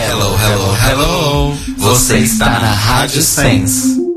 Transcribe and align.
Hello, 0.00 0.36
hello, 0.36 0.76
hello. 0.76 1.56
Você 1.76 2.18
está 2.18 2.60
na 2.60 2.70
Rádio 2.70 3.20
Sense. 3.20 4.07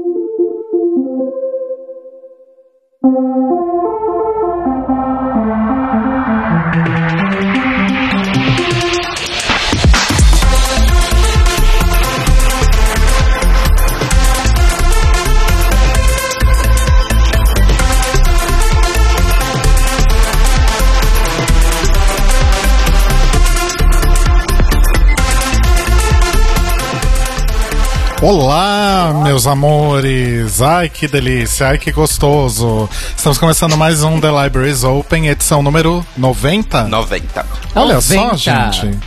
Olá, 28.21 29.19
meus 29.23 29.47
amores! 29.47 30.61
Ai, 30.61 30.87
que 30.89 31.07
delícia! 31.07 31.69
Ai, 31.69 31.79
que 31.79 31.91
gostoso! 31.91 32.87
Estamos 33.17 33.39
começando 33.39 33.75
mais 33.75 34.03
um 34.03 34.21
The 34.21 34.27
Libraries 34.43 34.83
Open, 34.83 35.27
edição 35.27 35.63
número 35.63 36.05
90. 36.15 36.83
90. 36.83 37.45
Olha 37.73 37.95
90. 37.95 38.01
só, 38.01 38.37
gente. 38.37 38.99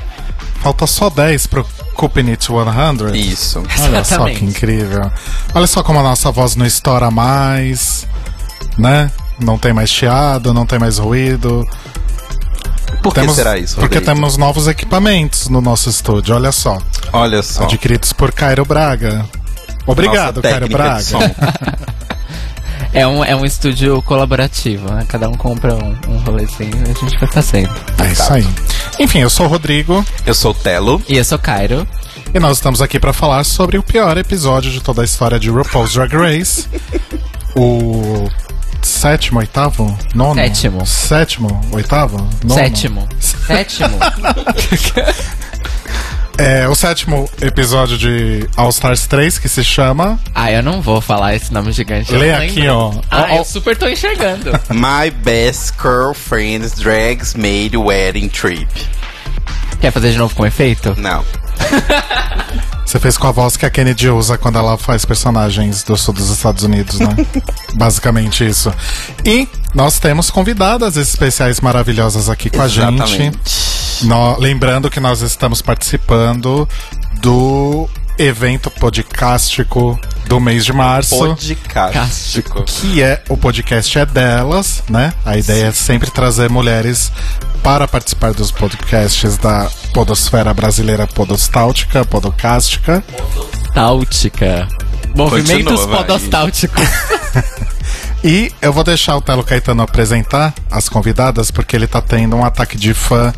Falta 0.60 0.84
só 0.88 1.08
10 1.08 1.46
pro 1.46 1.64
Couping 1.94 2.30
It 2.30 2.44
100. 2.44 3.16
Isso. 3.16 3.62
Olha 3.82 4.02
só 4.02 4.24
que 4.24 4.44
incrível. 4.44 5.08
Olha 5.54 5.66
só 5.68 5.84
como 5.84 6.00
a 6.00 6.02
nossa 6.02 6.32
voz 6.32 6.56
não 6.56 6.66
estoura 6.66 7.08
mais, 7.08 8.08
né? 8.76 9.12
Não 9.38 9.56
tem 9.56 9.72
mais 9.72 9.90
chiado, 9.90 10.52
não 10.52 10.66
tem 10.66 10.80
mais 10.80 10.98
ruído. 10.98 11.64
Por 13.02 13.12
que 13.12 13.20
Temos- 13.20 13.36
será 13.36 13.58
isso? 13.58 13.74
Porque 13.76 13.98
Rodrigo? 13.98 14.14
temos 14.16 14.36
novos 14.36 14.66
equipamentos 14.66 15.48
no 15.48 15.60
nosso 15.60 15.88
estúdio, 15.90 16.34
olha 16.34 16.52
só. 16.52 16.78
Olha 17.12 17.42
só. 17.42 17.64
Adquiridos 17.64 18.12
por 18.12 18.32
Cairo 18.32 18.64
Braga. 18.64 19.24
Obrigado, 19.86 20.36
Nossa 20.36 20.48
Cairo 20.48 20.68
Braga. 20.68 21.04
É 22.92 23.04
um, 23.04 23.24
é 23.24 23.34
um 23.34 23.44
estúdio 23.44 24.00
colaborativo, 24.02 24.88
né? 24.92 25.04
Cada 25.08 25.28
um 25.28 25.34
compra 25.34 25.74
um, 25.74 25.96
um 26.08 26.16
rolezinho 26.18 26.76
e 26.86 26.90
a 26.90 26.94
gente 26.94 27.18
vai 27.18 27.28
fazendo. 27.28 27.74
É 27.98 28.12
isso 28.12 28.32
aí. 28.32 28.46
Enfim, 29.00 29.18
eu 29.18 29.28
sou 29.28 29.46
o 29.46 29.48
Rodrigo 29.48 30.04
Eu 30.24 30.32
sou 30.32 30.52
o 30.52 30.54
Telo. 30.54 31.02
E 31.08 31.16
eu 31.16 31.24
sou 31.24 31.36
Cairo. 31.36 31.88
e 32.32 32.38
nós 32.38 32.58
estamos 32.58 32.80
aqui 32.80 33.00
para 33.00 33.12
falar 33.12 33.42
sobre 33.42 33.76
o 33.78 33.82
pior 33.82 34.16
episódio 34.16 34.70
de 34.70 34.80
toda 34.80 35.02
a 35.02 35.04
história 35.04 35.40
de 35.40 35.50
RuPaul's 35.50 35.92
Drag 35.92 36.14
Race. 36.14 36.68
o 37.56 38.28
sétimo, 38.84 39.40
oitavo, 39.40 39.96
nono? 40.14 40.34
Sétimo. 40.34 40.86
Sétimo, 40.86 41.60
oitavo? 41.72 42.16
Nono? 42.42 42.54
Sétimo. 42.54 43.08
Sétimo. 43.20 43.98
É 46.36 46.66
o 46.66 46.74
sétimo 46.74 47.30
episódio 47.40 47.96
de 47.96 48.44
All 48.56 48.68
Stars 48.70 49.06
3 49.06 49.38
que 49.38 49.48
se 49.48 49.62
chama. 49.62 50.18
ah, 50.34 50.50
eu 50.50 50.64
não 50.64 50.82
vou 50.82 51.00
falar 51.00 51.36
esse 51.36 51.52
nome 51.54 51.70
gigante. 51.70 52.12
eu 52.12 52.18
Lê 52.18 52.32
aqui, 52.32 52.66
ó. 52.66 52.92
Ah, 53.08 53.28
Ó, 53.30 53.34
ó. 53.34 53.38
eu 53.38 53.44
super 53.44 53.76
tô 53.76 53.88
enxergando. 53.88 54.50
My 54.68 55.10
best 55.12 55.74
girlfriend's 55.80 56.72
drags 56.74 57.34
made 57.34 57.76
wedding 57.76 58.28
trip. 58.28 58.66
Quer 59.80 59.92
fazer 59.92 60.10
de 60.10 60.18
novo 60.18 60.34
com 60.34 60.44
efeito? 60.44 60.92
Não. 60.98 61.24
Você 62.84 63.00
fez 63.00 63.16
com 63.16 63.26
a 63.26 63.32
voz 63.32 63.56
que 63.56 63.66
a 63.66 63.70
Kennedy 63.70 64.08
usa 64.08 64.38
quando 64.38 64.56
ela 64.58 64.76
faz 64.78 65.04
personagens 65.04 65.82
do 65.82 65.96
sul 65.96 66.14
dos 66.14 66.30
Estados 66.30 66.62
Unidos, 66.62 67.00
né? 67.00 67.08
Basicamente 67.74 68.46
isso. 68.46 68.72
E 69.24 69.48
nós 69.74 69.98
temos 69.98 70.30
convidadas 70.30 70.96
especiais 70.96 71.60
maravilhosas 71.60 72.28
aqui 72.28 72.50
com 72.50 72.62
a 72.62 72.68
gente. 72.68 73.02
Exatamente. 73.02 74.04
Nó- 74.04 74.36
lembrando 74.38 74.90
que 74.90 75.00
nós 75.00 75.22
estamos 75.22 75.60
participando 75.62 76.68
do 77.20 77.88
evento 78.18 78.70
podcástico 78.70 79.98
do 80.26 80.40
mês 80.40 80.64
de 80.64 80.72
março. 80.72 81.16
Podcástico. 81.18 82.64
Que 82.64 83.02
é 83.02 83.22
o 83.28 83.36
podcast 83.36 83.98
é 83.98 84.06
delas, 84.06 84.82
né? 84.88 85.12
A 85.24 85.36
ideia 85.36 85.66
é 85.66 85.72
sempre 85.72 86.10
trazer 86.10 86.48
mulheres 86.48 87.10
para 87.62 87.88
participar 87.88 88.32
dos 88.32 88.50
podcasts 88.50 89.36
da 89.38 89.70
Podosfera 89.92 90.52
Brasileira 90.54 91.06
Podostáltica, 91.06 92.04
Podocástica. 92.04 93.02
Táutica. 93.72 94.68
Movimentos 95.14 95.80
Continua, 95.80 95.98
podostálticos. 95.98 96.84
E 98.24 98.50
eu 98.62 98.72
vou 98.72 98.82
deixar 98.82 99.18
o 99.18 99.20
Telo 99.20 99.44
Caetano 99.44 99.82
apresentar 99.82 100.54
as 100.70 100.88
convidadas, 100.88 101.50
porque 101.50 101.76
ele 101.76 101.86
tá 101.86 102.00
tendo 102.00 102.34
um 102.34 102.42
ataque 102.42 102.74
de 102.74 102.94
fã, 102.94 103.34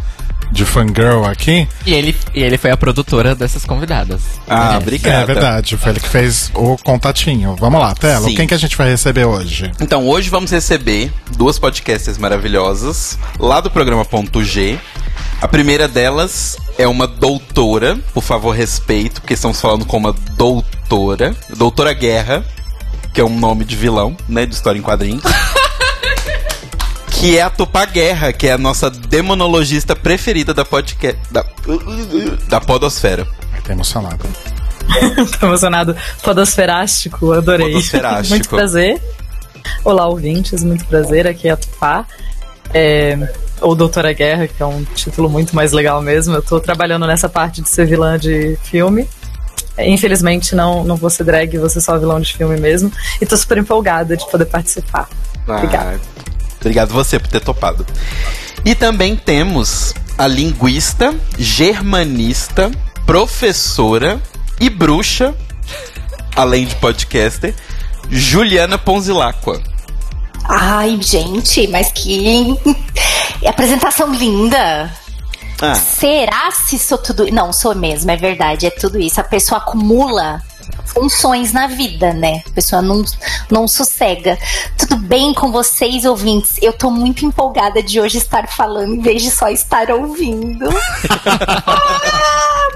de 0.50 0.64
fangirl 0.64 1.24
aqui. 1.24 1.66
e, 1.84 1.92
ele, 1.94 2.16
e 2.34 2.42
ele 2.42 2.56
foi 2.58 2.70
a 2.70 2.76
produtora 2.76 3.34
dessas 3.34 3.64
convidadas. 3.64 4.22
Ah, 4.48 4.74
É. 4.74 4.76
obrigado. 4.78 5.22
É 5.22 5.26
verdade, 5.26 5.76
foi 5.76 5.92
ele 5.92 6.00
que 6.00 6.08
fez 6.08 6.50
o 6.54 6.76
contatinho. 6.78 7.56
Vamos 7.58 7.80
lá, 7.80 7.94
Telo, 7.94 8.26
Sim. 8.28 8.34
quem 8.34 8.46
que 8.46 8.54
a 8.54 8.58
gente 8.58 8.76
vai 8.76 8.88
receber 8.88 9.24
hoje? 9.24 9.70
Então, 9.80 10.06
hoje 10.06 10.30
vamos 10.30 10.50
receber 10.50 11.12
duas 11.36 11.58
podcasters 11.58 12.18
maravilhosas 12.18 13.18
lá 13.38 13.60
do 13.60 13.70
programa 13.70 14.04
Ponto 14.04 14.42
G. 14.44 14.78
A 15.40 15.48
primeira 15.48 15.86
delas 15.88 16.56
é 16.78 16.86
uma 16.86 17.06
doutora, 17.06 17.98
por 18.14 18.22
favor, 18.22 18.52
respeito, 18.54 19.20
porque 19.20 19.34
estamos 19.34 19.60
falando 19.60 19.84
com 19.84 19.96
uma 19.96 20.14
doutora, 20.36 21.34
Doutora 21.56 21.92
Guerra, 21.92 22.44
que 23.12 23.20
é 23.20 23.24
um 23.24 23.38
nome 23.38 23.64
de 23.64 23.76
vilão, 23.76 24.16
né, 24.28 24.46
de 24.46 24.54
história 24.54 24.78
em 24.78 24.82
quadrinhos. 24.82 25.22
que 27.18 27.38
é 27.38 27.42
a 27.42 27.50
Tupá 27.50 27.84
Guerra, 27.86 28.32
que 28.32 28.46
é 28.46 28.52
a 28.52 28.58
nossa 28.58 28.90
demonologista 28.90 29.96
preferida 29.96 30.52
da 30.52 30.64
podcast 30.64 31.18
da, 31.30 31.44
da 32.48 32.60
podosfera. 32.60 33.26
Ai, 33.52 33.60
Tá 33.62 33.72
emocionado. 33.72 34.24
Tô 35.40 35.46
emocionado. 35.46 35.96
Podosferástico, 36.22 37.32
adorei. 37.32 37.72
Podosferástico. 37.72 38.28
muito 38.28 38.48
prazer. 38.48 39.02
Olá, 39.82 40.06
ouvintes, 40.06 40.62
muito 40.62 40.84
prazer. 40.84 41.26
Aqui 41.26 41.48
é 41.48 41.52
a 41.52 41.56
Tupá. 41.56 42.06
É, 42.74 43.18
ou 43.60 43.74
Doutora 43.74 44.12
Guerra, 44.12 44.46
que 44.46 44.62
é 44.62 44.66
um 44.66 44.84
título 44.84 45.28
muito 45.28 45.56
mais 45.56 45.72
legal 45.72 46.02
mesmo. 46.02 46.34
Eu 46.34 46.42
tô 46.42 46.60
trabalhando 46.60 47.06
nessa 47.06 47.28
parte 47.28 47.62
de 47.62 47.68
ser 47.68 47.86
vilã 47.86 48.18
de 48.18 48.56
filme. 48.62 49.08
Infelizmente, 49.78 50.54
não, 50.54 50.84
não 50.84 50.96
vou 50.96 51.10
ser 51.10 51.24
drag, 51.24 51.56
vou 51.58 51.68
ser 51.68 51.80
só 51.80 51.98
vilão 51.98 52.20
de 52.20 52.34
filme 52.34 52.60
mesmo. 52.60 52.92
E 53.20 53.26
tô 53.26 53.36
super 53.36 53.58
empolgada 53.58 54.16
de 54.16 54.30
poder 54.30 54.46
participar. 54.46 55.08
Obrigada. 55.46 56.00
Obrigado 56.66 56.92
você 56.92 57.16
por 57.16 57.28
ter 57.28 57.38
topado. 57.38 57.86
E 58.64 58.74
também 58.74 59.14
temos 59.14 59.94
a 60.18 60.26
linguista, 60.26 61.14
germanista, 61.38 62.72
professora 63.06 64.20
e 64.58 64.68
bruxa, 64.68 65.32
além 66.34 66.66
de 66.66 66.74
podcaster, 66.74 67.54
Juliana 68.10 68.76
Ponzilacqua. 68.76 69.62
Ai, 70.42 70.98
gente, 71.00 71.68
mas 71.68 71.92
que 71.92 72.58
apresentação 73.46 74.12
linda. 74.12 74.92
Ah, 75.62 75.76
Será 75.76 76.50
se 76.50 76.80
sou 76.80 76.98
tudo. 76.98 77.30
Não, 77.30 77.52
sou 77.52 77.76
mesmo, 77.76 78.10
é 78.10 78.16
verdade, 78.16 78.66
é 78.66 78.70
tudo 78.70 78.98
isso. 78.98 79.20
A 79.20 79.24
pessoa 79.24 79.60
acumula 79.60 80.42
funções 80.84 81.52
na 81.52 81.66
vida, 81.66 82.12
né? 82.12 82.42
A 82.46 82.50
pessoa 82.50 82.80
não, 82.80 83.04
não 83.50 83.68
sossega. 83.68 84.38
Tudo 84.78 84.96
bem 84.96 85.34
com 85.34 85.52
vocês, 85.52 86.04
ouvintes? 86.04 86.56
Eu 86.62 86.72
tô 86.72 86.90
muito 86.90 87.24
empolgada 87.24 87.82
de 87.82 88.00
hoje 88.00 88.18
estar 88.18 88.48
falando 88.48 88.94
em 88.94 89.00
vez 89.00 89.22
de 89.22 89.30
só 89.30 89.48
estar 89.48 89.90
ouvindo. 89.90 90.66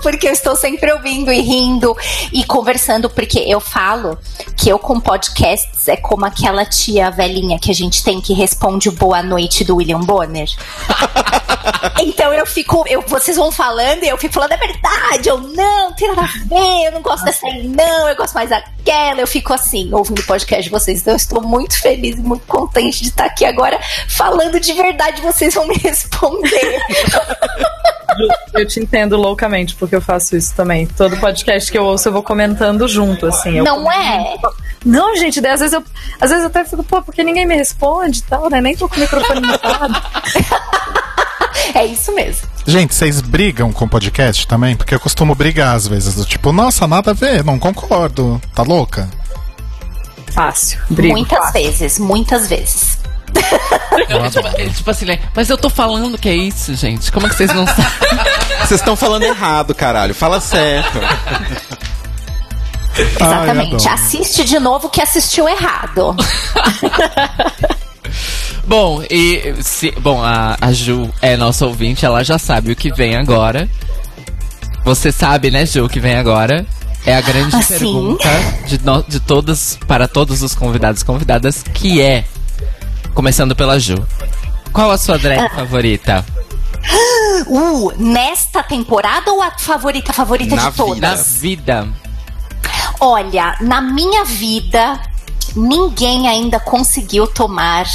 Porque 0.02 0.28
eu 0.28 0.32
estou 0.32 0.56
sempre 0.56 0.92
ouvindo 0.92 1.32
e 1.32 1.40
rindo 1.40 1.96
e 2.32 2.42
conversando, 2.44 3.10
porque 3.10 3.38
eu 3.40 3.60
falo 3.60 4.16
que 4.56 4.70
eu 4.70 4.78
com 4.78 4.98
podcasts 4.98 5.88
é 5.88 5.96
como 5.96 6.24
aquela 6.24 6.64
tia 6.64 7.10
velhinha 7.10 7.58
que 7.58 7.70
a 7.70 7.74
gente 7.74 8.02
tem 8.02 8.18
que 8.18 8.32
responde 8.32 8.88
o 8.88 8.92
boa 8.92 9.22
noite 9.22 9.62
do 9.62 9.76
William 9.76 10.00
Bonner. 10.00 10.48
Então 12.02 12.32
eu 12.32 12.46
fico, 12.46 12.84
eu, 12.88 13.02
vocês 13.02 13.36
vão 13.36 13.52
falando 13.52 14.02
e 14.02 14.08
eu 14.08 14.16
fico 14.16 14.34
falando, 14.34 14.52
é 14.52 14.56
verdade, 14.56 15.28
eu 15.28 15.38
não, 15.38 15.92
tem 15.92 16.08
nada 16.08 16.22
a 16.22 16.26
ver, 16.26 16.86
eu 16.86 16.92
não 16.92 17.02
gosto 17.02 17.24
dessa 17.24 17.46
aí, 17.46 17.68
não, 17.80 18.08
eu 18.08 18.16
gosto 18.16 18.34
mais 18.34 18.50
daquela. 18.50 19.20
Eu 19.20 19.26
fico 19.26 19.52
assim, 19.52 19.92
ouvindo 19.92 20.20
o 20.20 20.26
podcast 20.26 20.64
de 20.64 20.70
vocês. 20.70 21.00
Então 21.00 21.14
eu 21.14 21.16
estou 21.16 21.42
muito 21.42 21.80
feliz 21.80 22.18
e 22.18 22.20
muito 22.20 22.46
contente 22.46 23.02
de 23.02 23.08
estar 23.08 23.24
aqui 23.26 23.44
agora 23.44 23.78
falando 24.08 24.60
de 24.60 24.72
verdade, 24.72 25.22
vocês 25.22 25.54
vão 25.54 25.66
me 25.66 25.76
responder. 25.82 26.80
Eu 28.52 28.66
te 28.66 28.80
entendo 28.80 29.16
loucamente, 29.16 29.74
porque 29.76 29.96
eu 29.96 30.00
faço 30.00 30.36
isso 30.36 30.54
também. 30.54 30.86
Todo 30.86 31.16
podcast 31.16 31.70
que 31.70 31.78
eu 31.78 31.84
ouço, 31.84 32.08
eu 32.08 32.12
vou 32.12 32.22
comentando 32.22 32.86
junto, 32.86 33.26
assim. 33.26 33.58
Eu 33.58 33.64
Não 33.64 33.90
é? 33.90 34.36
Não, 34.84 35.14
gente, 35.16 35.40
daí 35.40 35.52
às 35.52 35.60
vezes 35.60 35.74
eu, 35.74 35.84
às 36.20 36.30
vezes 36.30 36.44
eu 36.44 36.48
até 36.48 36.64
fico, 36.64 36.82
pô, 36.82 37.02
porque 37.02 37.22
ninguém 37.22 37.46
me 37.46 37.54
responde 37.54 38.20
e 38.20 38.22
tal, 38.22 38.48
né? 38.50 38.60
Nem 38.60 38.76
tô 38.76 38.88
com 38.88 38.96
o 38.96 39.00
microfone 39.00 39.46
mutado. 39.46 39.94
É 41.74 41.84
isso 41.84 42.14
mesmo. 42.14 42.48
Gente, 42.66 42.94
vocês 42.94 43.20
brigam 43.20 43.72
com 43.72 43.88
podcast 43.88 44.46
também? 44.46 44.76
Porque 44.76 44.94
eu 44.94 45.00
costumo 45.00 45.34
brigar 45.34 45.74
às 45.74 45.86
vezes, 45.86 46.14
do 46.14 46.24
tipo, 46.24 46.52
nossa, 46.52 46.86
nada 46.86 47.12
a 47.12 47.14
ver, 47.14 47.44
não 47.44 47.58
concordo. 47.58 48.40
Tá 48.54 48.62
louca? 48.62 49.08
Fácil. 50.32 50.80
Brigo, 50.90 51.14
muitas 51.14 51.38
fácil. 51.38 51.52
vezes, 51.52 51.98
muitas 51.98 52.48
vezes. 52.48 52.98
Eu 54.08 54.30
tipo, 54.30 54.46
é, 54.48 54.68
tipo 54.68 54.90
assim, 54.90 55.04
né? 55.04 55.20
Mas 55.34 55.48
eu 55.48 55.56
tô 55.56 55.70
falando 55.70 56.18
que 56.18 56.28
é 56.28 56.34
isso, 56.34 56.74
gente. 56.74 57.10
Como 57.12 57.26
é 57.26 57.30
que 57.30 57.36
vocês 57.36 57.52
não 57.52 57.66
sabem? 57.66 58.40
Vocês 58.60 58.80
estão 58.80 58.94
falando 58.94 59.22
errado, 59.22 59.74
caralho. 59.74 60.14
Fala 60.14 60.40
certo. 60.40 60.98
Exatamente. 63.18 63.74
adoro. 63.74 63.94
Assiste 63.94 64.44
de 64.44 64.58
novo 64.58 64.88
que 64.88 65.00
assistiu 65.00 65.48
errado. 65.48 66.14
Bom, 68.66 69.02
e 69.10 69.54
se, 69.62 69.90
bom, 69.92 70.22
a, 70.22 70.56
a 70.60 70.72
Ju 70.72 71.10
é 71.20 71.36
nossa 71.36 71.66
ouvinte, 71.66 72.04
ela 72.06 72.22
já 72.22 72.38
sabe 72.38 72.70
o 72.72 72.76
que 72.76 72.92
vem 72.92 73.16
agora. 73.16 73.68
Você 74.84 75.10
sabe, 75.10 75.50
né, 75.50 75.66
Ju, 75.66 75.84
o 75.84 75.88
que 75.88 76.00
vem 76.00 76.16
agora? 76.16 76.64
É 77.04 77.16
a 77.16 77.20
grande 77.20 77.56
Ah, 77.56 77.62
sim. 77.62 77.78
pergunta 77.78 78.28
de, 78.66 78.78
no- 78.84 79.02
de 79.02 79.18
todos, 79.20 79.78
para 79.88 80.06
todos 80.06 80.42
os 80.42 80.54
convidados 80.54 81.00
e 81.02 81.04
convidadas, 81.04 81.62
que 81.62 82.00
é, 82.00 82.24
começando 83.14 83.56
pela 83.56 83.78
Ju. 83.80 83.96
Qual 84.72 84.90
a 84.90 84.98
sua 84.98 85.18
drag 85.18 85.40
Ah. 85.46 85.50
favorita? 85.50 86.24
Uh, 87.46 87.92
nesta 87.96 88.62
temporada 88.62 89.32
ou 89.32 89.40
a 89.42 89.50
favorita 89.58 90.12
favorita 90.12 90.54
Na 90.56 90.68
de 90.70 90.76
todas? 90.76 91.38
vida. 91.40 91.74
Na 91.76 91.82
vida. 91.82 91.88
Olha, 93.00 93.56
na 93.60 93.80
minha 93.80 94.24
vida, 94.24 95.00
ninguém 95.56 96.28
ainda 96.28 96.58
conseguiu 96.60 97.26
tomar 97.26 97.86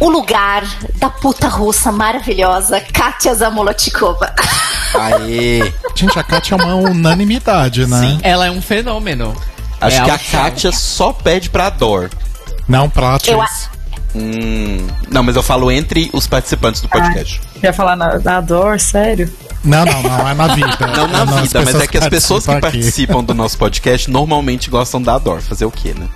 o 0.00 0.08
lugar 0.10 0.64
da 0.96 1.08
puta 1.08 1.46
russa 1.48 1.92
maravilhosa, 1.92 2.80
Katia 2.80 3.34
Zamolotikova. 3.34 4.34
Aê. 4.94 5.72
Gente, 5.94 6.18
a 6.18 6.22
Kátia 6.24 6.54
é 6.54 6.62
uma 6.62 6.74
unanimidade, 6.74 7.86
né? 7.86 8.00
Sim. 8.00 8.20
Ela 8.22 8.46
é 8.46 8.50
um 8.50 8.60
fenômeno. 8.62 9.34
Acho 9.80 10.00
É 10.00 10.04
que 10.04 10.10
a 10.10 10.18
Kátia 10.18 10.72
só 10.72 11.12
pede 11.12 11.50
pra 11.50 11.70
Dor. 11.70 12.10
Não, 12.68 12.88
Prates. 12.90 13.28
Eu 13.28 13.40
a- 13.40 13.48
Hum, 14.14 14.86
não, 15.10 15.22
mas 15.22 15.36
eu 15.36 15.42
falo 15.42 15.70
entre 15.70 16.10
os 16.12 16.26
participantes 16.26 16.82
do 16.82 16.88
podcast. 16.88 17.40
Ia 17.62 17.72
falar 17.72 17.96
na, 17.96 18.18
na 18.18 18.40
dor, 18.42 18.78
sério? 18.78 19.32
Não, 19.64 19.86
não, 19.86 20.02
não, 20.02 20.28
é 20.28 20.34
na 20.34 20.48
vida. 20.54 20.76
Não 20.94 21.06
na 21.08 21.38
É 21.38 21.42
vida, 21.42 21.62
mas 21.64 21.74
é 21.76 21.86
que 21.86 21.96
as 21.96 22.08
pessoas 22.08 22.44
que 22.44 22.50
participam 22.52 22.68
aqui. 22.68 22.78
participam 22.82 23.24
do 23.24 23.32
nosso 23.32 23.56
podcast 23.56 24.10
normalmente 24.10 24.68
gostam 24.68 25.00
da 25.00 25.16
Dor. 25.18 25.40
Fazer 25.40 25.64
o 25.64 25.70
quê, 25.70 25.94
né? 25.96 26.06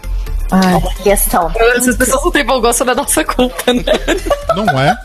Ai. 0.51 0.81
Questão. 1.03 1.51
Essas 1.77 1.97
pessoas 1.97 2.23
não 2.25 2.31
têm 2.31 2.45
bom 2.45 2.61
gosto 2.61 2.85
da 2.85 2.95
nossa 2.95 3.25
culpa, 3.25 3.73
né? 3.73 3.83
Não 4.55 4.81
é? 4.81 4.97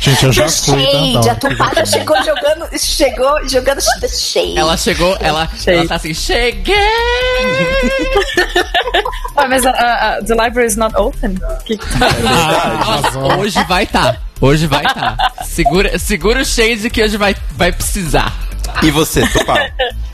Gente, 0.00 0.26
eu 0.26 0.32
já 0.32 0.44
The 0.44 0.50
fui 0.52 0.84
Shade, 0.84 1.12
da 1.12 1.18
a 1.18 1.34
Dor. 1.34 1.50
Tupada 1.50 1.84
chegou 1.86 2.16
jogando, 2.22 2.78
chegou 2.78 3.48
jogando 3.48 3.80
The 4.00 4.08
Shade. 4.08 4.56
Ela 4.58 4.76
chegou, 4.76 5.16
ela, 5.20 5.48
Cheguei. 5.58 5.80
ela 5.80 5.88
tá 5.88 5.94
assim, 5.96 6.14
cheguei! 6.14 6.76
Ah, 9.36 9.48
mas 9.48 9.66
a, 9.66 9.70
a- 9.70 10.14
a- 10.18 10.22
the 10.22 10.34
library 10.34 10.66
is 10.68 10.76
not 10.76 10.94
open. 10.96 11.36
Que, 11.64 11.78
Arrasou. 12.26 13.38
Hoje 13.38 13.62
vai 13.64 13.86
tá. 13.86 14.16
Hoje 14.40 14.66
vai 14.68 14.82
tá. 14.84 15.16
Segura, 15.44 15.98
segura 15.98 16.42
o 16.42 16.44
shade 16.44 16.88
que 16.90 17.02
hoje 17.02 17.16
vai, 17.16 17.34
vai 17.52 17.72
precisar. 17.72 18.32
E 18.82 18.90
você, 18.92 19.26
Tupá? 19.28 19.56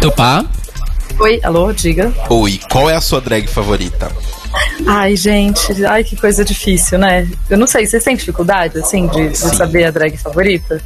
Tupá? 0.00 0.44
Oi, 1.18 1.40
alô, 1.42 1.72
diga. 1.72 2.12
Oi, 2.28 2.60
qual 2.70 2.88
é 2.88 2.94
a 2.94 3.00
sua 3.00 3.20
drag 3.20 3.46
favorita? 3.48 4.10
Ai, 4.86 5.16
gente, 5.16 5.84
ai, 5.84 6.02
que 6.02 6.16
coisa 6.16 6.44
difícil, 6.44 6.98
né? 6.98 7.28
Eu 7.48 7.58
não 7.58 7.66
sei, 7.66 7.86
vocês 7.86 8.02
têm 8.02 8.16
dificuldade, 8.16 8.78
assim, 8.78 9.06
de, 9.08 9.28
de 9.28 9.36
saber 9.36 9.84
a 9.84 9.90
drag 9.90 10.16
favorita? 10.16 10.80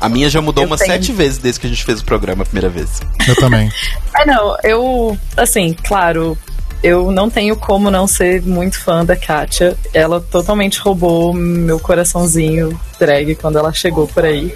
A 0.00 0.08
minha 0.08 0.30
já 0.30 0.40
mudou 0.40 0.64
Eu 0.64 0.68
umas 0.68 0.80
tenho. 0.80 0.92
sete 0.92 1.12
vezes 1.12 1.38
desde 1.38 1.60
que 1.60 1.66
a 1.66 1.70
gente 1.70 1.84
fez 1.84 2.00
o 2.00 2.04
programa 2.04 2.42
a 2.42 2.46
primeira 2.46 2.68
vez. 2.68 3.00
Eu 3.26 3.36
também. 3.36 3.70
Ah, 4.12 4.26
não, 4.26 4.56
eu, 4.64 5.16
assim, 5.36 5.72
claro, 5.86 6.36
eu 6.82 7.12
não 7.12 7.30
tenho 7.30 7.54
como 7.54 7.92
não 7.92 8.08
ser 8.08 8.42
muito 8.42 8.78
fã 8.80 9.04
da 9.04 9.14
Katia. 9.14 9.76
Ela 9.94 10.20
totalmente 10.20 10.80
roubou 10.80 11.32
meu 11.32 11.78
coraçãozinho 11.78 12.78
drag 12.98 13.36
quando 13.36 13.56
ela 13.56 13.72
chegou 13.72 14.08
por 14.08 14.24
aí. 14.24 14.52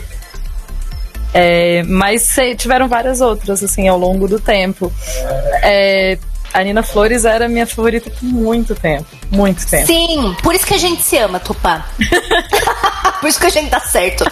É, 1.35 1.83
mas 1.83 2.37
tiveram 2.57 2.87
várias 2.89 3.21
outras, 3.21 3.63
assim, 3.63 3.89
ao 3.89 3.99
longo 3.99 4.29
do 4.29 4.39
tempo. 4.39 4.93
É, 5.63 6.17
a 6.53 6.63
Nina 6.63 6.85
Flores 6.85 7.25
era 7.25 7.49
minha 7.49 7.67
favorita 7.67 8.09
por 8.09 8.23
muito 8.25 8.75
tempo. 8.77 9.05
Muito 9.33 9.67
tempo. 9.67 9.85
Sim, 9.87 10.37
por 10.43 10.55
isso 10.55 10.65
que 10.65 10.75
a 10.75 10.79
gente 10.79 11.03
se 11.03 11.19
ama, 11.19 11.41
Tupá. 11.41 11.87
por 13.21 13.29
isso 13.29 13.41
que 13.41 13.47
a 13.47 13.51
gente 13.51 13.69
dá 13.71 13.81
certo. 13.81 14.25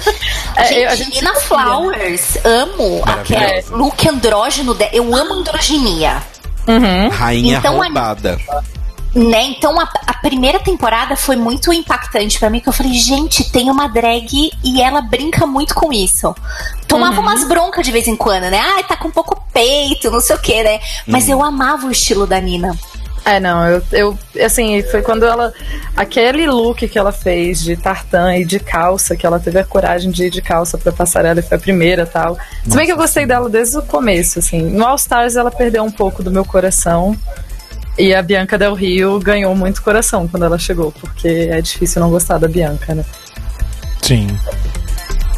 É, 0.56 0.64
gente, 0.64 0.80
eu- 0.80 0.88
a 0.90 0.94
gente 0.94 1.14
Nina. 1.16 1.34
Flowers, 1.40 2.38
amo 2.44 3.02
aquele 3.04 3.62
look 3.70 4.08
andrógeno 4.08 4.72
dela. 4.72 4.90
Eu 4.94 5.12
amo 5.14 5.34
androginia. 5.34 6.22
Rainha 7.10 7.58
Então, 7.58 7.82
a- 7.82 7.84
roubada. 7.84 8.38
Né? 9.14 9.44
Então 9.44 9.78
a, 9.78 9.86
a 10.06 10.14
primeira 10.14 10.58
temporada 10.58 11.16
foi 11.16 11.36
muito 11.36 11.70
impactante 11.72 12.38
pra 12.38 12.48
mim, 12.48 12.60
que 12.60 12.68
eu 12.68 12.72
falei, 12.72 12.94
gente, 12.94 13.50
tem 13.52 13.70
uma 13.70 13.86
drag 13.86 14.50
e 14.64 14.80
ela 14.80 15.02
brinca 15.02 15.46
muito 15.46 15.74
com 15.74 15.92
isso. 15.92 16.34
Tomava 16.88 17.20
umas 17.20 17.44
broncas 17.44 17.84
de 17.84 17.92
vez 17.92 18.08
em 18.08 18.16
quando, 18.16 18.44
né? 18.44 18.58
Ai, 18.58 18.84
tá 18.84 18.96
com 18.96 19.10
pouco 19.10 19.44
peito, 19.52 20.10
não 20.10 20.20
sei 20.20 20.36
o 20.36 20.40
que, 20.40 20.62
né? 20.62 20.80
Mas 21.06 21.28
eu 21.28 21.42
amava 21.42 21.86
o 21.86 21.90
estilo 21.90 22.26
da 22.26 22.40
Nina. 22.40 22.74
É, 23.24 23.38
não, 23.38 23.68
eu, 23.68 23.82
eu, 23.92 24.18
assim, 24.44 24.82
foi 24.82 25.00
quando 25.00 25.24
ela. 25.24 25.52
Aquele 25.96 26.46
look 26.46 26.88
que 26.88 26.98
ela 26.98 27.12
fez 27.12 27.62
de 27.62 27.76
tartan 27.76 28.36
e 28.36 28.44
de 28.44 28.58
calça, 28.58 29.14
que 29.14 29.24
ela 29.24 29.38
teve 29.38 29.60
a 29.60 29.64
coragem 29.64 30.10
de 30.10 30.24
ir 30.24 30.30
de 30.30 30.42
calça 30.42 30.76
pra 30.76 30.90
passarela 30.90 31.38
e 31.38 31.42
foi 31.42 31.56
a 31.56 31.60
primeira 31.60 32.04
tal. 32.04 32.36
Se 32.66 32.76
bem 32.76 32.84
que 32.84 32.92
eu 32.92 32.96
gostei 32.96 33.24
dela 33.24 33.48
desde 33.48 33.78
o 33.78 33.82
começo, 33.82 34.40
assim. 34.40 34.62
No 34.62 34.84
All 34.84 34.96
Stars 34.96 35.36
ela 35.36 35.50
perdeu 35.50 35.84
um 35.84 35.90
pouco 35.90 36.22
do 36.22 36.32
meu 36.32 36.44
coração. 36.44 37.16
E 37.98 38.14
a 38.14 38.22
Bianca 38.22 38.56
Del 38.56 38.74
Rio 38.74 39.18
ganhou 39.20 39.54
muito 39.54 39.82
coração 39.82 40.26
quando 40.26 40.44
ela 40.44 40.58
chegou, 40.58 40.92
porque 40.92 41.28
é 41.28 41.60
difícil 41.60 42.00
não 42.00 42.10
gostar 42.10 42.38
da 42.38 42.48
Bianca, 42.48 42.94
né? 42.94 43.04
Sim. 44.00 44.26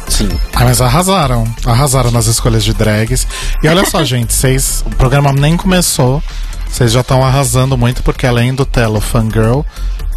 Sim. 0.07 0.29
Ah, 0.53 0.63
mas 0.63 0.79
arrasaram. 0.79 1.45
Arrasaram 1.65 2.11
nas 2.11 2.27
escolhas 2.27 2.63
de 2.63 2.73
drags. 2.73 3.27
E 3.61 3.67
olha 3.67 3.85
só, 3.85 4.03
gente, 4.05 4.33
vocês. 4.33 4.83
O 4.85 4.89
programa 4.95 5.33
nem 5.33 5.57
começou. 5.57 6.23
Vocês 6.69 6.91
já 6.91 7.01
estão 7.01 7.23
arrasando 7.23 7.77
muito, 7.77 8.03
porque 8.03 8.25
além 8.25 8.53
do 8.53 8.65
Telo 8.65 8.99
Fangirl, 8.99 9.61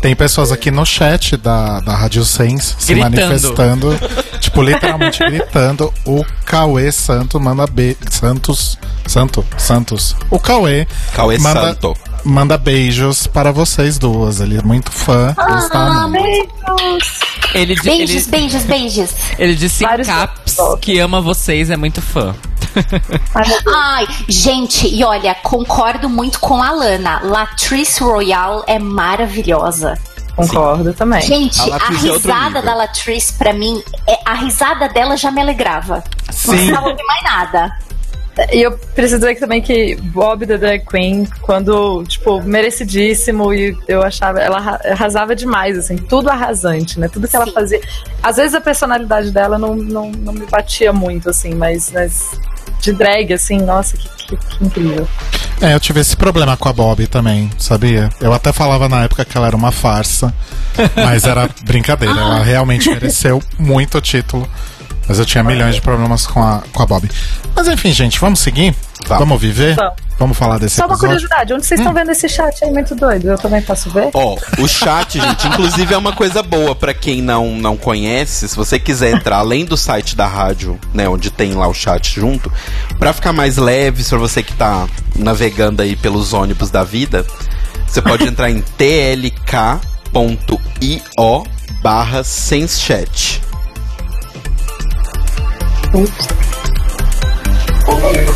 tem 0.00 0.14
pessoas 0.14 0.52
aqui 0.52 0.70
no 0.70 0.84
chat 0.86 1.36
da, 1.36 1.80
da 1.80 1.94
Rádio 1.94 2.24
Sense 2.24 2.76
se 2.78 2.94
Gritando. 2.94 3.16
manifestando. 3.20 3.98
tipo, 4.40 4.62
literalmente 4.62 5.18
gritando. 5.18 5.92
O 6.04 6.24
Cauê 6.44 6.90
Santo 6.92 7.40
manda 7.40 7.66
be 7.66 7.96
Santos. 8.10 8.78
Santo? 9.06 9.44
Santos. 9.56 10.14
O 10.30 10.38
Cauê. 10.38 10.86
Cauê 11.12 11.38
manda, 11.38 11.62
Santo. 11.62 11.96
Manda 12.24 12.58
beijos 12.58 13.26
para 13.26 13.50
vocês 13.52 13.98
duas. 13.98 14.40
Ele 14.40 14.58
é 14.58 14.62
muito 14.62 14.90
fã. 14.90 15.34
ele 15.48 15.58
está 15.58 15.78
amando. 15.78 16.18
Ele, 17.54 17.74
Beijos, 17.80 18.26
ele, 18.26 18.30
beijos, 18.30 18.62
beijos. 18.64 19.10
ele 19.38 19.54
disse 19.54 19.82
em 19.82 19.86
Vários 19.88 20.06
caps 20.06 20.56
que 20.82 20.98
ama 20.98 21.20
vocês, 21.20 21.70
é 21.70 21.76
muito 21.78 22.02
fã. 22.02 22.34
Ai, 23.66 24.06
gente, 24.28 24.86
e 24.86 25.02
olha, 25.02 25.34
concordo 25.36 26.08
muito 26.10 26.38
com 26.40 26.62
a 26.62 26.70
Lana. 26.70 27.20
Latrice 27.24 28.02
Royale 28.02 28.62
é 28.66 28.78
maravilhosa. 28.78 29.98
Concordo 30.36 30.92
também. 30.92 31.22
Gente, 31.22 31.58
A 31.60 31.64
a, 31.64 31.68
é 31.68 31.72
outro 31.72 31.96
risada 31.96 32.44
nível. 32.46 32.62
da 32.62 32.74
Latrice, 32.74 33.32
pra 33.32 33.52
mim, 33.54 33.82
é, 34.06 34.18
a 34.24 34.34
risada 34.34 34.88
dela 34.88 35.16
já 35.16 35.30
me 35.30 35.40
alegrava. 35.40 36.04
Não 36.26 36.32
Sim. 36.34 36.50
precisava 36.50 36.88
ouvir 36.90 37.02
mais 37.04 37.22
nada. 37.24 37.78
E 38.52 38.62
eu 38.62 38.72
preciso 38.94 39.18
dizer 39.20 39.34
que 39.34 39.40
também 39.40 39.60
que 39.60 39.96
Bob 39.96 40.46
the 40.46 40.56
Drag 40.56 40.84
Queen, 40.86 41.26
quando, 41.42 42.04
tipo, 42.04 42.40
merecidíssimo, 42.42 43.52
e 43.52 43.76
eu 43.88 44.02
achava, 44.02 44.38
ela 44.40 44.58
arra- 44.58 44.80
arrasava 44.84 45.34
demais, 45.34 45.76
assim, 45.76 45.96
tudo 45.96 46.30
arrasante, 46.30 47.00
né? 47.00 47.08
Tudo 47.08 47.26
que 47.26 47.34
ela 47.34 47.46
Sim. 47.46 47.52
fazia. 47.52 47.80
Às 48.22 48.36
vezes 48.36 48.54
a 48.54 48.60
personalidade 48.60 49.30
dela 49.32 49.58
não, 49.58 49.74
não, 49.74 50.10
não 50.10 50.32
me 50.32 50.46
batia 50.46 50.92
muito, 50.92 51.28
assim, 51.30 51.54
mas, 51.54 51.90
mas 51.92 52.38
de 52.80 52.92
drag, 52.92 53.32
assim, 53.32 53.58
nossa, 53.58 53.96
que, 53.96 54.08
que, 54.08 54.36
que 54.36 54.64
incrível. 54.64 55.08
É, 55.60 55.74
eu 55.74 55.80
tive 55.80 55.98
esse 55.98 56.16
problema 56.16 56.56
com 56.56 56.68
a 56.68 56.72
Bob 56.72 57.04
também, 57.08 57.50
sabia? 57.58 58.08
Eu 58.20 58.32
até 58.32 58.52
falava 58.52 58.88
na 58.88 59.02
época 59.02 59.24
que 59.24 59.36
ela 59.36 59.48
era 59.48 59.56
uma 59.56 59.72
farsa, 59.72 60.32
mas 60.94 61.24
era 61.24 61.50
brincadeira. 61.64 62.14
Ela 62.14 62.44
realmente 62.44 62.88
mereceu 62.88 63.42
muito 63.58 63.98
o 63.98 64.00
título. 64.00 64.48
Mas 65.08 65.18
eu 65.18 65.24
tinha 65.24 65.42
milhões 65.42 65.74
de 65.74 65.80
problemas 65.80 66.26
com 66.26 66.42
a, 66.42 66.62
com 66.72 66.82
a 66.82 66.86
Bob. 66.86 67.10
Mas 67.56 67.66
enfim, 67.66 67.92
gente, 67.92 68.20
vamos 68.20 68.40
seguir? 68.40 68.74
Vamos. 69.06 69.26
Vamos 69.26 69.40
viver? 69.40 69.74
Vamos. 69.74 70.08
Vamos 70.18 70.36
falar 70.36 70.58
desse 70.58 70.74
Só 70.74 70.86
uma 70.86 70.94
episódio? 70.94 71.14
curiosidade, 71.14 71.54
onde 71.54 71.64
vocês 71.64 71.78
estão 71.78 71.94
vendo 71.94 72.10
esse 72.10 72.28
chat 72.28 72.64
aí 72.64 72.72
muito 72.72 72.92
doido? 72.96 73.28
Eu 73.28 73.38
também 73.38 73.62
posso 73.62 73.88
ver? 73.88 74.10
Ó, 74.12 74.36
o 74.58 74.66
chat, 74.66 75.12
gente, 75.20 75.46
inclusive 75.46 75.94
é 75.94 75.96
uma 75.96 76.12
coisa 76.12 76.42
boa 76.42 76.74
pra 76.74 76.92
quem 76.92 77.22
não, 77.22 77.52
não 77.52 77.76
conhece. 77.76 78.48
Se 78.48 78.56
você 78.56 78.80
quiser 78.80 79.12
entrar 79.12 79.36
além 79.36 79.64
do 79.64 79.76
site 79.76 80.16
da 80.16 80.26
rádio, 80.26 80.76
né, 80.92 81.08
onde 81.08 81.30
tem 81.30 81.54
lá 81.54 81.68
o 81.68 81.74
chat 81.74 82.18
junto, 82.18 82.52
pra 82.98 83.12
ficar 83.12 83.32
mais 83.32 83.56
leve, 83.58 84.02
pra 84.02 84.18
você 84.18 84.42
que 84.42 84.52
tá 84.54 84.88
navegando 85.14 85.82
aí 85.82 85.94
pelos 85.94 86.32
ônibus 86.32 86.68
da 86.68 86.82
vida, 86.82 87.24
você 87.86 88.02
pode 88.02 88.24
entrar 88.24 88.50
em 88.50 88.60
tlk.io 88.60 89.32
barra 91.80 92.24
senschat. 92.24 93.40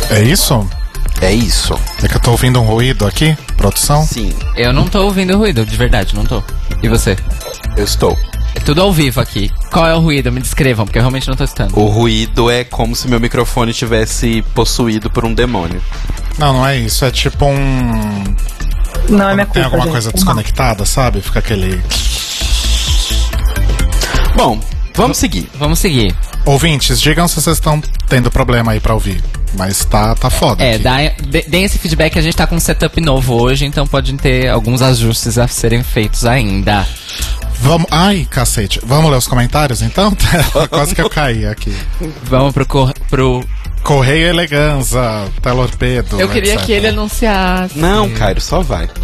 É 0.09 0.21
isso? 0.21 0.67
É 1.21 1.31
isso. 1.31 1.73
É 2.03 2.07
que 2.07 2.15
eu 2.15 2.19
tô 2.19 2.31
ouvindo 2.31 2.59
um 2.59 2.65
ruído 2.65 3.05
aqui, 3.05 3.35
produção. 3.55 4.05
Sim, 4.05 4.33
Eu 4.55 4.73
não 4.73 4.87
tô 4.87 5.03
ouvindo 5.03 5.37
ruído, 5.37 5.65
de 5.65 5.75
verdade, 5.77 6.15
não 6.15 6.25
tô. 6.25 6.43
E 6.81 6.89
você? 6.89 7.15
eu 7.77 7.83
estou. 7.83 8.17
É 8.55 8.59
tudo 8.59 8.81
ao 8.81 8.91
vivo 8.93 9.19
aqui. 9.19 9.49
Qual 9.71 9.87
é 9.87 9.95
o 9.95 9.99
ruído? 9.99 10.31
Me 10.31 10.39
descrevam, 10.39 10.85
porque 10.85 10.99
eu 10.99 11.01
realmente 11.01 11.27
não 11.27 11.35
tô 11.35 11.43
escutando. 11.43 11.75
O 11.77 11.85
ruído 11.87 12.51
é 12.51 12.63
como 12.63 12.95
se 12.95 13.07
meu 13.07 13.19
microfone 13.19 13.73
tivesse 13.73 14.43
possuído 14.53 15.09
por 15.09 15.25
um 15.25 15.33
demônio. 15.33 15.81
Não, 16.37 16.53
não 16.53 16.67
é 16.67 16.77
isso. 16.77 17.03
É 17.03 17.09
tipo 17.09 17.45
um. 17.45 18.23
Não 19.09 19.29
é 19.29 19.33
minha 19.33 19.45
culpa, 19.45 19.53
Tem 19.53 19.63
alguma 19.63 19.83
gente. 19.83 19.91
coisa 19.91 20.11
desconectada, 20.11 20.85
sabe? 20.85 21.19
Fica 21.21 21.39
aquele. 21.39 21.81
Bom, 24.35 24.59
vamos 24.93 25.17
seguir. 25.17 25.49
Vamos 25.55 25.79
seguir. 25.79 26.15
Ouvintes, 26.45 26.99
digam 26.99 27.27
se 27.27 27.35
vocês 27.41 27.57
estão 27.57 27.81
tendo 28.07 28.29
problema 28.31 28.71
aí 28.73 28.79
pra 28.79 28.93
ouvir. 28.93 29.23
Mas 29.55 29.85
tá, 29.85 30.15
tá 30.15 30.29
foda. 30.29 30.63
É, 30.63 30.75
aqui. 30.75 30.83
dá, 30.83 30.97
de- 30.97 31.45
deem 31.47 31.63
esse 31.63 31.77
feedback, 31.77 32.17
a 32.17 32.21
gente 32.21 32.35
tá 32.35 32.47
com 32.47 32.55
um 32.55 32.59
setup 32.59 32.99
novo 32.99 33.39
hoje, 33.39 33.65
então 33.65 33.85
pode 33.85 34.11
ter 34.13 34.49
alguns 34.49 34.81
ajustes 34.81 35.37
a 35.37 35.47
serem 35.47 35.83
feitos 35.83 36.25
ainda. 36.25 36.87
Vamos. 37.59 37.87
Ai, 37.91 38.27
cacete. 38.29 38.79
Vamos 38.83 39.11
ler 39.11 39.17
os 39.17 39.27
comentários 39.27 39.81
então? 39.81 40.15
Quase 40.69 40.95
que 40.95 41.01
eu 41.01 41.09
caí 41.09 41.45
aqui. 41.45 41.75
Vamos 42.23 42.53
pro. 42.53 42.65
cor- 42.65 42.93
pro... 43.09 43.43
Correio 43.83 44.29
Eleganza, 44.29 45.27
Telorpedo. 45.41 46.19
Eu 46.19 46.29
queria 46.29 46.53
etc. 46.53 46.65
que 46.65 46.71
ele 46.71 46.87
anunciasse. 46.87 47.77
Não, 47.77 48.09
Cairo, 48.11 48.39
só 48.39 48.61
vai. 48.61 48.89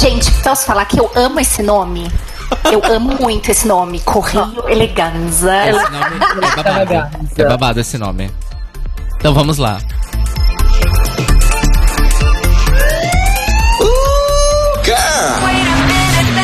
Gente, 0.00 0.30
posso 0.42 0.64
falar 0.64 0.84
que 0.84 0.98
eu 0.98 1.10
amo 1.14 1.40
esse 1.40 1.62
nome? 1.62 2.10
Eu 2.70 2.82
amo 2.94 3.16
muito 3.20 3.50
esse 3.50 3.66
nome. 3.66 4.00
Correio 4.00 4.68
Eleganza. 4.68 5.68
Esse 5.68 5.90
nome 5.90 6.16
é 6.16 6.62
babado. 6.62 7.24
É 7.36 7.44
babado 7.44 7.80
esse 7.80 7.98
nome. 7.98 8.30
Então 9.16 9.34
vamos 9.34 9.58
lá. 9.58 9.78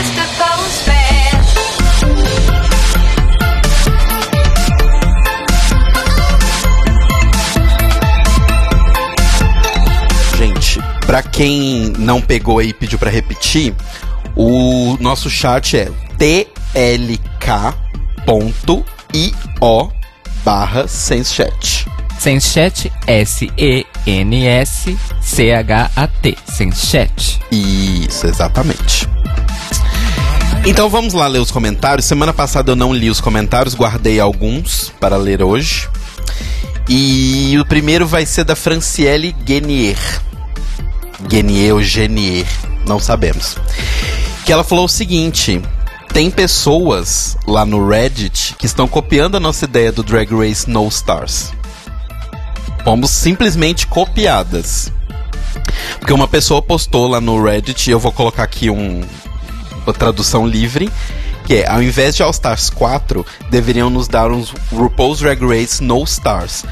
Mr. 0.01 0.23
Postman. 0.39 0.91
Gente, 10.39 10.79
pra 11.05 11.23
quem 11.23 11.93
não 11.99 12.21
pegou 12.21 12.61
aí 12.61 12.69
e 12.69 12.73
pediu 12.73 12.99
pra 12.99 13.11
repetir, 13.11 13.75
o 14.37 14.97
nosso 15.01 15.29
chat 15.31 15.77
é 15.77 15.91
tlk.io 16.17 17.21
barra 20.45 20.87
senschat. 20.89 21.87
Senschat, 22.19 22.93
S-E-N-S-C-H-A-T. 23.07 23.87
Senschat. 26.47 27.41
Isso, 27.51 28.27
exatamente. 28.27 29.09
Então 30.67 30.91
vamos 30.91 31.15
lá 31.15 31.27
ler 31.27 31.39
os 31.39 31.51
comentários. 31.51 32.05
Semana 32.05 32.35
passada 32.35 32.73
eu 32.73 32.77
não 32.77 32.93
li 32.93 33.09
os 33.09 33.23
comentários, 33.23 33.75
guardei 33.75 34.21
alguns 34.21 34.93
para 35.01 35.17
ler 35.17 35.43
hoje. 35.43 35.89
E 36.87 37.57
o 37.59 37.65
primeiro 37.65 38.07
vai 38.07 38.27
ser 38.27 38.45
da 38.45 38.55
Franciele 38.55 39.33
Guenier. 39.33 39.97
Guenier 41.27 41.75
ou 41.75 41.83
Genier, 41.83 42.47
não 42.87 42.99
sabemos. 42.99 43.57
Que 44.45 44.53
ela 44.53 44.65
falou 44.65 44.85
o 44.85 44.89
seguinte: 44.89 45.61
tem 46.13 46.31
pessoas 46.31 47.37
lá 47.47 47.65
no 47.65 47.89
Reddit 47.89 48.55
que 48.59 48.67
estão 48.67 48.89
copiando 48.89 49.37
a 49.37 49.41
nossa 49.41 49.65
ideia 49.65 49.93
do 49.93 50.03
Drag 50.03 50.29
Race 50.35 50.69
No 50.69 50.87
Stars. 50.89 51.53
Fomos 52.85 53.11
simplesmente 53.11 53.87
copiadas. 53.87 54.93
Porque 55.99 56.13
uma 56.13 56.27
pessoa 56.27 56.63
postou 56.63 57.07
lá 57.07 57.21
no 57.21 57.43
Reddit, 57.43 57.91
eu 57.91 57.99
vou 57.99 58.13
colocar 58.13 58.43
aqui 58.43 58.71
um, 58.71 59.03
uma 59.85 59.93
tradução 59.93 60.47
livre, 60.47 60.91
que 61.47 61.55
é, 61.55 61.69
ao 61.69 61.83
invés 61.83 62.17
de 62.17 62.23
All 62.23 62.31
Stars 62.31 62.71
4, 62.71 63.25
deveriam 63.51 63.91
nos 63.91 64.09
dar 64.09 64.31
uns 64.31 64.53
RuPaul's 64.73 65.21
Drag 65.21 65.41
Race 65.45 65.83
No 65.83 66.03
Stars, 66.05 66.65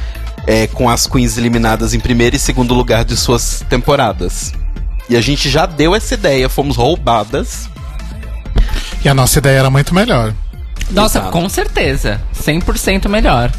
é, 0.46 0.66
com 0.66 0.88
as 0.88 1.06
queens 1.06 1.36
eliminadas 1.36 1.94
em 1.94 2.00
primeiro 2.00 2.36
e 2.36 2.38
segundo 2.38 2.74
lugar 2.74 3.04
de 3.04 3.16
suas 3.16 3.64
temporadas. 3.68 4.52
E 5.08 5.16
a 5.16 5.20
gente 5.20 5.48
já 5.48 5.64
deu 5.66 5.94
essa 5.94 6.14
ideia, 6.14 6.48
fomos 6.48 6.76
roubadas. 6.76 7.68
E 9.04 9.08
a 9.08 9.14
nossa 9.14 9.38
ideia 9.38 9.58
era 9.60 9.70
muito 9.70 9.94
melhor. 9.94 10.34
Nossa, 10.90 11.18
Exato. 11.18 11.32
com 11.32 11.48
certeza. 11.48 12.20
100% 12.38 13.08
melhor. 13.08 13.50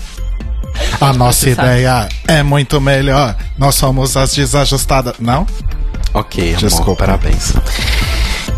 A 1.01 1.11
nossa 1.13 1.49
ideia 1.49 2.07
é 2.27 2.43
muito 2.43 2.79
melhor. 2.79 3.35
Nós 3.57 3.75
somos 3.75 4.15
as 4.17 4.33
desajustadas. 4.35 5.15
Não? 5.19 5.45
Ok, 6.13 6.49
amor, 6.49 6.59
Desculpa. 6.59 7.05
parabéns. 7.05 7.53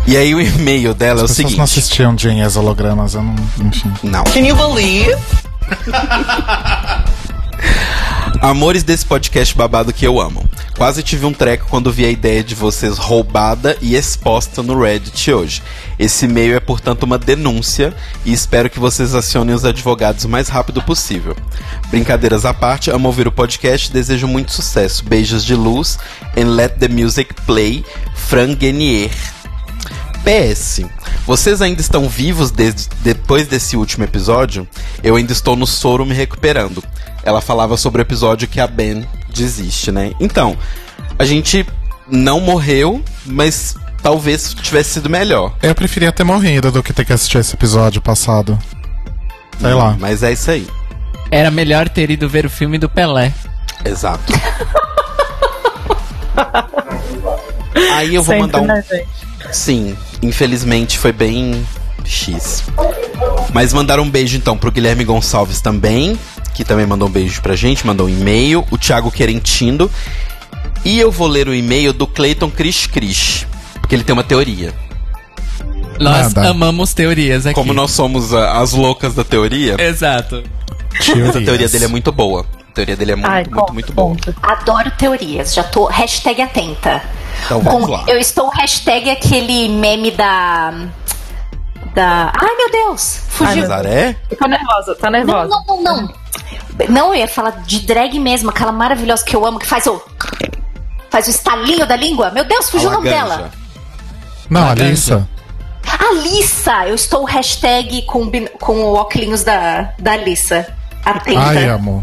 E 0.06 0.16
aí 0.16 0.34
o 0.34 0.40
e-mail 0.40 0.94
dela 0.94 1.20
é 1.20 1.22
o 1.22 1.24
As 1.26 1.30
pessoas 1.32 1.56
não 1.56 1.66
seguinte. 1.66 1.78
assistiam 1.78 2.18
Jane 2.18 2.42
as 2.42 2.56
hologramas, 2.56 3.14
eu 3.14 3.22
não. 3.22 3.34
Enfim. 3.60 3.92
Não. 4.02 4.24
Can 4.24 4.40
you 4.40 4.56
believe? 4.56 5.16
Amores 8.40 8.82
desse 8.82 9.06
podcast 9.06 9.56
babado 9.56 9.92
que 9.92 10.04
eu 10.04 10.20
amo. 10.20 10.48
Quase 10.76 11.02
tive 11.02 11.24
um 11.24 11.32
treco 11.32 11.68
quando 11.70 11.92
vi 11.92 12.04
a 12.04 12.10
ideia 12.10 12.42
de 12.42 12.56
vocês 12.56 12.98
roubada 12.98 13.76
e 13.80 13.94
exposta 13.94 14.64
no 14.64 14.80
Reddit 14.82 15.32
hoje. 15.32 15.62
Esse 15.96 16.24
e-mail 16.24 16.56
é, 16.56 16.58
portanto, 16.58 17.04
uma 17.04 17.18
denúncia 17.18 17.94
e 18.24 18.32
espero 18.32 18.68
que 18.68 18.80
vocês 18.80 19.14
acionem 19.14 19.54
os 19.54 19.64
advogados 19.64 20.24
o 20.24 20.28
mais 20.28 20.48
rápido 20.48 20.82
possível. 20.82 21.36
Brincadeiras 21.88 22.44
à 22.44 22.52
parte, 22.52 22.90
amo 22.90 23.06
ouvir 23.06 23.28
o 23.28 23.32
podcast 23.32 23.88
e 23.88 23.92
desejo 23.92 24.26
muito 24.26 24.50
sucesso. 24.50 25.04
Beijos 25.04 25.44
de 25.44 25.54
luz 25.54 25.96
and 26.36 26.56
let 26.56 26.78
the 26.78 26.88
music 26.88 27.32
play. 27.46 27.84
Fran 28.14 28.54
Guenier. 28.54 29.12
PS, 30.24 30.82
vocês 31.26 31.60
ainda 31.60 31.80
estão 31.80 32.08
vivos 32.08 32.50
desde, 32.50 32.88
depois 33.02 33.46
desse 33.46 33.76
último 33.76 34.04
episódio? 34.04 34.66
Eu 35.02 35.16
ainda 35.16 35.32
estou 35.32 35.54
no 35.54 35.66
soro 35.66 36.06
me 36.06 36.14
recuperando. 36.14 36.82
Ela 37.22 37.40
falava 37.40 37.76
sobre 37.76 38.00
o 38.00 38.04
episódio 38.04 38.48
que 38.48 38.60
a 38.60 38.66
Ben 38.66 39.06
desiste, 39.32 39.90
né? 39.92 40.12
Então, 40.18 40.56
a 41.18 41.24
gente 41.24 41.64
não 42.08 42.40
morreu, 42.40 43.02
mas 43.24 43.76
talvez 44.02 44.54
tivesse 44.54 44.94
sido 44.94 45.08
melhor. 45.08 45.54
Eu 45.62 45.74
preferia 45.74 46.10
ter 46.12 46.24
morrido 46.24 46.70
do 46.72 46.82
que 46.82 46.92
ter 46.92 47.04
que 47.04 47.12
assistir 47.12 47.38
esse 47.38 47.54
episódio 47.54 48.02
passado. 48.02 48.58
Sei 49.60 49.72
lá. 49.72 49.96
Mas 49.98 50.22
é 50.22 50.32
isso 50.32 50.50
aí. 50.50 50.66
Era 51.30 51.50
melhor 51.50 51.88
ter 51.88 52.10
ido 52.10 52.28
ver 52.28 52.44
o 52.44 52.50
filme 52.50 52.76
do 52.78 52.88
Pelé. 52.88 53.32
Exato. 53.84 54.32
aí 57.94 58.14
eu 58.14 58.22
vou 58.22 58.34
Sempre, 58.34 58.52
mandar 58.52 58.60
um. 58.60 58.66
né, 58.66 58.84
gente? 58.90 59.08
Sim, 59.52 59.96
infelizmente 60.22 60.98
foi 60.98 61.12
bem 61.12 61.66
X. 62.04 62.64
Mas 63.52 63.72
mandaram 63.72 64.02
um 64.02 64.10
beijo 64.10 64.36
então 64.36 64.56
pro 64.56 64.70
Guilherme 64.72 65.04
Gonçalves 65.04 65.60
também, 65.60 66.18
que 66.54 66.64
também 66.64 66.86
mandou 66.86 67.08
um 67.08 67.10
beijo 67.10 67.40
pra 67.42 67.56
gente, 67.56 67.86
mandou 67.86 68.06
um 68.06 68.10
e-mail, 68.10 68.66
o 68.70 68.78
Thiago 68.78 69.10
Querentindo. 69.10 69.90
E 70.84 70.98
eu 70.98 71.10
vou 71.10 71.28
ler 71.28 71.48
o 71.48 71.54
e-mail 71.54 71.92
do 71.92 72.06
Clayton 72.06 72.50
Cris 72.50 72.86
Cris, 72.86 73.46
porque 73.80 73.94
ele 73.94 74.04
tem 74.04 74.12
uma 74.12 74.24
teoria. 74.24 74.74
Nós 76.00 76.34
Nada. 76.34 76.50
amamos 76.50 76.92
teorias 76.92 77.46
aqui. 77.46 77.54
Como 77.54 77.72
nós 77.72 77.92
somos 77.92 78.34
ah, 78.34 78.60
as 78.60 78.72
loucas 78.72 79.14
da 79.14 79.22
teoria, 79.22 79.76
Exato. 79.78 80.42
essa 80.98 81.40
teoria 81.40 81.68
dele 81.68 81.84
é 81.84 81.88
muito 81.88 82.10
boa. 82.10 82.44
A 82.70 82.74
teoria 82.74 82.96
dele 82.96 83.12
é 83.12 83.16
muito, 83.16 83.30
Ai, 83.30 83.44
muito, 83.48 83.74
muito 83.74 83.92
boa. 83.92 84.16
Adoro 84.42 84.90
teorias. 84.92 85.54
Já 85.54 85.62
tô 85.62 85.86
hashtag 85.86 86.40
atenta. 86.42 87.02
Então 87.44 87.60
vamos 87.60 87.88
lá. 87.88 88.04
Eu 88.08 88.18
estou 88.18 88.48
hashtag 88.48 89.10
aquele 89.10 89.68
meme 89.68 90.10
da. 90.10 90.88
Da. 91.94 92.32
Ai 92.34 92.56
meu 92.56 92.70
Deus! 92.70 93.20
Fugiu. 93.28 93.62
Nazaré? 93.62 94.16
Tá 94.38 94.48
nervosa, 94.48 94.94
tá 94.94 95.10
Não, 95.10 95.18
nervosa. 95.18 95.48
não, 95.48 95.64
não, 95.66 95.82
não. 95.82 96.22
Não, 96.88 97.08
eu 97.08 97.20
ia 97.20 97.28
falar 97.28 97.50
de 97.66 97.80
drag 97.80 98.18
mesmo, 98.18 98.50
aquela 98.50 98.72
maravilhosa 98.72 99.24
que 99.24 99.36
eu 99.36 99.44
amo, 99.44 99.58
que 99.58 99.66
faz 99.66 99.86
o. 99.86 100.00
Faz 101.10 101.26
o 101.26 101.30
estalinho 101.30 101.86
da 101.86 101.94
língua. 101.96 102.30
Meu 102.30 102.44
Deus, 102.44 102.70
fugiu 102.70 102.88
o 102.88 102.92
nome 102.92 103.10
dela. 103.10 103.50
Não, 104.48 104.62
Laranja. 104.62 104.84
Alissa. 104.86 105.28
Alissa! 106.08 106.86
Eu 106.86 106.94
estou 106.94 107.24
hashtag 107.24 108.02
com, 108.02 108.30
com 108.58 108.72
o 108.82 108.94
óculos 108.94 109.44
da, 109.44 109.92
da 109.98 110.12
Alissa. 110.12 110.66
Atenta. 111.04 111.40
Ai, 111.40 111.68
amo. 111.68 112.02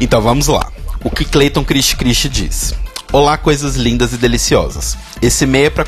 Então 0.00 0.20
vamos 0.20 0.46
lá. 0.46 0.70
O 1.02 1.10
que 1.10 1.24
Clayton 1.24 1.64
Christ 1.64 1.96
Christ 1.96 2.28
diz. 2.28 2.74
Olá, 3.12 3.36
coisas 3.36 3.74
lindas 3.76 4.12
e 4.12 4.16
deliciosas. 4.16 4.96
Esse 5.22 5.44
e-mail 5.44 5.66
é 5.66 5.70
para 5.70 5.84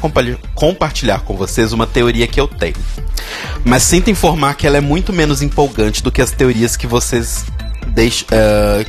compartilhar 0.54 1.20
com 1.22 1.36
vocês 1.36 1.72
uma 1.72 1.88
teoria 1.88 2.26
que 2.26 2.40
eu 2.40 2.46
tenho. 2.46 2.76
Mas 3.64 3.82
sinto 3.82 4.08
informar 4.08 4.54
que 4.54 4.64
ela 4.64 4.76
é 4.76 4.80
muito 4.80 5.12
menos 5.12 5.42
empolgante 5.42 6.02
do 6.02 6.12
que 6.12 6.22
as 6.22 6.30
teorias 6.30 6.76
que 6.76 6.86
vocês 6.86 7.44
deixam. 7.88 8.28
ah, 8.30 8.84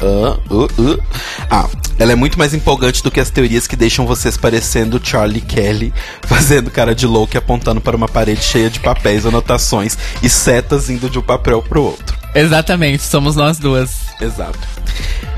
ah, 0.00 0.38
uh, 0.50 0.64
uh. 0.64 1.02
Ah, 1.50 1.68
ela 1.98 2.12
é 2.12 2.14
muito 2.14 2.38
mais 2.38 2.54
empolgante 2.54 3.02
do 3.02 3.10
que 3.10 3.20
as 3.20 3.30
teorias 3.30 3.66
que 3.66 3.76
deixam 3.76 4.06
vocês 4.06 4.36
parecendo 4.36 5.00
Charlie 5.02 5.40
Kelly, 5.40 5.92
fazendo 6.22 6.70
cara 6.70 6.94
de 6.94 7.06
louco 7.06 7.36
e 7.36 7.38
apontando 7.38 7.80
para 7.80 7.96
uma 7.96 8.08
parede 8.08 8.42
cheia 8.42 8.70
de 8.70 8.80
papéis, 8.80 9.26
anotações 9.26 9.98
e 10.22 10.28
setas 10.28 10.88
indo 10.88 11.10
de 11.10 11.18
um 11.18 11.22
papel 11.22 11.60
pro 11.62 11.82
outro. 11.82 12.16
Exatamente, 12.34 13.02
somos 13.02 13.36
nós 13.36 13.58
duas. 13.58 13.90
Exato. 14.20 14.58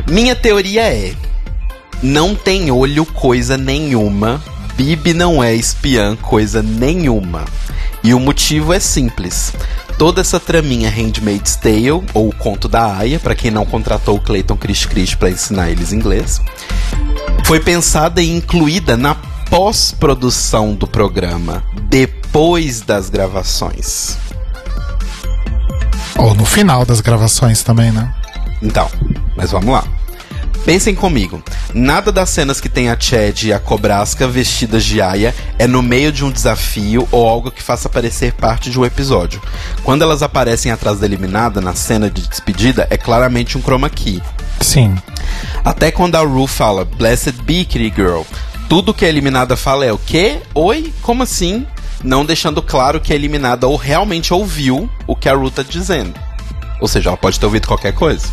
Minha 0.08 0.36
teoria 0.36 0.82
é: 0.82 1.14
não 2.02 2.34
tem 2.34 2.70
olho 2.70 3.06
coisa 3.06 3.56
nenhuma. 3.56 4.42
Bibi 4.74 5.14
não 5.14 5.42
é 5.42 5.54
espiã 5.54 6.16
coisa 6.16 6.62
nenhuma. 6.62 7.44
E 8.02 8.12
o 8.12 8.18
motivo 8.18 8.72
é 8.72 8.80
simples. 8.80 9.52
Toda 9.96 10.20
essa 10.20 10.40
traminha 10.40 10.90
Handmaid's 10.90 11.54
Tale, 11.54 11.90
ou 11.90 12.28
o 12.28 12.34
conto 12.34 12.68
da 12.68 12.96
Aya, 12.96 13.20
para 13.20 13.34
quem 13.34 13.50
não 13.50 13.64
contratou 13.64 14.16
o 14.16 14.20
Clayton 14.20 14.56
Chris 14.56 14.84
Chris 14.84 15.14
para 15.14 15.30
ensinar 15.30 15.70
eles 15.70 15.92
inglês, 15.92 16.40
foi 17.44 17.60
pensada 17.60 18.20
e 18.20 18.30
incluída 18.30 18.96
na 18.96 19.14
pós-produção 19.48 20.74
do 20.74 20.86
programa, 20.86 21.62
depois 21.84 22.80
das 22.80 23.08
gravações. 23.08 24.16
Ou 26.16 26.34
no 26.34 26.44
final 26.44 26.84
das 26.84 27.00
gravações 27.00 27.62
também, 27.62 27.92
né? 27.92 28.12
Então, 28.60 28.88
mas 29.36 29.52
vamos 29.52 29.72
lá. 29.72 29.84
Pensem 30.64 30.94
comigo, 30.94 31.42
nada 31.74 32.12
das 32.12 32.30
cenas 32.30 32.60
que 32.60 32.68
tem 32.68 32.88
a 32.88 32.98
Chad 32.98 33.42
e 33.42 33.52
a 33.52 33.58
Cobrasca 33.58 34.28
vestidas 34.28 34.84
de 34.84 35.02
Aya 35.02 35.34
é 35.58 35.66
no 35.66 35.82
meio 35.82 36.12
de 36.12 36.24
um 36.24 36.30
desafio 36.30 37.08
ou 37.10 37.28
algo 37.28 37.50
que 37.50 37.60
faça 37.60 37.88
parecer 37.88 38.32
parte 38.34 38.70
de 38.70 38.78
um 38.78 38.84
episódio. 38.84 39.42
Quando 39.82 40.02
elas 40.02 40.22
aparecem 40.22 40.70
atrás 40.70 41.00
da 41.00 41.06
eliminada 41.06 41.60
na 41.60 41.74
cena 41.74 42.08
de 42.08 42.28
despedida, 42.28 42.86
é 42.90 42.96
claramente 42.96 43.58
um 43.58 43.60
chroma 43.60 43.90
key. 43.90 44.22
Sim. 44.60 44.94
Até 45.64 45.90
quando 45.90 46.14
a 46.14 46.20
Ru 46.20 46.46
fala 46.46 46.84
Blessed 46.84 47.42
be 47.42 47.64
Kitty 47.64 47.92
Girl, 47.94 48.22
tudo 48.68 48.94
que 48.94 49.04
a 49.04 49.08
eliminada 49.08 49.56
fala 49.56 49.84
é 49.84 49.92
o 49.92 49.98
quê? 49.98 50.40
Oi? 50.54 50.92
Como 51.02 51.24
assim? 51.24 51.66
Não 52.04 52.24
deixando 52.24 52.62
claro 52.62 53.00
que 53.00 53.12
a 53.12 53.16
eliminada 53.16 53.66
ou 53.66 53.76
realmente 53.76 54.32
ouviu 54.32 54.88
o 55.08 55.16
que 55.16 55.28
a 55.28 55.34
Ru 55.34 55.50
tá 55.50 55.64
dizendo. 55.64 56.14
Ou 56.80 56.86
seja, 56.86 57.10
ela 57.10 57.16
pode 57.16 57.38
ter 57.38 57.46
ouvido 57.46 57.66
qualquer 57.66 57.92
coisa. 57.92 58.28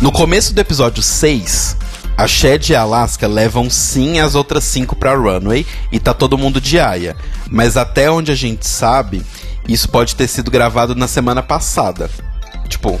No 0.00 0.10
começo 0.10 0.54
do 0.54 0.58
episódio 0.58 1.02
6, 1.02 1.76
a 2.16 2.26
Shed 2.26 2.72
e 2.72 2.74
a 2.74 2.80
Alaska 2.80 3.28
levam 3.28 3.68
sim 3.68 4.18
as 4.18 4.34
outras 4.34 4.64
cinco 4.64 4.96
pra 4.96 5.14
runway 5.14 5.66
e 5.92 6.00
tá 6.00 6.14
todo 6.14 6.38
mundo 6.38 6.58
de 6.58 6.80
aia. 6.80 7.14
Mas 7.50 7.76
até 7.76 8.10
onde 8.10 8.32
a 8.32 8.34
gente 8.34 8.66
sabe, 8.66 9.22
isso 9.68 9.90
pode 9.90 10.16
ter 10.16 10.26
sido 10.26 10.50
gravado 10.50 10.94
na 10.94 11.06
semana 11.06 11.42
passada. 11.42 12.08
Tipo, 12.66 12.98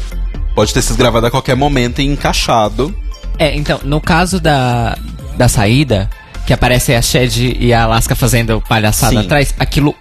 pode 0.54 0.74
ter 0.74 0.82
sido 0.82 0.98
gravado 0.98 1.26
a 1.26 1.30
qualquer 1.30 1.56
momento 1.56 2.02
e 2.02 2.06
encaixado. 2.06 2.94
É, 3.38 3.56
então, 3.56 3.80
no 3.82 3.98
caso 3.98 4.38
da, 4.38 4.94
da 5.38 5.48
saída, 5.48 6.10
que 6.46 6.52
aparece 6.52 6.94
a 6.94 7.00
Shed 7.00 7.56
e 7.58 7.72
a 7.72 7.84
Alaska 7.84 8.14
fazendo 8.14 8.60
palhaçada 8.68 9.12
Sim. 9.12 9.24
atrás, 9.24 9.54
aquilo 9.58 9.96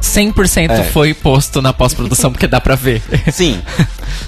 100% 0.00 0.70
É. 0.70 0.82
foi 0.84 1.12
posto 1.14 1.60
na 1.60 1.72
pós-produção, 1.72 2.32
porque 2.32 2.46
dá 2.46 2.60
pra 2.60 2.74
ver. 2.74 3.02
Sim. 3.32 3.60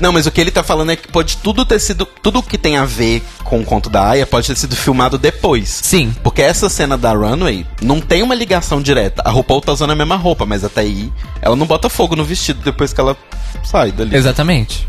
Não, 0.01 0.13
mas 0.13 0.27
o 0.27 0.31
que 0.31 0.41
ele 0.41 0.51
tá 0.51 0.63
falando 0.63 0.93
é 0.93 0.97
que 0.97 1.09
pode 1.09 1.37
tudo 1.39 1.65
ter 1.65 1.79
sido. 1.81 2.05
Tudo 2.07 2.43
que 2.43 2.59
tem 2.59 2.77
a 2.77 2.85
ver 2.85 3.23
com 3.45 3.61
o 3.61 3.65
conto 3.65 3.89
da 3.91 4.09
Aya 4.11 4.27
pode 4.27 4.47
ter 4.47 4.57
sido 4.57 4.77
filmado 4.77 5.19
depois. 5.19 5.69
Sim. 5.83 6.15
Porque 6.23 6.43
essa 6.43 6.69
cena 6.69 6.97
da 6.99 7.13
runway 7.13 7.67
não 7.81 8.01
tem 8.01 8.23
uma 8.23 8.35
ligação 8.35 8.81
direta. 8.83 9.23
A 9.25 9.31
RuPaul 9.31 9.61
tá 9.61 9.73
usando 9.73 9.91
a 9.91 9.97
mesma 9.97 10.17
roupa, 10.17 10.45
mas 10.47 10.65
até 10.65 10.83
aí 10.83 11.13
ela 11.41 11.57
não 11.57 11.67
bota 11.67 11.89
fogo 11.89 12.15
no 12.17 12.25
vestido 12.25 12.61
depois 12.63 12.93
que 12.93 13.01
ela 13.01 13.17
sai 13.65 13.93
dali. 13.93 14.15
Exatamente. 14.17 14.87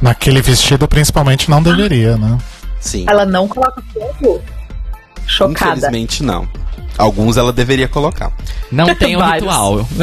Naquele 0.00 0.40
vestido, 0.40 0.86
principalmente, 0.86 1.50
não 1.50 1.62
deveria, 1.62 2.16
né? 2.16 2.38
Sim. 2.80 3.04
Ela 3.08 3.24
não 3.26 3.48
coloca 3.48 3.82
fogo? 3.92 4.42
Chocada. 5.28 5.72
Infelizmente 5.76 6.22
não. 6.22 6.48
Alguns 6.96 7.36
ela 7.36 7.52
deveria 7.52 7.86
colocar. 7.86 8.32
Não 8.72 8.92
tem 8.94 9.16
Vários. 9.16 9.44
ritual. 9.44 9.86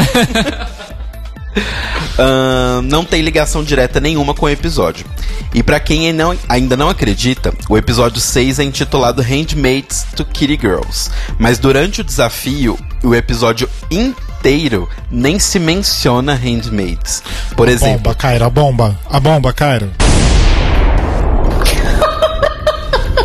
Ahn, 2.18 2.82
não 2.84 3.04
tem 3.04 3.22
ligação 3.22 3.64
direta 3.64 4.00
nenhuma 4.00 4.34
com 4.34 4.46
o 4.46 4.50
episódio. 4.50 5.06
E 5.54 5.62
pra 5.64 5.80
quem 5.80 6.12
não- 6.14 6.38
ainda 6.50 6.76
não 6.78 6.90
acredita, 6.90 7.54
o 7.70 7.78
episódio 7.78 8.20
6 8.22 8.60
é 8.60 8.64
intitulado 8.64 9.22
Handmaids 9.22 10.06
to 10.16 10.24
Kitty 10.26 10.58
Girls. 10.62 11.10
Mas 11.40 11.58
durante 11.60 12.02
o 12.02 12.04
desafio, 12.04 12.78
o 13.04 13.14
episódio 13.16 13.70
inteiro 13.90 14.88
nem 15.10 15.40
se 15.40 15.58
menciona 15.60 16.34
Handmaids. 16.36 17.24
Por 17.56 17.68
exemplo, 17.70 17.98
Bomba, 18.00 18.16
Cairo, 18.16 18.46
a 18.46 18.50
bomba. 18.50 19.00
A 19.10 19.20
bomba, 19.20 19.54
Cairo. 19.54 19.92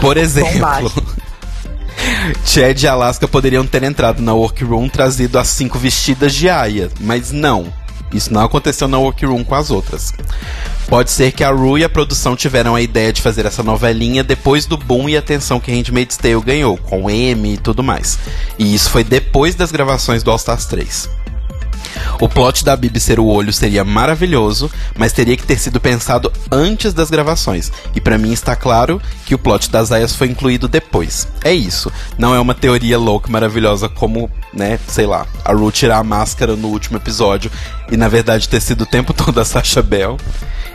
Por 0.00 0.16
exemplo, 0.16 0.52
Bombagem. 0.52 0.90
Chad 2.44 2.82
e 2.82 2.88
Alaska 2.88 3.28
poderiam 3.28 3.66
ter 3.66 3.82
entrado 3.82 4.22
na 4.22 4.34
workroom 4.34 4.88
trazido 4.88 5.38
as 5.38 5.48
cinco 5.48 5.78
vestidas 5.78 6.34
de 6.34 6.48
Aya, 6.48 6.90
mas 7.00 7.30
não. 7.30 7.72
Isso 8.12 8.32
não 8.32 8.42
aconteceu 8.42 8.88
na 8.88 8.98
workroom 8.98 9.44
com 9.44 9.54
as 9.54 9.70
outras. 9.70 10.12
Pode 10.88 11.10
ser 11.10 11.30
que 11.30 11.44
a 11.44 11.50
Ru 11.50 11.78
e 11.78 11.84
a 11.84 11.88
produção 11.88 12.34
tiveram 12.34 12.74
a 12.74 12.82
ideia 12.82 13.12
de 13.12 13.22
fazer 13.22 13.46
essa 13.46 13.62
novelinha 13.62 14.24
depois 14.24 14.66
do 14.66 14.76
boom 14.76 15.08
e 15.08 15.16
atenção 15.16 15.60
que 15.60 15.70
Handmaid's 15.70 16.16
Tale 16.16 16.40
ganhou, 16.40 16.76
com 16.76 17.08
M 17.08 17.54
e 17.54 17.56
tudo 17.56 17.82
mais. 17.82 18.18
E 18.58 18.74
isso 18.74 18.90
foi 18.90 19.04
depois 19.04 19.54
das 19.54 19.70
gravações 19.70 20.24
do 20.24 20.30
All 20.30 20.36
Stars 20.36 20.66
3. 20.66 21.08
O 22.20 22.28
plot 22.28 22.64
da 22.64 22.76
Bibi 22.76 23.00
ser 23.00 23.18
o 23.18 23.26
olho 23.26 23.52
seria 23.52 23.84
maravilhoso, 23.84 24.70
mas 24.96 25.12
teria 25.12 25.36
que 25.36 25.44
ter 25.44 25.58
sido 25.58 25.80
pensado 25.80 26.32
antes 26.50 26.92
das 26.92 27.10
gravações. 27.10 27.72
E 27.94 28.00
pra 28.00 28.18
mim 28.18 28.32
está 28.32 28.54
claro 28.54 29.00
que 29.24 29.34
o 29.34 29.38
plot 29.38 29.70
das 29.70 29.90
aias 29.90 30.14
foi 30.14 30.28
incluído 30.28 30.68
depois. 30.68 31.26
É 31.42 31.52
isso. 31.52 31.90
Não 32.18 32.34
é 32.34 32.40
uma 32.40 32.54
teoria 32.54 32.98
louca 32.98 33.30
maravilhosa 33.30 33.88
como, 33.88 34.30
né, 34.52 34.78
sei 34.86 35.06
lá, 35.06 35.26
a 35.44 35.52
Ru 35.52 35.70
tirar 35.72 35.98
a 35.98 36.04
máscara 36.04 36.56
no 36.56 36.68
último 36.68 36.96
episódio 36.96 37.50
e 37.90 37.96
na 37.96 38.08
verdade 38.08 38.48
ter 38.48 38.60
sido 38.60 38.82
o 38.82 38.86
tempo 38.86 39.12
todo 39.14 39.40
a 39.40 39.44
Sasha 39.44 39.82
Bell 39.82 40.16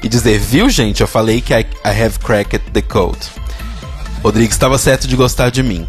e 0.03 0.09
dizer, 0.09 0.39
viu 0.39 0.69
gente, 0.69 1.01
eu 1.01 1.07
falei 1.07 1.41
que 1.41 1.53
I, 1.53 1.61
I 1.85 2.03
have 2.03 2.19
cracked 2.19 2.71
the 2.71 2.81
code. 2.81 3.19
Rodrigues 4.23 4.55
estava 4.55 4.77
certo 4.77 5.07
de 5.07 5.15
gostar 5.15 5.49
de 5.49 5.61
mim. 5.61 5.87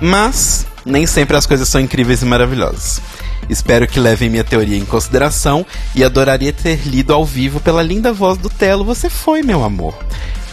Mas 0.00 0.66
nem 0.84 1.06
sempre 1.06 1.36
as 1.36 1.46
coisas 1.46 1.68
são 1.68 1.80
incríveis 1.80 2.22
e 2.22 2.24
maravilhosas. 2.24 3.00
Espero 3.48 3.86
que 3.86 4.00
levem 4.00 4.30
minha 4.30 4.44
teoria 4.44 4.76
em 4.78 4.84
consideração 4.84 5.66
e 5.94 6.02
adoraria 6.04 6.52
ter 6.52 6.80
lido 6.86 7.12
ao 7.12 7.24
vivo 7.24 7.60
pela 7.60 7.82
linda 7.82 8.12
voz 8.12 8.38
do 8.38 8.48
Telo. 8.48 8.84
Você 8.84 9.10
foi, 9.10 9.42
meu 9.42 9.62
amor. 9.64 9.94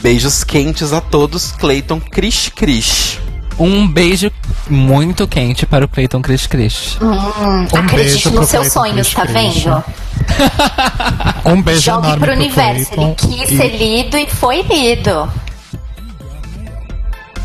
Beijos 0.01 0.43
quentes 0.43 0.91
a 0.93 1.01
todos, 1.01 1.51
Clayton 1.53 1.99
Krish 1.99 2.49
Krish. 2.49 3.19
Um 3.59 3.85
beijo 3.87 4.31
muito 4.69 5.27
quente 5.27 5.65
para 5.65 5.83
o 5.83 5.87
Clayton 5.87 6.21
Chris 6.21 6.47
Chris. 6.47 6.97
Hum, 7.01 7.07
Um 7.09 7.63
acredite 7.63 7.95
beijo 7.95 8.31
pro 8.31 8.39
nos 8.39 8.49
seus 8.49 8.71
sonhos, 8.71 9.13
tá 9.13 9.25
vendo? 9.25 9.83
Um 11.45 11.61
beijo 11.61 11.81
Jogue 11.81 12.07
enorme 12.07 12.25
pro 12.25 12.33
pro 12.33 12.35
universo. 12.41 12.91
Clayton. 12.91 13.15
Ele 13.27 13.37
quis 13.37 13.51
e 13.51 13.57
ser 13.57 13.77
lido 13.77 14.17
e 14.17 14.27
foi 14.27 14.61
lido. 14.61 15.29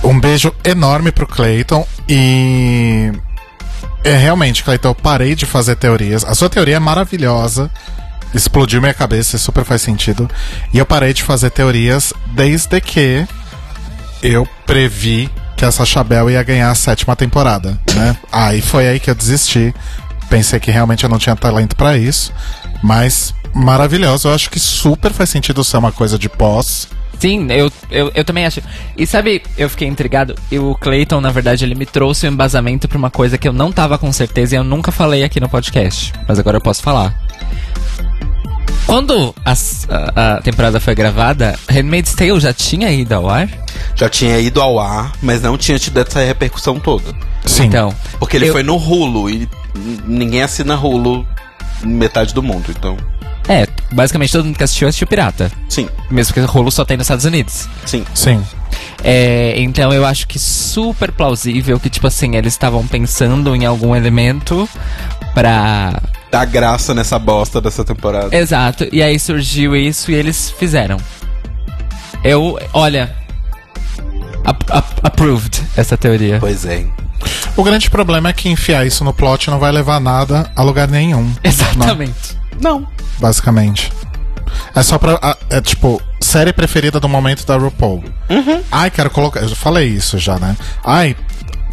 Um 0.04 0.20
beijo 0.20 0.54
enorme 0.64 1.10
pro 1.10 1.26
Clayton 1.26 1.86
e. 2.08 3.10
É 4.04 4.14
realmente, 4.14 4.62
Clayton, 4.62 4.88
eu 4.88 4.94
parei 4.94 5.34
de 5.34 5.46
fazer 5.46 5.76
teorias. 5.76 6.24
A 6.24 6.34
sua 6.34 6.50
teoria 6.50 6.76
é 6.76 6.78
maravilhosa. 6.78 7.70
Explodiu 8.34 8.80
minha 8.80 8.92
cabeça, 8.92 9.38
super 9.38 9.64
faz 9.64 9.80
sentido. 9.80 10.30
E 10.72 10.78
eu 10.78 10.84
parei 10.84 11.14
de 11.14 11.22
fazer 11.22 11.50
teorias 11.50 12.12
desde 12.34 12.80
que 12.82 13.26
eu 14.22 14.46
previ 14.66 15.30
que 15.56 15.64
a 15.64 15.70
Sacha 15.70 16.04
Bell 16.04 16.30
ia 16.30 16.42
ganhar 16.42 16.70
a 16.70 16.74
sétima 16.74 17.16
temporada, 17.16 17.80
né? 17.94 18.16
Aí 18.30 18.60
foi 18.60 18.86
aí 18.86 19.00
que 19.00 19.08
eu 19.08 19.14
desisti. 19.14 19.74
Pensei 20.28 20.60
que 20.60 20.70
realmente 20.70 21.04
eu 21.04 21.10
não 21.10 21.18
tinha 21.18 21.36
talento 21.36 21.74
pra 21.74 21.96
isso. 21.96 22.30
Mas 22.82 23.34
maravilhoso. 23.54 24.28
Eu 24.28 24.34
acho 24.34 24.50
que 24.50 24.60
super 24.60 25.12
faz 25.12 25.30
sentido 25.30 25.64
ser 25.64 25.78
uma 25.78 25.92
coisa 25.92 26.18
de 26.18 26.28
pós. 26.28 26.88
Sim, 27.18 27.46
eu, 27.50 27.70
eu, 27.90 28.10
eu 28.14 28.24
também 28.24 28.44
acho. 28.46 28.60
E 28.96 29.06
sabe, 29.06 29.42
eu 29.56 29.68
fiquei 29.70 29.88
intrigado. 29.88 30.34
E 30.50 30.58
o 30.58 30.74
Clayton, 30.74 31.20
na 31.20 31.30
verdade, 31.30 31.64
ele 31.64 31.74
me 31.74 31.86
trouxe 31.86 32.26
um 32.28 32.32
embasamento 32.32 32.86
pra 32.88 32.98
uma 32.98 33.10
coisa 33.10 33.38
que 33.38 33.48
eu 33.48 33.52
não 33.52 33.72
tava 33.72 33.96
com 33.98 34.12
certeza 34.12 34.54
e 34.54 34.58
eu 34.58 34.64
nunca 34.64 34.92
falei 34.92 35.22
aqui 35.24 35.40
no 35.40 35.48
podcast. 35.48 36.12
Mas 36.28 36.38
agora 36.38 36.56
eu 36.58 36.60
posso 36.60 36.82
falar. 36.82 37.14
Quando 38.86 39.34
as- 39.44 39.86
a, 39.90 40.34
a 40.36 40.40
temporada 40.42 40.78
foi 40.78 40.94
gravada, 40.94 41.58
Handmaid's 41.70 42.14
Tale 42.14 42.38
já 42.38 42.52
tinha 42.52 42.90
ido 42.90 43.14
ao 43.14 43.28
ar? 43.28 43.48
Já 43.96 44.08
tinha 44.08 44.38
ido 44.38 44.60
ao 44.60 44.78
ar, 44.78 45.12
mas 45.22 45.40
não 45.40 45.56
tinha 45.56 45.78
tido 45.78 45.98
essa 45.98 46.20
repercussão 46.20 46.78
toda. 46.78 47.14
Sim. 47.46 47.64
Então, 47.64 47.94
Porque 48.18 48.36
ele 48.36 48.48
Eu- 48.48 48.52
foi 48.52 48.62
no 48.62 48.76
Hulu 48.76 49.30
e 49.30 49.48
ninguém 50.06 50.42
assina 50.42 50.76
Hulu 50.76 51.26
em 51.82 51.88
metade 51.88 52.34
do 52.34 52.42
mundo, 52.42 52.66
então. 52.70 52.96
É, 53.48 53.66
basicamente 53.92 54.32
todo 54.32 54.44
mundo 54.46 54.56
que 54.56 54.64
assistiu 54.64 54.88
assistiu 54.88 55.06
pirata. 55.06 55.50
Sim, 55.68 55.88
Mesmo 56.10 56.32
que 56.34 56.40
o 56.40 56.46
rolo 56.46 56.70
só 56.70 56.84
tem 56.84 56.96
nos 56.96 57.04
Estados 57.04 57.24
Unidos. 57.24 57.68
sim. 57.84 58.04
Sim. 58.14 58.42
É, 59.06 59.54
então 59.58 59.92
eu 59.92 60.04
acho 60.06 60.26
que 60.26 60.38
super 60.38 61.12
plausível 61.12 61.78
que, 61.78 61.90
tipo 61.90 62.06
assim, 62.06 62.36
eles 62.36 62.54
estavam 62.54 62.86
pensando 62.86 63.54
em 63.54 63.64
algum 63.66 63.94
elemento 63.94 64.68
pra. 65.34 66.00
Dá 66.30 66.44
graça 66.44 66.94
nessa 66.94 67.18
bosta 67.18 67.60
dessa 67.60 67.84
temporada. 67.84 68.34
Exato, 68.34 68.86
e 68.90 69.02
aí 69.02 69.18
surgiu 69.18 69.76
isso 69.76 70.10
e 70.10 70.14
eles 70.14 70.50
fizeram. 70.58 70.96
Eu, 72.24 72.58
olha. 72.72 73.14
ap- 74.44 74.70
ap- 74.70 75.00
approved 75.04 75.62
essa 75.76 75.96
teoria. 75.96 76.38
Pois 76.40 76.64
é. 76.64 76.86
O 77.56 77.62
grande 77.62 77.88
problema 77.90 78.30
é 78.30 78.32
que 78.32 78.48
enfiar 78.48 78.86
isso 78.86 79.04
no 79.04 79.12
plot 79.12 79.50
não 79.50 79.58
vai 79.58 79.70
levar 79.70 80.00
nada 80.00 80.50
a 80.56 80.62
lugar 80.62 80.88
nenhum. 80.88 81.30
Exatamente. 81.44 82.34
Não. 82.36 82.43
Basicamente. 83.18 83.92
É 84.74 84.82
só 84.82 84.98
pra. 84.98 85.18
É 85.50 85.60
tipo, 85.60 86.00
série 86.20 86.52
preferida 86.52 86.98
do 87.00 87.08
momento 87.08 87.46
da 87.46 87.56
RuPaul. 87.56 88.04
Ai, 88.70 88.90
quero 88.90 89.10
colocar. 89.10 89.40
Eu 89.40 89.48
já 89.48 89.56
falei 89.56 89.88
isso 89.88 90.18
já, 90.18 90.38
né? 90.38 90.56
Ai, 90.84 91.16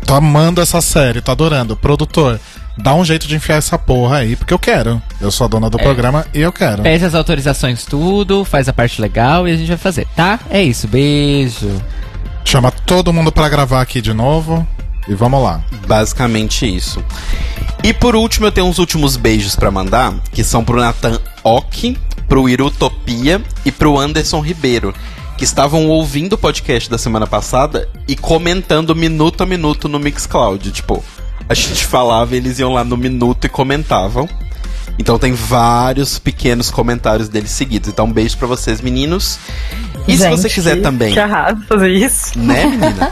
tô 0.06 0.13
amando 0.13 0.62
essa 0.62 0.82
série, 0.82 1.22
tô 1.22 1.32
adorando. 1.32 1.76
Produtor, 1.76 2.39
dá 2.78 2.94
um 2.94 3.04
jeito 3.04 3.28
de 3.28 3.36
enfiar 3.36 3.58
essa 3.58 3.78
porra 3.78 4.17
aí, 4.17 4.36
porque 4.36 4.54
eu 4.54 4.60
quero. 4.60 5.02
Eu 5.20 5.32
sou 5.32 5.46
a 5.46 5.48
dona 5.48 5.70
do 5.70 5.78
programa 5.78 6.26
e 6.34 6.41
eu 6.41 6.52
quero. 6.52 6.84
Pede 6.84 7.06
as 7.06 7.15
autorizações 7.15 7.86
tudo, 7.86 8.46
faz 8.46 8.67
a 8.70 8.74
parte 8.74 9.02
legal 9.02 9.48
e 9.48 9.52
a 9.52 9.58
gente 9.58 9.67
vai 9.67 9.78
fazer, 9.78 10.08
tá? 10.15 10.39
É 10.50 10.62
isso, 10.62 10.88
beijo. 10.88 11.70
Chama 12.44 12.72
todo 12.72 13.13
mundo 13.13 13.32
pra 13.32 13.50
gravar 13.50 13.82
aqui 13.82 14.02
de 14.02 14.13
novo. 14.13 14.67
E 15.08 15.14
vamos 15.16 15.42
lá. 15.44 15.62
Basicamente 15.88 16.66
isso. 16.66 17.04
E 17.84 17.94
por 17.94 18.16
último, 18.16 18.46
eu 18.48 18.52
tenho 18.52 18.68
uns 18.68 18.78
últimos 18.78 19.18
beijos 19.18 19.56
pra 19.56 19.72
mandar, 19.72 20.14
que 20.32 20.44
são 20.44 20.64
pro 20.64 20.80
Nathan 20.80 21.20
Ock, 21.44 21.98
pro 22.30 22.48
Irutopia 22.48 23.42
e 23.66 23.72
pro 23.72 23.98
Anderson 24.00 24.40
Ribeiro, 24.40 24.94
que 25.38 25.44
estavam 25.44 25.88
ouvindo 25.88 26.34
o 26.34 26.38
podcast 26.38 26.90
da 26.90 26.98
semana 26.98 27.26
passada 27.26 27.90
e 28.08 28.16
comentando 28.16 28.96
minuto 28.96 29.42
a 29.42 29.46
minuto 29.46 29.90
no 29.90 30.00
Mixcloud. 30.00 30.70
Tipo, 30.72 31.04
a 31.50 31.54
gente 31.56 31.86
falava 31.86 32.36
e 32.36 32.38
eles 32.38 32.60
iam 32.60 32.72
lá 32.72 32.84
no 32.84 32.96
minuto 32.96 33.46
e 33.46 33.50
comentavam. 33.50 34.30
Então 35.00 35.18
tem 35.18 35.34
vários 35.34 36.20
pequenos 36.20 36.70
comentários 36.70 37.28
deles 37.28 37.50
seguidos. 37.50 37.90
Então 37.90 38.06
um 38.06 38.14
beijo 38.14 38.38
pra 38.38 38.48
vocês, 38.48 38.80
meninos. 38.82 39.40
E 40.08 40.16
se 40.16 40.30
você 40.30 40.44
Gente, 40.44 40.54
quiser 40.54 40.82
também, 40.82 41.14
Que 41.14 41.20
arraso 41.20 41.62
fazer 41.68 41.90
isso. 41.90 42.38
né, 42.38 42.66
menina? 42.70 43.12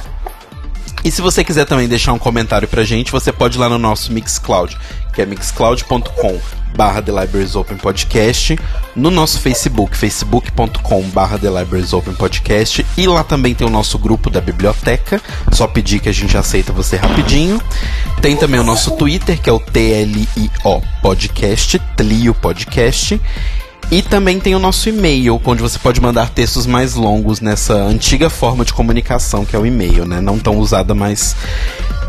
E 1.03 1.12
se 1.12 1.21
você 1.21 1.43
quiser 1.43 1.65
também 1.65 1.88
deixar 1.88 2.13
um 2.13 2.19
comentário 2.19 2.67
pra 2.67 2.83
gente, 2.83 3.12
você 3.12 3.31
pode 3.31 3.57
ir 3.57 3.59
lá 3.59 3.69
no 3.69 3.77
nosso 3.77 4.12
Mixcloud, 4.12 4.77
que 5.13 5.21
é 5.21 5.25
mixcloud.com 5.25 6.39
barra 6.75 7.01
The 7.01 7.12
Libraries 7.12 7.55
Open 7.55 7.77
Podcast, 7.77 8.57
no 8.95 9.09
nosso 9.09 9.39
Facebook, 9.39 9.97
facebook.com 9.97 11.01
barra 11.09 11.38
The 11.38 11.49
Libraries 11.49 11.93
Open 11.93 12.13
Podcast, 12.13 12.85
e 12.97 13.07
lá 13.07 13.23
também 13.23 13.55
tem 13.55 13.65
o 13.65 13.69
nosso 13.69 13.97
grupo 13.97 14.29
da 14.29 14.39
biblioteca, 14.39 15.21
só 15.51 15.67
pedir 15.67 15.99
que 15.99 16.09
a 16.09 16.13
gente 16.13 16.38
aceita 16.38 16.71
você 16.71 16.95
rapidinho. 16.95 17.62
Tem 18.21 18.35
também 18.35 18.59
o 18.59 18.63
nosso 18.63 18.91
Twitter, 18.91 19.39
que 19.41 19.49
é 19.49 19.53
o 19.53 19.59
TLIO 19.59 20.81
Podcast, 21.01 21.79
Tlio 21.95 22.33
Podcast, 22.33 23.19
e 23.91 24.02
também 24.02 24.39
tem 24.39 24.56
o 24.56 24.60
nosso 24.60 24.88
e-mail, 24.89 25.41
onde 25.45 25.62
você 25.62 25.78
pode 25.80 25.99
mandar 26.02 26.30
textos 26.30 26.65
mais 26.65 26.93
longos 26.95 27.39
nessa 27.41 27.73
antiga 27.73 28.30
forma 28.30 28.63
de 28.63 28.73
comunicação 28.73 29.45
que 29.45 29.56
é 29.56 29.60
o 29.60 29.65
e-mail, 29.65 30.06
né? 30.06 30.21
Não 30.21 30.38
tão 30.38 30.58
usada, 30.60 30.93
mas 30.93 31.36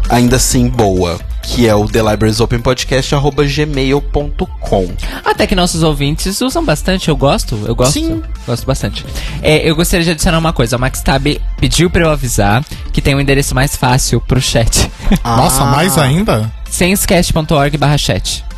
ainda 0.08 0.36
assim 0.36 0.68
boa. 0.68 1.18
Que 1.42 1.66
é 1.66 1.74
o 1.74 1.88
thelibrariesopenpodcast.gmail.com 1.88 4.88
Até 5.24 5.46
que 5.46 5.54
nossos 5.54 5.82
ouvintes 5.82 6.38
usam 6.42 6.62
bastante, 6.64 7.08
eu 7.08 7.16
gosto, 7.16 7.58
eu 7.66 7.74
gosto. 7.74 7.94
Sim. 7.94 8.22
Gosto 8.46 8.66
bastante. 8.66 9.04
É, 9.42 9.68
eu 9.68 9.74
gostaria 9.74 10.04
de 10.04 10.10
adicionar 10.10 10.38
uma 10.38 10.52
coisa, 10.52 10.76
a 10.76 10.78
Max 10.78 11.00
Tab 11.00 11.26
pediu 11.58 11.88
pra 11.90 12.02
eu 12.02 12.10
avisar 12.10 12.62
que 12.92 13.00
tem 13.00 13.14
um 13.14 13.20
endereço 13.20 13.54
mais 13.54 13.74
fácil 13.74 14.20
pro 14.20 14.40
chat. 14.40 14.90
Nossa, 15.24 15.62
Ah. 15.62 15.70
mais 15.70 15.96
ainda? 15.98 16.52
senscast.org 16.68 17.76
barra 17.78 17.96
chat. 17.98 18.44
Ah, 18.44 18.49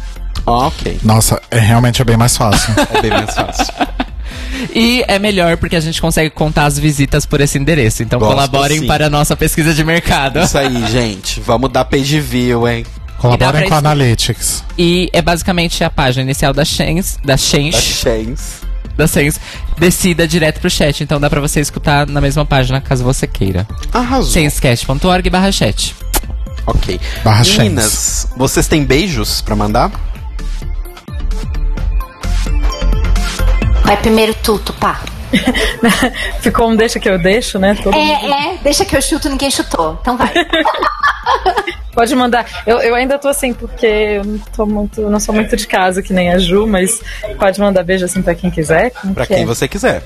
ok. 0.47 1.01
Nossa, 1.03 1.41
é 1.51 1.59
realmente 1.59 2.01
é 2.03 2.05
bem 2.05 2.17
mais 2.17 2.37
fácil. 2.37 2.73
É 2.93 3.01
bem 3.01 3.11
mais 3.11 3.35
fácil. 3.35 3.67
E 4.75 5.05
é 5.09 5.19
melhor 5.19 5.57
porque 5.57 5.75
a 5.75 5.81
gente 5.81 6.01
consegue 6.01 6.31
contar 6.31 6.67
as 6.67 6.79
visitas 6.79 7.27
por 7.27 7.41
esse 7.41 7.59
endereço. 7.59 8.03
Então 8.03 8.19
Gosto, 8.21 8.33
colaborem 8.33 8.81
sim. 8.81 8.87
para 8.87 9.07
a 9.07 9.11
nossa 9.11 9.35
pesquisa 9.37 9.75
de 9.75 9.83
mercado. 9.83 10.39
Isso 10.41 10.57
aí, 10.57 10.87
gente. 10.87 11.41
Vamos 11.41 11.71
dar 11.71 11.85
page 11.85 12.21
view, 12.21 12.69
hein? 12.69 12.87
Colaborem 13.19 13.69
com 13.69 13.75
a 13.75 13.79
Analytics. 13.79 14.63
E 14.79 15.09
é 15.13 15.21
basicamente 15.21 15.83
a 15.83 15.91
página 15.91 16.23
inicial 16.23 16.53
da 16.53 16.65
Chance, 16.65 17.19
da 17.19 17.33
Da 17.33 17.37
Change, 17.37 17.73
Chance. 17.81 18.61
da 18.97 19.07
Sense, 19.09 19.41
descida 19.79 20.29
direto 20.29 20.61
pro 20.61 20.71
chat. 20.71 21.03
Então 21.03 21.19
dá 21.21 21.29
pra 21.31 21.41
você 21.41 21.61
escutar 21.61 22.07
na 22.07 22.21
mesma 22.21 22.45
página, 22.45 22.81
caso 22.81 23.03
você 23.03 23.27
queira. 23.27 23.67
Arrasou. 23.93 24.31
senscast.org 24.33 25.29
barra 25.31 25.51
chat. 25.51 25.95
Ok. 26.67 27.01
Barra 27.25 27.43
Meninas, 27.45 28.29
vocês 28.37 28.69
têm 28.69 28.85
beijos 28.85 29.41
pra 29.41 29.57
mandar? 29.57 29.91
Vai 33.93 34.01
primeiro 34.01 34.33
tudo, 34.43 34.73
pá. 34.75 35.03
Ficou 36.41 36.71
um 36.71 36.75
deixa 36.77 36.99
que 36.99 37.07
eu 37.07 37.19
deixo, 37.19 37.59
né? 37.59 37.75
Todo 37.75 37.93
mundo- 37.95 38.35
É, 38.35 38.55
é, 38.55 38.59
deixa 38.63 38.87
que 38.87 38.97
eu 38.97 39.03
chuto, 39.03 39.29
ninguém 39.29 39.51
chutou. 39.51 39.99
Então 40.01 40.17
vai. 40.17 40.33
Pode 41.93 42.15
mandar. 42.17 42.47
Eu, 42.67 42.81
eu 42.81 42.95
ainda 42.95 43.19
tô 43.19 43.29
assim, 43.29 43.53
porque 43.53 43.87
eu 43.87 44.25
não, 44.25 44.39
tô 44.39 44.65
muito, 44.65 45.03
não 45.11 45.21
sou 45.21 45.35
muito 45.35 45.55
de 45.59 45.67
casa, 45.67 46.01
que 46.03 46.11
nem 46.15 46.33
a 46.33 46.39
Ju, 46.39 46.67
mas 46.67 47.03
pode 47.39 47.61
mandar 47.61 47.83
beijo 47.83 48.07
assim 48.07 48.23
pra 48.23 48.35
quem 48.35 48.51
quiser. 48.51 48.93
Como 48.93 49.13
Pra 49.15 49.27
que 49.27 49.35
quem 49.35 49.43
é? 49.43 49.47
você 49.47 49.69
quiser. 49.69 50.03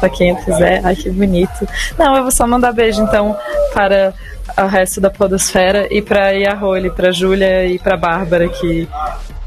Pra 0.00 0.08
quem 0.08 0.34
quiser. 0.34 0.80
Ai, 0.84 0.96
que 0.96 1.08
bonito. 1.08 1.68
Não, 1.96 2.16
eu 2.16 2.22
vou 2.22 2.32
só 2.32 2.44
mandar 2.44 2.72
beijo, 2.72 3.00
então, 3.02 3.38
para 3.72 4.12
o 4.58 4.66
resto 4.66 5.00
da 5.00 5.10
Podosfera 5.10 5.86
e 5.92 6.02
pra 6.02 6.30
Yarrole, 6.30 6.90
pra 6.90 7.12
Júlia 7.12 7.66
e 7.66 7.78
pra 7.78 7.96
Bárbara, 7.96 8.48
que 8.48 8.88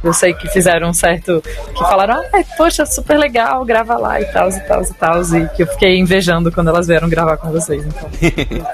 eu 0.04 0.14
sei 0.14 0.34
que 0.34 0.48
fizeram 0.48 0.90
um 0.90 0.94
certo. 0.94 1.42
que 1.42 1.80
falaram, 1.80 2.22
ai, 2.34 2.46
poxa, 2.58 2.86
super 2.86 3.18
legal, 3.18 3.64
grava 3.66 3.98
lá 3.98 4.22
e 4.22 4.26
tal, 4.26 4.50
e 4.50 4.60
tal, 4.62 4.82
e 4.82 4.94
tal. 4.94 5.22
E 5.22 5.48
que 5.50 5.64
eu 5.64 5.68
fiquei 5.68 5.98
invejando 5.98 6.52
quando 6.52 6.70
elas 6.70 6.88
vieram 6.88 7.10
gravar 7.10 7.38
com 7.38 7.52
vocês. 7.52 7.86
Então. 7.86 8.10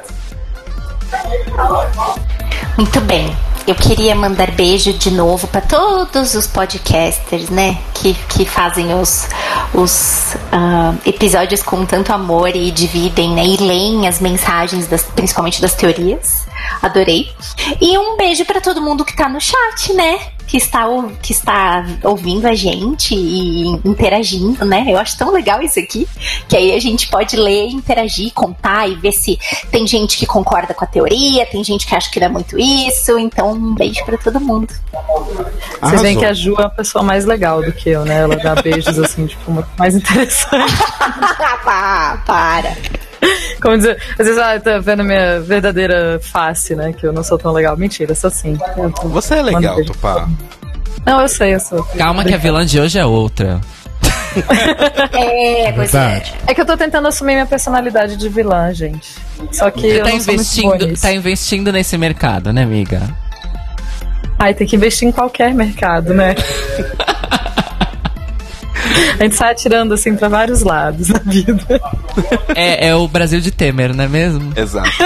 Muito 2.78 3.02
bem. 3.02 3.36
Eu 3.68 3.74
queria 3.74 4.14
mandar 4.14 4.52
beijo 4.52 4.94
de 4.94 5.10
novo 5.10 5.48
para 5.48 5.62
todos 5.62 6.36
os 6.36 6.46
podcasters, 6.46 7.50
né? 7.50 7.80
Que, 7.96 8.14
que 8.14 8.46
fazem 8.46 8.94
os, 8.94 9.28
os 9.74 10.36
ah, 10.52 10.94
episódios 11.04 11.64
com 11.64 11.84
tanto 11.84 12.14
amor 12.14 12.56
e 12.56 12.70
dividem, 12.70 13.34
né? 13.34 13.44
E 13.44 13.58
leem 13.58 14.08
as 14.08 14.20
mensagens, 14.20 14.88
das, 14.88 15.04
principalmente 15.04 15.62
das 15.62 15.74
teorias. 15.74 16.46
Adorei. 16.82 17.30
E 17.82 17.98
um 17.98 18.18
beijo 18.18 18.46
para 18.46 18.62
todo 18.62 18.82
mundo 18.82 19.06
que 19.06 19.16
tá 19.16 19.28
no 19.30 19.40
chat, 19.42 19.94
né? 19.94 20.20
Que 20.48 20.58
está, 20.58 20.86
que 21.24 21.32
está 21.32 21.84
ouvindo 22.04 22.46
a 22.48 22.54
gente 22.54 23.16
e 23.16 23.68
interagindo, 23.84 24.64
né? 24.64 24.86
Eu 24.88 24.98
acho 24.98 25.18
tão 25.18 25.32
legal 25.32 25.62
isso 25.62 25.80
aqui. 25.80 26.08
Que 26.48 26.56
aí 26.56 26.76
a 26.76 26.80
gente 26.80 27.08
pode 27.08 27.36
ler, 27.36 27.70
interagir, 27.70 28.32
contar 28.32 28.88
e 28.88 28.96
ver 28.96 29.12
se 29.12 29.40
tem 29.72 29.88
gente 29.88 30.18
que 30.18 30.26
concorda 30.26 30.74
com 30.74 30.84
a 30.84 30.88
teoria, 30.88 31.46
tem 31.48 31.64
gente 31.64 31.88
que 31.88 31.96
acha 31.96 32.12
que 32.12 32.20
não 32.20 32.28
é 32.28 32.30
muito 32.30 32.60
isso. 32.60 33.18
Então, 33.18 33.52
um 33.52 33.74
beijo 33.74 34.06
pra 34.06 34.18
todo 34.18 34.40
mundo. 34.40 34.72
Vocês 35.82 36.02
veem 36.02 36.16
Arrasou. 36.16 36.20
que 36.20 36.26
a 36.26 36.34
Ju 36.34 36.56
é 36.58 36.62
uma 36.62 36.70
pessoa 36.70 37.04
mais 37.04 37.26
legal 37.26 37.64
do 37.64 37.72
que 37.72 37.90
eu, 37.90 38.06
né? 38.06 38.20
Ela 38.22 38.36
dá 38.36 38.56
beijos 38.56 39.00
assim, 39.00 39.26
tipo, 39.26 39.52
muito 39.52 39.70
mais 39.78 39.96
interessante. 39.96 40.74
Ah, 41.68 42.22
para. 42.26 42.76
Como 43.62 43.78
dizer, 43.78 44.02
às 44.12 44.26
vezes, 44.26 44.38
ah, 44.38 44.60
tá 44.60 44.80
vendo 44.80 45.02
a 45.02 45.04
minha 45.04 45.40
verdadeira 45.40 46.20
face, 46.22 46.76
né? 46.76 46.94
Que 46.94 47.08
eu 47.08 47.14
não 47.14 47.24
sou 47.24 47.38
tão 47.38 47.52
legal. 47.52 47.76
Mentira, 47.78 48.14
sou 48.16 48.30
sim. 48.30 48.58
Você 49.06 49.36
é 49.36 49.42
legal. 49.42 49.84
Tupá. 49.84 50.28
Não, 51.06 51.22
eu 51.22 51.28
sei, 51.28 51.56
eu 51.56 51.60
sou. 51.60 51.84
Calma 51.98 52.24
que 52.24 52.34
a 52.34 52.38
vilã 52.38 52.66
de 52.66 52.80
hoje 52.80 52.98
é 52.98 53.06
outra. 53.06 53.62
É, 55.14 55.72
pois 55.72 55.96
é. 55.96 56.24
É 56.46 56.54
que 56.54 56.60
eu 56.60 56.66
tô 56.66 56.76
tentando 56.76 57.08
assumir 57.08 57.36
minha 57.36 57.46
personalidade 57.46 58.18
de 58.18 58.28
vilã, 58.28 58.74
gente. 58.74 59.16
Só 59.50 59.72
que 59.72 59.80
Você 59.80 60.00
eu 60.02 60.04
tá 60.04 60.10
não 60.10 60.18
investindo, 60.18 61.02
tá 61.02 61.14
investindo 61.14 61.72
nesse 61.72 61.98
mercado, 61.98 62.52
né, 62.52 62.64
amiga? 62.64 63.02
Ai, 64.38 64.54
tem 64.54 64.68
que 64.68 64.76
investir 64.76 65.08
em 65.08 65.12
qualquer 65.12 65.54
mercado, 65.54 66.14
né? 66.14 66.36
A 69.20 69.24
gente 69.24 69.36
sai 69.36 69.52
atirando 69.52 69.94
assim 69.94 70.16
pra 70.16 70.28
vários 70.28 70.62
lados 70.62 71.10
na 71.10 71.20
vida. 71.20 71.82
É, 72.56 72.88
é 72.88 72.96
o 72.96 73.08
Brasil 73.08 73.40
de 73.40 73.52
Temer, 73.52 73.94
não 73.94 74.04
é 74.04 74.08
mesmo? 74.08 74.54
Exato. 74.56 74.90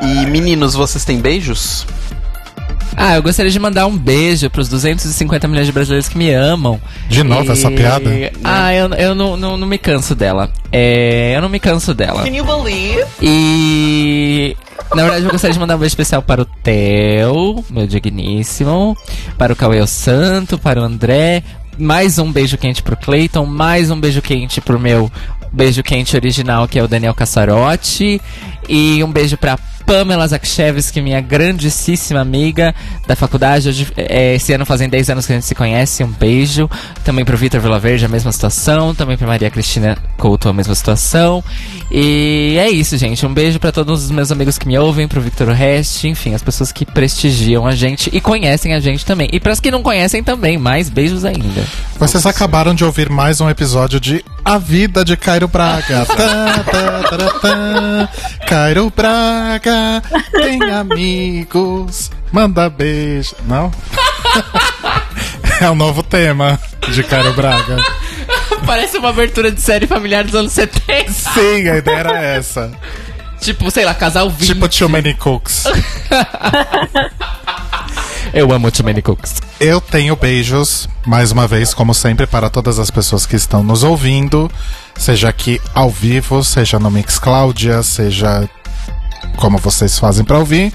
e 0.00 0.26
meninos, 0.26 0.74
vocês 0.74 1.04
têm 1.04 1.20
beijos? 1.20 1.86
Ah, 2.96 3.16
eu 3.16 3.22
gostaria 3.22 3.50
de 3.50 3.58
mandar 3.58 3.86
um 3.86 3.96
beijo 3.96 4.48
pros 4.48 4.70
250 4.70 5.46
milhões 5.46 5.66
de 5.66 5.72
brasileiros 5.72 6.08
que 6.08 6.16
me 6.16 6.32
amam. 6.32 6.80
De 7.10 7.22
novo 7.22 7.52
essa 7.52 7.70
piada? 7.70 8.10
Ah, 8.42 8.72
eu, 8.72 8.88
eu 8.94 9.14
não, 9.14 9.36
não, 9.36 9.56
não 9.58 9.66
me 9.66 9.76
canso 9.76 10.14
dela. 10.14 10.50
É, 10.72 11.36
eu 11.36 11.42
não 11.42 11.50
me 11.50 11.60
canso 11.60 11.92
dela. 11.92 12.24
Can 12.24 12.34
you 12.34 12.44
believe? 12.44 13.04
E. 13.20 14.56
Na 14.94 15.02
verdade, 15.02 15.24
eu 15.24 15.30
gostaria 15.30 15.52
de 15.52 15.58
mandar 15.58 15.76
um 15.76 15.78
beijo 15.78 15.92
especial 15.92 16.22
para 16.22 16.42
o 16.42 16.44
Theo, 16.44 17.64
meu 17.70 17.86
digníssimo, 17.86 18.96
para 19.36 19.52
o 19.52 19.56
Cauê 19.56 19.84
Santo, 19.86 20.58
para 20.58 20.80
o 20.80 20.84
André. 20.84 21.42
Mais 21.78 22.18
um 22.18 22.32
beijo 22.32 22.56
quente 22.56 22.82
pro 22.82 22.96
Clayton, 22.96 23.44
mais 23.44 23.90
um 23.90 24.00
beijo 24.00 24.22
quente 24.22 24.60
pro 24.60 24.80
meu 24.80 25.10
beijo 25.52 25.82
quente 25.82 26.16
original, 26.16 26.66
que 26.66 26.78
é 26.78 26.82
o 26.82 26.88
Daniel 26.88 27.14
Cassarotti. 27.14 28.20
E 28.68 29.02
um 29.04 29.12
beijo 29.12 29.36
pra 29.36 29.58
Pamela 29.86 30.26
Zakchevski, 30.26 31.00
minha 31.00 31.20
grandíssima 31.20 32.20
amiga 32.20 32.74
da 33.06 33.14
faculdade. 33.14 33.68
Hoje, 33.68 33.86
é, 33.96 34.34
esse 34.34 34.52
ano 34.52 34.66
fazem 34.66 34.88
10 34.88 35.10
anos 35.10 35.26
que 35.26 35.32
a 35.32 35.36
gente 35.36 35.46
se 35.46 35.54
conhece. 35.54 36.02
Um 36.02 36.10
beijo. 36.10 36.68
Também 37.04 37.24
pro 37.24 37.36
Vitor 37.36 37.60
Vilaverde, 37.60 38.04
a 38.04 38.08
mesma 38.08 38.32
situação. 38.32 38.92
Também 38.92 39.16
pra 39.16 39.28
Maria 39.28 39.48
Cristina 39.48 39.96
Couto, 40.18 40.48
a 40.48 40.52
mesma 40.52 40.74
situação. 40.74 41.42
E 41.88 42.56
é 42.58 42.68
isso, 42.68 42.96
gente. 42.98 43.24
Um 43.24 43.32
beijo 43.32 43.60
pra 43.60 43.70
todos 43.70 44.04
os 44.04 44.10
meus 44.10 44.32
amigos 44.32 44.58
que 44.58 44.66
me 44.66 44.76
ouvem, 44.76 45.06
pro 45.06 45.20
Victor 45.20 45.48
Rest, 45.48 46.02
enfim, 46.04 46.34
as 46.34 46.42
pessoas 46.42 46.72
que 46.72 46.84
prestigiam 46.84 47.64
a 47.64 47.74
gente 47.76 48.10
e 48.12 48.20
conhecem 48.20 48.74
a 48.74 48.80
gente 48.80 49.06
também. 49.06 49.28
E 49.32 49.38
pras 49.38 49.60
que 49.60 49.70
não 49.70 49.84
conhecem 49.84 50.22
também, 50.22 50.58
mais 50.58 50.88
beijos 50.90 51.24
ainda. 51.24 51.64
Vocês 51.96 52.26
acabaram 52.26 52.74
de 52.74 52.84
ouvir 52.84 53.08
mais 53.08 53.40
um 53.40 53.48
episódio 53.48 54.00
de 54.00 54.24
A 54.44 54.58
Vida 54.58 55.04
de 55.04 55.16
Cairo 55.16 55.46
Braga. 55.46 56.04
Tá, 56.16 56.64
tá, 56.64 57.02
tará, 57.10 57.30
tá. 57.40 58.08
Cairo 58.46 58.90
Braga 58.94 59.75
tem 60.32 60.62
amigos, 60.70 62.10
manda 62.32 62.68
beijo. 62.68 63.34
Não? 63.46 63.70
É 65.58 65.70
o 65.70 65.74
novo 65.74 66.02
tema 66.02 66.60
de 66.92 67.02
Cairo 67.02 67.32
Braga. 67.32 67.76
Parece 68.66 68.98
uma 68.98 69.08
abertura 69.08 69.50
de 69.50 69.58
série 69.58 69.86
familiar 69.86 70.22
dos 70.22 70.34
anos 70.34 70.52
70. 70.52 71.10
Sim, 71.10 71.68
a 71.70 71.78
ideia 71.78 71.96
era 71.96 72.22
essa. 72.22 72.70
Tipo, 73.40 73.70
sei 73.70 73.84
lá, 73.86 73.94
casal 73.94 74.28
20. 74.28 74.46
Tipo 74.46 74.68
Too 74.68 74.88
Many 74.88 75.14
Cooks. 75.14 75.64
Eu 78.34 78.52
amo 78.52 78.70
Too 78.70 78.84
Many 78.84 79.00
Cooks. 79.00 79.36
Eu 79.58 79.80
tenho 79.80 80.14
beijos, 80.14 80.88
mais 81.06 81.32
uma 81.32 81.46
vez, 81.46 81.72
como 81.72 81.94
sempre, 81.94 82.26
para 82.26 82.50
todas 82.50 82.78
as 82.78 82.90
pessoas 82.90 83.24
que 83.24 83.36
estão 83.36 83.62
nos 83.62 83.82
ouvindo, 83.82 84.50
seja 84.94 85.30
aqui 85.30 85.60
ao 85.74 85.88
vivo, 85.88 86.44
seja 86.44 86.78
no 86.78 86.90
Mix 86.90 87.18
Cláudia, 87.18 87.82
seja 87.82 88.46
como 89.36 89.58
vocês 89.58 89.98
fazem 89.98 90.24
para 90.24 90.38
ouvir, 90.38 90.72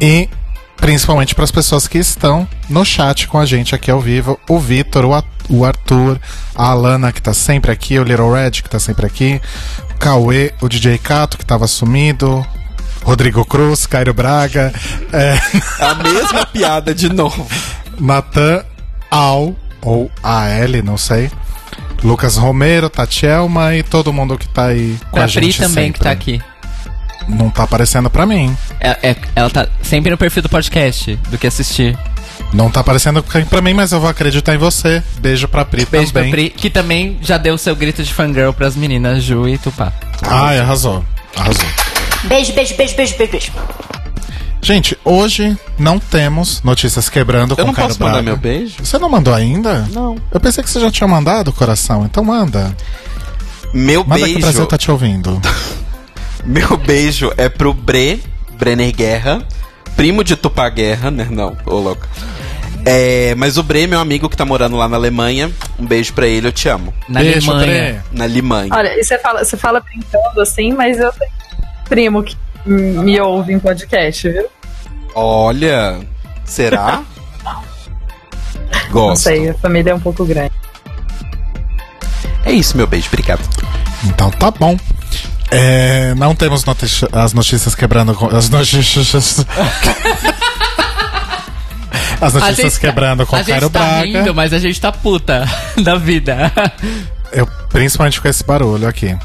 e 0.00 0.28
principalmente 0.76 1.34
para 1.34 1.44
as 1.44 1.50
pessoas 1.50 1.86
que 1.86 1.98
estão 1.98 2.48
no 2.68 2.84
chat 2.84 3.28
com 3.28 3.38
a 3.38 3.44
gente 3.44 3.74
aqui 3.74 3.90
ao 3.90 4.00
vivo, 4.00 4.38
o 4.48 4.58
Vitor, 4.58 5.04
o, 5.48 5.64
Arthur, 5.64 6.18
a 6.54 6.70
Alana 6.70 7.12
que 7.12 7.20
tá 7.20 7.34
sempre 7.34 7.70
aqui, 7.70 7.98
o 7.98 8.02
Little 8.04 8.32
Red 8.32 8.52
que 8.52 8.70
tá 8.70 8.78
sempre 8.78 9.04
aqui, 9.06 9.40
o 9.90 9.94
Cauê, 9.98 10.52
o 10.60 10.68
DJ 10.68 10.96
Cato 10.98 11.36
que 11.36 11.44
tava 11.44 11.66
sumido, 11.66 12.44
Rodrigo 13.02 13.44
Cruz, 13.44 13.86
Cairo 13.86 14.14
Braga, 14.14 14.72
é, 15.12 15.38
A 15.82 15.94
mesma 15.96 16.46
piada 16.46 16.94
de 16.94 17.08
novo. 17.12 17.46
Natan 17.98 18.64
Al, 19.10 19.54
ou 19.82 20.10
AL, 20.22 20.82
não 20.84 20.96
sei. 20.96 21.30
Lucas 22.02 22.36
Romero, 22.36 22.88
Tatielma 22.88 23.74
e 23.74 23.82
todo 23.82 24.12
mundo 24.12 24.38
que 24.38 24.48
tá 24.48 24.66
aí 24.66 24.98
com 25.10 25.10
Pra 25.10 25.24
a 25.24 25.28
Pri 25.28 25.46
gente 25.46 25.58
também, 25.58 25.86
sempre. 25.86 25.98
que 25.98 26.04
tá 26.04 26.10
aqui. 26.10 26.40
Não 27.30 27.50
tá 27.50 27.62
aparecendo 27.64 28.10
pra 28.10 28.26
mim. 28.26 28.56
É- 28.80 29.10
é- 29.10 29.16
ela 29.34 29.50
tá 29.50 29.66
sempre 29.82 30.10
no 30.10 30.18
perfil 30.18 30.42
do 30.42 30.48
podcast, 30.48 31.16
do 31.30 31.38
que 31.38 31.46
assistir. 31.46 31.96
Não 32.52 32.70
tá 32.70 32.80
aparecendo 32.80 33.22
pra 33.48 33.60
mim, 33.62 33.74
mas 33.74 33.92
eu 33.92 34.00
vou 34.00 34.08
acreditar 34.10 34.54
em 34.54 34.58
você. 34.58 35.02
Beijo 35.20 35.46
pra 35.46 35.64
Pri 35.64 35.86
Beijo 35.86 36.12
também. 36.12 36.30
pra 36.30 36.38
Pri, 36.40 36.50
que 36.50 36.68
também 36.70 37.18
já 37.22 37.38
deu 37.38 37.56
seu 37.56 37.76
grito 37.76 38.02
de 38.02 38.12
fangirl 38.12 38.50
pras 38.52 38.74
meninas 38.74 39.22
Ju 39.22 39.46
e 39.48 39.56
Tupá. 39.56 39.92
Ai, 40.22 40.58
arrasou. 40.58 41.04
Arrasou. 41.36 41.64
Beijo, 42.24 42.52
beijo, 42.52 42.74
beijo, 42.76 42.96
beijo, 42.96 43.16
beijo, 43.16 43.30
beijo. 43.32 43.52
Gente, 44.62 44.98
hoje 45.04 45.56
não 45.78 45.98
temos 45.98 46.62
notícias 46.62 47.08
quebrando 47.08 47.54
com 47.56 47.62
Eu 47.62 47.66
não 47.66 47.72
posso 47.74 47.98
mandar 48.00 48.14
Braga. 48.14 48.22
meu 48.22 48.36
beijo? 48.36 48.74
Você 48.82 48.98
não 48.98 49.08
mandou 49.08 49.32
ainda? 49.32 49.88
Não. 49.92 50.16
Eu 50.30 50.38
pensei 50.40 50.62
que 50.62 50.68
você 50.68 50.80
já 50.80 50.90
tinha 50.90 51.08
mandado, 51.08 51.50
coração. 51.52 52.04
Então 52.04 52.22
manda. 52.24 52.76
Meu 53.72 54.04
Manda 54.04 54.26
que 54.26 54.32
o 54.34 54.40
Brasil 54.40 54.52
beijo. 54.60 54.66
tá 54.66 54.76
te 54.76 54.90
ouvindo. 54.90 55.40
Meu 56.44 56.76
beijo 56.76 57.32
é 57.36 57.48
pro 57.48 57.72
Bre, 57.72 58.22
Brenner 58.52 58.92
Guerra, 58.94 59.42
primo 59.96 60.24
de 60.24 60.36
Tupá 60.36 60.68
Guerra, 60.68 61.10
né? 61.10 61.26
Não, 61.30 61.56
ô 61.66 61.78
louco. 61.78 62.06
É, 62.84 63.34
mas 63.36 63.58
o 63.58 63.62
Bre, 63.62 63.86
meu 63.86 64.00
amigo 64.00 64.26
que 64.28 64.36
tá 64.36 64.44
morando 64.44 64.74
lá 64.76 64.88
na 64.88 64.96
Alemanha, 64.96 65.50
um 65.78 65.84
beijo 65.84 66.14
pra 66.14 66.26
ele, 66.26 66.48
eu 66.48 66.52
te 66.52 66.66
amo. 66.68 66.94
Na 67.08 67.20
Beijo, 67.20 67.50
Alemanha. 67.50 67.92
Bre. 67.92 68.18
Na 68.18 68.24
Alemanha. 68.24 68.70
Olha, 68.72 68.98
e 68.98 69.04
você 69.04 69.18
fala, 69.18 69.44
você 69.44 69.56
fala 69.56 69.80
brincando 69.80 70.40
assim, 70.40 70.72
mas 70.72 70.98
eu 70.98 71.12
tenho 71.12 71.30
um 71.30 71.84
primo 71.88 72.22
que 72.22 72.36
me 72.64 73.20
ouve 73.20 73.52
em 73.52 73.58
podcast, 73.58 74.28
viu? 74.30 74.46
Olha, 75.14 76.00
será? 76.44 77.02
Não 77.44 78.90
Gosto. 78.90 79.24
sei, 79.24 79.50
a 79.50 79.54
família 79.54 79.90
é 79.90 79.94
um 79.94 80.00
pouco 80.00 80.24
grande. 80.24 80.52
É 82.44 82.52
isso, 82.52 82.76
meu 82.76 82.86
beijo, 82.86 83.08
obrigado. 83.08 83.42
Então 84.04 84.30
tá 84.30 84.50
bom. 84.50 84.76
É, 85.50 86.14
não 86.14 86.34
temos 86.34 86.64
as 87.12 87.32
notícias 87.32 87.74
quebrando 87.74 88.14
com. 88.14 88.26
As 88.34 88.48
notícias. 88.48 89.44
as 92.20 92.34
notícias 92.34 92.72
gente- 92.74 92.80
quebrando 92.80 93.26
com 93.26 93.34
a 93.36 93.40
o 93.40 93.44
Cairo 93.44 93.70
tá 93.70 93.78
Braga. 93.80 94.04
rindo, 94.04 94.34
mas 94.34 94.52
a 94.52 94.58
gente 94.58 94.80
tá 94.80 94.92
puta 94.92 95.44
da 95.82 95.96
vida. 95.96 96.52
Eu, 97.32 97.46
principalmente 97.68 98.20
com 98.20 98.28
esse 98.28 98.44
barulho 98.44 98.86
aqui. 98.86 99.16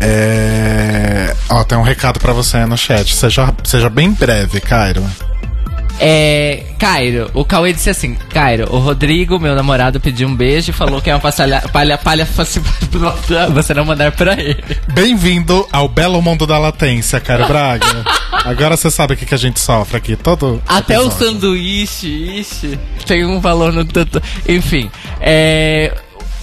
É... 0.00 1.34
Ó, 1.50 1.64
tem 1.64 1.76
um 1.76 1.82
recado 1.82 2.18
pra 2.20 2.32
você 2.32 2.64
no 2.66 2.76
chat. 2.76 3.14
Seja, 3.14 3.52
seja 3.64 3.88
bem 3.90 4.12
breve, 4.12 4.60
Cairo. 4.60 5.04
É. 6.00 6.64
Cairo, 6.78 7.28
o 7.34 7.44
Cauê 7.44 7.72
disse 7.72 7.90
assim: 7.90 8.14
Cairo, 8.30 8.72
o 8.72 8.78
Rodrigo, 8.78 9.38
meu 9.40 9.54
namorado, 9.54 9.98
pediu 10.00 10.28
um 10.28 10.34
beijo 10.34 10.70
e 10.70 10.72
falou 10.72 11.02
que 11.02 11.10
é 11.10 11.14
uma 11.14 11.20
passalha, 11.20 11.60
palha, 11.72 11.98
palha, 11.98 12.24
faci- 12.24 12.60
você 13.52 13.74
não 13.74 13.84
mandar 13.84 14.12
pra 14.12 14.34
ele. 14.40 14.62
Bem-vindo 14.92 15.66
ao 15.72 15.88
belo 15.88 16.22
mundo 16.22 16.46
da 16.46 16.56
latência, 16.58 17.18
Cairo 17.20 17.46
Braga. 17.48 17.86
Agora 18.44 18.76
você 18.76 18.90
sabe 18.90 19.14
o 19.14 19.16
que, 19.16 19.26
que 19.26 19.34
a 19.34 19.38
gente 19.38 19.58
sofre 19.58 19.96
aqui. 19.96 20.14
Todo 20.14 20.62
Até 20.68 20.98
o 21.00 21.06
episódio. 21.06 21.26
sanduíche, 21.32 22.06
ixi, 22.40 22.78
tem 23.04 23.24
um 23.26 23.40
valor 23.40 23.72
no 23.72 23.84
tanto. 23.84 24.22
Enfim, 24.48 24.88
é. 25.20 25.92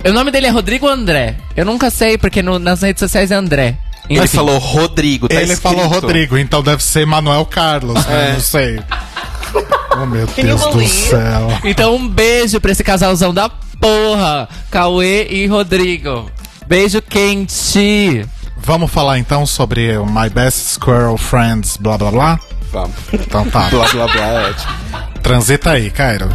O 0.05 0.11
nome 0.11 0.29
dele 0.31 0.47
é 0.47 0.49
Rodrigo 0.49 0.87
André. 0.87 1.35
Eu 1.55 1.65
nunca 1.65 1.89
sei, 1.89 2.17
porque 2.17 2.43
no- 2.43 2.59
nas 2.59 2.81
redes 2.81 2.99
sociais 2.99 3.31
é 3.31 3.35
André. 3.35 3.77
Ele 4.07 4.19
Enfim, 4.19 4.37
falou 4.37 4.59
Rodrigo, 4.59 5.27
tá 5.27 5.33
Ele 5.35 5.53
escrito. 5.53 5.61
falou 5.61 5.87
Rodrigo, 5.87 6.37
então 6.37 6.61
deve 6.61 6.83
ser 6.83 7.07
Manuel 7.07 7.43
Carlos, 7.45 8.05
né? 8.05 8.29
É. 8.29 8.33
Não 8.33 8.39
sei. 8.39 8.79
Oh, 9.97 10.05
meu 10.05 10.23
you 10.23 10.27
Deus 10.35 10.61
do 10.61 10.85
céu. 10.85 11.47
Então 11.63 11.95
um 11.95 12.05
beijo 12.05 12.59
pra 12.59 12.73
esse 12.73 12.83
casalzão 12.83 13.33
da 13.33 13.47
porra, 13.47 14.49
Cauê 14.69 15.25
e 15.29 15.47
Rodrigo. 15.47 16.29
Beijo 16.67 17.01
quente. 17.01 18.25
Vamos 18.57 18.91
falar 18.91 19.19
então 19.19 19.45
sobre 19.45 19.97
o 19.97 20.05
My 20.05 20.29
Best 20.29 20.73
Squirrel 20.73 21.17
Friends, 21.17 21.77
blá 21.77 21.97
blá 21.97 22.11
blá? 22.11 22.39
Vamos. 22.73 22.95
Então 23.13 23.49
tá. 23.49 23.69
Blá, 23.69 23.87
blá, 23.87 24.07
blá, 24.07 24.25
é 24.25 24.49
ótimo. 24.49 24.73
Transita 25.23 25.71
aí, 25.71 25.89
Cairo. 25.89 26.27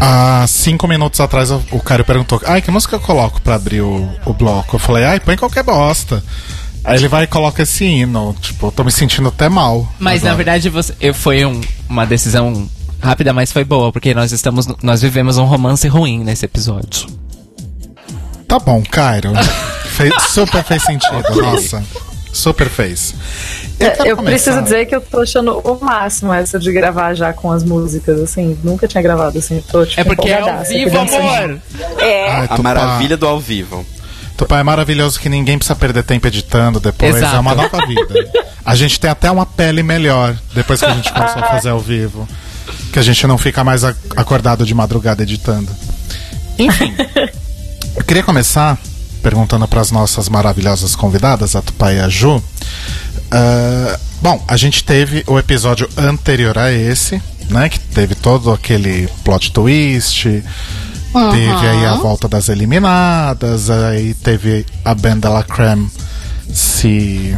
Há 0.00 0.46
cinco 0.48 0.88
minutos 0.88 1.20
atrás 1.20 1.50
o 1.50 1.80
Cairo 1.84 2.04
perguntou: 2.04 2.40
Ai, 2.46 2.62
que 2.62 2.70
música 2.70 2.96
eu 2.96 3.00
coloco 3.00 3.40
pra 3.42 3.54
abrir 3.56 3.82
o, 3.82 4.08
o 4.24 4.32
bloco? 4.32 4.76
Eu 4.76 4.80
falei: 4.80 5.04
Ai, 5.04 5.20
põe 5.20 5.36
qualquer 5.36 5.62
bosta. 5.62 6.22
Aí 6.82 6.96
ele 6.96 7.08
vai 7.08 7.24
e 7.24 7.26
coloca 7.26 7.62
esse 7.62 7.84
hino. 7.84 8.34
Tipo, 8.40 8.68
eu 8.68 8.72
tô 8.72 8.82
me 8.82 8.90
sentindo 8.90 9.28
até 9.28 9.48
mal. 9.50 9.86
Mas 9.98 10.22
na 10.22 10.30
agora. 10.30 10.36
verdade 10.44 10.70
você, 10.70 10.94
eu, 11.00 11.12
foi 11.12 11.44
um- 11.44 11.60
uma 11.88 12.06
decisão 12.06 12.66
rápida, 13.02 13.32
mas 13.34 13.52
foi 13.52 13.64
boa, 13.64 13.92
porque 13.92 14.14
nós 14.14 14.32
estamos, 14.32 14.66
nós 14.82 15.02
vivemos 15.02 15.36
um 15.36 15.44
romance 15.44 15.86
ruim 15.88 16.24
nesse 16.24 16.46
episódio. 16.46 17.06
Tá 18.48 18.58
bom, 18.58 18.82
Cairo. 18.90 19.32
Fez- 19.90 20.22
super 20.30 20.64
fez 20.64 20.82
sentido, 20.82 21.22
nossa. 21.42 21.84
Super 22.32 22.68
fez. 22.68 23.14
quero 23.78 24.06
Eu 24.06 24.16
começar- 24.16 24.22
preciso 24.52 24.62
dizer 24.62 24.86
que 24.86 24.94
eu 24.94 25.00
tô 25.00 25.20
achando 25.20 25.58
o 25.58 25.84
máximo 25.84 26.32
essa 26.32 26.58
de 26.58 26.72
gravar 26.72 27.14
já 27.14 27.32
com 27.32 27.50
as 27.50 27.64
músicas, 27.64 28.20
assim. 28.20 28.56
Nunca 28.62 28.86
tinha 28.86 29.02
gravado 29.02 29.38
assim. 29.38 29.56
eu 29.56 29.62
Tô, 29.62 29.84
tipo, 29.84 30.00
É 30.00 30.04
porque 30.04 30.28
é 30.28 30.40
ao 30.40 30.64
vivo, 30.64 30.98
amor! 30.98 31.58
É. 31.98 32.30
Ai, 32.30 32.46
A 32.50 32.58
maravilha 32.62 33.16
do 33.16 33.26
ao 33.26 33.40
vivo. 33.40 33.84
Tupá 34.36 34.58
é 34.58 34.62
maravilhoso 34.62 35.20
que 35.20 35.28
ninguém 35.28 35.58
precisa 35.58 35.76
perder 35.76 36.02
tempo 36.02 36.26
editando 36.26 36.80
depois. 36.80 37.16
Exato. 37.16 37.36
É 37.36 37.38
uma 37.40 37.54
nova 37.54 37.86
vida. 37.86 38.14
A 38.64 38.74
gente 38.74 38.98
tem 38.98 39.10
até 39.10 39.30
uma 39.30 39.44
pele 39.44 39.82
melhor 39.82 40.34
depois 40.54 40.80
que 40.80 40.86
a 40.86 40.94
gente 40.94 41.12
começou 41.12 41.42
a 41.42 41.46
fazer 41.46 41.68
ao 41.70 41.80
vivo. 41.80 42.26
Que 42.92 42.98
a 42.98 43.02
gente 43.02 43.26
não 43.26 43.36
fica 43.36 43.62
mais 43.64 43.84
acordado 43.84 44.64
de 44.64 44.72
madrugada 44.74 45.22
editando. 45.22 45.68
Enfim. 46.58 46.94
eu 47.96 48.04
queria 48.04 48.22
começar 48.22 48.78
perguntando 49.20 49.66
para 49.68 49.80
as 49.80 49.90
nossas 49.90 50.28
maravilhosas 50.28 50.96
convidadas, 50.96 51.54
a 51.54 51.62
Tupá 51.62 51.92
e 51.92 52.00
a 52.00 52.08
Ju. 52.08 52.42
ah, 53.30 53.98
bom, 54.20 54.42
a 54.48 54.56
gente 54.56 54.82
teve 54.84 55.22
o 55.26 55.38
episódio 55.38 55.88
anterior 55.96 56.58
a 56.58 56.72
esse, 56.72 57.22
né? 57.48 57.68
Que 57.68 57.78
teve 57.78 58.14
todo 58.14 58.52
aquele 58.52 59.08
plot 59.24 59.52
twist. 59.52 60.42
Teve 61.32 61.66
aí 61.66 61.86
a 61.86 61.94
volta 61.96 62.28
das 62.28 62.48
eliminadas, 62.48 63.68
aí 63.68 64.14
teve 64.14 64.64
a 64.84 64.94
banda 64.94 65.28
La 65.28 65.42
Creme 65.42 65.90
se 66.52 67.36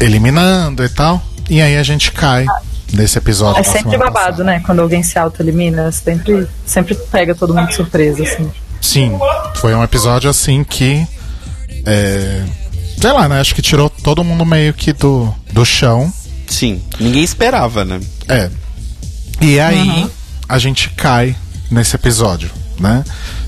eliminando 0.00 0.82
e 0.82 0.88
tal. 0.88 1.22
E 1.48 1.60
aí 1.60 1.76
a 1.76 1.82
gente 1.82 2.10
cai 2.10 2.46
nesse 2.92 3.18
episódio. 3.18 3.60
É 3.60 3.62
sempre 3.62 3.98
babado, 3.98 4.42
né? 4.42 4.62
Quando 4.64 4.80
alguém 4.80 5.02
se 5.02 5.18
auto-elimina, 5.18 5.92
sempre, 5.92 6.48
sempre 6.64 6.94
pega 6.94 7.34
todo 7.34 7.54
mundo 7.54 7.68
de 7.68 7.74
surpresa, 7.74 8.22
assim. 8.22 8.50
Sim, 8.86 9.18
foi 9.56 9.74
um 9.74 9.82
episódio 9.82 10.30
assim 10.30 10.62
que. 10.62 11.04
É, 11.84 12.44
sei 13.00 13.10
lá, 13.10 13.28
né? 13.28 13.40
Acho 13.40 13.52
que 13.52 13.60
tirou 13.60 13.90
todo 13.90 14.22
mundo 14.22 14.46
meio 14.46 14.72
que 14.72 14.92
do, 14.92 15.34
do 15.52 15.64
chão. 15.64 16.12
Sim, 16.46 16.80
ninguém 17.00 17.24
esperava, 17.24 17.84
né? 17.84 18.00
É. 18.28 18.48
E 19.40 19.58
aí 19.58 20.08
a 20.48 20.58
gente 20.60 20.88
cai 20.90 21.34
nesse 21.68 21.96
episódio, 21.96 22.48
né? 22.78 23.04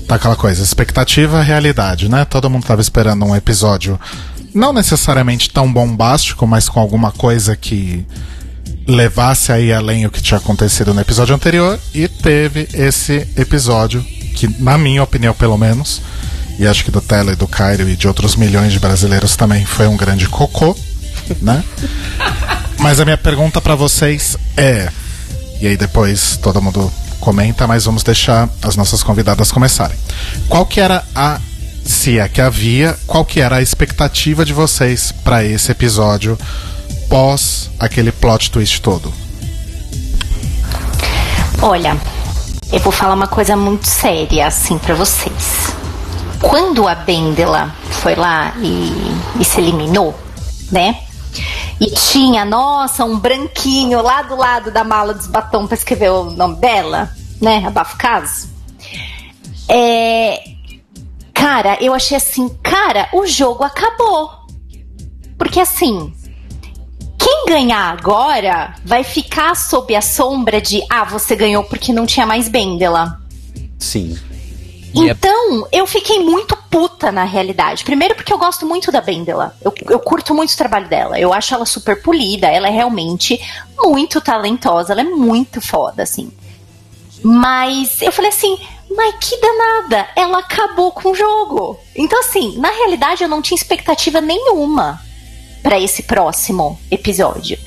Tá 0.09 0.15
aquela 0.15 0.35
coisa, 0.35 0.61
expectativa, 0.61 1.41
realidade, 1.41 2.09
né? 2.09 2.25
Todo 2.25 2.49
mundo 2.49 2.65
tava 2.65 2.81
esperando 2.81 3.23
um 3.23 3.33
episódio 3.33 3.97
não 4.53 4.73
necessariamente 4.73 5.49
tão 5.49 5.71
bombástico, 5.71 6.45
mas 6.45 6.67
com 6.67 6.81
alguma 6.81 7.13
coisa 7.13 7.55
que 7.55 8.05
levasse 8.85 9.53
aí 9.53 9.71
além 9.71 10.05
o 10.05 10.11
que 10.11 10.21
tinha 10.21 10.37
acontecido 10.37 10.93
no 10.93 10.99
episódio 10.99 11.33
anterior 11.33 11.79
e 11.93 12.09
teve 12.09 12.67
esse 12.73 13.25
episódio 13.37 14.03
que, 14.29 14.47
na 14.61 14.77
minha 14.77 15.03
opinião, 15.03 15.33
pelo 15.33 15.57
menos, 15.57 16.01
e 16.57 16.67
acho 16.67 16.83
que 16.83 16.91
do 16.91 17.01
Tela 17.01 17.31
e 17.31 17.35
do 17.35 17.47
Cairo 17.47 17.87
e 17.87 17.95
de 17.95 18.07
outros 18.07 18.35
milhões 18.35 18.73
de 18.73 18.79
brasileiros 18.79 19.35
também 19.35 19.65
foi 19.65 19.87
um 19.87 19.97
grande 19.97 20.27
cocô, 20.27 20.75
né? 21.41 21.63
Mas 22.77 22.99
a 22.99 23.05
minha 23.05 23.17
pergunta 23.17 23.59
pra 23.61 23.75
vocês 23.75 24.37
é, 24.55 24.89
e 25.61 25.67
aí 25.67 25.77
depois 25.77 26.37
todo 26.37 26.61
mundo 26.61 26.91
comenta, 27.19 27.67
mas 27.67 27.85
vamos 27.85 28.03
deixar 28.03 28.49
as 28.61 28.75
nossas 28.75 29.03
convidadas 29.03 29.51
começarem. 29.51 29.97
Qual 30.47 30.65
que 30.65 30.79
era 30.79 31.03
a 31.13 31.39
se 31.83 32.19
é 32.19 32.29
que 32.29 32.39
havia, 32.39 32.97
qual 33.07 33.25
que 33.25 33.41
era 33.41 33.57
a 33.57 33.61
expectativa 33.61 34.45
de 34.45 34.53
vocês 34.53 35.11
pra 35.23 35.43
esse 35.43 35.71
episódio 35.71 36.37
pós 37.09 37.69
aquele 37.79 38.11
plot 38.11 38.51
twist 38.51 38.81
todo? 38.81 39.11
Olha, 41.61 41.97
eu 42.71 42.79
vou 42.79 42.91
falar 42.91 43.15
uma 43.15 43.27
coisa 43.27 43.55
muito 43.55 43.87
séria 43.87 44.47
assim 44.47 44.77
pra 44.77 44.93
vocês. 44.93 45.73
Quando 46.39 46.87
a 46.87 46.95
Bendela 46.95 47.75
foi 48.01 48.15
lá 48.15 48.53
e, 48.57 48.93
e 49.39 49.45
se 49.45 49.59
eliminou, 49.59 50.17
né? 50.71 51.01
E 51.79 51.87
tinha, 51.91 52.45
nossa, 52.45 53.03
um 53.05 53.17
branquinho 53.17 54.01
lá 54.01 54.21
do 54.21 54.35
lado 54.35 54.71
da 54.71 54.83
mala 54.83 55.13
dos 55.13 55.27
batom 55.27 55.65
pra 55.65 55.75
escrever 55.75 56.11
o 56.11 56.25
nome 56.25 56.57
dela, 56.57 57.11
né? 57.41 57.63
Abafo 57.65 57.97
caso. 57.97 58.49
É. 59.67 60.43
Cara, 61.33 61.77
eu 61.81 61.93
achei 61.93 62.17
assim, 62.17 62.49
cara, 62.61 63.07
o 63.13 63.25
jogo 63.25 63.63
acabou. 63.63 64.29
Porque 65.37 65.59
assim, 65.59 66.13
quem 67.39 67.45
ganhar 67.45 67.91
agora 67.91 68.75
vai 68.83 69.03
ficar 69.03 69.55
sob 69.55 69.95
a 69.95 70.01
sombra 70.01 70.61
de 70.61 70.81
ah, 70.89 71.03
você 71.03 71.35
ganhou 71.35 71.63
porque 71.63 71.93
não 71.93 72.05
tinha 72.05 72.25
mais 72.25 72.47
Bendela. 72.47 73.19
Sim. 73.77 74.17
Yep. 74.95 75.11
Então, 75.11 75.67
eu 75.71 75.85
fiquei 75.85 76.19
muito 76.19 76.57
puta 76.69 77.11
na 77.11 77.23
realidade. 77.23 77.83
Primeiro 77.83 78.15
porque 78.15 78.33
eu 78.33 78.39
gosto 78.39 78.65
muito 78.65 78.91
da 78.91 79.01
Bendela. 79.01 79.55
Eu, 79.61 79.73
eu 79.87 79.99
curto 79.99 80.33
muito 80.33 80.51
o 80.51 80.57
trabalho 80.57 80.87
dela. 80.87 81.19
Eu 81.19 81.31
acho 81.31 81.53
ela 81.53 81.65
super 81.65 82.01
polida. 82.01 82.47
Ela 82.47 82.67
é 82.67 82.71
realmente 82.71 83.39
muito 83.77 84.19
talentosa. 84.19 84.93
Ela 84.93 85.01
é 85.01 85.05
muito 85.05 85.61
foda, 85.61 86.01
assim. 86.01 86.31
Mas 87.23 88.01
eu 88.01 88.11
falei 88.11 88.31
assim, 88.31 88.57
mas 88.89 89.15
que 89.19 89.37
danada, 89.39 90.07
ela 90.15 90.39
acabou 90.39 90.91
com 90.91 91.11
o 91.11 91.15
jogo. 91.15 91.79
Então, 91.95 92.19
assim, 92.19 92.57
na 92.57 92.71
realidade 92.71 93.23
eu 93.23 93.29
não 93.29 93.41
tinha 93.41 93.57
expectativa 93.57 94.19
nenhuma 94.19 94.99
pra 95.61 95.79
esse 95.79 96.03
próximo 96.03 96.79
episódio. 96.89 97.57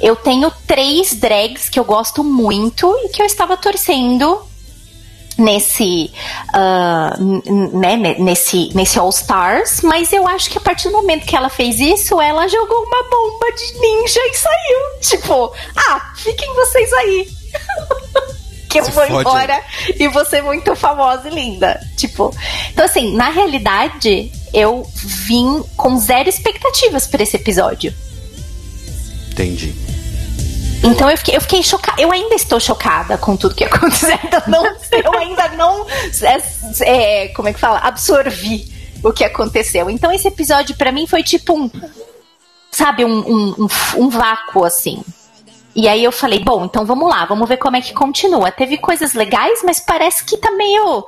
Eu 0.00 0.16
tenho 0.16 0.50
três 0.66 1.14
drags 1.14 1.68
que 1.68 1.78
eu 1.78 1.84
gosto 1.84 2.22
muito 2.24 2.92
e 3.04 3.08
que 3.10 3.22
eu 3.22 3.26
estava 3.26 3.56
torcendo 3.56 4.40
nesse 5.38 6.10
n- 7.20 7.68
né, 7.74 7.96
ne- 7.96 8.18
nesse 8.18 8.70
nesse 8.74 8.98
All 8.98 9.10
Stars, 9.10 9.82
mas 9.82 10.12
eu 10.12 10.26
acho 10.26 10.48
que 10.50 10.56
a 10.58 10.60
partir 10.62 10.88
do 10.88 10.92
momento 10.96 11.26
que 11.26 11.36
ela 11.36 11.48
fez 11.50 11.78
isso, 11.78 12.18
ela 12.20 12.48
jogou 12.48 12.78
uma 12.84 13.02
bomba 13.02 13.52
de 13.52 13.78
ninja 13.78 14.20
e 14.20 14.34
saiu. 14.34 15.00
Tipo, 15.02 15.52
ah, 15.76 16.12
fiquem 16.16 16.54
vocês 16.54 16.92
aí. 16.94 17.28
que 18.68 18.80
eu 18.80 18.84
Se 18.84 18.90
vou 18.90 19.06
fode 19.06 19.20
embora 19.20 19.62
e 19.98 20.24
ser 20.26 20.42
muito 20.42 20.74
famosa 20.74 21.28
e 21.28 21.34
linda. 21.34 21.80
Tipo, 21.96 22.34
então 22.72 22.84
assim, 22.84 23.14
na 23.14 23.30
realidade, 23.30 24.30
eu 24.52 24.86
vim 24.94 25.62
com 25.76 25.98
zero 25.98 26.28
expectativas 26.28 27.06
pra 27.06 27.22
esse 27.22 27.36
episódio. 27.36 27.94
Entendi. 29.30 29.74
Então 30.82 31.10
eu 31.10 31.18
fiquei, 31.18 31.36
eu 31.36 31.40
fiquei 31.40 31.62
chocada. 31.62 32.00
Eu 32.00 32.12
ainda 32.12 32.34
estou 32.34 32.60
chocada 32.60 33.18
com 33.18 33.36
tudo 33.36 33.54
que 33.54 33.64
aconteceu. 33.64 34.18
Ainda 34.22 34.42
não, 34.46 34.64
eu 34.64 35.18
ainda 35.18 35.48
não. 35.48 35.86
é, 36.82 37.24
é, 37.24 37.28
como 37.28 37.48
é 37.48 37.52
que 37.52 37.60
fala? 37.60 37.78
Absorvi 37.78 38.72
o 39.02 39.12
que 39.12 39.24
aconteceu. 39.24 39.90
Então 39.90 40.12
esse 40.12 40.28
episódio 40.28 40.76
pra 40.76 40.92
mim 40.92 41.06
foi 41.06 41.22
tipo 41.22 41.54
um. 41.54 41.70
Sabe, 42.70 43.04
um, 43.04 43.18
um, 43.18 43.54
um, 43.58 43.68
um 43.96 44.08
vácuo 44.10 44.64
assim. 44.64 45.02
E 45.76 45.86
aí 45.86 46.02
eu 46.02 46.10
falei, 46.10 46.42
bom, 46.42 46.64
então 46.64 46.86
vamos 46.86 47.06
lá, 47.06 47.26
vamos 47.26 47.46
ver 47.46 47.58
como 47.58 47.76
é 47.76 47.82
que 47.82 47.92
continua. 47.92 48.50
Teve 48.50 48.78
coisas 48.78 49.12
legais, 49.12 49.60
mas 49.62 49.78
parece 49.78 50.24
que 50.24 50.38
tá 50.38 50.50
meio. 50.52 51.06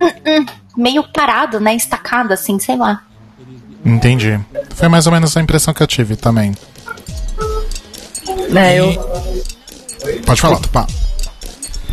hum, 0.00 0.08
hum, 0.24 0.46
meio 0.76 1.02
parado, 1.12 1.58
né? 1.58 1.74
Estacado, 1.74 2.32
assim, 2.32 2.56
sei 2.60 2.76
lá. 2.76 3.02
Entendi. 3.84 4.38
Foi 4.72 4.86
mais 4.86 5.06
ou 5.06 5.12
menos 5.12 5.36
a 5.36 5.40
impressão 5.40 5.74
que 5.74 5.82
eu 5.82 5.86
tive 5.88 6.14
também. 6.14 6.54
Né, 8.50 8.78
eu, 8.78 8.92
Pode 10.24 10.40
falar, 10.40 10.60
Tupá. 10.60 10.86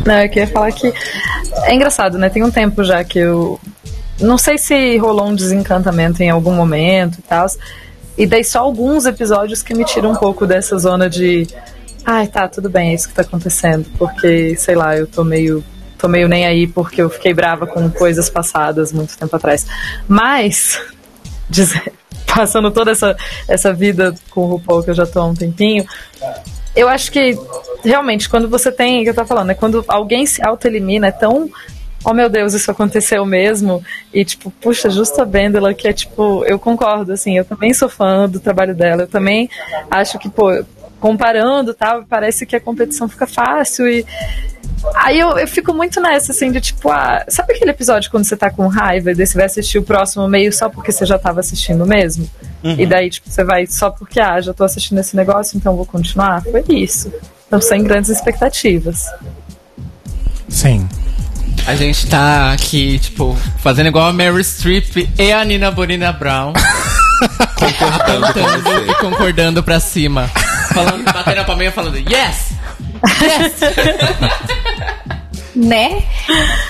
Não, 0.06 0.14
eu 0.20 0.28
queria 0.28 0.46
falar 0.46 0.70
que 0.70 0.92
é 1.64 1.74
engraçado, 1.74 2.18
né? 2.18 2.28
Tem 2.28 2.44
um 2.44 2.50
tempo 2.52 2.84
já 2.84 3.02
que 3.02 3.18
eu 3.18 3.58
não 4.20 4.38
sei 4.38 4.58
se 4.58 4.96
rolou 4.98 5.26
um 5.26 5.34
desencantamento 5.34 6.22
em 6.22 6.30
algum 6.30 6.54
momento 6.54 7.18
e 7.18 7.22
tal. 7.22 7.46
E 8.16 8.26
daí 8.26 8.44
só 8.44 8.60
alguns 8.60 9.06
episódios 9.06 9.60
que 9.60 9.74
me 9.74 9.84
tiram 9.84 10.12
um 10.12 10.16
pouco 10.16 10.46
dessa 10.46 10.78
zona 10.78 11.10
de 11.10 11.48
ai, 12.04 12.26
tá, 12.26 12.48
tudo 12.48 12.68
bem, 12.68 12.90
é 12.90 12.94
isso 12.94 13.08
que 13.08 13.14
tá 13.14 13.22
acontecendo, 13.22 13.86
porque 13.98 14.56
sei 14.56 14.74
lá, 14.74 14.96
eu 14.96 15.06
tô 15.06 15.24
meio 15.24 15.64
tô 15.98 16.08
meio 16.08 16.28
nem 16.28 16.44
aí 16.44 16.66
porque 16.66 17.00
eu 17.00 17.08
fiquei 17.08 17.32
brava 17.32 17.64
com 17.64 17.88
coisas 17.88 18.28
passadas 18.28 18.92
muito 18.92 19.16
tempo 19.16 19.36
atrás. 19.36 19.66
Mas 20.08 20.80
dizer, 21.48 21.92
passando 22.26 22.70
toda 22.70 22.90
essa 22.90 23.16
essa 23.46 23.72
vida 23.72 24.14
com 24.30 24.42
o 24.42 24.46
RuPaul 24.52 24.82
que 24.82 24.90
eu 24.90 24.94
já 24.94 25.06
tô 25.06 25.20
há 25.20 25.26
um 25.26 25.34
tempinho, 25.34 25.86
eu 26.74 26.88
acho 26.88 27.12
que 27.12 27.38
realmente 27.84 28.28
quando 28.28 28.48
você 28.48 28.72
tem, 28.72 29.04
que 29.04 29.10
eu 29.10 29.14
tava 29.14 29.28
falando, 29.28 29.50
é 29.50 29.54
quando 29.54 29.84
alguém 29.86 30.26
se 30.26 30.44
auto-elimina, 30.44 31.08
é 31.08 31.12
tão. 31.12 31.50
Oh 32.04 32.12
meu 32.12 32.28
Deus, 32.28 32.52
isso 32.52 32.68
aconteceu 32.68 33.24
mesmo. 33.24 33.84
E 34.12 34.24
tipo, 34.24 34.50
puxa, 34.50 34.90
justo 34.90 35.22
a 35.22 35.24
Bendela, 35.24 35.72
que 35.72 35.86
é 35.86 35.92
tipo, 35.92 36.44
eu 36.46 36.58
concordo, 36.58 37.12
assim, 37.12 37.38
eu 37.38 37.44
também 37.44 37.72
sou 37.72 37.88
fã 37.88 38.28
do 38.28 38.40
trabalho 38.40 38.74
dela, 38.74 39.02
eu 39.02 39.06
também 39.06 39.48
acho 39.88 40.18
que, 40.18 40.28
pô, 40.28 40.50
comparando 41.02 41.74
tal, 41.74 42.04
parece 42.04 42.46
que 42.46 42.54
a 42.54 42.60
competição 42.60 43.08
fica 43.08 43.26
fácil 43.26 43.88
e. 43.88 44.06
Aí 44.94 45.18
eu, 45.18 45.36
eu 45.36 45.46
fico 45.48 45.74
muito 45.74 46.00
nessa, 46.00 46.32
assim, 46.32 46.50
de 46.50 46.60
tipo, 46.60 46.90
ah, 46.90 47.24
sabe 47.28 47.54
aquele 47.54 47.70
episódio 47.70 48.10
quando 48.10 48.24
você 48.24 48.36
tá 48.36 48.50
com 48.50 48.66
raiva 48.68 49.10
e 49.10 49.14
daí 49.14 49.26
você 49.26 49.36
vai 49.36 49.46
assistir 49.46 49.78
o 49.78 49.82
próximo 49.82 50.26
meio 50.28 50.52
só 50.52 50.68
porque 50.68 50.90
você 50.90 51.04
já 51.04 51.18
tava 51.18 51.40
assistindo 51.40 51.84
mesmo? 51.84 52.28
E 52.64 52.86
daí, 52.86 53.10
tipo, 53.10 53.28
você 53.28 53.44
vai 53.44 53.66
só 53.66 53.90
porque, 53.90 54.20
ah, 54.20 54.40
já 54.40 54.54
tô 54.54 54.64
assistindo 54.64 54.98
esse 54.98 55.16
negócio, 55.16 55.56
então 55.56 55.76
vou 55.76 55.86
continuar? 55.86 56.42
Foi 56.42 56.64
isso. 56.68 57.12
Então, 57.46 57.60
sem 57.60 57.82
grandes 57.82 58.10
expectativas. 58.10 59.06
Sim. 60.48 60.88
A 61.66 61.76
gente 61.76 62.08
tá 62.08 62.52
aqui, 62.52 62.98
tipo, 62.98 63.36
fazendo 63.58 63.86
igual 63.86 64.08
a 64.08 64.12
Mary 64.12 64.42
Streep 64.42 65.08
e 65.18 65.32
a 65.32 65.44
Nina 65.44 65.70
Bonina 65.70 66.12
Brown. 66.12 66.52
Cantando 68.06 68.90
e 68.90 68.94
concordando 68.94 69.62
pra 69.62 69.78
cima. 69.78 70.28
Falando, 70.74 71.04
batendo 71.04 71.40
a 71.40 71.44
palminha 71.44 71.72
falando, 71.72 71.96
yes! 71.96 72.52
Yes! 73.22 73.54
né? 75.54 76.02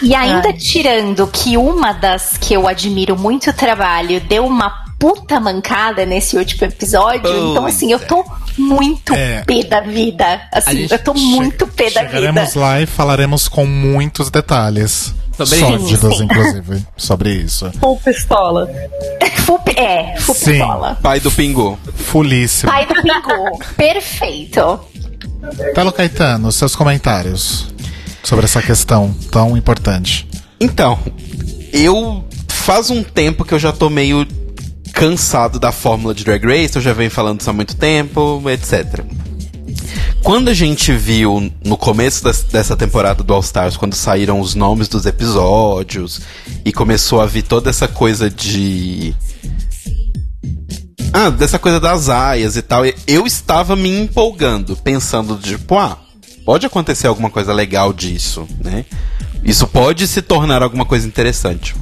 E 0.02 0.14
ainda 0.14 0.52
tirando 0.52 1.26
que 1.26 1.56
uma 1.56 1.92
das 1.92 2.36
que 2.38 2.54
eu 2.54 2.66
admiro 2.66 3.16
muito 3.16 3.50
o 3.50 3.52
trabalho 3.52 4.20
deu 4.20 4.44
uma 4.46 4.82
puta 4.98 5.40
mancada 5.40 6.06
nesse 6.06 6.36
último 6.36 6.66
episódio. 6.66 7.22
Pois 7.22 7.50
então, 7.50 7.66
assim, 7.66 7.92
eu 7.92 7.98
tô 7.98 8.24
muito 8.56 9.12
É. 9.14 9.42
pé 9.44 9.64
da 9.64 9.80
vida. 9.80 10.40
Assim, 10.52 10.86
eu 10.90 10.98
tô 10.98 11.12
muito 11.14 11.66
pé 11.66 11.90
da 11.90 12.02
vida. 12.02 12.12
Chegaremos 12.12 12.54
lá 12.54 12.80
e 12.80 12.86
falaremos 12.86 13.48
com 13.48 13.66
muitos 13.66 14.30
detalhes. 14.30 15.14
Sobre 15.32 15.56
isso. 15.56 15.58
sórdidas, 15.66 16.16
Sim. 16.18 16.24
inclusive, 16.24 16.86
sobre 16.96 17.32
isso. 17.34 17.70
Full 17.80 17.96
pistola. 18.04 18.68
Full, 19.46 19.58
pi- 19.60 19.78
é, 19.80 20.16
full 20.20 20.34
Sim. 20.34 20.50
pistola. 20.52 20.98
Pai 21.02 21.20
do 21.20 21.30
Pingu. 21.30 21.78
Fulíssimo. 21.94 22.70
Pai 22.70 22.86
do 22.86 22.94
Pingu. 22.94 23.58
Perfeito. 23.76 24.80
Telo 25.74 25.90
Caetano, 25.92 26.52
seus 26.52 26.76
comentários 26.76 27.66
sobre 28.22 28.44
essa 28.44 28.62
questão 28.62 29.12
tão 29.30 29.56
importante. 29.56 30.28
Então, 30.60 30.98
eu 31.72 32.24
faz 32.48 32.90
um 32.90 33.02
tempo 33.02 33.44
que 33.44 33.52
eu 33.52 33.58
já 33.58 33.72
tô 33.72 33.90
meio 33.90 34.24
cansado 34.92 35.58
da 35.58 35.72
fórmula 35.72 36.14
de 36.14 36.22
Drag 36.22 36.44
Race, 36.46 36.76
eu 36.76 36.82
já 36.82 36.92
venho 36.92 37.10
falando 37.10 37.40
isso 37.40 37.50
há 37.50 37.52
muito 37.52 37.74
tempo, 37.74 38.40
etc. 38.48 39.00
Quando 40.22 40.48
a 40.48 40.54
gente 40.54 40.92
viu 40.92 41.52
no 41.64 41.76
começo 41.76 42.22
dessa 42.50 42.76
temporada 42.76 43.24
do 43.24 43.34
All 43.34 43.40
Stars, 43.40 43.76
quando 43.76 43.94
saíram 43.94 44.40
os 44.40 44.54
nomes 44.54 44.86
dos 44.86 45.04
episódios 45.04 46.20
e 46.64 46.72
começou 46.72 47.20
a 47.20 47.26
vir 47.26 47.42
toda 47.42 47.70
essa 47.70 47.88
coisa 47.88 48.30
de. 48.30 49.14
Ah, 51.12 51.28
dessa 51.28 51.58
coisa 51.58 51.80
das 51.80 52.08
aias 52.08 52.56
e 52.56 52.62
tal, 52.62 52.82
eu 53.06 53.26
estava 53.26 53.74
me 53.74 53.90
empolgando, 53.90 54.76
pensando, 54.76 55.36
tipo, 55.36 55.76
ah, 55.76 55.98
pode 56.44 56.64
acontecer 56.66 57.08
alguma 57.08 57.28
coisa 57.28 57.52
legal 57.52 57.92
disso, 57.92 58.46
né? 58.62 58.84
Isso 59.44 59.66
pode 59.66 60.06
se 60.06 60.22
tornar 60.22 60.62
alguma 60.62 60.84
coisa 60.84 61.06
interessante. 61.06 61.74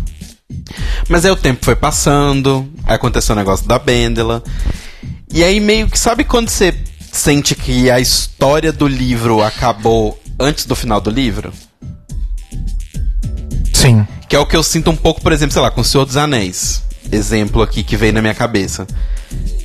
Mas 1.08 1.24
aí 1.24 1.30
o 1.30 1.36
tempo 1.36 1.64
foi 1.64 1.76
passando, 1.76 2.68
aí 2.84 2.94
aconteceu 2.94 3.34
o 3.34 3.38
negócio 3.38 3.68
da 3.68 3.78
Bendela. 3.78 4.42
E 5.32 5.44
aí 5.44 5.60
meio 5.60 5.88
que 5.88 5.98
sabe 5.98 6.24
quando 6.24 6.48
você 6.48 6.74
sente 7.12 7.54
que 7.54 7.90
a 7.90 8.00
história 8.00 8.72
do 8.72 8.86
livro 8.86 9.42
acabou 9.42 10.20
antes 10.38 10.64
do 10.64 10.74
final 10.74 11.00
do 11.00 11.10
livro? 11.10 11.52
Sim. 13.74 14.06
Que 14.28 14.36
é 14.36 14.38
o 14.38 14.46
que 14.46 14.56
eu 14.56 14.62
sinto 14.62 14.90
um 14.90 14.96
pouco, 14.96 15.20
por 15.20 15.32
exemplo, 15.32 15.52
sei 15.52 15.62
lá, 15.62 15.70
com 15.70 15.80
o 15.80 15.84
Senhor 15.84 16.04
dos 16.04 16.16
Anéis. 16.16 16.82
Exemplo 17.10 17.62
aqui 17.62 17.82
que 17.82 17.96
veio 17.96 18.12
na 18.12 18.20
minha 18.20 18.34
cabeça. 18.34 18.86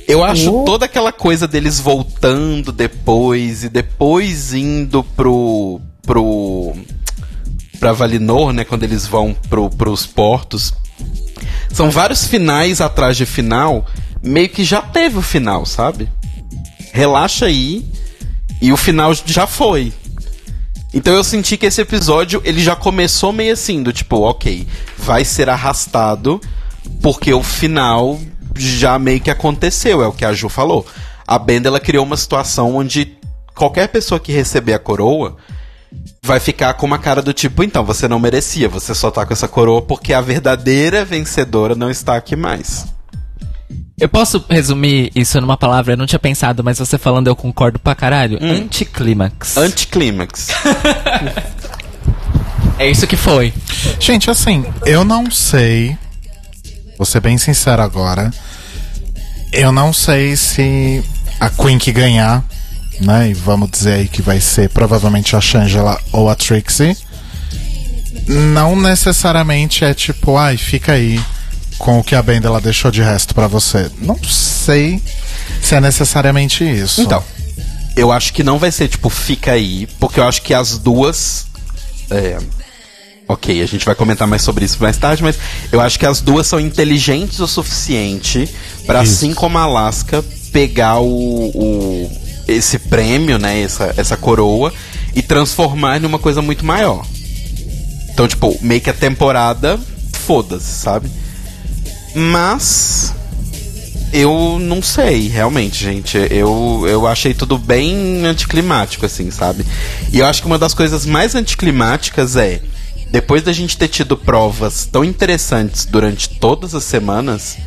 Eu 0.08 0.22
acho 0.22 0.64
toda 0.64 0.86
aquela 0.86 1.12
coisa 1.12 1.48
deles 1.48 1.80
voltando 1.80 2.70
depois 2.70 3.64
e 3.64 3.68
depois 3.68 4.54
indo 4.54 5.02
pro. 5.02 5.80
pro. 6.02 6.74
pra 7.78 7.92
Valinor, 7.92 8.52
né? 8.52 8.64
Quando 8.64 8.84
eles 8.84 9.06
vão 9.06 9.34
pro, 9.48 9.68
pros 9.68 10.06
portos. 10.06 10.72
São 11.72 11.90
vários 11.90 12.26
finais 12.26 12.80
atrás 12.80 13.16
de 13.16 13.26
final, 13.26 13.84
meio 14.22 14.48
que 14.48 14.64
já 14.64 14.80
teve 14.80 15.18
o 15.18 15.22
final, 15.22 15.66
sabe? 15.66 16.08
Relaxa 16.92 17.46
aí. 17.46 17.84
E 18.60 18.72
o 18.72 18.76
final 18.76 19.12
já 19.24 19.46
foi. 19.46 19.92
Então 20.94 21.12
eu 21.12 21.22
senti 21.22 21.56
que 21.56 21.66
esse 21.66 21.80
episódio 21.80 22.40
ele 22.44 22.62
já 22.62 22.74
começou 22.74 23.32
meio 23.32 23.52
assim, 23.52 23.82
do 23.82 23.92
tipo, 23.92 24.20
ok, 24.22 24.66
vai 24.96 25.24
ser 25.24 25.48
arrastado, 25.48 26.40
porque 27.02 27.34
o 27.34 27.42
final 27.42 28.18
já 28.56 28.98
meio 28.98 29.20
que 29.20 29.30
aconteceu, 29.30 30.02
é 30.02 30.06
o 30.06 30.12
que 30.12 30.24
a 30.24 30.32
Ju 30.32 30.48
falou. 30.48 30.86
A 31.26 31.38
Benda 31.38 31.68
ela 31.68 31.80
criou 31.80 32.04
uma 32.04 32.16
situação 32.16 32.74
onde 32.74 33.16
qualquer 33.54 33.88
pessoa 33.88 34.18
que 34.18 34.32
receber 34.32 34.72
a 34.72 34.78
coroa 34.78 35.36
vai 36.22 36.40
ficar 36.40 36.72
com 36.74 36.86
uma 36.86 36.98
cara 36.98 37.20
do 37.20 37.32
tipo, 37.32 37.62
então, 37.62 37.84
você 37.84 38.08
não 38.08 38.18
merecia, 38.18 38.68
você 38.68 38.94
só 38.94 39.10
tá 39.10 39.26
com 39.26 39.32
essa 39.32 39.46
coroa 39.48 39.82
porque 39.82 40.12
a 40.12 40.20
verdadeira 40.20 41.04
vencedora 41.04 41.74
não 41.74 41.90
está 41.90 42.16
aqui 42.16 42.34
mais. 42.34 42.86
Eu 43.98 44.08
posso 44.10 44.44
resumir 44.50 45.10
isso 45.14 45.40
numa 45.40 45.56
palavra? 45.56 45.94
Eu 45.94 45.96
não 45.96 46.06
tinha 46.06 46.18
pensado, 46.18 46.62
mas 46.62 46.78
você 46.78 46.98
falando 46.98 47.28
eu 47.28 47.36
concordo 47.36 47.78
pra 47.78 47.94
caralho. 47.94 48.38
Anticlímax. 48.42 49.56
Anticlímax. 49.56 50.48
É 52.78 52.90
isso 52.90 53.06
que 53.06 53.16
foi. 53.16 53.54
Gente, 53.98 54.30
assim, 54.30 54.62
eu 54.84 55.02
não 55.02 55.30
sei. 55.30 55.96
Vou 56.98 57.06
ser 57.06 57.20
bem 57.20 57.38
sincero 57.38 57.80
agora. 57.80 58.30
Eu 59.50 59.72
não 59.72 59.94
sei 59.94 60.36
se 60.36 61.02
a 61.40 61.48
Queen 61.48 61.78
que 61.78 61.90
ganhar, 61.90 62.44
né? 63.00 63.30
E 63.30 63.32
vamos 63.32 63.70
dizer 63.70 63.94
aí 63.94 64.08
que 64.08 64.20
vai 64.20 64.40
ser 64.40 64.68
provavelmente 64.68 65.34
a 65.34 65.40
Shangela 65.40 65.98
ou 66.12 66.28
a 66.28 66.34
Trixie. 66.34 66.94
Não 68.28 68.76
necessariamente 68.76 69.82
é 69.82 69.94
tipo, 69.94 70.36
ai, 70.36 70.58
fica 70.58 70.92
aí 70.92 71.18
com 71.78 71.98
o 71.98 72.04
que 72.04 72.14
a 72.14 72.22
Benda 72.22 72.48
ela 72.48 72.60
deixou 72.60 72.90
de 72.90 73.02
resto 73.02 73.34
pra 73.34 73.46
você. 73.46 73.90
Não 74.00 74.18
sei 74.24 75.00
se 75.62 75.74
é 75.74 75.80
necessariamente 75.80 76.64
isso. 76.64 77.00
Então, 77.02 77.22
eu 77.96 78.10
acho 78.12 78.32
que 78.32 78.42
não 78.42 78.58
vai 78.58 78.70
ser 78.72 78.88
tipo, 78.88 79.08
fica 79.10 79.52
aí, 79.52 79.86
porque 80.00 80.20
eu 80.20 80.24
acho 80.24 80.42
que 80.42 80.52
as 80.54 80.78
duas. 80.78 81.46
É, 82.10 82.38
ok, 83.28 83.62
a 83.62 83.66
gente 83.66 83.84
vai 83.84 83.94
comentar 83.94 84.26
mais 84.28 84.42
sobre 84.42 84.64
isso 84.64 84.78
mais 84.80 84.96
tarde, 84.96 85.22
mas 85.22 85.36
eu 85.72 85.80
acho 85.80 85.98
que 85.98 86.06
as 86.06 86.20
duas 86.20 86.46
são 86.46 86.60
inteligentes 86.60 87.40
o 87.40 87.46
suficiente 87.48 88.48
pra, 88.86 89.02
Isso. 89.02 89.12
assim 89.14 89.34
como 89.34 89.58
a 89.58 89.62
Alaska, 89.62 90.24
pegar 90.52 91.00
o, 91.00 91.06
o- 91.08 92.10
esse 92.46 92.78
prêmio, 92.78 93.38
né, 93.38 93.60
essa, 93.60 93.92
essa 93.96 94.16
coroa, 94.16 94.72
e 95.14 95.20
transformar 95.22 96.00
numa 96.00 96.18
coisa 96.18 96.40
muito 96.40 96.64
maior. 96.64 97.04
Então, 98.10 98.28
tipo, 98.28 98.56
meio 98.62 98.80
que 98.80 98.88
a 98.88 98.94
temporada, 98.94 99.78
foda-se, 100.12 100.72
sabe? 100.80 101.10
Mas. 102.16 103.14
Eu 104.10 104.58
não 104.58 104.80
sei, 104.80 105.28
realmente, 105.28 105.84
gente. 105.84 106.16
Eu, 106.30 106.86
eu 106.88 107.06
achei 107.06 107.34
tudo 107.34 107.58
bem 107.58 108.24
anticlimático, 108.24 109.04
assim, 109.04 109.30
sabe? 109.30 109.66
E 110.10 110.20
eu 110.20 110.26
acho 110.26 110.40
que 110.40 110.46
uma 110.46 110.58
das 110.58 110.72
coisas 110.72 111.04
mais 111.04 111.34
anticlimáticas 111.34 112.34
é. 112.34 112.62
Depois 113.10 113.42
da 113.42 113.52
gente 113.52 113.76
ter 113.76 113.88
tido 113.88 114.16
provas 114.16 114.88
tão 114.90 115.04
interessantes 115.04 115.84
durante 115.84 116.30
todas 116.30 116.74
as 116.74 116.84
semanas, 116.84 117.58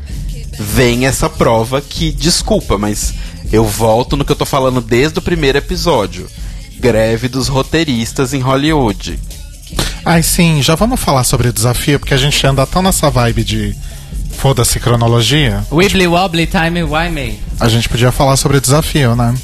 vem 0.58 1.06
essa 1.06 1.30
prova 1.30 1.80
que, 1.80 2.12
desculpa, 2.12 2.78
mas 2.78 3.14
eu 3.52 3.64
volto 3.64 4.18
no 4.18 4.26
que 4.26 4.32
eu 4.32 4.36
tô 4.36 4.46
falando 4.46 4.82
desde 4.82 5.20
o 5.20 5.22
primeiro 5.22 5.60
episódio. 5.60 6.28
Greve 6.80 7.28
dos 7.28 7.48
roteiristas 7.48 8.34
em 8.34 8.40
Hollywood. 8.40 9.20
Ai, 10.04 10.24
sim, 10.24 10.62
já 10.64 10.74
vamos 10.74 11.00
falar 11.00 11.24
sobre 11.24 11.50
o 11.50 11.54
desafio, 11.54 12.00
porque 12.00 12.14
a 12.14 12.18
gente 12.18 12.46
anda 12.48 12.66
tão 12.66 12.82
nessa 12.82 13.10
vibe 13.12 13.44
de 13.44 13.76
foda-se 14.40 14.80
cronologia. 14.80 15.66
Wibbly 15.72 16.08
wobbly 16.08 16.48
time 16.48 16.82
wimey. 16.84 17.40
A 17.60 17.68
gente 17.68 17.90
podia 17.90 18.12
falar 18.12 18.38
sobre 18.38 18.58
o 18.58 18.62
desafio, 18.62 19.16
né? 19.16 19.36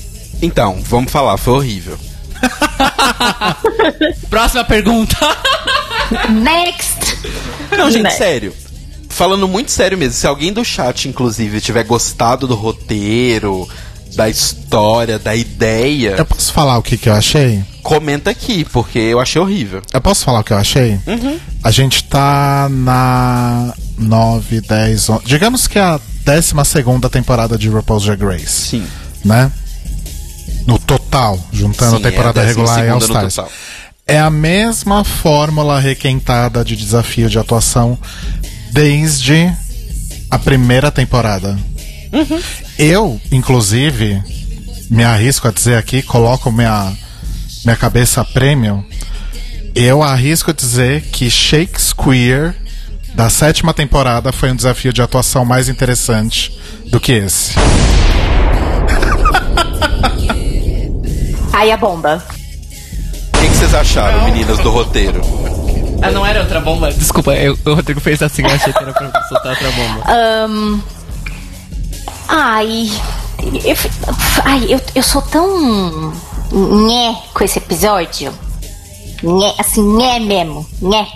Então, 0.42 0.82
vamos 0.88 1.12
falar, 1.12 1.38
foi 1.38 1.54
horrível. 1.54 1.98
Próxima 4.30 4.64
pergunta. 4.64 5.18
Next. 6.30 7.18
Não, 7.78 7.90
gente, 7.92 8.04
Né? 8.04 8.10
sério. 8.12 8.54
Falando 9.10 9.48
muito 9.48 9.72
sério 9.72 9.98
mesmo, 9.98 10.14
se 10.14 10.28
alguém 10.28 10.52
do 10.52 10.64
chat, 10.64 11.08
inclusive, 11.08 11.62
tiver 11.62 11.84
gostado 11.84 12.48
do 12.48 12.56
roteiro, 12.56 13.68
da 14.16 14.30
história, 14.30 15.18
da 15.18 15.34
ideia, 15.36 16.16
Eu 16.18 16.26
posso 16.26 16.52
falar 16.52 16.78
o 16.78 16.84
que, 16.84 16.98
que 16.98 17.08
eu 17.10 17.14
achei? 17.14 17.64
Comenta 17.86 18.32
aqui, 18.32 18.66
porque 18.66 18.98
eu 18.98 19.20
achei 19.20 19.40
horrível. 19.40 19.80
Eu 19.94 20.02
posso 20.02 20.26
falar 20.26 20.40
o 20.40 20.44
que 20.44 20.52
eu 20.52 20.58
achei? 20.58 21.00
A 21.64 21.70
gente 21.70 22.04
tá 22.06 22.68
na 22.68 23.76
9, 23.96 24.62
10, 24.62 25.10
11. 25.10 25.24
Digamos 25.24 25.68
que 25.68 25.78
é 25.78 25.84
a 25.84 26.00
12 26.26 26.54
temporada 27.12 27.56
de 27.60 27.70
RuPaul's 27.70 28.04
Drag 28.04 28.24
Race. 28.24 28.48
Sim. 28.48 28.88
Né? 29.24 29.52
No 30.66 30.80
total, 30.80 31.40
juntando 31.54 31.98
Sim, 31.98 32.04
a 32.04 32.10
temporada 32.10 32.42
é 32.42 32.44
a 32.44 32.48
regular 32.48 32.86
e 32.86 32.90
All 32.90 33.00
12ª 33.00 33.22
no 33.22 33.28
Stars. 33.28 33.52
É 34.08 34.20
a 34.20 34.32
mesma 34.32 35.04
fórmula 35.04 35.80
requentada 35.80 36.66
de 36.66 36.76
desafio 36.76 37.30
de 37.30 37.38
atuação 37.38 38.00
desde 38.72 39.54
a 40.32 40.40
primeira 40.40 40.90
temporada. 40.90 41.56
Eu, 42.80 43.22
inclusive, 43.32 44.20
me 44.90 45.04
arrisco 45.04 45.48
a 45.48 45.52
dizer 45.52 45.78
aqui, 45.78 46.02
coloco 46.02 46.52
minha, 46.52 46.92
minha 47.66 47.76
cabeça 47.76 48.24
prêmio. 48.24 48.86
Eu 49.74 50.02
arrisco 50.02 50.52
a 50.52 50.54
dizer 50.54 51.02
que 51.12 51.30
Shakespeare 51.30 52.54
da 53.14 53.30
sétima 53.30 53.74
temporada 53.74 54.32
foi 54.32 54.52
um 54.52 54.56
desafio 54.56 54.94
de 54.94 55.02
atuação 55.02 55.44
mais 55.44 55.68
interessante 55.68 56.58
do 56.90 57.00
que 57.00 57.12
esse. 57.12 57.54
Aí 61.54 61.72
a 61.72 61.78
bomba. 61.78 62.24
O 63.34 63.38
que, 63.40 63.48
que 63.50 63.56
vocês 63.58 63.74
acharam, 63.74 64.24
meninas, 64.26 64.58
do 64.60 64.70
roteiro? 64.70 65.22
Ah, 66.02 66.12
não 66.12 66.26
era 66.26 66.42
outra 66.42 66.60
bomba? 66.60 66.92
Desculpa, 66.92 67.34
eu- 67.36 67.58
o 67.66 67.74
Rodrigo 67.74 68.00
fez 68.02 68.22
assim, 68.22 68.44
eu 68.44 68.50
achei 68.50 68.72
que 68.74 68.80
era 68.84 68.92
pra 68.94 69.24
soltar 69.30 69.52
outra 69.52 69.72
bomba. 69.72 70.04
Ahn, 70.08 70.80
ai. 72.28 72.92
Eu, 73.64 73.76
ai, 74.44 74.66
eu, 74.70 74.82
eu 74.96 75.04
sou 75.04 75.22
tão. 75.22 76.14
Nhé 76.52 77.16
com 77.34 77.44
esse 77.44 77.58
episódio. 77.60 78.34
Nhé, 79.24 79.54
assim, 79.58 79.82
nhé 79.98 80.20
mesmo. 80.20 80.66
Nhé. 80.82 81.08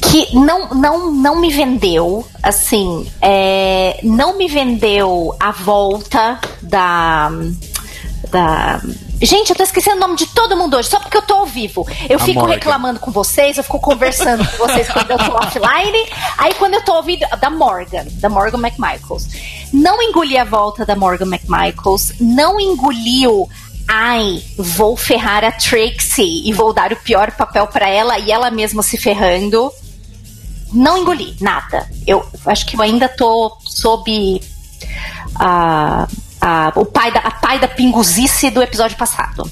Que 0.00 0.34
não, 0.36 0.68
não, 0.70 1.10
não 1.10 1.40
me 1.40 1.50
vendeu, 1.50 2.26
assim, 2.42 3.06
é, 3.20 3.98
não 4.02 4.36
me 4.36 4.46
vendeu 4.48 5.34
a 5.40 5.52
volta 5.52 6.38
da. 6.60 7.30
da 8.30 8.80
Gente, 9.22 9.50
eu 9.50 9.56
tô 9.56 9.62
esquecendo 9.62 9.96
o 9.96 10.00
nome 10.00 10.16
de 10.16 10.26
todo 10.26 10.56
mundo 10.56 10.76
hoje, 10.76 10.88
só 10.88 10.98
porque 10.98 11.16
eu 11.16 11.22
tô 11.22 11.34
ao 11.34 11.46
vivo. 11.46 11.86
Eu 12.10 12.16
A 12.18 12.24
fico 12.24 12.40
Morgan. 12.40 12.54
reclamando 12.54 12.98
com 13.00 13.10
vocês, 13.12 13.56
eu 13.56 13.62
fico 13.62 13.78
conversando 13.78 14.44
com 14.50 14.66
vocês 14.66 14.88
quando 14.88 15.10
eu 15.12 15.18
tô 15.18 15.32
offline. 15.36 16.10
Aí 16.38 16.52
quando 16.54 16.74
eu 16.74 16.84
tô 16.84 16.94
ouvindo. 16.96 17.24
Da 17.40 17.48
Morgan, 17.48 18.04
da 18.14 18.28
Morgan 18.28 18.58
McMichaels. 18.58 19.28
Não 19.72 20.02
engoli 20.02 20.36
a 20.36 20.44
volta 20.44 20.84
da 20.84 20.96
Morgan 20.96 21.26
McMichaels, 21.26 22.14
não 22.20 22.60
engoliu. 22.60 23.48
Ai, 23.88 24.42
vou 24.58 24.96
ferrar 24.96 25.44
a 25.44 25.52
Trixie 25.52 26.48
e 26.48 26.52
vou 26.52 26.72
dar 26.72 26.92
o 26.92 26.96
pior 26.96 27.30
papel 27.32 27.66
pra 27.66 27.88
ela 27.88 28.18
e 28.18 28.30
ela 28.30 28.50
mesma 28.50 28.82
se 28.82 28.96
ferrando. 28.96 29.72
Não 30.72 30.96
engoli, 30.98 31.36
nada. 31.40 31.88
Eu 32.06 32.26
acho 32.46 32.66
que 32.66 32.76
eu 32.76 32.82
ainda 32.82 33.08
tô 33.08 33.56
sob 33.64 34.40
a, 35.36 36.06
a, 36.42 36.72
o 36.74 36.84
pai 36.84 37.12
da, 37.12 37.20
a 37.20 37.30
pai 37.30 37.60
da 37.60 37.68
pinguzice 37.68 38.50
do 38.50 38.60
episódio 38.60 38.96
passado. 38.96 39.48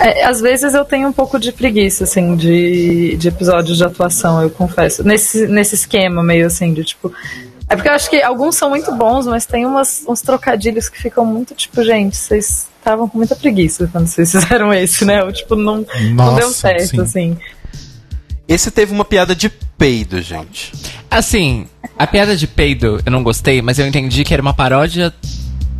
É, 0.00 0.24
às 0.24 0.40
vezes 0.40 0.72
eu 0.72 0.82
tenho 0.82 1.08
um 1.08 1.12
pouco 1.12 1.38
de 1.38 1.52
preguiça, 1.52 2.04
assim, 2.04 2.34
de, 2.34 3.16
de 3.18 3.28
episódios 3.28 3.76
de 3.76 3.84
atuação, 3.84 4.42
eu 4.42 4.48
confesso. 4.48 5.04
Nesse, 5.04 5.46
nesse 5.46 5.74
esquema 5.74 6.22
meio 6.22 6.46
assim, 6.46 6.72
de 6.72 6.82
tipo. 6.82 7.12
É 7.68 7.76
porque 7.76 7.88
eu 7.88 7.92
acho 7.92 8.08
que 8.08 8.20
alguns 8.20 8.56
são 8.56 8.70
muito 8.70 8.90
bons, 8.96 9.26
mas 9.26 9.44
tem 9.44 9.66
umas, 9.66 10.02
uns 10.08 10.22
trocadilhos 10.22 10.88
que 10.88 11.00
ficam 11.00 11.24
muito 11.24 11.54
tipo, 11.54 11.84
gente, 11.84 12.16
vocês 12.16 12.66
estavam 12.78 13.06
com 13.06 13.18
muita 13.18 13.36
preguiça 13.36 13.88
quando 13.92 14.06
vocês 14.06 14.32
fizeram 14.32 14.72
esse, 14.72 15.04
né? 15.04 15.20
Eu, 15.20 15.30
tipo, 15.32 15.54
não, 15.54 15.86
não 16.14 16.34
deu 16.34 16.46
Nossa, 16.46 16.54
certo, 16.54 16.88
sim. 16.88 17.00
assim. 17.00 17.38
Esse 18.50 18.68
teve 18.68 18.92
uma 18.92 19.04
piada 19.04 19.32
de 19.32 19.48
peido, 19.48 20.20
gente. 20.20 20.72
Assim, 21.08 21.68
a 21.96 22.04
piada 22.04 22.36
de 22.36 22.48
peido 22.48 23.00
eu 23.06 23.12
não 23.12 23.22
gostei, 23.22 23.62
mas 23.62 23.78
eu 23.78 23.86
entendi 23.86 24.24
que 24.24 24.34
era 24.34 24.42
uma 24.42 24.52
paródia 24.52 25.14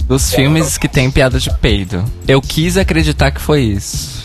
dos 0.06 0.32
filmes 0.32 0.78
que 0.78 0.86
tem 0.86 1.10
piada 1.10 1.40
de 1.40 1.52
peido. 1.54 2.04
Eu 2.28 2.40
quis 2.40 2.76
acreditar 2.76 3.32
que 3.32 3.40
foi 3.40 3.62
isso. 3.62 4.24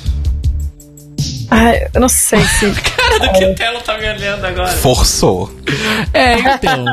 Ai, 1.50 1.88
eu 1.91 2.00
não 2.00 2.08
sei 2.08 2.39
se. 2.43 2.70
Cara 2.82 3.20
do 3.20 3.32
que 3.34 3.54
tela 3.56 3.82
tá 3.82 3.98
me 3.98 4.08
olhando 4.08 4.46
agora. 4.46 4.72
Forçou. 4.74 5.52
É, 6.14 6.39
então. 6.39 6.86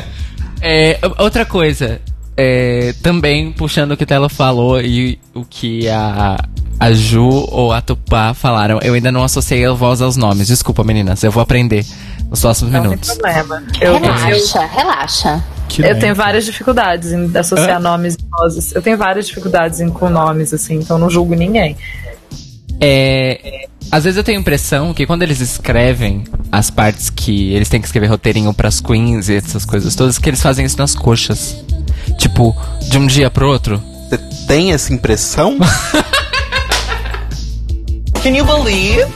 É, 0.60 0.98
outra 1.18 1.44
coisa, 1.46 2.00
é, 2.36 2.92
também 3.00 3.52
puxando 3.52 3.92
o 3.92 3.96
que 3.96 4.04
Tela 4.04 4.28
falou 4.28 4.80
e 4.80 5.16
o 5.32 5.44
que 5.44 5.88
a, 5.88 6.36
a 6.78 6.92
Ju 6.92 7.28
ou 7.28 7.72
a 7.72 7.80
Tupá 7.80 8.32
falaram, 8.34 8.78
eu 8.82 8.94
ainda 8.94 9.10
não 9.10 9.24
associei 9.24 9.64
a 9.66 9.72
voz 9.72 10.00
aos 10.00 10.16
nomes. 10.16 10.46
Desculpa, 10.46 10.84
meninas, 10.84 11.22
eu 11.24 11.30
vou 11.32 11.42
aprender 11.42 11.84
nos 12.30 12.40
próximos 12.40 12.72
Não 12.72 12.80
tem 12.80 12.90
minutos. 12.90 13.10
problema. 13.14 13.62
Eu, 13.80 13.94
eu, 13.94 14.00
Relaxa, 14.00 14.66
relaxa. 14.66 15.44
Que 15.68 15.82
eu 15.82 15.88
lento. 15.88 16.00
tenho 16.00 16.14
várias 16.14 16.44
dificuldades 16.46 17.12
em 17.12 17.30
associar 17.36 17.80
nomes 17.80 18.14
e 18.14 18.18
vozes. 18.30 18.74
Eu 18.74 18.80
tenho 18.80 18.96
várias 18.96 19.26
dificuldades 19.26 19.80
em, 19.80 19.90
com 19.90 20.08
nomes, 20.08 20.54
assim, 20.54 20.76
então 20.76 20.96
eu 20.96 21.00
não 21.00 21.10
julgo 21.10 21.34
ninguém. 21.34 21.76
É, 22.80 23.66
às 23.90 24.04
vezes 24.04 24.16
eu 24.16 24.24
tenho 24.24 24.38
a 24.38 24.40
impressão 24.40 24.94
que 24.94 25.04
quando 25.04 25.22
eles 25.22 25.40
escrevem 25.40 26.24
as 26.52 26.70
partes 26.70 27.10
que 27.10 27.52
eles 27.52 27.68
têm 27.68 27.80
que 27.80 27.86
escrever 27.86 28.06
roteirinho 28.06 28.54
pras 28.54 28.80
queens 28.80 29.28
e 29.28 29.34
essas 29.34 29.64
coisas 29.64 29.94
todas, 29.94 30.16
que 30.18 30.28
eles 30.30 30.40
fazem 30.40 30.64
isso 30.64 30.78
nas 30.78 30.94
coxas. 30.94 31.56
Tipo, 32.16 32.56
de 32.88 32.96
um 32.98 33.06
dia 33.06 33.30
pro 33.30 33.48
outro. 33.48 33.82
Você 34.08 34.16
tem 34.46 34.72
essa 34.72 34.92
impressão? 34.92 35.58
Can 38.22 38.34
you 38.36 38.44
believe? 38.44 39.06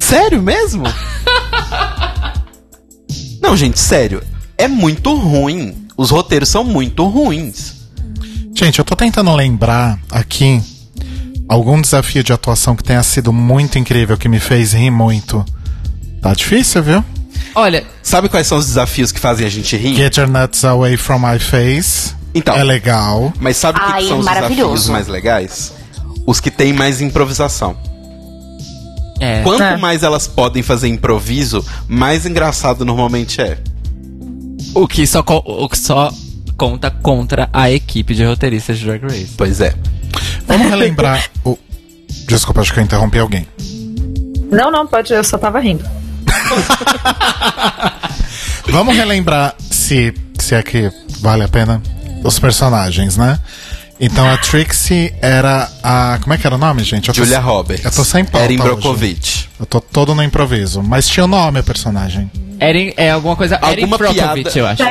sério 0.00 0.40
mesmo? 0.40 0.84
Não, 3.42 3.56
gente, 3.56 3.78
sério. 3.78 4.22
É 4.56 4.68
muito 4.68 5.14
ruim. 5.14 5.86
Os 5.96 6.10
roteiros 6.10 6.48
são 6.48 6.64
muito 6.64 7.06
ruins. 7.06 7.74
Gente, 8.54 8.78
eu 8.78 8.84
tô 8.84 8.94
tentando 8.96 9.34
lembrar 9.34 9.98
aqui 10.10 10.62
algum 11.48 11.80
desafio 11.80 12.22
de 12.22 12.32
atuação 12.32 12.74
que 12.74 12.82
tenha 12.82 13.02
sido 13.02 13.32
muito 13.32 13.78
incrível, 13.78 14.16
que 14.16 14.28
me 14.28 14.40
fez 14.40 14.72
rir 14.72 14.90
muito. 14.90 15.44
Tá 16.22 16.32
difícil, 16.32 16.82
viu? 16.82 17.04
Olha, 17.54 17.84
Sabe 18.02 18.28
quais 18.28 18.46
são 18.46 18.58
os 18.58 18.66
desafios 18.66 19.10
que 19.10 19.18
fazem 19.18 19.46
a 19.46 19.50
gente 19.50 19.76
rir? 19.76 19.94
Get 19.96 20.16
your 20.16 20.28
nuts 20.28 20.64
away 20.64 20.96
from 20.96 21.18
my 21.18 21.38
face. 21.38 22.14
Então. 22.34 22.54
É 22.54 22.62
legal. 22.62 23.32
Mas 23.40 23.56
sabe 23.56 23.78
o 23.78 23.84
que, 23.84 23.92
que 23.94 24.08
são 24.08 24.18
os 24.20 24.26
desafios 24.26 24.88
mais 24.88 25.08
legais? 25.08 25.72
Os 26.26 26.40
que 26.40 26.50
têm 26.50 26.72
mais 26.72 27.00
improvisação. 27.00 27.76
é. 29.20 29.42
Quanto 29.42 29.62
É. 29.62 29.76
mais 29.76 30.02
elas 30.02 30.26
podem 30.26 30.62
fazer 30.62 30.88
improviso, 30.88 31.64
mais 31.88 32.26
engraçado 32.26 32.84
normalmente 32.84 33.40
é. 33.40 33.58
O 34.74 34.86
que 34.86 35.06
só, 35.06 35.22
co- 35.22 35.42
o 35.46 35.68
que 35.68 35.78
só 35.78 36.12
conta 36.56 36.90
contra 36.90 37.48
a 37.52 37.70
equipe 37.70 38.14
de 38.14 38.24
roteiristas 38.24 38.78
de 38.78 38.84
Drag 38.86 39.02
Race. 39.04 39.28
Pois 39.36 39.60
é. 39.60 39.74
Vamos 40.46 40.68
relembrar 40.68 41.30
o. 41.44 41.56
Desculpa, 42.28 42.60
acho 42.60 42.72
que 42.74 42.80
eu 42.80 42.84
interrompi 42.84 43.18
alguém. 43.18 43.46
Não, 44.50 44.70
não, 44.70 44.86
pode, 44.86 45.12
eu 45.12 45.22
só 45.24 45.38
tava 45.38 45.60
rindo. 45.60 45.84
Vamos 48.68 48.94
relembrar 48.96 49.54
se, 49.70 50.12
se 50.38 50.54
é 50.54 50.62
que 50.62 50.90
vale 51.20 51.42
a 51.44 51.48
pena 51.48 51.80
os 52.24 52.38
personagens, 52.38 53.16
né? 53.16 53.38
Então 53.98 54.28
a 54.28 54.36
Trixie 54.36 55.14
era 55.22 55.70
a. 55.82 56.18
Como 56.20 56.34
é 56.34 56.38
que 56.38 56.46
era 56.46 56.54
o 56.54 56.58
nome, 56.58 56.84
gente? 56.84 57.08
Eu 57.08 57.14
tô- 57.14 57.22
Julia 57.24 57.40
Roberts. 57.40 57.84
Eu 57.84 57.90
tô 57.90 58.04
sem 58.04 58.24
pauta. 58.24 58.44
Erin 58.44 58.60
hoje. 58.60 58.68
Brokovich. 58.70 59.48
Eu 59.58 59.64
tô 59.66 59.80
todo 59.80 60.14
no 60.14 60.22
improviso. 60.22 60.82
Mas 60.82 61.08
tinha 61.08 61.24
o 61.24 61.28
nome 61.28 61.60
a 61.60 61.62
personagem. 61.62 62.30
Erin, 62.60 62.92
é 62.96 63.10
alguma 63.10 63.34
coisa. 63.36 63.58
Erin 63.62 63.82
Alguma 63.84 63.96
Brockovich, 63.98 64.50
piada. 64.52 64.58
eu 64.58 64.66
acho. 64.66 64.82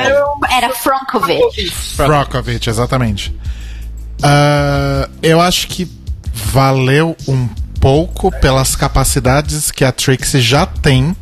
Era 0.52 0.74
Frankovic. 0.74 1.72
Brockovich, 1.96 2.68
exatamente. 2.68 3.32
Ah, 4.22 5.08
eu 5.22 5.40
acho 5.40 5.68
que 5.68 5.88
valeu 6.32 7.16
um 7.28 7.48
pouco 7.80 8.30
pelas 8.40 8.74
capacidades 8.74 9.70
que 9.70 9.84
a 9.84 9.92
Trixie 9.92 10.40
já 10.40 10.66
tem 10.66 11.14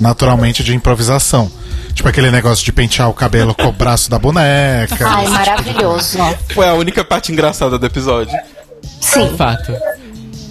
naturalmente 0.00 0.62
de 0.64 0.74
improvisação. 0.74 1.50
Tipo 2.00 2.08
aquele 2.08 2.30
negócio 2.30 2.64
de 2.64 2.72
pentear 2.72 3.10
o 3.10 3.12
cabelo 3.12 3.54
com 3.54 3.66
o 3.66 3.72
braço 3.72 4.08
da 4.08 4.18
boneca. 4.18 5.06
Ai, 5.06 5.28
maravilhoso. 5.28 6.16
Foi 6.54 6.66
a 6.66 6.72
única 6.72 7.04
parte 7.04 7.30
engraçada 7.30 7.78
do 7.78 7.84
episódio. 7.84 8.34
Sim. 9.02 9.36
Fato. 9.36 9.70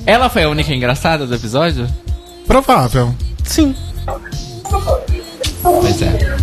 Ela 0.06 0.30
foi 0.30 0.44
a 0.44 0.50
única 0.50 0.72
engraçada 0.72 1.26
do 1.26 1.34
episódio? 1.34 1.88
Provável. 2.46 3.16
Sim. 3.44 3.76
Pois 5.64 6.00
é. 6.04 6.38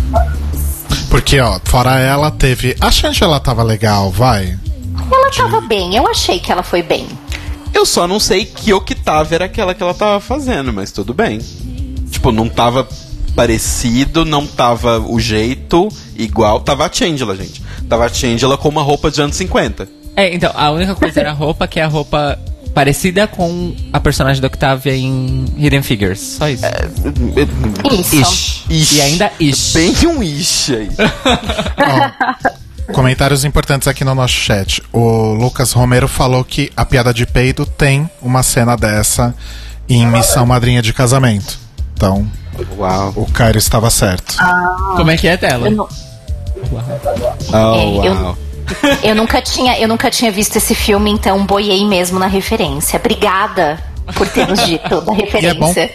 Porque, 1.09 1.39
ó, 1.39 1.57
fora 1.63 1.97
ela, 2.01 2.29
teve. 2.29 2.75
A 2.81 2.91
Shangela 2.91 3.39
tava 3.39 3.63
legal, 3.63 4.11
vai. 4.11 4.59
Ela 5.09 5.31
tava 5.31 5.61
bem, 5.61 5.95
eu 5.95 6.05
achei 6.05 6.37
que 6.37 6.51
ela 6.51 6.63
foi 6.63 6.83
bem. 6.83 7.07
Eu 7.73 7.85
só 7.85 8.09
não 8.09 8.19
sei 8.19 8.43
que 8.43 8.73
octava 8.73 9.33
era 9.33 9.45
aquela 9.45 9.73
que 9.73 9.81
ela 9.81 9.93
tava 9.93 10.19
fazendo, 10.19 10.73
mas 10.73 10.91
tudo 10.91 11.13
bem. 11.13 11.39
Tipo, 12.11 12.29
não 12.29 12.49
tava 12.49 12.85
parecido, 13.37 14.25
não 14.25 14.47
tava 14.47 14.99
o 14.99 15.19
jeito 15.19 15.89
igual. 16.17 16.59
Tava 16.59 16.87
a 16.87 16.91
Changela, 16.91 17.35
gente. 17.35 17.61
Tava 17.87 18.07
a 18.07 18.09
Changela 18.09 18.57
com 18.57 18.67
uma 18.67 18.81
roupa 18.81 19.11
de 19.11 19.21
anos 19.21 19.35
50. 19.35 19.87
É, 20.15 20.33
então, 20.33 20.51
a 20.55 20.71
única 20.71 20.95
coisa 20.95 21.19
era 21.19 21.29
a 21.29 21.33
roupa, 21.33 21.67
que 21.67 21.79
é 21.79 21.83
a 21.83 21.87
roupa 21.87 22.39
parecida 22.73 23.27
com 23.27 23.75
a 23.93 23.99
personagem 23.99 24.41
da 24.41 24.47
Octavia 24.47 24.95
em 24.95 25.45
Hidden 25.55 25.83
Figures. 25.83 26.19
Só 26.19 26.49
isso. 26.49 26.65
Isso. 27.91 28.15
Ish. 28.15 28.65
Ish. 28.69 28.91
E 28.93 29.01
ainda 29.01 29.31
ish. 29.39 29.73
Bem 29.73 29.93
um 30.07 30.23
ish 30.23 30.71
aí. 30.71 30.89
Comentários 32.91 33.45
importantes 33.45 33.87
aqui 33.87 34.03
no 34.03 34.15
nosso 34.15 34.33
chat. 34.33 34.81
O 34.91 35.33
Lucas 35.33 35.73
Romero 35.73 36.07
falou 36.07 36.43
que 36.43 36.71
a 36.75 36.83
piada 36.83 37.13
de 37.13 37.27
peido 37.27 37.67
tem 37.67 38.09
uma 38.19 38.41
cena 38.41 38.75
dessa 38.75 39.35
em 39.87 40.07
Missão 40.07 40.45
Madrinha 40.45 40.81
de 40.81 40.91
Casamento. 40.91 41.59
Então, 41.93 42.27
Uau. 42.77 43.13
o 43.15 43.25
Cairo 43.31 43.57
estava 43.57 43.89
certo. 43.89 44.35
Como 44.95 45.11
é 45.11 45.17
que 45.17 45.27
é 45.27 45.37
dela? 45.37 45.67
Oh, 47.53 47.55
É, 47.55 48.07
eu- 48.07 48.13
uau. 48.13 48.37
eu 49.03 49.15
nunca 49.15 49.41
tinha, 49.41 49.79
eu 49.79 49.87
nunca 49.87 50.09
tinha 50.11 50.31
visto 50.31 50.55
esse 50.57 50.75
filme, 50.75 51.09
então 51.11 51.45
boiei 51.45 51.85
mesmo 51.85 52.19
na 52.19 52.27
referência. 52.27 52.97
Obrigada 52.99 53.79
por 54.15 54.27
ter 54.29 54.47
nos 54.47 54.63
dito 54.65 55.01
da 55.01 55.13
E 55.13 55.45
é, 55.45 55.53
bom, 55.53 55.67
referência. 55.67 55.91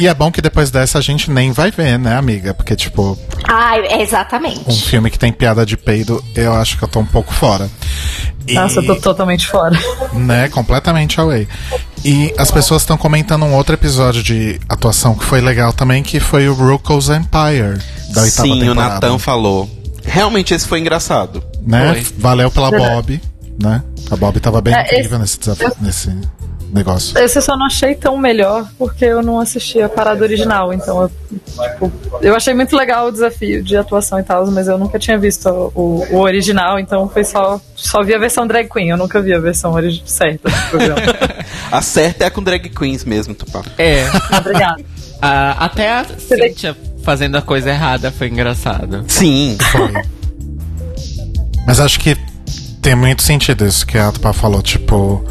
e 0.00 0.06
é 0.08 0.14
bom 0.14 0.30
que 0.30 0.40
depois 0.42 0.70
dessa 0.70 0.98
a 0.98 1.00
gente 1.00 1.30
nem 1.30 1.52
vai 1.52 1.70
ver, 1.70 1.98
né, 1.98 2.16
amiga? 2.16 2.52
Porque, 2.54 2.76
tipo, 2.76 3.18
Ai, 3.48 3.86
é 3.86 3.96
um 3.96 4.00
exatamente. 4.00 4.82
filme 4.84 5.10
que 5.10 5.18
tem 5.18 5.32
piada 5.32 5.64
de 5.64 5.76
peido, 5.76 6.22
eu 6.34 6.52
acho 6.54 6.76
que 6.78 6.84
eu 6.84 6.88
tô 6.88 7.00
um 7.00 7.06
pouco 7.06 7.32
fora. 7.32 7.68
E, 8.46 8.54
Nossa, 8.54 8.80
eu 8.80 8.86
tô 8.86 8.96
totalmente 8.96 9.46
fora. 9.46 9.78
né, 10.12 10.48
completamente 10.48 11.18
away. 11.20 11.48
E 12.04 12.34
as 12.36 12.50
pessoas 12.50 12.82
estão 12.82 12.96
comentando 12.98 13.44
um 13.44 13.54
outro 13.54 13.74
episódio 13.74 14.22
de 14.22 14.60
atuação 14.68 15.14
que 15.14 15.24
foi 15.24 15.40
legal 15.40 15.72
também, 15.72 16.02
que 16.02 16.20
foi 16.20 16.46
o 16.48 16.52
Ruco's 16.54 17.08
Empire, 17.08 17.78
da 18.12 18.22
oitava 18.22 18.48
Sim, 18.48 18.52
o 18.56 18.60
temporada. 18.60 18.94
Natan 18.94 19.18
falou. 19.18 19.70
Realmente 20.04 20.52
esse 20.52 20.68
foi 20.68 20.80
engraçado. 20.80 21.42
né? 21.66 21.94
Foi. 21.94 22.06
Valeu 22.18 22.50
pela. 22.50 22.70
Bob, 22.70 23.18
né? 23.58 23.82
A 24.10 24.16
Bob 24.16 24.38
tava 24.38 24.60
bem 24.60 24.74
É, 24.74 24.82
incrível 24.82 25.04
esse- 25.12 25.18
nesse 25.18 25.38
desafio, 25.38 25.72
nesse 25.80 26.10
negócio. 26.74 27.16
Esse 27.18 27.38
eu 27.38 27.42
só 27.42 27.56
não 27.56 27.66
achei 27.66 27.94
tão 27.94 28.18
melhor 28.18 28.68
porque 28.76 29.04
eu 29.04 29.22
não 29.22 29.38
assisti 29.38 29.80
a 29.80 29.88
parada 29.88 30.22
original. 30.22 30.72
Então, 30.72 31.02
eu, 31.02 31.10
tipo, 31.70 31.92
eu 32.20 32.34
achei 32.34 32.52
muito 32.52 32.76
legal 32.76 33.06
o 33.06 33.12
desafio 33.12 33.62
de 33.62 33.76
atuação 33.76 34.18
e 34.18 34.22
tal, 34.22 34.46
mas 34.50 34.66
eu 34.66 34.76
nunca 34.76 34.98
tinha 34.98 35.16
visto 35.16 35.48
o, 35.74 36.04
o 36.10 36.18
original, 36.18 36.78
então 36.78 37.08
foi 37.08 37.22
só, 37.22 37.60
só 37.76 38.02
vi 38.02 38.14
a 38.14 38.18
versão 38.18 38.46
drag 38.46 38.68
queen. 38.68 38.88
Eu 38.88 38.96
nunca 38.96 39.22
vi 39.22 39.32
a 39.32 39.38
versão 39.38 39.74
certa 40.04 40.50
do 40.50 40.70
programa. 40.70 41.00
A 41.70 41.82
certa 41.82 42.24
é 42.24 42.30
com 42.30 42.42
drag 42.42 42.68
queens 42.68 43.04
mesmo, 43.04 43.34
Tupá. 43.34 43.62
É. 43.78 44.04
Obrigada. 44.38 44.82
até 45.20 45.92
a 45.92 46.04
Cynthia 46.04 46.76
fazendo 47.02 47.36
a 47.36 47.42
coisa 47.42 47.70
errada 47.70 48.10
foi 48.10 48.28
engraçado. 48.28 49.04
Sim. 49.08 49.56
Foi. 49.72 49.92
Mas 51.66 51.80
acho 51.80 51.98
que 52.00 52.16
tem 52.80 52.94
muito 52.94 53.22
sentido 53.22 53.66
isso 53.66 53.86
que 53.86 53.98
a 53.98 54.12
Tupá 54.12 54.32
falou, 54.32 54.62
tipo. 54.62 55.24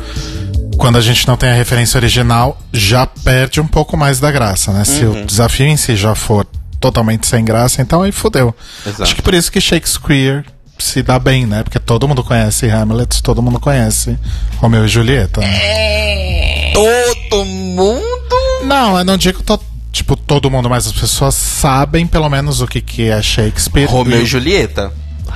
Quando 0.77 0.97
a 0.97 1.01
gente 1.01 1.27
não 1.27 1.37
tem 1.37 1.49
a 1.49 1.53
referência 1.53 1.97
original, 1.97 2.59
já 2.71 3.05
perde 3.05 3.61
um 3.61 3.67
pouco 3.67 3.95
mais 3.95 4.19
da 4.19 4.31
graça, 4.31 4.71
né? 4.71 4.83
Se 4.85 5.05
o 5.05 5.25
desafio 5.25 5.67
em 5.67 5.77
si 5.77 5.95
já 5.95 6.13
for 6.15 6.45
totalmente 6.79 7.25
sem 7.27 7.43
graça, 7.45 7.81
então 7.81 8.01
aí. 8.01 8.11
Exato. 8.11 9.03
Acho 9.03 9.15
que 9.15 9.21
por 9.21 9.33
isso 9.33 9.51
que 9.51 9.61
Shakespeare 9.61 10.43
se 10.77 11.01
dá 11.01 11.17
bem, 11.19 11.45
né? 11.45 11.63
Porque 11.63 11.79
todo 11.79 12.07
mundo 12.07 12.23
conhece 12.23 12.69
Hamlet, 12.69 13.21
todo 13.23 13.41
mundo 13.41 13.59
conhece 13.59 14.17
Romeu 14.57 14.83
e 14.85 14.87
Julieta. 14.87 15.39
né? 15.41 16.71
Todo 16.73 17.45
mundo? 17.45 18.35
Não, 18.65 18.97
eu 18.97 19.05
não 19.05 19.17
digo 19.17 19.41
to- 19.43 19.59
tipo 19.91 20.15
todo 20.17 20.49
mundo, 20.49 20.69
mas 20.69 20.87
as 20.87 20.93
pessoas 20.93 21.35
sabem 21.35 22.05
pelo 22.07 22.27
menos 22.29 22.59
o 22.61 22.67
que, 22.67 22.81
que 22.81 23.09
é 23.09 23.21
Shakespeare. 23.21 23.85
Romeu 23.85 24.21
e 24.23 24.25
Julieta. 24.25 24.91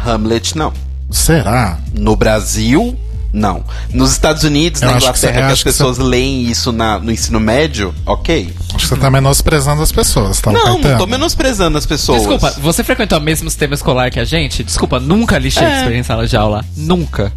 Hamlet, 0.06 0.58
não. 0.58 0.74
Será? 1.10 1.78
No 1.94 2.16
Brasil, 2.16 2.98
não. 3.34 3.64
Nos 3.94 4.12
Estados 4.12 4.44
Unidos, 4.44 4.82
Eu 4.82 4.88
na 4.90 4.98
que 4.98 5.04
Inglaterra, 5.04 5.32
eu 5.34 5.40
que, 5.40 5.46
as 5.46 5.52
acho 5.54 5.64
que 5.64 5.70
pessoas 5.70 5.98
leem 5.98 6.44
isso 6.50 6.72
na- 6.72 6.98
no 7.00 7.12
ensino 7.12 7.40
médio, 7.40 7.94
ok. 8.06 8.54
Acho 8.74 8.78
que 8.78 8.88
você 8.88 8.98
tá 8.98 9.10
menosprezando 9.10 9.82
as 9.82 9.92
pessoas, 9.92 10.40
tá? 10.42 10.52
não, 10.52 10.78
não 10.80 10.98
tô 10.98 11.06
menosprezando 11.08 11.78
as 11.78 11.86
pessoas. 11.86 12.20
Desculpa, 12.20 12.52
você 12.62 12.84
frequentou 12.84 13.18
o 13.18 13.22
mesmo 13.22 13.50
sistema 13.50 13.74
escolar 13.74 14.10
que 14.12 14.20
a 14.20 14.26
gente? 14.26 14.64
Desculpa, 14.64 15.00
nunca 15.00 15.38
li 15.38 15.52
Shakespeare 15.52 15.96
em 15.98 16.04
sala 16.04 16.28
de 16.28 16.36
aula. 16.38 16.64
Nunca. 16.76 17.32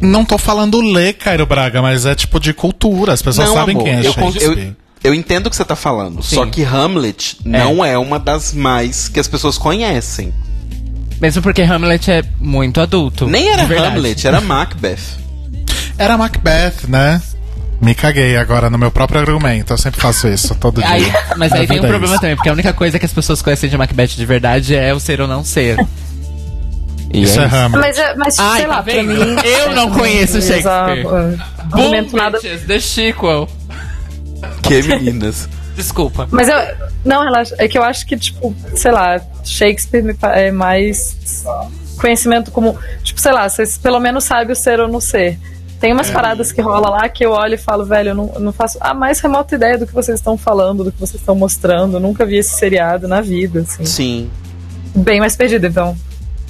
Não 0.00 0.24
tô 0.24 0.36
falando 0.36 0.80
ler, 0.80 1.14
Cairo 1.14 1.46
Braga, 1.46 1.80
mas 1.80 2.04
é 2.04 2.14
tipo 2.14 2.38
de 2.38 2.52
cultura. 2.52 3.12
As 3.14 3.22
pessoas 3.22 3.48
Não, 3.48 3.54
sabem 3.54 3.74
amor, 3.74 3.84
quem 3.84 3.94
é 3.94 4.06
eu, 4.06 4.12
con- 4.14 4.30
Shakespeare. 4.30 4.74
eu, 5.02 5.10
eu 5.10 5.14
entendo 5.14 5.46
o 5.46 5.50
que 5.50 5.56
você 5.56 5.64
tá 5.64 5.74
falando. 5.74 6.22
Sim. 6.22 6.34
Só 6.36 6.46
que 6.46 6.62
Hamlet 6.62 7.38
não 7.44 7.82
é 7.82 7.96
uma 7.96 8.18
das 8.18 8.52
mais 8.52 9.08
que 9.08 9.18
as 9.18 9.26
pessoas 9.26 9.56
conhecem. 9.56 10.34
Mesmo 11.20 11.42
porque 11.42 11.62
Hamlet 11.62 12.10
é 12.10 12.22
muito 12.38 12.80
adulto. 12.80 13.26
Nem 13.26 13.48
era. 13.48 13.62
Hamlet, 13.62 14.26
era 14.26 14.40
Macbeth. 14.40 14.98
Era 15.98 16.16
Macbeth, 16.18 16.86
né? 16.88 17.20
Me 17.80 17.94
caguei 17.94 18.36
agora 18.36 18.70
no 18.70 18.78
meu 18.78 18.90
próprio 18.90 19.20
argumento. 19.20 19.72
Eu 19.72 19.78
sempre 19.78 20.00
faço 20.00 20.28
isso, 20.28 20.54
todo 20.54 20.80
dia. 20.80 20.90
Aí, 20.90 21.12
mas 21.36 21.52
aí 21.52 21.64
A 21.64 21.66
vem 21.66 21.80
um 21.80 21.84
é 21.84 21.88
problema 21.88 22.14
isso. 22.14 22.20
também, 22.20 22.36
porque 22.36 22.48
a 22.48 22.52
única 22.52 22.72
coisa 22.72 22.98
que 22.98 23.04
as 23.06 23.12
pessoas 23.12 23.40
conhecem 23.42 23.68
de 23.68 23.76
Macbeth 23.76 24.08
de 24.08 24.24
verdade 24.26 24.74
é 24.74 24.92
o 24.94 25.00
ser 25.00 25.20
ou 25.20 25.28
não 25.28 25.44
ser. 25.44 25.78
E 27.12 27.22
Isso 27.22 27.40
é 27.40 27.44
Hamlet. 27.44 27.80
Mas, 27.80 27.98
é- 27.98 28.14
mas 28.16 28.38
Ai, 28.38 28.56
sei 28.58 28.66
tá 28.66 28.76
lá, 28.76 28.82
pra 28.82 28.92
vendo? 28.92 29.08
mim. 29.14 29.36
Eu 29.44 29.74
não 29.74 29.90
conheço 29.90 30.40
Shakespeare. 30.42 31.04
Boom, 31.66 32.08
nada. 32.12 32.38
the 32.40 32.80
sequel. 32.80 33.48
Que 34.62 34.82
meninas. 34.82 35.48
Desculpa. 35.76 36.26
Mas 36.30 36.48
eu. 36.48 36.56
Não, 37.04 37.22
relaxa. 37.24 37.54
É 37.58 37.68
que 37.68 37.76
eu 37.78 37.82
acho 37.84 38.06
que, 38.06 38.16
tipo, 38.16 38.54
sei 38.74 38.90
lá, 38.90 39.20
Shakespeare 39.48 40.02
me 40.02 40.14
é 40.22 40.50
mais 40.50 41.44
conhecimento 41.98 42.50
como. 42.50 42.76
Tipo, 43.02 43.20
sei 43.20 43.32
lá, 43.32 43.48
vocês 43.48 43.78
pelo 43.78 44.00
menos 44.00 44.24
sabem 44.24 44.52
o 44.52 44.56
ser 44.56 44.80
ou 44.80 44.88
não 44.88 45.00
ser. 45.00 45.38
Tem 45.80 45.92
umas 45.92 46.10
paradas 46.10 46.52
que 46.52 46.60
rola 46.62 46.88
lá 46.88 47.08
que 47.08 47.24
eu 47.24 47.32
olho 47.32 47.54
e 47.54 47.58
falo, 47.58 47.84
velho, 47.84 48.10
eu 48.10 48.14
não, 48.14 48.32
eu 48.34 48.40
não 48.40 48.52
faço 48.52 48.78
a 48.80 48.94
mais 48.94 49.20
remota 49.20 49.54
ideia 49.54 49.76
do 49.76 49.86
que 49.86 49.92
vocês 49.92 50.18
estão 50.18 50.38
falando, 50.38 50.84
do 50.84 50.90
que 50.90 50.98
vocês 50.98 51.20
estão 51.20 51.34
mostrando. 51.34 51.96
Eu 51.96 52.00
nunca 52.00 52.24
vi 52.24 52.36
esse 52.36 52.56
seriado 52.56 53.06
na 53.06 53.20
vida, 53.20 53.60
assim. 53.60 53.84
Sim. 53.84 54.30
Bem 54.94 55.20
mais 55.20 55.36
perdido, 55.36 55.66
então. 55.66 55.94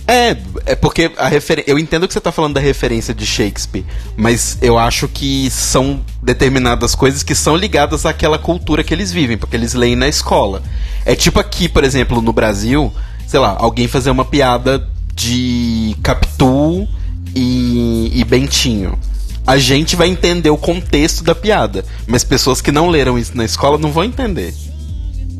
É, 0.07 0.37
é 0.65 0.77
porque 0.77 1.11
a 1.17 1.27
refer... 1.27 1.65
eu 1.67 1.79
entendo 1.79 2.07
que 2.07 2.15
você 2.15 2.21
tá 2.21 2.31
falando 2.31 2.55
da 2.55 2.61
referência 2.61 3.13
de 3.13 3.27
Shakespeare, 3.27 3.85
mas 4.17 4.57
eu 4.63 4.79
acho 4.79 5.09
que 5.09 5.51
são 5.51 6.01
determinadas 6.23 6.95
coisas 6.95 7.25
que 7.25 7.35
são 7.35 7.57
ligadas 7.57 8.07
àquela 8.07 8.39
cultura 8.39 8.85
que 8.85 8.95
eles 8.95 9.11
vivem, 9.11 9.37
porque 9.37 9.57
eles 9.57 9.75
leem 9.75 9.97
na 9.97 10.07
escola. 10.07 10.63
É 11.07 11.15
tipo 11.15 11.39
aqui, 11.39 11.69
por 11.69 11.85
exemplo, 11.85 12.21
no 12.21 12.33
Brasil, 12.33 12.93
sei 13.29 13.39
lá, 13.39 13.57
alguém 13.57 13.87
fazer 13.87 14.11
uma 14.11 14.25
piada 14.25 14.87
de 15.15 15.97
Capitu 16.03 16.87
e, 17.33 18.11
e 18.13 18.25
Bentinho. 18.25 18.99
A 19.47 19.57
gente 19.57 19.95
vai 19.95 20.09
entender 20.09 20.51
o 20.51 20.57
contexto 20.59 21.23
da 21.23 21.33
piada, 21.33 21.85
mas 22.09 22.25
pessoas 22.25 22.61
que 22.61 22.73
não 22.73 22.89
leram 22.89 23.17
isso 23.17 23.37
na 23.37 23.45
escola 23.45 23.79
não 23.79 23.93
vão 23.93 24.03
entender. 24.03 24.53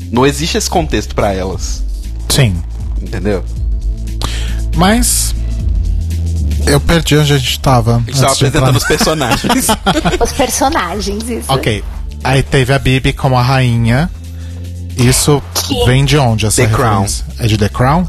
Não 0.09 0.25
existe 0.25 0.57
esse 0.57 0.69
contexto 0.69 1.13
pra 1.13 1.33
elas, 1.33 1.83
Sim. 2.29 2.55
entendeu? 3.01 3.43
Mas. 4.77 5.35
Eu 6.65 6.79
perdi 6.79 7.17
onde 7.17 7.33
a 7.33 7.37
gente 7.37 7.59
tava. 7.59 7.97
A 7.97 7.99
gente 7.99 8.21
tava 8.21 8.33
apresentando 8.33 8.75
os 8.77 8.83
personagens. 8.85 9.67
Os 10.23 10.31
personagens, 10.31 11.29
isso. 11.29 11.51
Ok. 11.51 11.83
Aí 12.23 12.43
teve 12.43 12.73
a 12.73 12.79
Bibi 12.79 13.13
como 13.13 13.37
a 13.37 13.41
rainha. 13.41 14.09
Isso 14.97 15.41
Que? 15.53 15.85
vem 15.85 16.03
de 16.05 16.17
onde 16.17 16.45
essa 16.45 16.61
The 16.61 16.67
Crown. 16.73 17.01
referência? 17.03 17.25
É 17.39 17.47
de 17.47 17.57
The 17.57 17.69
Crown? 17.69 18.07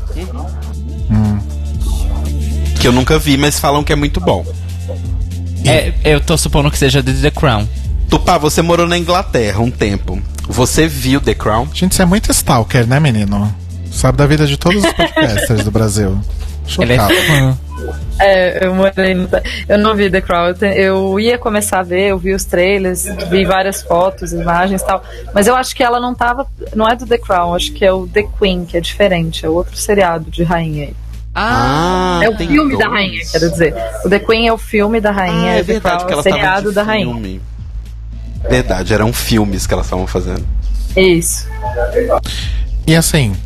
que 2.80 2.86
eu 2.86 2.93
nunca 2.93 3.18
vi, 3.18 3.36
mas 3.36 3.59
falam 3.59 3.82
que 3.82 3.93
é 3.93 3.97
muito 3.97 4.20
bom. 4.20 4.45
É, 5.66 5.93
eu 6.05 6.20
tô 6.20 6.39
supondo 6.39 6.70
que 6.70 6.78
seja 6.78 7.03
de 7.03 7.12
The 7.14 7.30
Crown. 7.30 7.66
Tupá, 8.09 8.39
você 8.39 8.62
morou 8.62 8.86
na 8.86 8.97
Inglaterra 8.97 9.61
um 9.61 9.70
tempo. 9.70 10.20
Você 10.49 10.86
viu 10.86 11.20
The 11.20 11.34
Crown? 11.34 11.68
Gente, 11.74 11.95
você 11.95 12.03
é 12.03 12.07
muito 12.07 12.30
stalker, 12.30 12.86
né, 12.86 13.01
menino? 13.01 13.53
Sabe 13.91 14.16
da 14.16 14.26
vida 14.26 14.47
de 14.47 14.57
todos 14.57 14.82
os 14.82 14.93
podcasters 14.95 15.64
do 15.64 15.70
Brasil. 15.70 16.18
Ele 16.78 16.93
é 16.93 16.97
Chocado. 16.97 17.14
fã. 17.26 17.59
É, 18.18 18.66
eu 18.66 18.74
morei 18.74 19.14
no. 19.14 19.28
Eu 19.68 19.78
não 19.78 19.95
vi 19.95 20.11
The 20.11 20.20
Crown. 20.20 20.55
Eu, 20.74 21.18
ia 21.20 21.39
começar 21.39 21.80
a 21.80 21.82
ver, 21.82 22.09
eu 22.09 22.18
vi 22.18 22.32
os 22.34 22.45
trailers, 22.45 23.05
vi 23.30 23.45
várias 23.45 23.82
fotos, 23.82 24.32
imagens 24.32 24.82
e 24.82 24.84
tal. 24.86 25.03
Mas 25.34 25.47
eu 25.47 25.55
acho 25.55 25.74
que 25.74 25.82
ela 25.82 26.01
não 26.01 26.14
tava. 26.14 26.47
Não 26.74 26.89
é 26.89 26.97
do 26.97 27.07
The 27.07 27.18
Crown, 27.18 27.55
acho 27.55 27.72
que 27.72 27.84
é 27.84 27.93
o 27.93 28.07
The 28.07 28.24
Queen, 28.39 28.64
que 28.64 28.76
é 28.76 28.80
diferente. 28.80 29.45
É 29.47 29.49
outro 29.49 29.76
seriado 29.76 30.30
de 30.30 30.43
rainha 30.43 30.86
aí. 30.86 30.95
Ah, 31.34 32.20
é 32.24 32.28
o 32.28 32.36
tem 32.36 32.49
filme 32.49 32.76
da 32.76 32.86
dois. 32.86 32.97
rainha, 32.99 33.20
quero 33.30 33.51
dizer. 33.51 33.74
O 34.05 34.09
The 34.09 34.18
Queen 34.18 34.49
é 34.49 34.53
o 34.53 34.59
filme 34.59 35.01
da 35.01 35.11
rainha, 35.12 35.53
Ah, 35.53 35.55
é 35.55 35.57
The 35.59 35.62
verdade 35.74 35.97
Crown 35.99 36.07
que 36.07 36.12
é 36.12 36.16
o 36.16 36.18
elas 36.18 36.26
estavam 36.26 36.41
seriado 36.47 36.72
da 36.72 36.82
rainha. 36.82 37.12
filme. 37.14 37.41
Verdade, 38.49 38.95
eram 38.95 39.12
filmes 39.12 39.66
que 39.66 39.72
elas 39.74 39.86
estavam 39.86 40.07
fazendo. 40.07 40.45
Isso. 40.97 41.47
E 42.86 42.97
assim, 42.97 43.36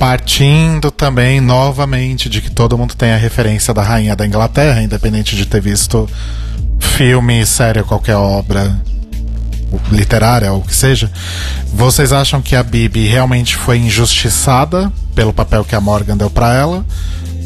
partindo 0.00 0.90
também 0.90 1.42
novamente 1.42 2.30
de 2.30 2.40
que 2.40 2.50
todo 2.50 2.78
mundo 2.78 2.94
tem 2.94 3.12
a 3.12 3.18
referência 3.18 3.74
da 3.74 3.82
rainha 3.82 4.16
da 4.16 4.26
Inglaterra, 4.26 4.80
independente 4.82 5.36
de 5.36 5.44
ter 5.44 5.60
visto 5.60 6.08
filme, 6.78 7.44
série 7.44 7.82
qualquer 7.82 8.16
obra 8.16 8.74
literária 9.92 10.50
ou 10.54 10.60
o 10.60 10.64
que 10.64 10.74
seja, 10.74 11.12
vocês 11.74 12.14
acham 12.14 12.40
que 12.40 12.56
a 12.56 12.62
Bibi 12.62 13.08
realmente 13.08 13.58
foi 13.58 13.76
injustiçada 13.76 14.90
pelo 15.14 15.34
papel 15.34 15.66
que 15.66 15.74
a 15.74 15.80
Morgan 15.82 16.16
deu 16.16 16.30
pra 16.30 16.54
ela? 16.54 16.82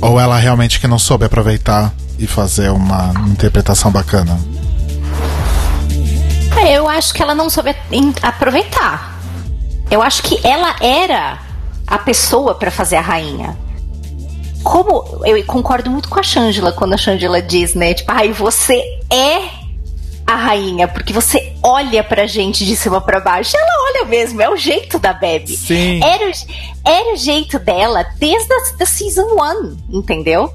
Ou 0.01 0.21
ela 0.21 0.39
realmente 0.39 0.79
que 0.79 0.87
não 0.87 0.99
soube 0.99 1.25
aproveitar 1.25 1.93
e 2.21 2.27
fazer 2.29 2.71
uma 2.71 3.13
interpretação 3.27 3.91
bacana? 3.91 4.39
É, 6.57 6.79
Eu 6.79 6.89
acho 6.89 7.13
que 7.13 7.21
ela 7.21 7.35
não 7.35 7.51
soube 7.51 7.75
aproveitar. 8.23 9.19
Eu 9.91 10.01
acho 10.01 10.23
que 10.23 10.39
ela 10.47 10.77
era 10.81 11.54
a 11.87 11.99
pessoa 11.99 12.55
pra 12.55 12.71
fazer 12.71 12.97
a 12.97 13.01
rainha. 13.01 13.57
Como 14.63 15.05
eu 15.27 15.43
concordo 15.45 15.91
muito 15.91 16.09
com 16.09 16.19
a 16.19 16.23
Shangela 16.23 16.73
quando 16.73 16.95
a 16.95 16.97
Shangela 16.97 17.43
diz, 17.43 17.75
né? 17.75 17.93
Tipo, 17.95 18.11
ai, 18.13 18.33
você 18.33 18.83
é 19.11 19.41
a 20.27 20.37
rainha, 20.37 20.89
porque 20.89 21.13
você 21.13 21.53
olha 21.63 22.03
pra 22.03 22.27
gente 22.27 22.65
de 22.65 22.75
cima 22.75 22.99
pra 23.01 23.21
baixo. 23.21 23.55
Ela 23.55 23.69
olha 23.91 24.05
mesmo, 24.07 24.41
é 24.41 24.49
o 24.49 24.57
jeito 24.57 24.99
da 24.99 25.13
Bebe. 25.13 25.55
Sim. 25.55 26.03
Era, 26.03 26.31
o- 26.31 26.89
era 26.91 27.13
o 27.13 27.17
jeito 27.17 27.59
dela 27.59 28.07
desde 28.19 28.51
a 28.53 28.77
da 28.79 28.87
season 28.87 29.27
1, 29.37 29.77
entendeu? 29.99 30.51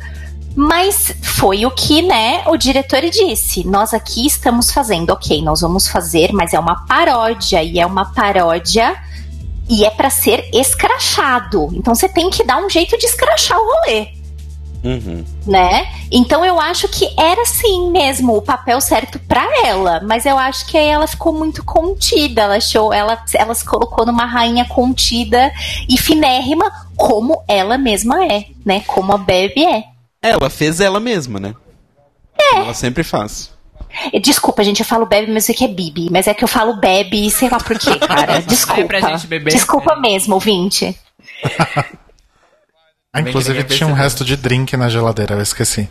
Mas 0.56 1.14
foi 1.22 1.68
o 1.68 1.72
que, 1.72 2.02
né, 2.02 2.42
o 2.48 2.58
diretor 2.58 3.02
disse. 3.12 3.64
Nós 3.66 3.94
aqui 3.94 4.26
estamos 4.26 4.72
fazendo, 4.72 5.12
ok, 5.12 5.44
nós 5.44 5.62
vamos 5.62 5.88
fazer, 5.88 6.32
mas 6.34 6.52
é 6.56 6.60
uma 6.60 6.84
paródia 6.88 7.62
e 7.62 7.80
é 7.80 7.86
uma 7.86 8.06
paródia 8.12 8.98
e 9.70 9.86
é 9.86 9.90
pra 9.90 10.10
ser 10.10 10.50
escrachado. 10.54 11.70
Então 11.74 11.94
você 11.94 12.10
tem 12.10 12.30
que 12.30 12.44
dar 12.44 12.58
um 12.58 12.70
jeito 12.70 12.98
de 12.98 13.06
escrachar 13.06 13.60
o 13.60 13.66
rolê 13.66 14.20
Uhum. 14.84 15.26
né? 15.46 15.92
Então 16.10 16.46
eu 16.46 16.60
acho 16.60 16.88
que 16.88 17.14
era 17.20 17.46
sim 17.46 17.92
mesmo 17.92 18.38
o 18.38 18.42
papel 18.42 18.80
certo 18.80 19.20
pra 19.20 19.46
ela, 19.66 20.02
mas 20.02 20.26
eu 20.26 20.38
acho 20.38 20.66
que 20.68 20.78
aí 20.78 20.88
ela 20.88 21.06
ficou 21.06 21.34
muito 21.34 21.64
contida, 21.66 22.44
ela 22.44 22.56
achou, 22.56 22.94
ela, 22.94 23.22
ela 23.34 23.54
se 23.54 23.66
colocou 23.66 24.06
numa 24.06 24.26
rainha 24.26 24.66
contida 24.66 25.52
e 25.88 25.98
finérrima, 25.98 26.72
como 26.96 27.44
ela 27.48 27.78
mesma 27.78 28.26
é, 28.26 28.46
né? 28.66 28.82
Como 28.88 29.12
a 29.12 29.18
Bebe 29.18 29.66
é. 29.66 29.84
Ela 30.22 30.50
fez 30.50 30.80
ela 30.80 31.00
mesma, 31.00 31.40
né? 31.40 31.54
É. 32.40 32.60
Ela 32.60 32.74
sempre 32.74 33.04
faz. 33.04 33.52
Eh, 34.14 34.20
Desculpa, 34.20 34.64
gente, 34.64 34.80
eu 34.82 34.86
falo 34.86 35.06
bebe, 35.06 35.32
mas 35.32 35.44
isso 35.44 35.52
aqui 35.52 35.66
é 35.66 35.68
bibi. 35.68 36.10
Mas 36.12 36.28
é 36.28 36.34
que 36.34 36.44
eu 36.44 36.48
falo 36.48 36.78
bebe, 36.80 37.30
sei 37.32 37.50
lá 37.50 37.58
por 37.58 37.78
quê, 37.78 37.98
cara. 38.00 38.42
Desculpa. 38.42 38.82
É 38.82 38.86
pra 38.86 39.00
gente 39.02 39.28
beber? 39.28 39.52
Desculpa 39.54 40.00
mesmo, 40.00 40.34
ouvinte. 40.36 40.96
Ah, 43.12 43.22
inclusive 43.22 43.64
tinha 43.64 43.88
um 43.90 43.94
resto 43.94 44.24
de 44.24 44.36
drink 44.36 44.78
na 44.78 44.88
geladeira, 44.88 45.34
eu 45.34 45.42
esqueci. 45.42 45.90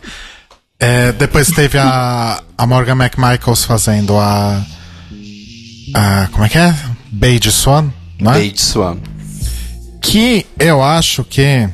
É, 0.79 1.11
depois 1.11 1.49
teve 1.49 1.77
a, 1.77 2.41
a 2.57 2.65
Morgan 2.65 2.93
McMichaels 2.95 3.65
fazendo 3.65 4.17
a. 4.17 4.65
a 5.93 6.27
como 6.31 6.45
é 6.45 6.49
que 6.49 6.57
é? 6.57 6.73
Beige 7.11 7.51
Swan, 7.51 7.91
não 8.17 8.31
é? 8.31 8.39
Beige 8.39 8.61
Swan. 8.61 8.97
Que 10.01 10.45
eu 10.57 10.81
acho 10.81 11.25
que. 11.25 11.41
em 11.41 11.73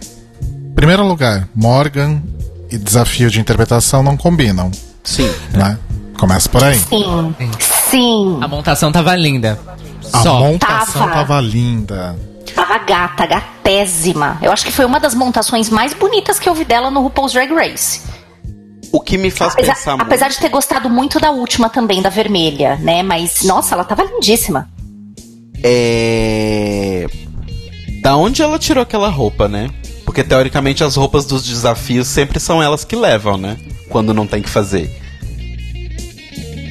Primeiro 0.73 1.07
lugar, 1.07 1.47
Morgan 1.53 2.23
e 2.71 2.77
desafio 2.79 3.29
de 3.29 3.39
interpretação 3.39 4.01
não 4.01 4.17
combinam, 4.17 4.71
Sim. 5.03 5.31
né? 5.53 5.77
Começa 6.17 6.47
por 6.49 6.63
aí. 6.63 6.77
Sim. 6.79 7.35
Sim. 7.89 8.37
A 8.41 8.47
montação 8.47 8.91
tava 8.91 9.15
linda. 9.15 9.59
A 10.13 10.21
Só. 10.21 10.39
montação 10.39 11.01
Tava. 11.01 11.13
tava 11.13 11.41
linda. 11.41 12.15
Tava 12.53 12.77
gata, 12.79 13.25
gatésima. 13.25 14.37
Eu 14.41 14.51
acho 14.51 14.63
que 14.65 14.71
foi 14.71 14.85
uma 14.85 14.99
das 14.99 15.13
montações 15.13 15.69
mais 15.69 15.93
bonitas 15.93 16.39
que 16.39 16.47
eu 16.47 16.53
vi 16.55 16.63
dela 16.63 16.89
no 16.89 17.01
RuPaul's 17.01 17.33
Drag 17.33 17.51
Race. 17.53 18.01
O 18.91 19.01
que 19.01 19.17
me 19.17 19.29
faz 19.29 19.53
Apesar, 19.53 19.73
pensar 19.75 19.91
muito. 19.91 20.03
apesar 20.03 20.29
de 20.29 20.37
ter 20.37 20.49
gostado 20.49 20.89
muito 20.89 21.19
da 21.19 21.31
última 21.31 21.69
também, 21.69 22.01
da 22.01 22.09
vermelha, 22.09 22.77
né? 22.77 23.03
Mas, 23.03 23.43
nossa, 23.43 23.75
ela 23.75 23.83
tava 23.83 24.03
lindíssima. 24.03 24.69
É. 25.61 27.07
Da 28.01 28.15
onde 28.15 28.41
ela 28.41 28.57
tirou 28.59 28.81
aquela 28.83 29.09
roupa, 29.09 29.47
né? 29.49 29.69
Porque 30.05 30.23
teoricamente 30.23 30.83
as 30.83 30.95
roupas 30.95 31.25
dos 31.25 31.43
desafios 31.43 32.07
sempre 32.07 32.39
são 32.39 32.61
elas 32.63 32.85
que 32.85 32.95
levam, 32.95 33.35
né? 33.37 33.57
Quando 33.89 34.13
não 34.13 34.25
tem 34.27 34.41
que 34.41 34.49
fazer. 34.49 35.01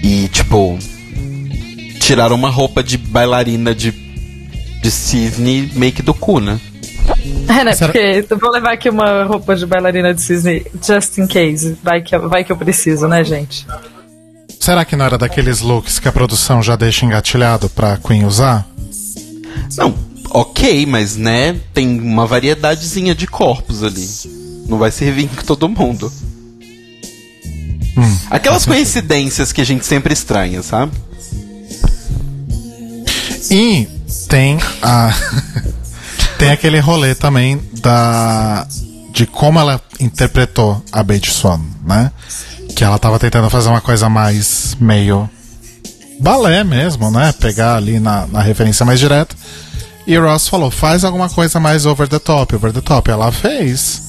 E 0.05 0.28
tipo. 0.28 0.78
Tiraram 1.98 2.36
uma 2.36 2.50
roupa 2.50 2.82
de 2.82 2.98
bailarina 2.98 3.74
de. 3.74 3.90
de 3.90 4.90
cisne 4.90 5.70
meio 5.74 5.92
que 5.92 6.02
do 6.02 6.12
cu, 6.12 6.38
né? 6.40 6.61
É, 7.48 7.64
né? 7.64 7.72
Será- 7.72 7.90
Porque 7.92 8.26
eu 8.28 8.38
vou 8.38 8.50
levar 8.50 8.72
aqui 8.74 8.90
uma 8.90 9.24
roupa 9.24 9.57
de 9.57 9.64
bailarina 9.64 10.12
de 10.12 10.20
cisne, 10.20 10.66
just 10.86 11.16
in 11.18 11.26
case. 11.26 11.76
Vai 11.82 12.02
que, 12.02 12.16
vai 12.18 12.44
que 12.44 12.52
eu 12.52 12.57
preciso, 12.57 13.09
né, 13.09 13.24
gente? 13.24 13.66
Será 14.61 14.84
que 14.84 14.94
não 14.96 15.05
era 15.07 15.16
daqueles 15.18 15.61
looks 15.61 15.98
que 15.98 16.09
a 16.09 16.12
produção 16.12 16.62
já 16.62 16.76
deixa 16.76 17.05
engatilhado 17.07 17.68
pra 17.70 17.96
Queen 17.98 18.24
usar? 18.24 18.66
Não, 19.76 19.94
ok, 20.30 20.86
mas 20.86 21.16
né, 21.16 21.57
tem 21.72 21.98
uma 22.00 22.26
variedadezinha 22.26 23.14
de 23.14 23.26
corpos 23.26 23.82
ali. 23.82 24.07
Não 24.68 24.78
vai 24.78 24.90
servir 24.90 25.24
em 25.24 25.44
todo 25.44 25.68
mundo. 25.68 26.11
Aquelas 28.30 28.66
coincidências 28.66 29.53
que 29.53 29.61
a 29.61 29.64
gente 29.64 29.86
sempre 29.86 30.12
estranha, 30.12 30.62
sabe? 30.62 30.92
E 33.51 33.86
tem 34.28 34.59
a. 34.82 35.14
tem 36.38 36.51
aquele 36.51 36.80
rolê 36.80 37.14
também 37.14 37.61
da. 37.80 38.66
de 39.12 39.26
como 39.26 39.61
ela 39.61 39.80
interpretou 40.01 40.82
a 40.90 41.03
Beige 41.03 41.30
Swan, 41.30 41.61
né? 41.86 42.11
Que 42.74 42.82
ela 42.82 42.99
tava 42.99 43.18
tentando 43.18 43.49
fazer 43.51 43.68
uma 43.68 43.80
coisa 43.80 44.09
mais 44.09 44.76
meio. 44.80 45.28
balé 46.20 46.64
mesmo, 46.64 47.11
né? 47.11 47.32
Pegar 47.32 47.76
ali 47.76 48.01
na, 48.01 48.26
na 48.26 48.40
referência 48.40 48.84
mais 48.84 48.99
direta. 48.99 49.36
E 50.07 50.18
o 50.18 50.22
Ross 50.22 50.49
falou: 50.49 50.70
faz 50.70 51.05
alguma 51.05 51.28
coisa 51.28 51.61
mais 51.61 51.86
over 51.86 52.09
the 52.09 52.18
top, 52.18 52.57
over 52.57 52.72
the 52.72 52.80
top. 52.80 53.11
Ela 53.11 53.30
fez. 53.30 54.03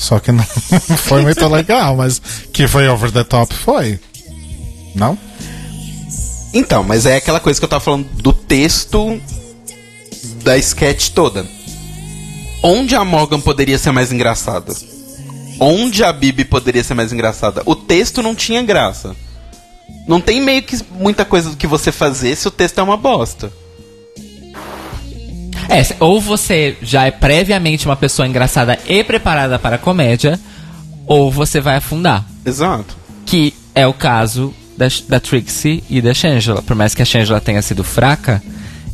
Só 0.00 0.18
que 0.18 0.32
não 0.32 0.42
foi 0.96 1.20
muito 1.20 1.46
legal, 1.46 1.94
mas 1.94 2.20
que 2.54 2.66
foi 2.66 2.88
over 2.88 3.12
the 3.12 3.22
top 3.22 3.54
foi. 3.54 4.00
Não? 4.94 5.16
Então, 6.54 6.82
mas 6.82 7.04
é 7.04 7.16
aquela 7.16 7.38
coisa 7.38 7.60
que 7.60 7.64
eu 7.64 7.68
tava 7.68 7.84
falando 7.84 8.06
do 8.14 8.32
texto 8.32 9.20
da 10.42 10.56
sketch 10.56 11.10
toda. 11.10 11.46
Onde 12.62 12.96
a 12.96 13.04
Morgan 13.04 13.40
poderia 13.40 13.78
ser 13.78 13.92
mais 13.92 14.10
engraçada? 14.10 14.74
Onde 15.60 16.02
a 16.02 16.10
Bibi 16.14 16.46
poderia 16.46 16.82
ser 16.82 16.94
mais 16.94 17.12
engraçada? 17.12 17.62
O 17.66 17.76
texto 17.76 18.22
não 18.22 18.34
tinha 18.34 18.62
graça. 18.62 19.14
Não 20.08 20.18
tem 20.18 20.40
meio 20.40 20.62
que 20.62 20.78
muita 20.92 21.26
coisa 21.26 21.50
do 21.50 21.56
que 21.58 21.66
você 21.66 21.92
fazer 21.92 22.34
se 22.36 22.48
o 22.48 22.50
texto 22.50 22.78
é 22.78 22.82
uma 22.82 22.96
bosta. 22.96 23.52
É, 25.70 25.86
ou 26.00 26.20
você 26.20 26.76
já 26.82 27.06
é 27.06 27.10
previamente 27.12 27.86
uma 27.86 27.96
pessoa 27.96 28.26
engraçada 28.26 28.78
e 28.88 29.04
preparada 29.04 29.58
para 29.58 29.76
a 29.76 29.78
comédia, 29.78 30.38
ou 31.06 31.30
você 31.30 31.60
vai 31.60 31.76
afundar. 31.76 32.24
Exato. 32.44 32.96
Que 33.24 33.54
é 33.74 33.86
o 33.86 33.94
caso 33.94 34.52
da, 34.76 34.88
da 35.08 35.20
Trixie 35.20 35.84
e 35.88 36.00
da 36.00 36.12
Shangela. 36.12 36.60
Por 36.60 36.74
mais 36.74 36.94
que 36.94 37.02
a 37.02 37.04
Shangela 37.04 37.40
tenha 37.40 37.62
sido 37.62 37.84
fraca, 37.84 38.42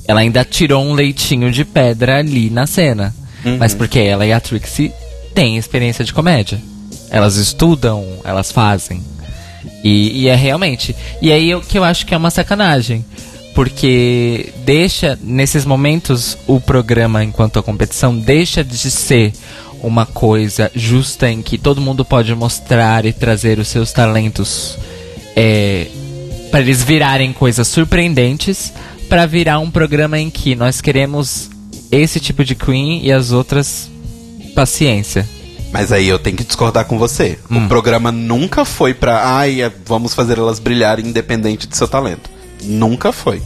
ela 0.07 0.21
ainda 0.21 0.45
tirou 0.45 0.85
um 0.85 0.93
leitinho 0.93 1.51
de 1.51 1.65
pedra 1.65 2.19
ali 2.19 2.51
na 2.51 2.67
cena. 2.67 3.15
Mas 3.59 3.75
porque 3.75 4.01
ela 4.01 4.27
e 4.27 4.33
a 4.33 4.41
Trixie 4.41 4.93
têm 5.35 5.57
experiência 5.57 6.05
de 6.05 6.13
comédia. 6.13 6.61
Elas 7.11 7.37
estudam, 7.37 8.05
elas 8.25 8.51
fazem. 8.51 9.03
E, 9.85 10.23
e 10.23 10.29
é 10.29 10.35
realmente. 10.35 10.95
E 11.23 11.31
aí 11.31 11.55
o 11.55 11.61
que 11.61 11.79
eu 11.79 11.85
acho 11.85 12.05
que 12.05 12.15
é 12.15 12.17
uma 12.17 12.31
sacanagem. 12.31 13.05
Porque 13.57 14.53
deixa, 14.67 15.19
nesses 15.23 15.65
momentos, 15.65 16.37
o 16.47 16.61
programa, 16.61 17.25
enquanto 17.25 17.59
a 17.59 17.63
competição, 17.63 18.15
deixa 18.15 18.63
de 18.63 18.91
ser 18.91 19.33
uma 19.83 20.05
coisa 20.05 20.71
justa 20.75 21.31
em 21.31 21.41
que 21.41 21.57
todo 21.57 21.81
mundo 21.81 22.05
pode 22.05 22.35
mostrar 22.35 23.07
e 23.07 23.15
trazer 23.15 23.59
os 23.59 23.69
seus 23.69 23.93
talentos 23.93 24.77
é, 25.35 25.87
para 26.51 26.61
eles 26.61 26.83
virarem 26.83 27.33
coisas 27.33 27.67
surpreendentes, 27.67 28.75
para 29.09 29.25
virar 29.25 29.59
um 29.59 29.71
programa 29.71 30.19
em 30.19 30.29
que 30.29 30.55
nós 30.55 30.83
queremos 30.83 31.49
esse 31.91 32.21
tipo 32.21 32.45
de 32.45 32.55
Queen 32.55 33.07
e 33.07 33.11
as 33.11 33.33
outras 33.33 33.91
paciência. 34.55 35.27
Mas 35.73 35.93
aí 35.93 36.09
eu 36.09 36.19
tenho 36.19 36.37
que 36.37 36.45
discordar 36.45 36.85
com 36.85 36.99
você. 36.99 37.39
Hum. 37.51 37.65
O 37.65 37.69
programa 37.69 38.13
nunca 38.13 38.67
foi 38.67 38.93
pra. 38.93 39.35
Ai, 39.39 39.73
vamos 39.87 40.13
fazer 40.13 40.37
elas 40.37 40.59
brilharem 40.59 41.07
independente 41.07 41.67
de 41.67 41.75
seu 41.75 41.89
talento. 41.89 42.36
Nunca 42.63 43.13
foi. 43.13 43.43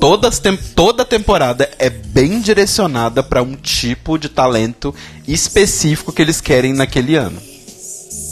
Todas 0.00 0.38
tem, 0.38 0.56
toda 0.74 1.04
temporada 1.04 1.70
é 1.78 1.88
bem 1.90 2.40
direcionada 2.40 3.22
pra 3.22 3.42
um 3.42 3.54
tipo 3.54 4.18
de 4.18 4.28
talento 4.28 4.94
específico 5.28 6.12
que 6.12 6.20
eles 6.22 6.40
querem 6.40 6.72
naquele 6.72 7.14
ano. 7.16 7.38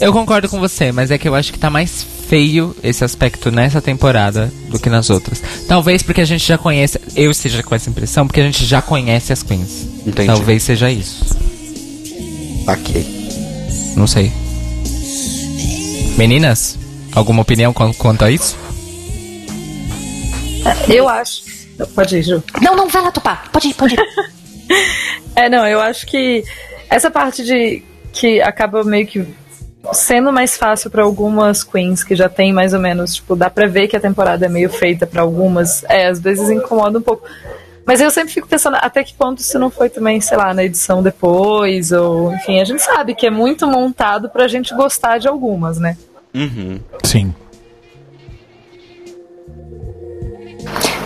Eu 0.01 0.11
concordo 0.13 0.47
com 0.49 0.59
você, 0.59 0.91
mas 0.91 1.11
é 1.11 1.17
que 1.17 1.27
eu 1.27 1.35
acho 1.35 1.51
que 1.53 1.59
tá 1.59 1.69
mais 1.69 2.05
feio 2.27 2.75
esse 2.83 3.03
aspecto 3.03 3.51
nessa 3.51 3.81
temporada 3.81 4.51
do 4.69 4.79
que 4.79 4.89
nas 4.89 5.09
outras. 5.09 5.41
Talvez 5.67 6.01
porque 6.03 6.21
a 6.21 6.25
gente 6.25 6.45
já 6.47 6.57
conhece, 6.57 6.99
eu 7.15 7.29
esteja 7.31 7.61
com 7.63 7.75
essa 7.75 7.89
impressão, 7.89 8.25
porque 8.27 8.39
a 8.39 8.45
gente 8.45 8.65
já 8.65 8.81
conhece 8.81 9.33
as 9.33 9.43
queens. 9.43 9.87
Entendi. 10.05 10.27
Talvez 10.27 10.63
seja 10.63 10.89
isso. 10.91 11.25
Ok. 12.67 13.05
Não 13.95 14.07
sei. 14.07 14.31
Meninas, 16.17 16.77
alguma 17.13 17.41
opinião 17.41 17.73
quan- 17.73 17.93
quanto 17.93 18.23
a 18.25 18.31
isso? 18.31 18.57
Eu 20.87 21.07
acho. 21.07 21.43
Pode 21.95 22.17
ir, 22.17 22.23
Ju. 22.23 22.43
Não, 22.61 22.75
não, 22.75 22.87
vai 22.87 23.01
lá 23.01 23.11
topar. 23.11 23.49
Pode 23.51 23.69
ir, 23.69 23.73
pode 23.73 23.95
ir. 23.95 23.99
É, 25.35 25.49
não, 25.49 25.65
eu 25.65 25.79
acho 25.79 26.05
que 26.05 26.43
essa 26.89 27.09
parte 27.09 27.43
de 27.43 27.81
que 28.11 28.41
acaba 28.41 28.83
meio 28.83 29.07
que 29.07 29.25
sendo 29.93 30.31
mais 30.31 30.57
fácil 30.57 30.89
pra 30.89 31.03
algumas 31.03 31.63
queens 31.63 32.03
que 32.03 32.15
já 32.15 32.27
tem 32.27 32.51
mais 32.51 32.73
ou 32.73 32.79
menos, 32.79 33.15
tipo, 33.15 33.35
dá 33.35 33.49
pra 33.49 33.65
ver 33.65 33.87
que 33.87 33.95
a 33.95 33.99
temporada 33.99 34.45
é 34.45 34.49
meio 34.49 34.69
feita 34.69 35.07
pra 35.07 35.21
algumas, 35.21 35.83
é, 35.85 36.07
às 36.07 36.19
vezes 36.19 36.49
incomoda 36.49 36.99
um 36.99 37.01
pouco. 37.01 37.25
Mas 37.85 38.01
eu 38.01 38.11
sempre 38.11 38.33
fico 38.33 38.47
pensando 38.47 38.77
até 38.79 39.03
que 39.03 39.13
ponto 39.13 39.39
isso 39.39 39.57
não 39.57 39.71
foi 39.71 39.89
também, 39.89 40.21
sei 40.21 40.37
lá, 40.37 40.53
na 40.53 40.63
edição 40.63 41.01
depois, 41.01 41.91
ou 41.91 42.33
enfim, 42.33 42.59
a 42.59 42.63
gente 42.65 42.83
sabe 42.83 43.15
que 43.15 43.25
é 43.25 43.31
muito 43.31 43.65
montado 43.65 44.29
pra 44.29 44.47
gente 44.47 44.75
gostar 44.75 45.17
de 45.17 45.27
algumas, 45.27 45.79
né? 45.79 45.97
Uhum. 46.35 46.79
Sim. 47.03 47.33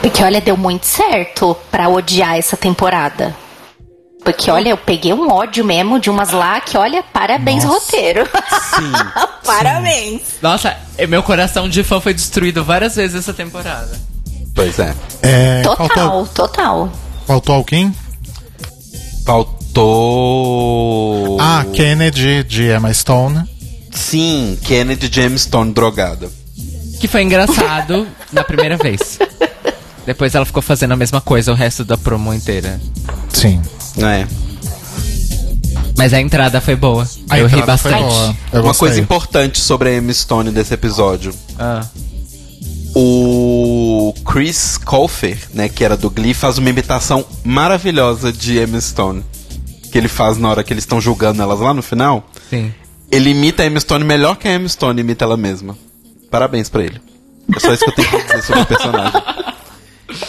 Porque 0.03 0.23
olha, 0.23 0.41
deu 0.41 0.55
muito 0.57 0.85
certo 0.85 1.55
pra 1.71 1.87
odiar 1.89 2.37
essa 2.37 2.55
temporada. 2.57 3.33
Porque 4.23 4.49
olha, 4.51 4.69
eu 4.69 4.77
peguei 4.77 5.13
um 5.13 5.29
ódio 5.31 5.65
mesmo 5.65 5.99
de 5.99 6.09
umas 6.09 6.31
lá 6.31 6.59
que, 6.61 6.77
olha, 6.77 7.01
parabéns, 7.03 7.63
Nossa. 7.63 7.79
roteiro. 7.85 8.27
parabéns. 9.45 10.21
Nossa, 10.41 10.77
é- 10.97 11.05
meu 11.07 11.21
coração 11.23 11.67
de 11.67 11.83
fã 11.83 11.99
foi 11.99 12.13
destruído 12.13 12.63
várias 12.63 12.95
vezes 12.95 13.15
essa 13.17 13.33
temporada. 13.33 13.99
Pois 14.55 14.77
é. 14.79 14.93
É, 15.21 15.61
Total, 15.63 15.87
faltou, 15.87 16.27
total. 16.27 16.91
faltou 17.25 17.55
alguém? 17.55 17.93
Faltou. 19.25 21.37
Ah, 21.41 21.65
Kennedy 21.73 22.43
de 22.43 22.69
Emma 22.69 22.93
Stone. 22.93 23.43
Sim, 23.91 24.57
Kennedy 24.63 25.09
Jamestown 25.11 25.71
drogada. 25.71 26.29
Que 26.99 27.07
foi 27.07 27.23
engraçado 27.23 28.07
na 28.31 28.43
primeira 28.43 28.77
vez. 28.77 29.17
Depois 30.05 30.35
ela 30.35 30.45
ficou 30.45 30.61
fazendo 30.61 30.91
a 30.91 30.95
mesma 30.97 31.21
coisa 31.21 31.51
o 31.51 31.55
resto 31.55 31.83
da 31.85 31.97
promo 31.97 32.33
inteira. 32.33 32.79
Sim. 33.29 33.61
É. 33.97 34.27
Mas 35.97 36.13
a 36.13 36.19
entrada 36.19 36.59
foi 36.59 36.75
boa. 36.75 37.07
A 37.29 37.39
eu 37.39 37.47
ri 37.47 37.61
bastante. 37.61 38.01
boa. 38.01 38.35
Eu 38.51 38.59
Uma 38.59 38.67
gostei. 38.69 38.87
coisa 38.87 38.99
importante 39.01 39.59
sobre 39.59 39.89
a 39.89 39.95
Emma 39.95 40.11
Stone 40.13 40.51
desse 40.51 40.73
episódio. 40.73 41.33
Ah. 41.57 41.85
O 42.95 44.13
Chris 44.25 44.77
Colfer, 44.77 45.37
né, 45.53 45.67
que 45.69 45.83
era 45.83 45.95
do 45.97 46.09
Glee, 46.09 46.33
faz 46.33 46.57
uma 46.57 46.69
imitação 46.69 47.25
maravilhosa 47.43 48.31
de 48.31 48.59
Emma 48.59 48.79
Stone. 48.79 49.23
Que 49.91 49.97
ele 49.97 50.07
faz 50.07 50.37
na 50.37 50.49
hora 50.49 50.63
que 50.63 50.73
eles 50.73 50.83
estão 50.83 50.99
julgando 50.99 51.41
elas 51.41 51.59
lá 51.59 51.73
no 51.73 51.81
final. 51.81 52.27
Sim. 52.49 52.73
Ele 53.11 53.29
imita 53.29 53.63
a 53.63 53.65
Emma 53.65 53.79
Stone 53.79 54.03
melhor 54.03 54.35
que 54.35 54.47
a 54.47 54.53
Emma 54.53 54.67
Stone 54.67 54.99
imita 54.99 55.23
ela 55.25 55.37
mesma. 55.37 55.77
Parabéns 56.29 56.69
pra 56.69 56.83
ele. 56.83 56.99
É 57.55 57.59
só 57.59 57.73
isso 57.73 57.83
que 57.83 57.91
eu 57.91 57.95
tenho 57.95 58.09
pra 58.09 58.19
dizer 58.19 58.43
sobre 58.43 58.61
o 58.61 58.65
personagem. 58.65 59.21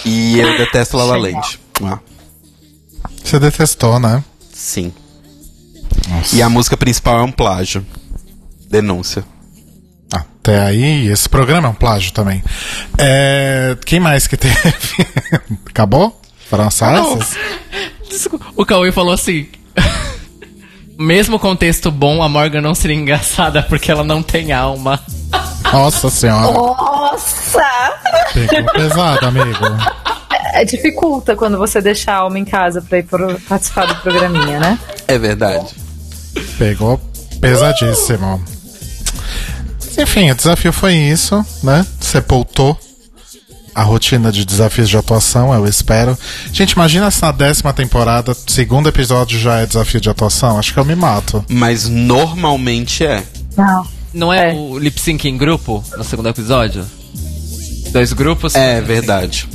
E 0.05 0.39
eu 0.39 0.57
detesto 0.59 0.97
La 0.97 1.05
La 1.05 1.17
Land. 1.17 1.59
Ah, 1.83 1.99
Você 3.23 3.39
detestou, 3.39 3.99
né? 3.99 4.23
sim. 6.23 6.37
E 6.37 6.43
a 6.43 6.49
música 6.49 6.77
principal 6.77 7.19
é 7.21 7.23
um 7.23 7.33
plágio. 7.33 7.85
Denúncia. 8.69 9.25
Até 10.13 10.61
aí, 10.63 11.09
esse 11.09 11.29
programa 11.29 11.69
é 11.69 11.71
um 11.71 11.75
plágio 11.75 12.13
também. 12.13 12.43
É, 12.99 13.77
quem 13.87 13.99
mais 13.99 14.27
que 14.27 14.37
teve? 14.37 14.55
Acabou? 15.67 16.21
Desculpa. 18.09 18.45
O 18.55 18.67
Cauê 18.67 18.93
falou 18.93 19.15
assim. 19.15 19.49
Mesmo 20.99 21.39
contexto 21.39 21.91
bom, 21.91 22.23
a 22.23 22.29
Morgan 22.29 22.61
não 22.61 22.75
seria 22.75 22.95
engraçada 22.97 23.63
porque 23.63 23.91
ela 23.91 24.05
não 24.05 24.23
tem 24.23 24.53
alma. 24.53 25.01
Nossa 25.75 26.11
senhora. 26.11 26.53
Nossa! 26.53 27.61
Pegou 28.33 28.73
pesado, 28.73 29.27
amigo. 29.27 29.59
É, 30.53 30.65
dificulta 30.65 31.35
quando 31.35 31.59
você 31.59 31.81
deixa 31.81 32.13
a 32.13 32.17
alma 32.17 32.39
em 32.39 32.45
casa 32.45 32.81
pra 32.81 32.99
ir 32.99 33.03
pro- 33.03 33.41
participar 33.49 33.87
do 33.87 33.97
programinha, 33.97 34.61
né? 34.61 34.79
É 35.09 35.19
verdade. 35.19 35.75
Pegou 36.59 36.99
pesadíssimo. 37.41 38.43
Enfim, 39.99 40.31
o 40.31 40.35
desafio 40.35 40.73
foi 40.73 40.95
isso, 40.95 41.45
né? 41.63 41.85
Sepultou 42.01 42.79
a 43.75 43.83
rotina 43.83 44.31
de 44.31 44.45
desafios 44.45 44.89
de 44.89 44.97
atuação, 44.97 45.53
eu 45.53 45.67
espero. 45.67 46.17
Gente, 46.53 46.73
imagina 46.73 47.11
se 47.11 47.21
na 47.23 47.33
décima 47.33 47.73
temporada, 47.73 48.33
segundo 48.47 48.89
episódio 48.89 49.39
já 49.39 49.59
é 49.61 49.67
desafio 49.67 50.01
de 50.01 50.09
atuação. 50.09 50.57
Acho 50.59 50.73
que 50.73 50.79
eu 50.79 50.85
me 50.85 50.95
mato. 50.95 51.45
Mas 51.49 51.89
normalmente 51.89 53.05
é. 53.05 53.23
Não. 53.57 53.85
Não 54.15 54.33
é, 54.33 54.51
É. 54.51 54.55
o 54.55 54.79
lip 54.79 54.99
sync 55.01 55.29
em 55.29 55.37
grupo 55.37 55.83
no 55.97 56.05
segundo 56.05 56.29
episódio? 56.29 56.87
Dois 57.91 58.13
grupos? 58.13 58.55
É 58.55 58.81
verdade. 58.81 59.49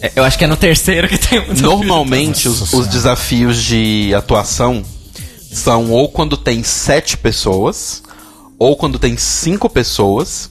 É, 0.00 0.12
Eu 0.16 0.24
acho 0.24 0.36
que 0.38 0.44
é 0.44 0.46
no 0.46 0.56
terceiro 0.56 1.08
que 1.08 1.18
tem 1.18 1.40
um 1.40 1.54
Normalmente 1.54 2.48
os, 2.48 2.72
os 2.72 2.86
desafios 2.88 3.62
de 3.62 4.12
atuação 4.14 4.82
são 5.52 5.90
ou 5.90 6.08
quando 6.08 6.36
tem 6.36 6.62
sete 6.62 7.16
pessoas, 7.16 8.02
ou 8.58 8.76
quando 8.76 8.98
tem 8.98 9.16
cinco 9.18 9.68
pessoas, 9.68 10.50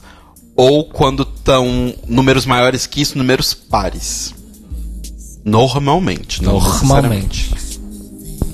ou 0.56 0.84
quando 0.84 1.22
estão 1.22 1.94
números 2.06 2.46
maiores 2.46 2.86
que 2.86 3.00
isso, 3.02 3.18
números 3.18 3.52
pares. 3.54 4.32
Normalmente, 5.44 6.42
Normalmente. 6.42 7.50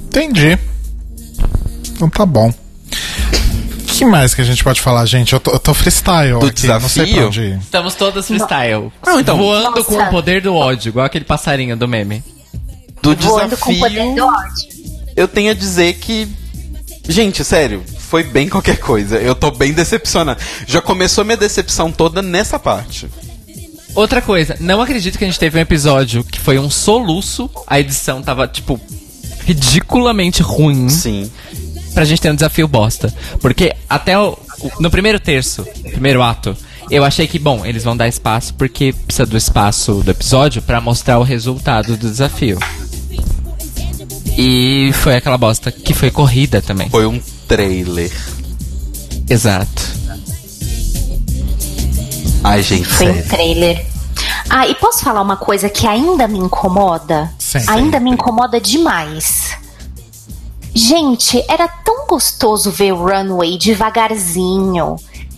Entendi. 0.07 0.59
Então 1.93 2.09
tá 2.09 2.25
bom. 2.25 2.53
O 3.99 4.01
que 4.01 4.05
mais 4.07 4.33
que 4.33 4.41
a 4.41 4.45
gente 4.45 4.63
pode 4.63 4.81
falar, 4.81 5.05
gente? 5.07 5.33
Eu 5.33 5.41
tô, 5.41 5.51
eu 5.51 5.59
tô 5.59 5.75
freestyle 5.75 6.39
Do 6.39 6.47
aqui, 6.47 6.69
não 6.69 6.81
sei 6.89 7.03
pra 7.03 7.05
desafio? 7.07 7.27
onde 7.27 7.41
ir. 7.41 7.59
Estamos 7.59 7.95
todos 7.97 8.29
freestyle. 8.29 8.93
Não, 9.05 9.19
então- 9.19 9.37
Voando 9.37 9.71
Nossa. 9.71 9.83
com 9.83 9.97
o 9.97 10.07
poder 10.09 10.41
do 10.41 10.55
ódio, 10.55 10.91
igual 10.91 11.05
aquele 11.05 11.25
passarinho 11.25 11.77
do 11.77 11.89
meme. 11.89 12.23
Do 13.03 13.17
Voando 13.17 13.57
com 13.57 13.73
o 13.73 13.79
poder 13.81 13.91
desafio, 13.95 14.15
do 14.15 14.25
ódio. 14.25 14.69
eu 15.17 15.27
tenho 15.27 15.51
a 15.51 15.55
dizer 15.55 15.95
que. 15.95 16.29
Gente, 17.09 17.43
sério, 17.45 17.83
foi 17.99 18.23
bem 18.23 18.49
qualquer 18.49 18.77
coisa. 18.79 19.17
Eu 19.17 19.35
tô 19.35 19.51
bem 19.51 19.73
decepcionado. 19.73 20.41
Já 20.65 20.81
começou 20.81 21.25
minha 21.25 21.37
decepção 21.37 21.91
toda 21.91 22.23
nessa 22.23 22.57
parte. 22.57 23.09
Outra 23.97 24.23
coisa, 24.23 24.57
não 24.61 24.81
acredito 24.81 25.19
que 25.19 25.25
a 25.25 25.27
gente 25.27 25.41
teve 25.41 25.59
um 25.59 25.63
episódio 25.63 26.23
que 26.23 26.39
foi 26.39 26.57
um 26.57 26.71
soluço, 26.71 27.51
a 27.67 27.81
edição 27.81 28.23
tava, 28.23 28.47
tipo, 28.47 28.81
ridiculamente 29.45 30.41
ruim 30.41 30.89
Sim. 30.89 31.29
Pra 31.99 32.05
gente 32.05 32.21
ter 32.21 32.31
um 32.31 32.35
desafio 32.37 32.69
bosta. 32.69 33.13
Porque 33.41 33.75
até 33.91 34.17
o, 34.17 34.39
no 34.79 34.89
primeiro 34.89 35.19
terço, 35.19 35.67
primeiro 35.91 36.23
ato, 36.23 36.57
eu 36.89 37.05
achei 37.05 37.27
que, 37.27 37.41
bom, 37.41 37.67
eles 37.67 37.83
vão 37.83 37.97
dar 37.97 38.07
espaço 38.07 38.55
porque 38.55 38.93
precisa 38.93 39.27
do 39.27 39.37
espaço 39.37 39.95
do 39.95 40.13
episódio 40.13 40.63
pra 40.63 40.81
mostrar 40.81 41.19
o 41.19 41.25
resultado 41.25 41.97
do 41.97 42.09
desafio. 42.09 42.57
E 44.37 44.93
foi 45.03 45.17
aquela 45.17 45.37
bosta 45.37 45.73
que 45.73 45.93
foi 45.93 46.09
corrida 46.09 46.63
também. 46.63 46.89
Foi 46.89 47.05
um 47.05 47.21
trailer. 47.49 48.13
Exato. 49.29 49.83
Ai, 52.45 52.63
gente, 52.63 52.87
Foi 52.87 53.11
um 53.11 53.23
trailer. 53.23 53.85
Ah, 54.49 54.69
e 54.69 54.75
posso 54.77 55.03
falar 55.03 55.21
uma 55.21 55.37
coisa 55.37 55.69
que 55.69 55.85
ainda 55.85 56.29
me 56.29 56.39
incomoda? 56.39 57.29
Sim. 57.41 57.59
Ainda 57.67 57.99
me 57.99 58.11
incomoda 58.11 58.61
demais. 58.61 59.58
Gente, 60.79 61.45
era 61.49 61.67
tão 61.67 62.07
gostoso 62.07 62.71
ver 62.71 62.93
o 62.93 63.03
runway 63.05 63.59
devagarzinho, 63.59 64.95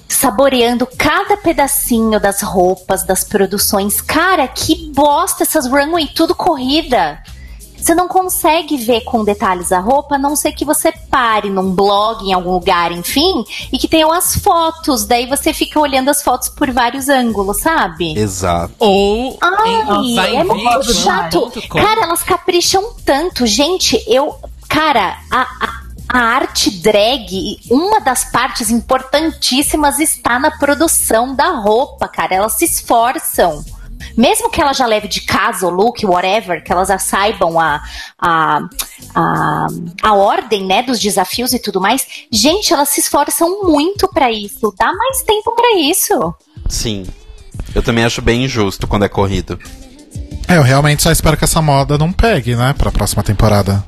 saboreando 0.07 0.87
cada 0.99 1.35
pedacinho 1.39 2.21
das 2.21 2.43
roupas, 2.43 3.05
das 3.05 3.25
produções. 3.25 4.03
Cara, 4.03 4.47
que 4.47 4.91
bosta 4.95 5.43
essas 5.43 5.67
runway 5.67 6.09
tudo 6.09 6.35
corrida. 6.35 7.23
Você 7.75 7.95
não 7.95 8.07
consegue 8.07 8.77
ver 8.77 9.01
com 9.05 9.25
detalhes 9.25 9.73
a 9.73 9.79
roupa, 9.81 10.17
a 10.17 10.19
não 10.19 10.37
ser 10.37 10.53
que 10.53 10.67
você 10.67 10.93
pare 11.11 11.49
num 11.49 11.71
blog, 11.75 12.23
em 12.29 12.35
algum 12.35 12.51
lugar, 12.53 12.93
enfim, 12.93 13.43
e 13.73 13.79
que 13.79 13.89
tenham 13.89 14.13
as 14.13 14.35
fotos. 14.37 15.07
Daí 15.07 15.25
você 15.25 15.55
fica 15.55 15.81
olhando 15.81 16.11
as 16.11 16.23
fotos 16.23 16.51
por 16.51 16.71
vários 16.71 17.09
ângulos, 17.09 17.63
sabe? 17.63 18.13
Exato. 18.19 18.75
Ou 18.79 19.39
em- 19.67 20.19
Ai, 20.19 20.37
é 20.37 20.45
muito 20.45 20.93
chato. 20.93 21.51
Cara, 21.83 22.03
elas 22.03 22.23
capricham 22.23 22.93
tanto. 23.07 23.47
Gente, 23.47 23.99
eu. 24.07 24.35
Cara, 24.71 25.19
a, 25.29 25.43
a, 25.43 25.83
a 26.09 26.19
arte 26.19 26.71
drag, 26.71 27.59
uma 27.69 28.01
das 28.01 28.31
partes 28.31 28.71
importantíssimas 28.71 29.99
está 29.99 30.39
na 30.39 30.53
produção 30.53 31.35
da 31.35 31.49
roupa, 31.49 32.07
cara. 32.07 32.37
Elas 32.37 32.53
se 32.53 32.65
esforçam. 32.67 33.65
Mesmo 34.17 34.49
que 34.49 34.61
ela 34.61 34.73
já 34.73 34.87
leve 34.87 35.09
de 35.09 35.23
casa 35.23 35.67
o 35.67 35.71
look, 35.71 36.07
whatever, 36.07 36.63
que 36.63 36.73
elas 36.73 36.89
já 36.89 36.99
saibam 36.99 37.59
a, 37.59 37.83
a, 38.17 38.61
a, 39.15 39.67
a 40.05 40.15
ordem, 40.15 40.65
né, 40.65 40.85
dos 40.85 41.01
desafios 41.01 41.53
e 41.53 41.59
tudo 41.59 41.81
mais. 41.81 42.07
Gente, 42.31 42.73
elas 42.73 42.89
se 42.91 43.01
esforçam 43.01 43.65
muito 43.65 44.09
pra 44.09 44.31
isso. 44.31 44.73
Dá 44.79 44.91
mais 44.93 45.23
tempo 45.23 45.53
pra 45.55 45.77
isso. 45.79 46.35
Sim. 46.69 47.07
Eu 47.75 47.83
também 47.83 48.05
acho 48.05 48.23
bem 48.23 48.45
injusto 48.45 48.87
quando 48.87 49.05
é 49.05 49.09
corrido. 49.09 49.59
É, 50.49 50.57
eu 50.57 50.63
realmente 50.63 51.03
só 51.03 51.11
espero 51.11 51.37
que 51.37 51.45
essa 51.45 51.61
moda 51.61 51.99
não 51.99 52.13
pegue, 52.13 52.55
né, 52.55 52.73
pra 52.73 52.93
próxima 52.93 53.23
temporada. 53.23 53.85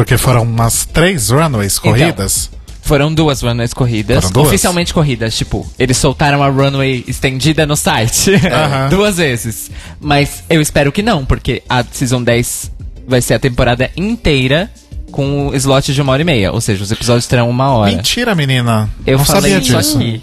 Porque 0.00 0.16
foram 0.16 0.44
umas 0.44 0.86
três 0.86 1.28
runaways 1.28 1.78
corridas. 1.78 2.50
Foram 2.80 3.12
duas 3.12 3.42
runways 3.42 3.74
corridas. 3.74 4.16
Foram 4.16 4.32
duas? 4.32 4.46
Oficialmente 4.48 4.94
corridas, 4.94 5.36
tipo, 5.36 5.70
eles 5.78 5.98
soltaram 5.98 6.42
a 6.42 6.48
runway 6.48 7.04
estendida 7.06 7.66
no 7.66 7.76
site. 7.76 8.30
Aham. 8.50 8.88
duas 8.88 9.18
vezes. 9.18 9.70
Mas 10.00 10.42
eu 10.48 10.58
espero 10.62 10.90
que 10.90 11.02
não, 11.02 11.26
porque 11.26 11.62
a 11.68 11.84
Season 11.84 12.22
10 12.22 12.70
vai 13.06 13.20
ser 13.20 13.34
a 13.34 13.38
temporada 13.38 13.90
inteira 13.94 14.70
com 15.12 15.48
o 15.48 15.54
slot 15.54 15.92
de 15.92 16.00
uma 16.00 16.12
hora 16.12 16.22
e 16.22 16.24
meia. 16.24 16.50
Ou 16.50 16.62
seja, 16.62 16.82
os 16.82 16.90
episódios 16.90 17.26
terão 17.26 17.50
uma 17.50 17.70
hora. 17.70 17.94
Mentira, 17.94 18.34
menina. 18.34 18.88
Eu 19.06 19.18
não 19.18 19.24
falei 19.26 19.52
sabia 19.52 19.58
isso 19.58 19.76
disso. 19.76 19.98
aqui. 19.98 20.22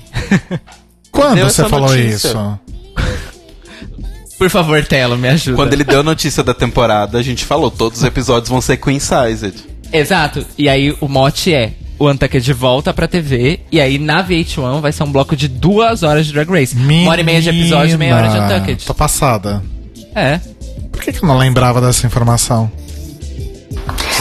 Quando 1.11 1.35
Deu 1.35 1.49
você 1.51 1.69
falou 1.69 1.87
notícia. 1.87 2.29
isso? 2.29 2.59
Por 4.37 4.49
favor, 4.49 4.85
Telo, 4.85 5.17
me 5.17 5.27
ajuda. 5.29 5.55
Quando 5.55 5.73
ele 5.73 5.83
deu 5.83 6.01
a 6.01 6.03
notícia 6.03 6.43
da 6.43 6.53
temporada, 6.53 7.17
a 7.17 7.23
gente 7.23 7.43
falou, 7.43 7.71
todos 7.71 7.99
os 7.99 8.03
episódios 8.05 8.49
vão 8.49 8.61
ser 8.61 8.77
Queen 8.77 8.99
Sized. 8.99 9.55
Exato. 9.91 10.45
E 10.57 10.69
aí 10.69 10.95
o 11.01 11.07
mote 11.07 11.53
é 11.53 11.73
o 11.99 12.09
Untucked 12.09 12.53
volta 12.53 12.93
pra 12.93 13.07
TV 13.07 13.61
e 13.71 13.81
aí 13.81 13.97
na 13.97 14.23
VH1 14.23 14.79
vai 14.79 14.91
ser 14.91 15.03
um 15.03 15.11
bloco 15.11 15.35
de 15.35 15.47
duas 15.47 16.03
horas 16.03 16.27
de 16.27 16.33
Drag 16.33 16.49
Race. 16.49 16.75
Uma 16.75 17.11
hora 17.11 17.21
e 17.21 17.23
meia 17.23 17.41
de 17.41 17.49
episódio, 17.49 17.97
meia 17.97 18.15
hora 18.15 18.27
de 18.27 18.33
Menina, 18.33 18.55
Untucked. 18.55 18.85
Tô 18.85 18.93
passada. 18.93 19.63
É. 20.13 20.39
Por 20.91 21.01
que, 21.01 21.11
que 21.11 21.23
eu 21.23 21.27
não 21.27 21.37
lembrava 21.37 21.81
dessa 21.81 22.05
informação? 22.05 22.71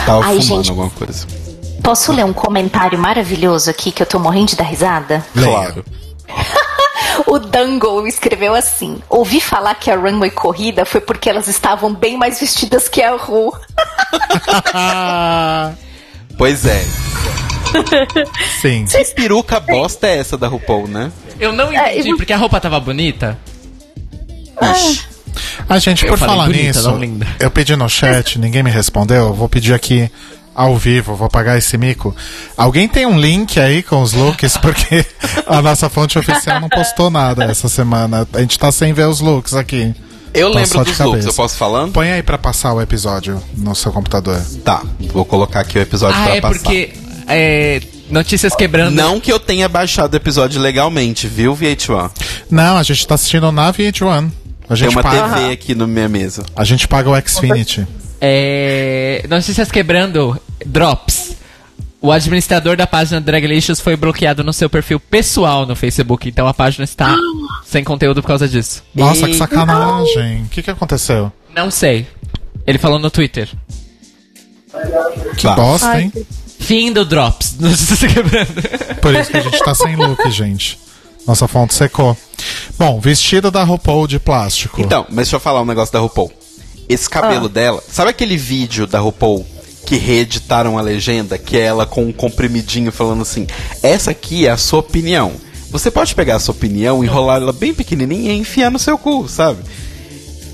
Tava 0.07 0.25
Ai, 0.25 0.41
fumando 0.41 0.65
gente. 0.65 0.71
alguma 0.71 0.91
coisa. 0.91 1.27
Posso 1.83 2.13
ler 2.13 2.25
um 2.25 2.33
comentário 2.33 2.99
maravilhoso 2.99 3.71
aqui 3.71 3.91
que 3.93 4.03
eu 4.03 4.07
tô 4.07 4.19
morrendo 4.19 4.47
de 4.47 4.57
dar 4.57 4.65
risada? 4.65 5.25
Claro. 5.35 5.85
O 7.27 7.39
Dangle 7.39 8.07
escreveu 8.07 8.55
assim: 8.55 8.99
Ouvi 9.09 9.41
falar 9.41 9.75
que 9.77 9.91
a 9.91 9.97
runway 9.97 10.31
corrida 10.31 10.85
foi 10.85 11.01
porque 11.01 11.31
elas 11.31 11.49
estavam 11.49 11.95
bem 11.95 12.19
mais 12.19 12.39
vestidas 12.41 12.89
que 12.89 13.03
a 13.03 13.17
Ru. 13.17 13.53
Pois 16.39 16.67
é. 16.67 16.85
Sim. 18.61 18.85
Que 18.85 19.05
peruca 19.15 19.59
bosta 19.59 20.07
é 20.07 20.19
essa 20.19 20.37
da 20.37 20.47
RuPaul, 20.49 20.87
né? 20.87 21.11
Eu 21.41 21.53
não 21.53 21.73
É, 21.73 21.93
entendi, 21.95 22.11
eu- 22.11 22.17
porque 22.17 22.33
a 22.33 22.37
roupa 22.37 22.61
tava 22.61 22.79
bonita. 22.79 23.39
Ah, 25.69 25.79
gente, 25.79 26.05
Eu 26.05 26.13
por 26.13 26.19
falar 26.19 26.47
bonita, 26.47 26.79
nisso, 26.79 26.91
eu 27.41 27.51
pedi 27.51 27.75
no 27.77 27.89
chat, 27.89 28.39
ninguém 28.39 28.63
me 28.63 28.71
respondeu. 28.71 29.27
Eu 29.29 29.35
vou 29.35 29.49
pedir 29.49 29.75
aqui 29.75 30.11
ao 30.57 30.75
vivo, 30.77 31.15
vou 31.15 31.29
pagar 31.29 31.59
esse 31.59 31.77
mico. 31.77 32.17
Alguém 32.57 32.89
tem 32.89 33.05
um 33.05 33.21
link 33.21 33.61
aí 33.61 33.83
com 33.83 34.01
os 34.01 34.15
looks? 34.15 34.57
Porque 34.59 35.05
a 35.47 35.61
nossa 35.61 35.91
fonte 35.91 36.19
oficial 36.19 36.59
não 36.61 36.69
postou 36.71 37.11
nada 37.11 37.45
essa 37.45 37.69
semana. 37.69 38.27
A 38.33 38.41
gente 38.41 38.59
tá 38.59 38.73
sem 38.73 38.93
ver 38.95 39.07
os 39.07 39.21
looks 39.21 39.53
aqui. 39.55 39.95
Eu 40.33 40.51
Tô 40.51 40.57
lembro 40.57 40.71
só 40.71 40.83
de 40.83 40.91
dos 40.91 40.99
looks, 40.99 41.27
eu 41.27 41.35
posso 41.35 41.57
falando? 41.57 41.93
Põe 41.93 42.11
aí 42.13 42.23
pra 42.23 42.39
passar 42.39 42.73
o 42.73 42.81
episódio 42.81 43.43
no 43.57 43.75
seu 43.75 43.93
computador. 43.93 44.41
Tá, 44.65 44.83
vou 45.13 45.25
colocar 45.25 45.61
aqui 45.61 45.79
o 45.79 45.83
episódio 45.83 46.19
Ah, 46.21 46.25
pra 46.25 46.37
é 46.37 46.41
passar. 46.41 46.55
porque. 46.61 46.93
É, 47.29 47.83
notícias 48.09 48.55
quebrando. 48.55 48.95
Não 48.95 49.19
que 49.21 49.33
eu 49.33 49.39
tenha 49.41 49.69
baixado 49.69 50.15
o 50.15 50.17
episódio 50.17 50.61
legalmente, 50.61 51.27
viu, 51.27 51.55
VH1? 51.57 52.11
Não, 52.51 52.77
a 52.79 52.83
gente 52.83 53.07
tá 53.07 53.15
assistindo 53.15 53.51
na 53.53 53.73
VH1. 53.73 54.31
A 54.65 54.69
Tem 54.69 54.77
gente, 54.77 54.93
uma 54.97 55.03
paga, 55.03 55.35
TV 55.35 55.53
aqui 55.53 55.75
na 55.75 55.87
minha 55.87 56.09
mesa. 56.09 56.45
a 56.57 56.65
gente 56.65 56.87
paga 56.89 57.11
o 57.11 57.21
Xfinity. 57.29 57.87
É, 58.21 59.25
notícias 59.29 59.71
quebrando. 59.71 60.41
Drops. 60.67 61.37
O 62.01 62.13
administrador 62.13 62.77
da 62.77 62.87
página 62.87 63.21
Draglicious 63.21 63.81
foi 63.81 63.97
bloqueado 63.97 64.45
no 64.45 64.53
seu 64.53 64.69
perfil 64.71 65.01
pessoal 65.01 65.67
no 65.67 65.75
Facebook, 65.75 66.29
então 66.29 66.47
a 66.47 66.55
página 66.55 66.85
está 66.85 67.17
sem 67.67 67.83
conteúdo 67.83 68.21
por 68.23 68.29
causa 68.29 68.47
disso. 68.47 68.83
Nossa, 68.95 69.27
E- 69.27 69.33
que 69.33 69.37
sacanagem. 69.37 70.43
O 70.43 70.49
que, 70.49 70.63
que 70.63 70.71
aconteceu? 70.71 71.33
Não 71.55 71.71
sei. 71.71 72.07
Ele 72.67 72.79
falou 72.79 72.99
no 72.99 73.11
Twitter. 73.11 73.49
Que 75.37 75.43
Tá. 75.47 75.55
bosta, 75.55 76.01
hein? 76.01 76.13
Fim 76.59 76.93
do 76.93 77.05
Drops. 77.05 77.57
Quebrando. 78.13 79.01
Por 79.01 79.15
isso 79.15 79.31
que 79.31 79.37
a 79.37 79.41
gente 79.41 79.59
tá 79.59 79.75
sem 79.75 79.97
look, 79.97 80.31
gente. 80.31 80.79
Nossa 81.27 81.49
fonte 81.49 81.75
secou. 81.75 82.17
Bom, 82.79 83.01
vestido 83.01 83.51
da 83.51 83.63
RuPaul 83.65 84.07
de 84.07 84.19
plástico. 84.21 84.81
Então, 84.81 85.05
mas 85.09 85.17
deixa 85.27 85.37
eu 85.37 85.41
falar 85.41 85.63
um 85.63 85.65
negócio 85.65 85.93
da 85.93 85.99
RuPaul. 86.01 86.33
Esse 86.89 87.09
cabelo 87.11 87.49
dela, 87.49 87.83
sabe 87.89 88.11
aquele 88.11 88.37
vídeo 88.37 88.87
da 88.87 89.01
RuPaul 89.01 89.45
que 89.87 89.97
reeditaram 89.97 90.77
a 90.77 90.83
legenda, 90.83 91.39
que 91.39 91.57
é 91.57 91.61
ela 91.63 91.87
com 91.87 92.03
um 92.05 92.13
comprimidinho 92.13 92.93
falando 92.93 93.23
assim: 93.23 93.47
essa 93.83 94.11
aqui 94.11 94.47
é 94.47 94.51
a 94.51 94.57
sua 94.59 94.81
opinião. 94.81 95.33
Você 95.71 95.91
pode 95.91 96.15
pegar 96.15 96.37
a 96.37 96.41
sua 96.41 96.55
opinião, 96.55 97.03
enrolar 97.05 97.41
ela 97.41 97.53
bem 97.53 97.73
pequenininha 97.73 98.33
e 98.33 98.39
enfiar 98.39 98.71
no 98.71 98.79
seu 98.79 98.99
cu, 98.99 99.27
sabe? 99.29 99.61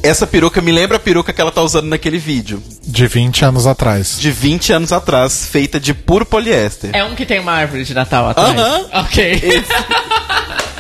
Essa 0.03 0.27
peruca 0.27 0.61
me 0.61 0.73
lembra 0.73 0.97
a 0.97 1.01
peruca 1.01 1.33
que 1.33 1.41
ela 1.41 1.53
tá 1.53 1.63
usando 1.63 1.87
naquele 1.87 2.19
vídeo, 2.19 2.61
De 2.85 3.07
20 3.07 3.45
anos 3.45 3.67
atrás. 3.69 4.19
de 4.19 4.31
20 4.33 4.73
anos 4.73 4.93
atrás, 4.93 5.47
feita 5.47 5.79
de 5.79 5.95
puro 5.95 6.27
poliéster. 6.27 6.91
É 6.93 7.05
um 7.05 7.15
que 7.15 7.25
tem 7.25 7.39
uma 7.39 7.53
árvore 7.53 7.85
de 7.85 7.95
Natal 7.95 8.29
atrás. 8.29 8.51
Aham. 8.59 8.87
Ok. 8.95 9.65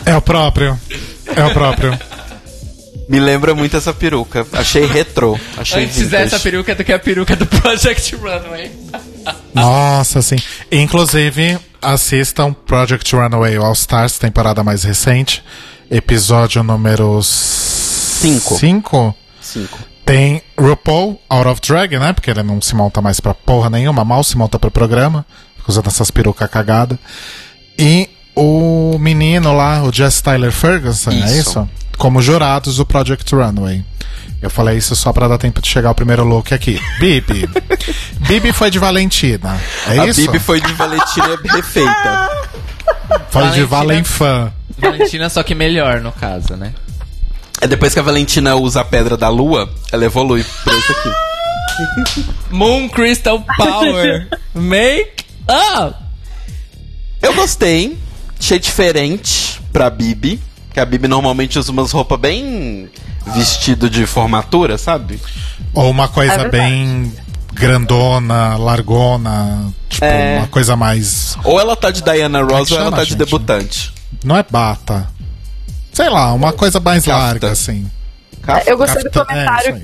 É 0.05 0.17
o 0.17 0.21
próprio. 0.21 0.79
É 1.37 1.45
o 1.45 1.51
próprio. 1.53 1.97
Me 3.09 3.21
lembra 3.21 3.55
muito 3.55 3.77
essa 3.77 3.93
peruca. 3.93 4.47
Achei 4.53 4.87
retrô. 4.87 5.39
Achei 5.57 5.85
Antes 5.85 5.97
vintage. 5.99 6.25
dessa 6.25 6.41
peruca 6.41 6.75
do 6.75 6.85
que 6.85 6.93
a 6.93 6.99
peruca 6.99 7.37
do 7.37 7.47
Project 7.47 8.17
Runway. 8.17 8.71
Nossa, 9.55 10.23
sim. 10.23 10.37
Inclusive, 10.71 11.59
assistam 11.81 12.53
Project 12.53 13.15
Runaway 13.15 13.57
All 13.57 13.73
Stars, 13.73 14.19
temporada 14.19 14.63
mais 14.65 14.83
recente. 14.85 15.43
Episódio 15.91 16.63
número 16.63 17.21
Cinco. 17.23 18.57
5. 18.59 19.15
Cinco. 19.41 19.79
Tem 20.07 20.43
RuPaul 20.59 21.21
Out 21.29 21.49
of 21.49 21.61
Drag, 21.61 21.99
né? 21.99 22.13
Porque 22.13 22.31
ele 22.31 22.43
não 22.43 22.61
se 22.61 22.75
monta 22.75 23.01
mais 23.03 23.21
pra 23.21 23.35
porra 23.35 23.69
nenhuma, 23.69 24.05
mal 24.05 24.25
se 24.25 24.37
monta 24.37 24.59
pro 24.59 24.71
programa. 24.71 25.27
Fica 25.57 25.71
usando 25.71 25.89
essas 25.89 26.11
perucas 26.11 26.49
cagadas. 26.51 26.99
E 27.79 28.09
o 28.35 28.97
menino 28.99 29.55
lá, 29.55 29.83
o 29.83 29.93
Jess 29.93 30.21
Tyler 30.23 30.51
Ferguson, 30.53 31.11
é 31.11 31.39
Isso. 31.39 31.69
Como 31.99 32.21
jurados 32.21 32.77
do 32.77 32.87
Project 32.87 33.35
Runway. 33.35 33.85
Eu 34.41 34.51
falei 34.51 34.77
isso 34.77 34.97
só 34.97 35.13
pra 35.13 35.29
dar 35.29 35.39
tempo 35.39 35.61
de 35.63 35.69
chegar 35.69 35.91
o 35.91 35.95
primeiro 35.95 36.25
look 36.25 36.53
aqui. 36.53 36.81
Bibi. 36.99 37.49
Bibi 38.27 38.53
foi 38.53 38.71
de 38.71 38.79
Valentina. 38.79 39.57
É 39.87 40.01
a 40.01 40.07
isso? 40.07 40.21
Bibi 40.21 40.39
foi 40.41 40.61
de 40.61 40.73
Valentina 40.73 41.39
refeita. 41.45 42.31
Foi 43.31 43.43
de 43.51 43.63
Valentina- 43.63 43.67
Valenfã. 43.67 44.53
Valentina, 44.79 45.29
só 45.29 45.43
que 45.43 45.55
melhor, 45.55 46.01
no 46.01 46.11
caso, 46.13 46.57
né? 46.57 46.73
É 47.61 47.67
depois 47.67 47.93
que 47.93 48.01
a 48.01 48.03
Valentina 48.03 48.55
usa 48.57 48.81
a 48.81 48.85
pedra 48.85 49.17
da 49.17 49.29
lua, 49.29 49.71
ela 49.93 50.05
evolui 50.05 50.45
pra 50.65 50.75
isso 50.75 50.93
aqui. 50.93 52.25
Moon 52.51 52.89
Crystal 52.89 53.45
Power. 53.57 54.29
Make 54.55 55.25
up. 55.49 55.97
Eu 57.21 57.35
gostei. 57.35 57.97
Achei 58.39 58.59
diferente 58.59 59.61
pra 59.73 59.89
Bibi. 59.89 60.41
Que 60.73 60.81
a 60.81 60.85
Bibi 60.85 61.07
normalmente 61.09 61.59
usa 61.59 61.71
umas 61.71 61.93
roupas 61.93 62.19
bem 62.19 62.89
vestido 63.35 63.91
de 63.91 64.07
formatura, 64.07 64.79
sabe? 64.79 65.21
Ou 65.75 65.91
uma 65.91 66.09
coisa 66.09 66.33
É 66.35 66.49
bem 66.49 67.13
grandona, 67.53 68.57
largona. 68.57 69.73
Tipo, 69.89 70.05
É. 70.07 70.39
uma 70.39 70.49
coisa 70.49 70.75
mais. 70.75 71.37
Ou 71.45 71.61
ela 71.61 71.77
tá 71.77 71.91
de 71.91 72.03
Diana 72.03 72.39
é 72.39 72.43
Ross 72.43 72.69
que 72.69 72.75
ou 72.75 72.81
ela 72.81 72.91
tá 72.91 73.05
de 73.05 73.11
gente? 73.11 73.19
debutante. 73.19 73.93
Não 74.25 74.37
é 74.37 74.45
bata. 74.49 75.09
Sei 75.93 76.09
lá, 76.09 76.33
uma 76.33 76.53
coisa 76.53 76.81
mais 76.81 77.05
larga, 77.05 77.51
assim. 77.51 77.91
Cafta. 78.43 78.71
Eu 78.71 78.79
gostei 78.79 79.03
do 79.03 79.09
é, 79.09 79.25
comentário. 79.25 79.83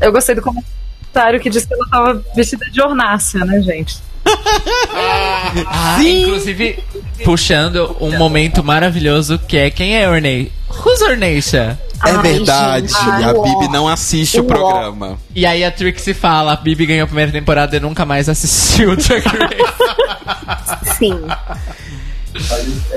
Eu 0.00 0.12
gostei 0.12 0.34
do 0.34 0.42
comentário 0.42 1.40
que 1.40 1.48
disse 1.48 1.66
que 1.68 1.74
ela 1.74 1.86
tava 1.88 2.22
vestida 2.34 2.68
de 2.70 2.82
ornácea, 2.82 3.44
né, 3.44 3.60
gente? 3.62 3.98
Ah, 5.66 5.98
inclusive, 6.02 6.78
puxando 7.24 7.96
um 8.00 8.16
momento 8.16 8.62
maravilhoso 8.62 9.38
que 9.38 9.56
é 9.56 9.70
quem 9.70 9.96
é 9.96 10.08
Ornei? 10.08 10.52
Who's 10.68 11.00
Orneisha? 11.00 11.78
É 12.04 12.10
Ai, 12.12 12.18
verdade. 12.22 12.88
gente, 12.88 13.24
a. 13.24 13.32
Bibi 13.32 13.68
não 13.68 13.86
assiste 13.88 14.38
o 14.40 14.42
Uó. 14.42 14.46
programa. 14.46 15.18
E 15.34 15.44
aí 15.44 15.64
a 15.64 15.70
Trixie 15.70 16.14
fala, 16.14 16.52
a 16.52 16.56
Bibi 16.56 16.86
ganhou 16.86 17.04
a 17.04 17.06
primeira 17.06 17.30
temporada 17.32 17.76
e 17.76 17.80
nunca 17.80 18.06
mais 18.06 18.28
assistiu 18.28 18.96
Drag 18.96 19.22
Race. 19.26 20.96
Sim. 20.98 21.20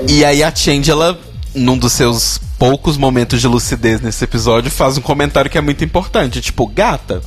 E 0.08 0.24
aí 0.24 0.42
a 0.42 0.54
Change, 0.54 0.90
ela, 0.90 1.18
num 1.54 1.76
dos 1.76 1.92
seus 1.92 2.38
poucos 2.58 2.96
momentos 2.96 3.40
de 3.40 3.46
lucidez 3.48 4.00
nesse 4.00 4.24
episódio, 4.24 4.70
faz 4.70 4.96
um 4.96 5.02
comentário 5.02 5.50
que 5.50 5.58
é 5.58 5.60
muito 5.60 5.84
importante. 5.84 6.40
Tipo, 6.40 6.66
gata, 6.66 7.20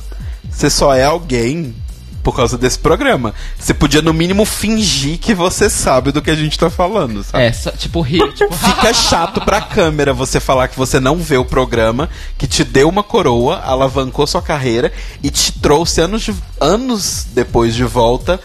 você 0.50 0.68
só 0.68 0.94
é 0.94 1.04
alguém 1.04 1.74
por 2.22 2.34
causa 2.36 2.58
desse 2.58 2.78
programa. 2.78 3.32
Você 3.58 3.72
podia, 3.72 4.02
no 4.02 4.12
mínimo, 4.12 4.44
fingir 4.44 5.18
que 5.18 5.34
você 5.34 5.70
sabe 5.70 6.12
do 6.12 6.20
que 6.20 6.30
a 6.30 6.34
gente 6.34 6.58
tá 6.58 6.68
falando, 6.68 7.22
sabe? 7.24 7.44
é, 7.44 7.52
só, 7.52 7.70
tipo, 7.70 8.00
rir, 8.00 8.20
tipo, 8.34 8.54
Fica 8.54 8.92
chato 8.92 9.40
pra 9.42 9.60
câmera 9.60 10.12
você 10.12 10.38
falar 10.40 10.68
que 10.68 10.76
você 10.76 11.00
não 11.00 11.16
vê 11.16 11.36
o 11.36 11.44
programa, 11.44 12.08
que 12.36 12.46
te 12.46 12.64
deu 12.64 12.88
uma 12.88 13.02
coroa, 13.02 13.60
alavancou 13.64 14.26
sua 14.26 14.42
carreira 14.42 14.92
e 15.22 15.30
te 15.30 15.52
trouxe 15.52 16.00
anos, 16.00 16.22
de- 16.22 16.34
anos 16.60 17.26
depois 17.32 17.74
de 17.74 17.84
volta 17.84 18.40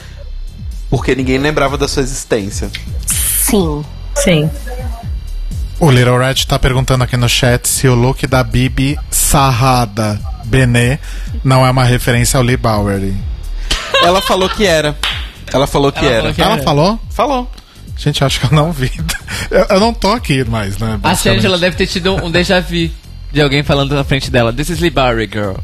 porque 0.89 1.15
ninguém 1.15 1.39
lembrava 1.39 1.75
da 1.75 1.87
sua 1.87 2.03
existência. 2.03 2.69
Sim. 3.07 3.83
Sim. 4.15 4.47
O 5.79 5.89
Little 5.89 6.19
Red 6.19 6.35
tá 6.47 6.59
perguntando 6.59 7.03
aqui 7.03 7.17
no 7.17 7.27
chat 7.27 7.67
se 7.67 7.87
o 7.87 7.95
look 7.95 8.27
da 8.27 8.43
Bibi 8.43 8.97
Sarrada 9.09 10.19
Benê 10.45 10.99
não 11.43 11.65
é 11.65 11.71
uma 11.71 11.83
referência 11.83 12.37
ao 12.37 12.43
Lee 12.43 12.55
Bowery. 12.57 13.15
Ela 14.01 14.21
falou 14.21 14.49
que 14.49 14.65
era. 14.65 14.95
Ela 15.51 15.67
falou 15.67 15.91
que 15.91 15.99
Ela 15.99 16.09
era. 16.09 16.21
falou 16.21 16.33
que 16.33 16.41
Ela 16.41 16.57
É. 16.57 16.61
falou? 16.61 16.99
Falou. 17.09 17.51
Gente, 17.97 18.23
acho 18.23 18.39
que 18.39 18.47
eu 18.47 18.51
não 18.51 18.71
vi. 18.71 18.91
Eu, 19.51 19.65
eu 19.69 19.79
não 19.79 19.93
tô 19.93 20.11
aqui 20.11 20.43
mais, 20.43 20.77
né? 20.77 20.99
A. 21.03 21.15
Shangela 21.15 21.57
deve 21.57 21.75
ter 21.75 21.85
tido 21.87 22.15
um 22.25 22.31
déjà 22.31 22.59
vu 22.59 22.89
de 23.31 23.41
alguém 23.41 23.61
falando 23.63 23.93
na 23.93 24.03
frente 24.03 24.31
dela. 24.31 24.51
This 24.51 24.69
is 24.69 24.79
Lee 24.79 24.89
Bowery, 24.89 25.29
girl. 25.31 25.55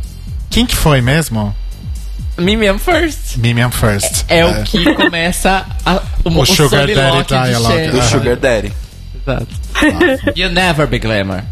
Quem 0.50 0.66
que 0.66 0.76
foi 0.76 1.02
mesmo? 1.02 1.56
Me 2.38 2.56
mesmo 2.56 2.80
first. 2.80 3.36
Mimiam 3.38 3.70
First. 3.70 4.24
É, 4.30 4.46
o 4.46 4.64
que 4.64 4.94
começa 4.96 5.66
a, 5.86 6.02
o, 6.24 6.40
O 6.40 6.46
Sugar 6.46 6.88
Daddy 6.88 7.24
Dialogue. 7.28 7.88
Do 7.90 7.98
Aham. 8.00 8.10
Sugar 8.10 8.36
Daddy. 8.38 8.74
Exato. 9.22 9.48
You'll 10.38 10.54
never 10.54 10.88
be 10.88 11.00
glamour. 11.00 11.44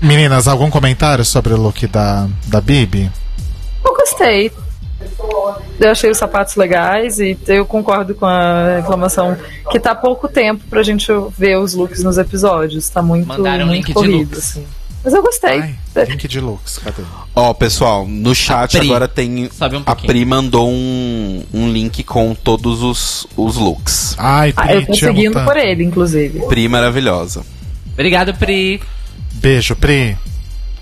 Meninas, 0.00 0.46
algum 0.48 0.70
comentário 0.70 1.24
sobre 1.24 1.52
o 1.52 1.56
look 1.56 1.86
da, 1.88 2.28
da 2.46 2.60
Bibi? 2.60 3.10
Eu 3.84 3.94
gostei. 3.94 4.50
Eu 5.80 5.90
achei 5.90 6.10
os 6.10 6.18
sapatos 6.18 6.56
legais 6.56 7.18
e 7.18 7.36
eu 7.48 7.64
concordo 7.64 8.14
com 8.14 8.26
a 8.26 8.76
reclamação 8.76 9.36
que 9.70 9.80
tá 9.80 9.94
pouco 9.94 10.28
tempo 10.28 10.62
pra 10.68 10.82
gente 10.82 11.06
ver 11.38 11.58
os 11.58 11.72
looks 11.74 12.02
nos 12.02 12.18
episódios. 12.18 12.88
Tá 12.90 13.00
muito, 13.00 13.26
Mandaram 13.26 13.66
muito 13.66 13.76
link 13.78 13.86
de 13.86 13.92
corrido, 13.94 14.18
looks. 14.34 14.38
assim. 14.38 14.66
Mas 15.02 15.14
eu 15.14 15.22
gostei. 15.22 15.60
Ai, 15.60 16.04
link 16.06 16.28
de 16.28 16.40
looks, 16.40 16.76
cadê? 16.76 17.02
Ó, 17.34 17.54
pessoal, 17.54 18.06
no 18.06 18.34
chat 18.34 18.76
agora 18.78 19.08
tem. 19.08 19.48
Sabe 19.50 19.76
um 19.78 19.82
a. 19.86 19.96
Pri 19.96 20.26
mandou 20.26 20.68
um, 20.68 21.42
um 21.54 21.70
link 21.72 22.04
com 22.04 22.34
todos 22.34 22.82
os, 22.82 23.26
os 23.34 23.56
looks. 23.56 24.14
Ai, 24.18 24.52
Ah, 24.54 24.66
Pri, 24.66 24.74
eu 24.74 24.86
tô 24.86 24.92
te 24.92 25.04
amo 25.06 25.14
seguindo 25.16 25.32
tanto. 25.32 25.46
por 25.46 25.56
ele, 25.56 25.82
inclusive. 25.84 26.40
Pri 26.48 26.68
maravilhosa. 26.68 27.42
Obrigado, 27.94 28.34
Pri. 28.34 28.82
Beijo, 29.36 29.74
Pri. 29.74 30.18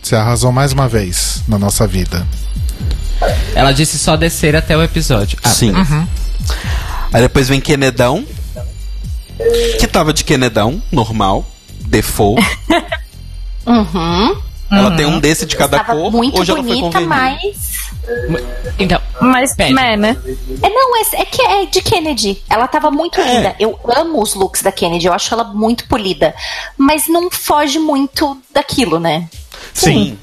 Você 0.03 0.17
arrasou 0.17 0.51
mais 0.51 0.73
uma 0.73 0.89
vez 0.89 1.45
na 1.47 1.57
nossa 1.59 1.87
vida. 1.87 2.27
Ela 3.55 3.73
disse 3.73 3.99
só 3.99 4.17
descer 4.17 4.55
até 4.57 4.77
o 4.77 4.83
episódio. 4.83 5.39
Ah, 5.43 5.49
Sim. 5.49 5.73
Aí 7.13 7.21
depois 7.23 7.49
vem 7.49 7.61
Kenedão. 7.61 8.25
Que 9.79 9.87
tava 9.87 10.13
de 10.13 10.25
Kenedão, 10.25 10.83
normal. 10.93 11.45
Default. 11.87 12.43
Uhum. 13.67 14.35
Ela 14.71 14.97
tem 14.97 15.05
um 15.05 15.21
desse 15.21 15.45
de 15.45 15.55
cada 15.55 15.85
cor. 15.85 16.11
muito 16.11 16.41
Hoje 16.41 16.51
ela 16.51 16.63
foi 16.63 16.75
bonita, 16.77 17.01
mas. 17.03 17.91
Então, 18.79 18.99
Mas, 19.21 19.55
Pede. 19.55 19.75
né, 19.75 19.95
né? 19.95 20.17
É, 20.63 20.71
não, 20.71 20.97
é, 20.97 21.03
é 21.21 21.25
que 21.27 21.43
é 21.43 21.67
de 21.67 21.83
Kennedy. 21.83 22.43
Ela 22.49 22.67
tava 22.67 22.91
muito 22.91 23.21
É. 23.21 23.35
linda. 23.37 23.57
Eu 23.61 23.79
amo 23.95 24.23
os 24.23 24.33
looks 24.35 24.63
da 24.63 24.73
Kennedy, 24.73 25.07
eu 25.07 25.13
acho 25.13 25.35
ela 25.35 25.45
muito 25.45 25.87
polida. 25.87 26.35
Mas 26.79 27.09
não 27.09 27.31
foge 27.31 27.79
muito 27.79 28.41
daquilo, 28.55 28.99
né? 28.99 29.29
Sim. 29.75 30.19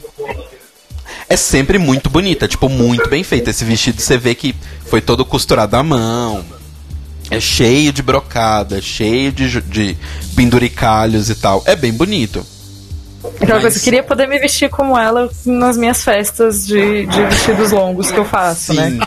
É 1.28 1.36
sempre 1.36 1.78
muito 1.78 2.10
bonita, 2.10 2.48
tipo, 2.48 2.70
muito 2.70 3.10
bem 3.10 3.24
feita. 3.24 3.50
Esse 3.50 3.66
vestido 3.66 4.02
você 4.02 4.18
vê 4.18 4.36
que 4.36 4.56
foi 4.86 5.02
todo 5.02 5.26
costurado 5.26 5.76
à 5.76 5.84
mão. 5.84 6.46
É 7.32 7.40
cheio 7.40 7.92
de 7.92 8.04
brocada, 8.04 8.80
cheio 8.82 9.32
de, 9.32 9.60
de 9.62 9.98
penduricalhos 10.36 11.30
e 11.30 11.36
tal. 11.36 11.64
É 11.66 11.76
bem 11.76 11.92
bonito. 11.92 12.46
Aquela 13.42 13.60
Mas- 13.60 13.76
eu 13.78 13.82
queria 13.82 14.04
poder 14.04 14.28
me 14.28 14.38
vestir 14.38 14.70
como 14.70 14.96
ela 14.96 15.28
nas 15.48 15.76
minhas 15.76 16.04
festas 16.04 16.68
de, 16.68 17.08
de 17.08 17.22
vestidos 17.26 17.72
longos 17.72 18.12
que 18.12 18.20
eu 18.20 18.26
faço, 18.26 18.72
Sim. 18.74 18.76
né? 18.80 19.00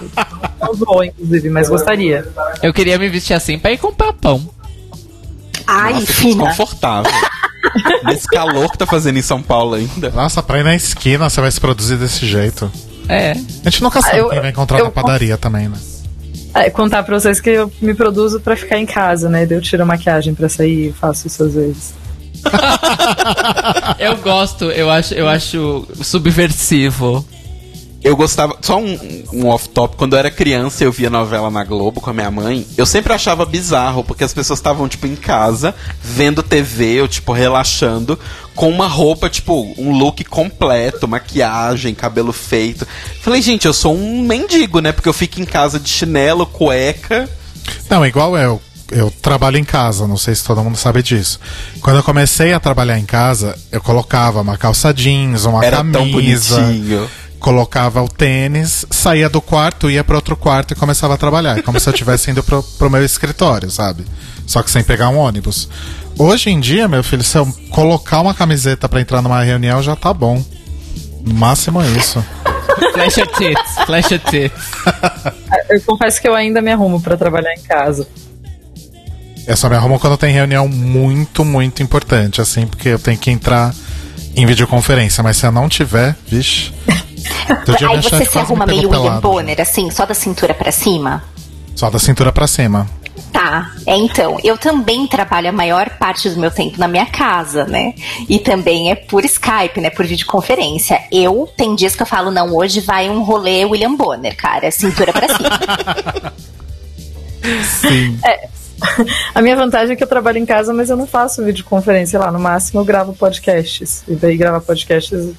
Não 0.60 0.74
vou, 0.74 1.04
inclusive, 1.04 1.48
mas 1.50 1.68
gostaria. 1.68 2.26
eu 2.60 2.74
queria 2.74 2.98
me 2.98 3.08
vestir 3.08 3.34
assim 3.34 3.56
pra 3.60 3.70
ir 3.70 3.78
comprar 3.78 4.12
pão. 4.12 4.50
Ai, 5.64 5.92
Nossa, 5.92 6.06
que 6.06 6.12
fina. 6.12 6.44
desconfortável. 6.48 7.12
Nesse 8.04 8.26
calor 8.28 8.70
que 8.70 8.78
tá 8.78 8.86
fazendo 8.86 9.18
em 9.18 9.22
São 9.22 9.42
Paulo 9.42 9.74
ainda. 9.74 10.10
Nossa, 10.10 10.42
pra 10.42 10.58
ir 10.60 10.64
na 10.64 10.74
esquina 10.74 11.28
você 11.28 11.40
vai 11.40 11.50
se 11.50 11.60
produzir 11.60 11.96
desse 11.96 12.26
jeito. 12.26 12.70
É. 13.08 13.32
A 13.32 13.70
gente 13.70 13.82
nunca 13.82 14.00
sabe 14.02 14.16
Ah, 14.16 14.18
eu- 14.18 14.28
quem 14.30 14.40
vai 14.40 14.50
encontrar 14.50 14.78
eu- 14.78 14.84
na 14.84 14.90
padaria 14.90 15.36
também, 15.36 15.68
né? 15.68 15.76
É, 16.54 16.70
contar 16.70 17.02
pra 17.02 17.18
vocês 17.18 17.40
que 17.40 17.50
eu 17.50 17.70
me 17.80 17.94
produzo 17.94 18.40
pra 18.40 18.56
ficar 18.56 18.78
em 18.78 18.86
casa, 18.86 19.28
né? 19.28 19.44
Daí 19.46 19.56
eu 19.56 19.60
tiro 19.62 19.82
a 19.82 19.86
maquiagem 19.86 20.34
pra 20.34 20.48
sair 20.48 20.88
e 20.88 20.92
faço 20.92 21.26
isso 21.26 21.42
às 21.44 21.54
vezes. 21.54 21.94
Eu 23.98 24.16
gosto, 24.18 24.64
eu 24.66 24.90
acho, 24.90 25.14
eu 25.14 25.28
acho 25.28 25.86
subversivo. 26.02 27.24
Eu 28.02 28.16
gostava. 28.16 28.56
Só 28.60 28.78
um, 28.78 29.24
um 29.32 29.46
off-top. 29.48 29.96
Quando 29.96 30.12
eu 30.12 30.18
era 30.18 30.30
criança, 30.30 30.84
eu 30.84 30.92
via 30.92 31.10
novela 31.10 31.50
na 31.50 31.64
Globo 31.64 32.00
com 32.00 32.10
a 32.10 32.12
minha 32.12 32.30
mãe. 32.30 32.66
Eu 32.76 32.86
sempre 32.86 33.12
achava 33.12 33.44
bizarro, 33.44 34.04
porque 34.04 34.22
as 34.22 34.32
pessoas 34.32 34.58
estavam, 34.58 34.88
tipo, 34.88 35.06
em 35.06 35.16
casa, 35.16 35.74
vendo 36.02 36.42
TV, 36.42 37.02
ou, 37.02 37.08
tipo, 37.08 37.32
relaxando, 37.32 38.18
com 38.54 38.70
uma 38.70 38.86
roupa, 38.86 39.28
tipo, 39.28 39.74
um 39.76 39.96
look 39.96 40.24
completo, 40.24 41.08
maquiagem, 41.08 41.94
cabelo 41.94 42.32
feito. 42.32 42.86
Falei, 43.20 43.42
gente, 43.42 43.66
eu 43.66 43.74
sou 43.74 43.96
um 43.96 44.22
mendigo, 44.22 44.80
né? 44.80 44.92
Porque 44.92 45.08
eu 45.08 45.12
fico 45.12 45.40
em 45.40 45.44
casa 45.44 45.80
de 45.80 45.88
chinelo, 45.88 46.46
cueca. 46.46 47.28
Não, 47.90 48.06
igual 48.06 48.36
eu. 48.36 48.62
Eu 48.90 49.10
trabalho 49.10 49.58
em 49.58 49.64
casa, 49.64 50.06
não 50.08 50.16
sei 50.16 50.34
se 50.34 50.42
todo 50.42 50.64
mundo 50.64 50.78
sabe 50.78 51.02
disso. 51.02 51.38
Quando 51.82 51.96
eu 51.96 52.02
comecei 52.02 52.54
a 52.54 52.60
trabalhar 52.60 52.98
em 52.98 53.04
casa, 53.04 53.54
eu 53.70 53.82
colocava 53.82 54.40
uma 54.40 54.56
calça 54.56 54.94
jeans, 54.94 55.44
uma 55.44 55.62
Era 55.62 55.76
tão 55.84 55.92
camisa, 55.92 56.58
bonitinho. 56.58 57.10
Colocava 57.38 58.02
o 58.02 58.08
tênis, 58.08 58.84
saía 58.90 59.28
do 59.28 59.40
quarto, 59.40 59.90
ia 59.90 60.02
para 60.02 60.16
outro 60.16 60.36
quarto 60.36 60.72
e 60.72 60.76
começava 60.76 61.14
a 61.14 61.16
trabalhar. 61.16 61.62
Como 61.62 61.78
se 61.78 61.88
eu 61.88 61.92
estivesse 61.92 62.30
indo 62.30 62.42
pro, 62.42 62.62
pro 62.62 62.90
meu 62.90 63.04
escritório, 63.04 63.70
sabe? 63.70 64.04
Só 64.46 64.62
que 64.62 64.70
sem 64.70 64.82
pegar 64.82 65.08
um 65.08 65.18
ônibus. 65.18 65.68
Hoje 66.18 66.50
em 66.50 66.58
dia, 66.58 66.88
meu 66.88 67.04
filho, 67.04 67.22
se 67.22 67.38
eu 67.38 67.46
colocar 67.70 68.20
uma 68.20 68.34
camiseta 68.34 68.88
para 68.88 69.00
entrar 69.00 69.22
numa 69.22 69.42
reunião, 69.42 69.82
já 69.82 69.94
tá 69.94 70.12
bom. 70.12 70.44
No 71.20 71.34
máximo 71.34 71.80
é 71.82 71.86
isso. 71.90 72.24
Flash 72.92 73.18
of 73.18 73.32
tits, 73.34 73.84
flash 73.86 74.06
of 74.06 74.18
tits. 74.18 74.56
Eu 75.70 75.80
confesso 75.82 76.20
que 76.20 76.26
eu 76.26 76.34
ainda 76.34 76.62
me 76.62 76.72
arrumo 76.72 77.00
pra 77.00 77.16
trabalhar 77.16 77.52
em 77.52 77.60
casa. 77.60 78.08
Eu 79.46 79.56
só 79.56 79.68
me 79.68 79.76
arrumo 79.76 79.98
quando 79.98 80.16
tem 80.16 80.32
reunião 80.32 80.66
muito, 80.66 81.44
muito 81.44 81.82
importante, 81.82 82.40
assim, 82.40 82.66
porque 82.66 82.88
eu 82.90 82.98
tenho 82.98 83.18
que 83.18 83.30
entrar 83.30 83.74
em 84.34 84.46
videoconferência. 84.46 85.22
Mas 85.22 85.36
se 85.36 85.46
eu 85.46 85.52
não 85.52 85.68
tiver, 85.68 86.16
vixe. 86.26 86.72
Dia 87.78 87.88
Aí 87.90 88.02
você 88.02 88.24
se 88.24 88.36
me 88.36 88.42
arruma 88.42 88.66
pegou 88.66 88.82
meio 88.82 88.90
William. 88.90 89.20
Bonner, 89.20 89.60
assim, 89.60 89.90
só 89.90 90.06
da 90.06 90.14
cintura 90.14 90.54
pra 90.54 90.72
cima? 90.72 91.22
Só 91.74 91.90
da 91.90 91.98
cintura 91.98 92.32
pra 92.32 92.46
cima. 92.46 92.86
Tá, 93.32 93.72
é 93.86 93.96
então, 93.96 94.38
eu 94.42 94.56
também 94.56 95.06
trabalho 95.06 95.48
a 95.48 95.52
maior 95.52 95.90
parte 95.90 96.30
do 96.30 96.40
meu 96.40 96.50
tempo 96.50 96.78
na 96.78 96.88
minha 96.88 97.06
casa, 97.06 97.64
né? 97.64 97.94
E 98.28 98.38
também 98.38 98.90
é 98.90 98.94
por 98.94 99.24
Skype, 99.24 99.80
né? 99.80 99.90
Por 99.90 100.06
videoconferência. 100.06 101.00
Eu, 101.12 101.48
tem 101.56 101.74
dias 101.74 101.94
que 101.94 102.02
eu 102.02 102.06
falo, 102.06 102.30
não, 102.30 102.54
hoje 102.54 102.80
vai 102.80 103.10
um 103.10 103.22
rolê 103.22 103.64
William 103.64 103.94
Bonner, 103.94 104.36
cara, 104.36 104.70
cintura 104.70 105.12
pra 105.12 105.28
cima. 105.28 106.32
Sim. 107.80 108.18
A 109.34 109.42
minha 109.42 109.56
vantagem 109.56 109.94
é 109.94 109.96
que 109.96 110.02
eu 110.02 110.08
trabalho 110.08 110.38
em 110.38 110.46
casa, 110.46 110.72
mas 110.72 110.90
eu 110.90 110.96
não 110.96 111.06
faço 111.06 111.44
videoconferência 111.44 112.18
lá. 112.18 112.30
No 112.30 112.38
máximo 112.38 112.80
eu 112.80 112.84
gravo 112.84 113.12
podcasts. 113.12 114.04
E 114.06 114.14
daí 114.14 114.36
gravar 114.36 114.60
podcasts, 114.60 115.32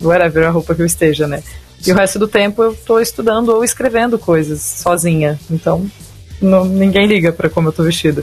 whatever 0.00 0.46
a 0.46 0.50
roupa 0.50 0.74
que 0.74 0.82
eu 0.82 0.86
esteja, 0.86 1.26
né? 1.26 1.42
E 1.86 1.92
o 1.92 1.94
resto 1.94 2.18
do 2.18 2.28
tempo 2.28 2.62
eu 2.62 2.74
tô 2.74 3.00
estudando 3.00 3.50
ou 3.50 3.64
escrevendo 3.64 4.18
coisas 4.18 4.60
sozinha. 4.60 5.38
Então, 5.50 5.90
não- 6.40 6.64
ninguém 6.64 7.06
liga 7.06 7.32
pra 7.32 7.48
como 7.48 7.68
eu 7.68 7.72
tô 7.72 7.82
vestida. 7.82 8.22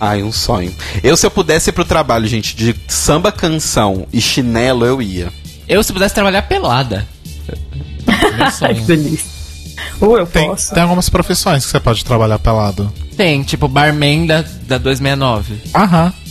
Ai, 0.00 0.22
um 0.22 0.32
sonho. 0.32 0.74
Eu, 1.02 1.16
se 1.16 1.26
eu 1.26 1.30
pudesse 1.30 1.70
ir 1.70 1.72
pro 1.72 1.84
trabalho, 1.84 2.26
gente, 2.26 2.56
de 2.56 2.74
samba 2.88 3.30
canção 3.30 4.06
e 4.12 4.20
chinelo, 4.20 4.84
eu 4.84 5.00
ia. 5.00 5.32
Eu, 5.68 5.82
se 5.82 5.92
pudesse 5.92 6.14
trabalhar 6.14 6.42
pelada. 6.42 7.06
Que 8.04 8.50
sonho. 8.52 8.84
delícia. 8.84 9.32
Uh, 10.00 10.16
eu 10.18 10.26
Tem, 10.26 10.48
posso. 10.48 10.74
tem 10.74 10.82
algumas 10.82 11.08
profissões 11.08 11.64
que 11.64 11.70
você 11.70 11.80
pode 11.80 12.04
trabalhar 12.04 12.38
pelado. 12.38 12.92
Tem, 13.16 13.42
tipo, 13.42 13.66
barman 13.68 14.26
da, 14.26 14.42
da 14.66 14.78
269. 14.78 15.54
Aham. 15.74 16.12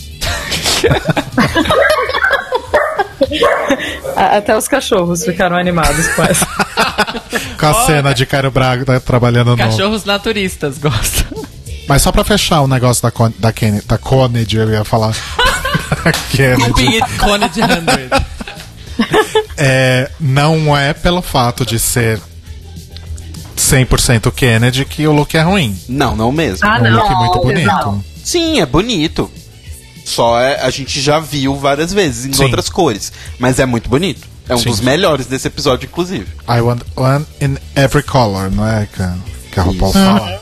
Até 4.16 4.56
os 4.56 4.66
cachorros 4.68 5.24
ficaram 5.24 5.56
animados 5.56 6.06
com 6.08 6.22
essa. 6.22 6.46
Com 7.58 7.66
a 7.66 7.74
cena 7.86 8.12
de 8.14 8.26
Cairo 8.26 8.50
Braga 8.50 8.84
tá 8.84 9.00
trabalhando 9.00 9.50
no. 9.52 9.56
Cachorros 9.56 10.04
naturistas 10.04 10.78
gostam. 10.78 11.44
Mas 11.88 12.02
só 12.02 12.10
pra 12.12 12.24
fechar 12.24 12.60
o 12.62 12.68
negócio 12.68 13.02
da, 13.02 13.10
Con 13.10 13.32
da, 13.38 13.52
Ken 13.52 13.80
da 13.86 13.98
Kennedy, 13.98 14.56
eu 14.56 14.70
ia 14.70 14.84
falar. 14.84 15.14
Kennedy. 16.30 17.00
Coned 17.18 17.52
100. 17.54 17.66
É, 19.56 20.10
não 20.20 20.76
é 20.76 20.92
pelo 20.92 21.20
fato 21.22 21.64
de 21.66 21.78
ser 21.78 22.20
100% 23.56 24.30
Kennedy 24.32 24.84
que 24.84 25.06
o 25.06 25.12
look 25.12 25.34
é 25.36 25.42
ruim. 25.42 25.78
Não, 25.88 26.14
não 26.16 26.32
mesmo. 26.32 26.66
Ah, 26.68 26.78
É 26.78 26.80
um 26.80 26.90
não. 26.90 26.96
look 27.02 27.14
muito 27.16 27.34
não. 27.36 27.42
bonito. 27.42 28.04
Sim, 28.24 28.60
é 28.60 28.66
bonito. 28.66 29.30
Só 30.04 30.38
é, 30.40 30.60
a 30.60 30.70
gente 30.70 31.00
já 31.00 31.18
viu 31.18 31.56
várias 31.56 31.92
vezes 31.92 32.26
em 32.26 32.32
Sim. 32.32 32.44
outras 32.44 32.68
cores. 32.68 33.10
Mas 33.38 33.58
é 33.58 33.66
muito 33.66 33.88
bonito. 33.88 34.26
É 34.48 34.54
um 34.54 34.58
Sim. 34.58 34.68
dos 34.68 34.80
melhores 34.80 35.26
desse 35.26 35.48
episódio, 35.48 35.86
inclusive. 35.86 36.26
I 36.48 36.60
want 36.60 36.82
one 36.94 37.24
in 37.40 37.56
every 37.74 38.02
color, 38.04 38.50
não 38.50 38.66
é? 38.68 38.86
Que, 38.94 39.02
a- 39.02 39.16
que 39.50 39.58
a 39.58 39.62
RuPaul 39.62 39.92
fala. 39.92 40.40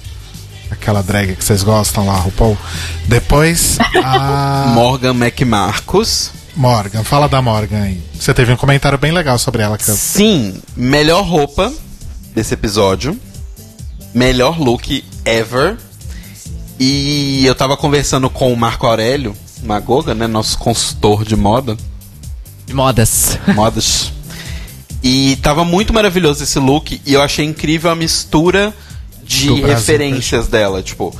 Aquela 0.71 1.03
drag 1.03 1.37
que 1.37 1.45
vocês 1.45 1.63
gostam 1.63 2.07
lá, 2.07 2.15
RuPaul. 2.17 2.59
Depois, 3.07 3.79
a 4.03 4.73
Morgan 4.75 5.15
McMarcos. 5.15 6.31
Morgan. 6.57 7.05
Fala 7.05 7.29
da 7.29 7.41
Morgan 7.41 7.83
aí. 7.83 8.03
Você 8.19 8.35
teve 8.35 8.53
um 8.53 8.57
comentário 8.57 8.99
bem 8.99 9.13
legal 9.13 9.39
sobre 9.39 9.63
ela. 9.63 9.79
Que 9.79 9.89
eu... 9.91 9.95
Sim, 9.95 10.61
melhor 10.77 11.23
roupa 11.25 11.73
desse 12.35 12.55
episódio. 12.55 13.19
Melhor 14.15 14.59
look 14.61 15.05
ever. 15.25 15.77
E 16.81 17.45
eu 17.47 17.55
tava 17.55 17.77
conversando 17.77 18.29
com 18.29 18.53
o 18.53 18.57
Marco 18.57 18.87
Aurélio 18.87 19.35
Magoga, 19.63 20.15
né? 20.15 20.27
Nosso 20.27 20.59
consultor 20.59 21.25
de 21.25 21.37
moda. 21.37 21.77
Modas. 22.73 23.39
modas. 23.55 24.13
E 25.03 25.37
tava 25.37 25.65
muito 25.65 25.93
maravilhoso 25.93 26.45
esse 26.45 26.59
look 26.59 27.01
e 27.05 27.12
eu 27.12 27.23
achei 27.23 27.45
incrível 27.45 27.91
a 27.91 27.95
mistura 27.95 28.73
de 29.24 29.47
Brasil, 29.47 29.66
referências 29.66 30.49
dela, 30.49 30.82
tipo, 30.82 31.15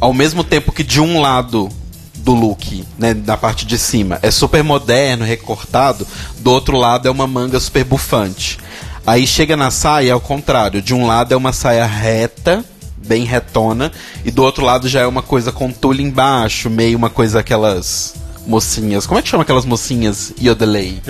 ao 0.00 0.12
mesmo 0.12 0.42
tempo 0.42 0.72
que 0.72 0.82
de 0.82 1.00
um 1.00 1.20
lado 1.20 1.68
do 2.16 2.34
look, 2.34 2.84
né, 2.98 3.14
na 3.14 3.36
parte 3.36 3.64
de 3.64 3.78
cima, 3.78 4.18
é 4.22 4.30
super 4.30 4.62
moderno, 4.64 5.24
recortado, 5.24 6.06
do 6.40 6.50
outro 6.50 6.76
lado 6.76 7.06
é 7.06 7.10
uma 7.10 7.26
manga 7.26 7.60
super 7.60 7.84
bufante. 7.84 8.58
Aí 9.06 9.26
chega 9.26 9.56
na 9.56 9.70
saia, 9.70 10.10
é 10.10 10.12
ao 10.12 10.20
contrário, 10.20 10.82
de 10.82 10.92
um 10.92 11.06
lado 11.06 11.32
é 11.32 11.36
uma 11.36 11.52
saia 11.52 11.86
reta, 11.86 12.64
bem 13.08 13.24
retona, 13.24 13.90
e 14.24 14.30
do 14.30 14.42
outro 14.42 14.64
lado 14.64 14.88
já 14.88 15.00
é 15.00 15.06
uma 15.06 15.22
coisa 15.22 15.50
com 15.50 15.72
tule 15.72 16.02
embaixo, 16.02 16.68
meio 16.68 16.96
uma 16.98 17.08
coisa 17.10 17.40
aquelas 17.40 18.14
mocinhas. 18.46 19.06
Como 19.06 19.18
é 19.18 19.22
que 19.22 19.28
chama 19.28 19.42
aquelas 19.42 19.64
mocinhas 19.64 20.32
Yodelay? 20.40 21.00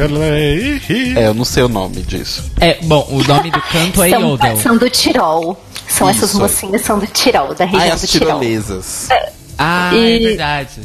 É, 1.16 1.26
eu 1.26 1.34
não 1.34 1.44
sei 1.44 1.62
o 1.62 1.68
nome 1.68 2.02
disso. 2.02 2.44
É, 2.60 2.78
bom, 2.82 3.06
o 3.10 3.22
nome 3.24 3.50
do 3.50 3.60
canto 3.62 4.02
é 4.02 4.10
São, 4.10 4.20
Yodel. 4.30 4.56
são 4.56 4.76
do 4.76 4.88
Tirol. 4.90 5.64
São 5.88 6.08
essas 6.08 6.30
Isso. 6.30 6.38
mocinhas, 6.38 6.82
são 6.82 6.98
do 6.98 7.06
Tirol, 7.06 7.54
da 7.54 7.64
Ah, 7.64 7.68
região 7.68 7.82
é 7.82 7.88
do 7.90 7.94
as 7.94 8.10
Tirol. 8.10 8.26
tirolesas. 8.28 9.08
Ah, 9.56 9.90
E- 9.94 10.16
é 10.16 10.28
verdade. 10.28 10.80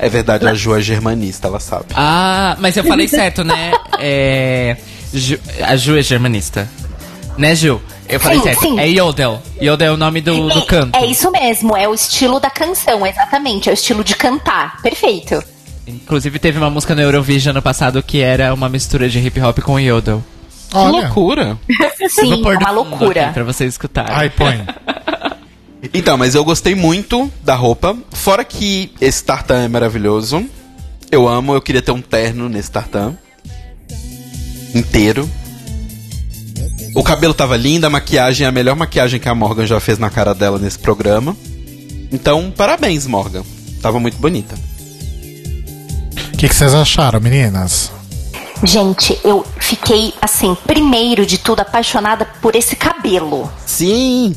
É 0.00 0.08
verdade, 0.08 0.46
a 0.46 0.54
Ju 0.54 0.76
é 0.76 0.80
germanista, 0.80 1.48
ela 1.48 1.58
sabe. 1.58 1.86
Ah, 1.94 2.56
mas 2.60 2.76
eu 2.76 2.84
falei 2.84 3.08
certo, 3.08 3.42
né? 3.42 3.72
É. 3.98 4.76
Ju- 5.12 5.40
a 5.62 5.74
Ju 5.76 5.96
é 5.98 6.02
germanista. 6.02 6.68
Né, 7.36 7.54
Ju? 7.54 7.80
Eu 8.08 8.18
falei 8.18 8.38
Sim, 8.38 8.44
certo. 8.44 8.60
sim. 8.60 8.80
É 8.80 8.88
Yodel. 8.88 9.42
Yodel 9.60 9.92
é 9.92 9.94
o 9.94 9.96
nome 9.96 10.20
do, 10.20 10.48
do 10.48 10.62
canto. 10.66 10.96
É 10.96 11.04
isso 11.04 11.30
mesmo, 11.30 11.76
é 11.76 11.86
o 11.86 11.94
estilo 11.94 12.40
da 12.40 12.48
canção, 12.50 13.06
exatamente. 13.06 13.68
É 13.68 13.72
o 13.72 13.74
estilo 13.74 14.02
de 14.02 14.14
cantar. 14.16 14.80
Perfeito. 14.80 15.42
Inclusive 15.86 16.38
teve 16.38 16.58
uma 16.58 16.70
música 16.70 16.94
no 16.94 17.00
Eurovision 17.02 17.50
ano 17.52 17.62
passado 17.62 18.02
que 18.02 18.20
era 18.20 18.52
uma 18.52 18.68
mistura 18.68 19.08
de 19.08 19.18
hip 19.18 19.40
hop 19.40 19.58
com 19.60 19.78
yodel. 19.78 20.22
Que 20.70 20.76
Olha. 20.76 20.90
loucura. 20.90 21.58
Sim, 22.08 22.32
é 22.32 22.36
uma 22.36 22.58
fundo 22.58 22.72
loucura. 22.74 23.24
aqui 23.26 23.34
Pra 23.34 23.44
vocês 23.44 23.72
escutarem. 23.74 24.14
Ai, 24.14 24.30
põe. 24.30 24.64
Então, 25.94 26.18
mas 26.18 26.34
eu 26.34 26.44
gostei 26.44 26.74
muito 26.74 27.30
da 27.44 27.54
roupa. 27.54 27.96
Fora 28.10 28.44
que 28.44 28.92
esse 29.00 29.22
tartan 29.22 29.62
é 29.62 29.68
maravilhoso. 29.68 30.44
Eu 31.10 31.28
amo, 31.28 31.54
eu 31.54 31.62
queria 31.62 31.80
ter 31.80 31.92
um 31.92 32.02
terno 32.02 32.48
nesse 32.48 32.68
tartan. 32.70 33.16
Inteiro. 34.74 35.30
O 36.98 37.02
cabelo 37.04 37.32
tava 37.32 37.56
lindo, 37.56 37.86
a 37.86 37.90
maquiagem 37.90 38.44
é 38.44 38.48
a 38.48 38.50
melhor 38.50 38.74
maquiagem 38.74 39.20
que 39.20 39.28
a 39.28 39.34
Morgan 39.34 39.64
já 39.64 39.78
fez 39.78 40.00
na 40.00 40.10
cara 40.10 40.34
dela 40.34 40.58
nesse 40.58 40.80
programa. 40.80 41.36
Então, 42.10 42.50
parabéns, 42.50 43.06
Morgan. 43.06 43.44
Tava 43.80 44.00
muito 44.00 44.18
bonita. 44.18 44.56
O 46.34 46.36
que, 46.36 46.48
que 46.48 46.54
vocês 46.56 46.74
acharam, 46.74 47.20
meninas? 47.20 47.92
Gente, 48.64 49.16
eu 49.22 49.46
fiquei, 49.60 50.12
assim, 50.20 50.56
primeiro 50.66 51.24
de 51.24 51.38
tudo, 51.38 51.60
apaixonada 51.60 52.24
por 52.42 52.56
esse 52.56 52.74
cabelo. 52.74 53.48
Sim! 53.64 54.34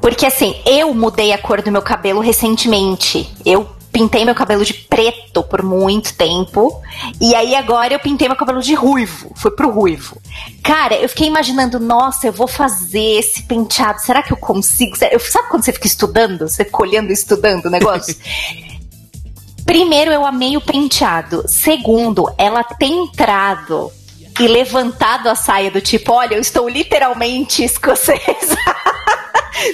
Porque 0.00 0.26
assim, 0.26 0.56
eu 0.66 0.92
mudei 0.92 1.32
a 1.32 1.38
cor 1.38 1.62
do 1.62 1.70
meu 1.70 1.82
cabelo 1.82 2.20
recentemente. 2.20 3.32
Eu 3.46 3.68
pintei 3.92 4.24
meu 4.24 4.34
cabelo 4.34 4.64
de 4.64 4.74
preto 4.74 5.42
por 5.42 5.62
muito 5.62 6.14
tempo. 6.14 6.82
E 7.20 7.34
aí 7.34 7.54
agora 7.54 7.94
eu 7.94 7.98
pintei 7.98 8.28
meu 8.28 8.36
cabelo 8.36 8.60
de 8.60 8.74
ruivo. 8.74 9.32
Fui 9.36 9.50
pro 9.50 9.70
ruivo. 9.70 10.20
Cara, 10.62 10.96
eu 10.96 11.08
fiquei 11.08 11.26
imaginando, 11.26 11.80
nossa, 11.80 12.26
eu 12.26 12.32
vou 12.32 12.48
fazer 12.48 13.18
esse 13.18 13.42
penteado. 13.42 14.00
Será 14.00 14.22
que 14.22 14.32
eu 14.32 14.36
consigo? 14.36 14.96
Eu, 15.10 15.20
sabe 15.20 15.48
quando 15.48 15.64
você 15.64 15.72
fica 15.72 15.86
estudando? 15.86 16.48
Você 16.48 16.64
fica 16.64 16.82
olhando 16.82 17.10
e 17.10 17.14
estudando 17.14 17.66
o 17.66 17.70
negócio? 17.70 18.14
Primeiro, 19.64 20.10
eu 20.10 20.24
amei 20.24 20.56
o 20.56 20.60
penteado. 20.60 21.44
Segundo, 21.46 22.32
ela 22.38 22.64
tem 22.64 23.04
entrado 23.04 23.92
e 24.40 24.46
levantado 24.46 25.28
a 25.28 25.34
saia 25.34 25.70
do 25.70 25.80
tipo, 25.80 26.12
olha, 26.12 26.36
eu 26.36 26.40
estou 26.40 26.68
literalmente 26.68 27.62
escocesa. 27.62 28.56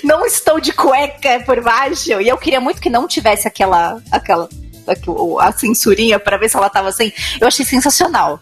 não 0.02 0.24
estou 0.26 0.60
de 0.60 0.72
cueca 0.72 1.40
por 1.44 1.62
baixo. 1.62 2.20
E 2.20 2.28
eu 2.28 2.36
queria 2.38 2.60
muito 2.60 2.80
que 2.80 2.90
não 2.90 3.06
tivesse 3.08 3.46
aquela 3.48 4.00
aquela 4.10 4.48
aqu- 4.86 5.38
a 5.40 5.52
censurinha 5.52 6.18
pra 6.18 6.36
ver 6.36 6.48
se 6.48 6.56
ela 6.56 6.68
tava 6.70 6.88
assim. 6.88 7.12
Eu 7.40 7.46
achei 7.48 7.64
sensacional. 7.64 8.40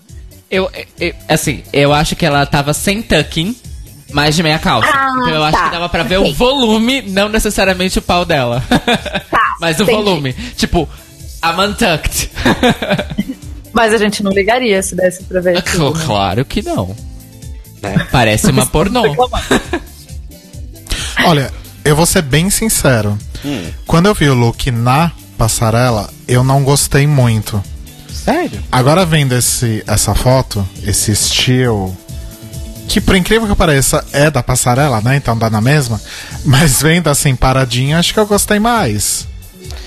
Eu, 0.51 0.71
eu- 1.01 1.15
assim, 1.29 1.63
eu 1.73 1.93
acho 1.93 2.15
que 2.17 2.27
ela 2.27 2.45
tava 2.45 2.75
sem 2.75 3.01
tucking, 3.03 3.57
mas 4.13 4.35
de 4.37 4.43
meia 4.43 4.59
calça. 4.59 4.89
Ah, 4.93 5.13
então 5.17 5.31
eu 5.31 5.43
acho 5.45 5.57
tá. 5.57 5.65
que 5.65 5.71
dava 5.71 5.89
pra 5.89 6.03
ver 6.03 6.19
Ok. 6.19 6.31
o 6.31 6.35
volume, 6.35 7.03
não 7.03 7.29
necessariamente 7.29 7.99
o 7.99 8.03
pau 8.03 8.25
dela. 8.25 8.63
mas 9.61 9.79
o 9.81 9.85
entendi. 9.85 9.97
volume. 10.03 10.33
Tipo, 10.57 10.89
I'm 11.45 11.61
untucked. 11.71 12.31
Mas 13.73 13.95
a 13.95 13.97
gente 13.97 14.23
não 14.23 14.31
ligaria 14.31 14.83
se 14.83 14.95
desse 14.95 15.23
pra 15.25 15.41
ver 15.41 15.63
tudo, 15.65 15.99
né? 15.99 16.05
claro 16.05 16.45
que 16.45 16.61
não. 16.61 16.95
Né? 17.81 18.07
Parece 18.13 18.51
uma 18.51 18.67
pornô. 18.67 19.03
Olha, 21.25 21.53
eu 21.85 21.95
vou 21.97 22.07
ser 22.07 22.23
bem 22.23 22.51
sincero. 22.51 23.19
Quando 23.87 24.07
eu 24.07 24.15
vi 24.15 24.29
o 24.29 24.35
look 24.35 24.71
na 24.71 25.11
passarela, 25.37 26.09
eu 26.29 26.45
não 26.45 26.63
gostei 26.63 27.07
muito. 27.07 27.63
Sério? 28.13 28.63
Agora 28.71 29.05
vendo 29.05 29.33
esse, 29.35 29.83
essa 29.87 30.15
foto, 30.15 30.67
esse 30.85 31.11
estilo. 31.11 31.97
Que 32.89 33.01
por 33.01 33.17
incrível 33.17 33.49
que 33.49 33.55
pareça 33.57 34.05
é 34.13 34.31
da 34.31 34.43
passarela, 34.43 35.01
né? 35.01 35.17
Então 35.17 35.37
dá 35.37 35.49
na 35.51 35.61
mesma. 35.61 36.01
Mas 36.45 36.83
vendo 36.83 37.09
assim 37.09 37.35
paradinho, 37.35 37.97
acho 37.99 38.13
que 38.13 38.21
eu 38.21 38.27
gostei 38.27 38.59
mais. 38.59 39.27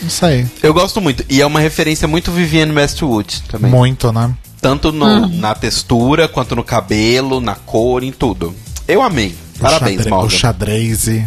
Não 0.02 0.10
sei. 0.10 0.46
Eu 0.62 0.74
gosto 0.74 1.00
muito. 1.00 1.24
E 1.30 1.42
é 1.42 1.46
uma 1.46 1.60
referência 1.60 2.08
muito 2.08 2.32
Vivienne 2.32 2.74
Westwood 2.74 3.44
também. 3.48 3.70
Muito, 3.72 4.12
né? 4.12 4.34
Tanto 4.62 4.92
no- 4.92 5.28
na 5.28 5.54
textura, 5.54 6.28
quanto 6.28 6.56
no 6.56 6.64
cabelo, 6.64 7.40
na 7.40 7.56
cor, 7.56 8.04
em 8.04 8.12
tudo. 8.12 8.54
Eu 8.88 9.02
amei. 9.02 9.36
O 9.57 9.60
Parabéns, 9.60 10.06
Morgan. 10.06 10.26
O 10.26 10.30
xadrez 10.30 11.07
e. 11.07 11.26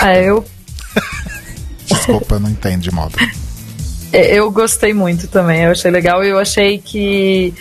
Ah, 0.00 0.14
eu, 0.18 0.44
Desculpa, 1.86 2.36
eu 2.36 2.40
não 2.40 2.48
entendo 2.50 2.80
de 2.80 2.90
moda. 2.90 3.14
eu 4.12 4.50
gostei 4.50 4.94
muito 4.94 5.26
também. 5.28 5.62
Eu 5.62 5.72
achei 5.72 5.90
legal 5.90 6.24
e 6.24 6.28
eu 6.30 6.38
achei 6.38 6.78
que. 6.78 7.52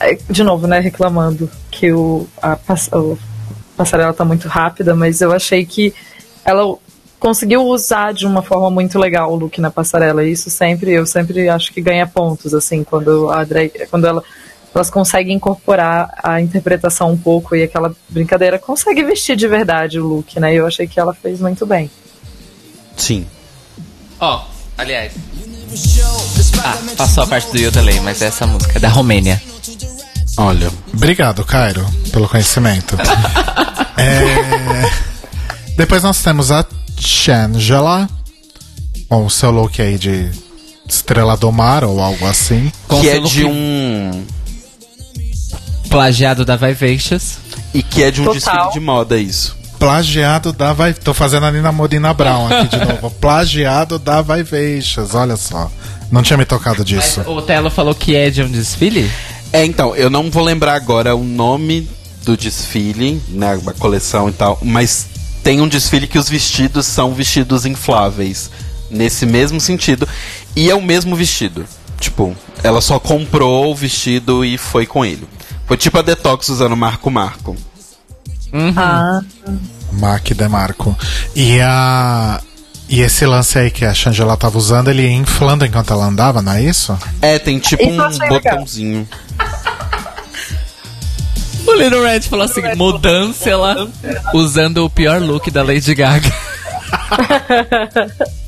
é, 0.00 0.18
De 0.28 0.42
novo, 0.42 0.66
né, 0.66 0.80
reclamando 0.80 1.50
que 1.70 1.92
o, 1.92 2.26
a, 2.42 2.58
o- 2.92 3.18
a 3.74 3.76
passarela 3.78 4.12
tá 4.12 4.24
muito 4.24 4.48
rápida, 4.48 4.94
mas 4.94 5.20
eu 5.20 5.32
achei 5.32 5.64
que 5.64 5.94
ela 6.44 6.76
conseguiu 7.18 7.62
usar 7.62 8.12
de 8.12 8.26
uma 8.26 8.42
forma 8.42 8.70
muito 8.70 8.98
legal 8.98 9.32
o 9.32 9.36
look 9.36 9.58
na 9.60 9.70
passarela. 9.70 10.24
E 10.24 10.32
isso 10.32 10.50
sempre, 10.50 10.92
eu 10.92 11.06
sempre 11.06 11.48
acho 11.48 11.72
que 11.72 11.80
ganha 11.80 12.06
pontos, 12.06 12.52
assim, 12.54 12.84
quando 12.84 13.30
a 13.30 13.42
drag, 13.44 13.70
quando 13.90 14.06
ela, 14.06 14.22
elas 14.78 14.90
conseguem 14.90 15.36
incorporar 15.36 16.08
a 16.22 16.40
interpretação 16.40 17.10
um 17.10 17.16
pouco 17.16 17.56
e 17.56 17.64
aquela 17.64 17.94
brincadeira 18.08 18.58
consegue 18.58 19.02
vestir 19.02 19.36
de 19.36 19.48
verdade 19.48 19.98
o 19.98 20.06
look, 20.06 20.38
né? 20.38 20.54
E 20.54 20.56
eu 20.56 20.66
achei 20.66 20.86
que 20.86 20.98
ela 21.00 21.12
fez 21.12 21.40
muito 21.40 21.66
bem. 21.66 21.90
Sim. 22.96 23.26
Ó, 24.20 24.44
aliás. 24.76 25.12
Ah, 26.64 26.78
passou 26.96 27.24
a 27.24 27.26
parte 27.26 27.50
do 27.50 27.58
Yodelay, 27.58 28.00
mas 28.00 28.22
é 28.22 28.26
essa 28.26 28.46
música, 28.46 28.78
é 28.78 28.80
da 28.80 28.88
Romênia. 28.88 29.40
Olha. 30.36 30.70
Obrigado, 30.94 31.44
Cairo, 31.44 31.84
pelo 32.12 32.28
conhecimento. 32.28 32.96
É, 34.00 34.92
Depois 35.76 36.04
nós 36.04 36.22
temos 36.22 36.52
a 36.52 36.64
Shangela, 36.96 38.08
com 39.08 39.26
o 39.26 39.28
seu 39.28 39.50
look 39.50 39.82
aí 39.82 39.98
de 39.98 40.30
estrela 40.88 41.36
do 41.36 41.50
mar 41.50 41.82
ou 41.82 42.00
algo 42.00 42.24
assim. 42.24 42.70
Que 43.00 43.08
é 43.08 43.18
de 43.18 43.44
um. 43.44 44.24
Plagiado 45.88 46.44
da 46.44 46.56
Vivacious. 46.56 47.38
E 47.74 47.82
que 47.82 48.02
é 48.02 48.10
de 48.10 48.20
um 48.20 48.24
Total. 48.24 48.40
desfile 48.40 48.72
de 48.72 48.80
moda, 48.80 49.18
isso. 49.18 49.56
Plagiado 49.78 50.52
da 50.52 50.72
Vai. 50.72 50.92
Tô 50.92 51.14
fazendo 51.14 51.46
a 51.46 51.52
Nina 51.52 51.70
Modina 51.70 52.12
Brown 52.12 52.46
aqui 52.48 52.76
de 52.76 52.84
novo. 52.84 53.10
Plagiado 53.20 53.98
da 53.98 54.20
Vivacious, 54.20 55.14
olha 55.14 55.36
só. 55.36 55.70
Não 56.10 56.22
tinha 56.22 56.36
me 56.36 56.44
tocado 56.44 56.84
disso. 56.84 57.20
O 57.26 57.42
Telo 57.42 57.70
falou 57.70 57.94
que 57.94 58.16
é 58.16 58.30
de 58.30 58.42
um 58.42 58.50
desfile? 58.50 59.10
É, 59.52 59.64
então, 59.64 59.94
eu 59.94 60.10
não 60.10 60.30
vou 60.30 60.42
lembrar 60.42 60.74
agora 60.74 61.14
o 61.14 61.22
nome 61.22 61.88
do 62.24 62.36
desfile, 62.36 63.22
né, 63.28 63.58
a 63.66 63.72
coleção 63.72 64.28
e 64.28 64.32
tal, 64.32 64.58
mas 64.62 65.06
tem 65.42 65.60
um 65.60 65.68
desfile 65.68 66.06
que 66.06 66.18
os 66.18 66.28
vestidos 66.28 66.84
são 66.84 67.14
vestidos 67.14 67.64
infláveis, 67.64 68.50
nesse 68.90 69.24
mesmo 69.24 69.58
sentido, 69.60 70.06
e 70.54 70.68
é 70.70 70.74
o 70.74 70.82
mesmo 70.82 71.16
vestido. 71.16 71.64
Tipo, 71.98 72.36
ela 72.62 72.80
só 72.80 72.98
comprou 72.98 73.70
o 73.70 73.74
vestido 73.74 74.44
e 74.44 74.58
foi 74.58 74.84
com 74.84 75.04
ele. 75.04 75.26
Foi 75.68 75.76
tipo 75.76 75.98
a 75.98 76.02
Detox 76.02 76.48
usando 76.48 76.74
Marco 76.74 77.10
Marco. 77.10 77.54
Ah, 78.74 79.20
Mac 79.92 80.30
Demarco. 80.30 80.96
E 81.36 81.60
a. 81.60 82.40
E 82.88 83.02
esse 83.02 83.26
lance 83.26 83.58
aí 83.58 83.70
que 83.70 83.84
a 83.84 83.92
Shangela 83.92 84.34
tava 84.34 84.56
usando, 84.56 84.88
ele 84.88 85.02
ia 85.02 85.12
inflando 85.12 85.66
enquanto 85.66 85.92
ela 85.92 86.06
andava, 86.06 86.40
não 86.40 86.52
é 86.52 86.62
isso? 86.62 86.98
É, 87.20 87.38
tem 87.38 87.58
tipo 87.58 87.82
Isso 87.82 88.24
um 88.24 88.28
botãozinho. 88.28 89.06
O 91.66 91.74
Little 91.74 92.02
Red 92.02 92.22
falou 92.22 92.46
assim: 92.46 92.62
mudança 92.74 93.50
ela 93.50 93.86
usando 94.32 94.86
o 94.86 94.90
pior 94.90 95.20
look 95.20 95.50
da 95.50 95.62
Lady 95.62 95.94
Gaga. 95.94 96.32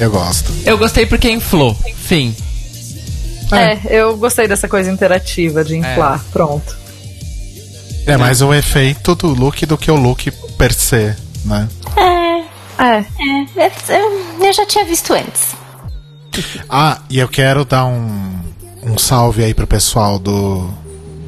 Eu 0.00 0.10
gosto. 0.10 0.50
Eu 0.64 0.78
gostei 0.78 1.04
porque 1.04 1.30
inflou. 1.30 1.74
Fim. 1.74 2.34
É, 3.52 3.80
eu 3.88 4.16
gostei 4.16 4.46
dessa 4.46 4.68
coisa 4.68 4.90
interativa 4.90 5.64
de 5.64 5.76
inflar. 5.76 6.22
Pronto. 6.32 6.76
É 8.06 8.16
mais 8.16 8.40
o 8.42 8.52
efeito 8.52 9.14
do 9.14 9.28
look 9.28 9.64
do 9.66 9.76
que 9.76 9.90
o 9.90 9.96
look 9.96 10.30
per 10.56 10.72
se, 10.72 11.14
né? 11.44 11.68
É, 11.96 12.20
É, 12.80 13.04
é, 13.56 13.66
é, 13.66 14.48
eu 14.48 14.52
já 14.52 14.64
tinha 14.64 14.84
visto 14.84 15.12
antes. 15.12 15.54
Ah, 16.70 17.00
e 17.10 17.18
eu 17.18 17.28
quero 17.28 17.64
dar 17.64 17.84
um, 17.86 18.40
um 18.84 18.96
salve 18.96 19.42
aí 19.42 19.52
pro 19.52 19.66
pessoal 19.66 20.18
do, 20.18 20.70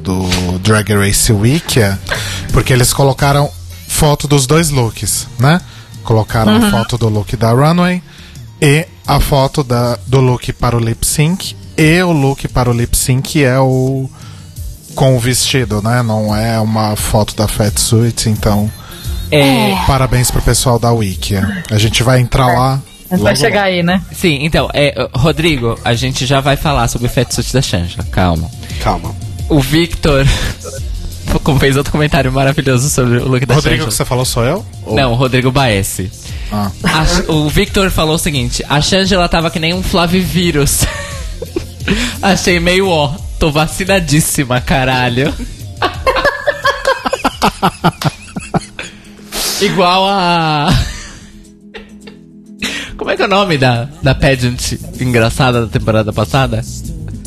do 0.01 0.57
Drag 0.59 0.93
Race 0.93 1.31
Wikia, 1.31 1.99
porque 2.53 2.71
eles 2.71 2.93
colocaram 2.93 3.51
foto 3.87 4.27
dos 4.27 4.47
dois 4.47 4.69
looks, 4.69 5.27
né? 5.37 5.59
Colocaram 6.03 6.55
a 6.55 6.71
foto 6.71 6.97
do 6.97 7.09
look 7.09 7.35
da 7.35 7.51
Runway 7.51 8.01
e 8.61 8.87
a 9.05 9.19
foto 9.19 9.63
da, 9.63 9.99
do 10.07 10.21
look 10.21 10.51
para 10.53 10.75
o 10.75 10.79
lip 10.79 11.05
sync. 11.05 11.55
E 11.77 12.01
o 12.03 12.11
look 12.11 12.47
para 12.47 12.69
o 12.69 12.73
lip 12.73 12.95
sync 12.95 13.43
é 13.43 13.59
o 13.59 14.09
com 14.95 15.15
o 15.15 15.19
vestido, 15.19 15.81
né? 15.81 16.03
Não 16.03 16.35
é 16.35 16.59
uma 16.59 16.95
foto 16.95 17.35
da 17.35 17.47
Fat 17.47 17.77
Suit, 17.79 18.29
então 18.29 18.71
É, 19.31 19.75
parabéns 19.87 20.29
pro 20.29 20.41
pessoal 20.41 20.77
da 20.77 20.91
Wikia. 20.91 21.63
A 21.71 21.79
gente 21.79 22.03
vai 22.03 22.19
entrar 22.19 22.45
lá. 22.47 22.79
a 23.09 23.15
gente 23.15 23.23
vai 23.23 23.35
chegar 23.35 23.63
aí, 23.63 23.81
né? 23.81 24.01
sim, 24.15 24.39
então, 24.43 24.69
é, 24.73 24.93
Rodrigo, 25.15 25.79
a 25.83 25.95
gente 25.95 26.25
já 26.27 26.39
vai 26.41 26.55
falar 26.55 26.87
sobre 26.87 27.07
o 27.07 27.09
Fatsuit 27.09 27.51
da 27.51 27.61
Shanja. 27.61 28.03
Calma. 28.11 28.49
Calma. 28.83 29.15
O 29.49 29.59
Victor 29.59 30.25
como 31.43 31.59
fez 31.59 31.75
outro 31.75 31.91
comentário 31.91 32.31
maravilhoso 32.31 32.87
sobre 32.91 33.17
o 33.17 33.27
look 33.27 33.45
da 33.47 33.55
Rodrigo, 33.55 33.77
Shanja. 33.77 33.87
que 33.89 33.95
você 33.95 34.05
falou 34.05 34.23
sou 34.25 34.43
eu? 34.45 34.63
Ou- 34.85 34.95
Não, 34.95 35.13
o 35.13 35.15
Rodrigo 35.15 35.51
Baesse. 35.51 36.11
Ah. 36.51 36.69
A- 36.83 37.31
o 37.31 37.49
Victor 37.49 37.89
falou 37.89 38.13
o 38.15 38.19
seguinte: 38.19 38.63
a 38.69 38.79
Shangela 38.79 39.27
tava 39.27 39.49
que 39.49 39.59
nem 39.59 39.73
um 39.73 39.81
Flavivírus. 39.81 40.85
Achei 42.21 42.59
meio 42.59 42.89
ó. 42.89 43.15
Tô 43.39 43.49
vacinadíssima, 43.51 44.61
caralho. 44.61 45.33
Igual 49.61 50.07
a. 50.07 50.69
Como 52.97 53.11
é 53.11 53.15
que 53.15 53.21
é 53.21 53.25
o 53.25 53.29
nome 53.29 53.57
da, 53.57 53.87
da 54.01 54.15
pageant 54.15 54.73
engraçada 54.99 55.61
da 55.61 55.67
temporada 55.67 56.13
passada? 56.13 56.63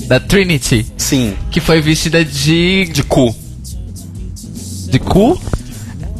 Da 0.06 0.20
Trinity, 0.20 0.86
Sim, 0.96 1.36
que 1.50 1.60
foi 1.60 1.80
vestida 1.80 2.24
de. 2.24 2.86
de 2.86 3.02
cu. 3.02 3.34
de 4.88 4.98
cu? 4.98 5.40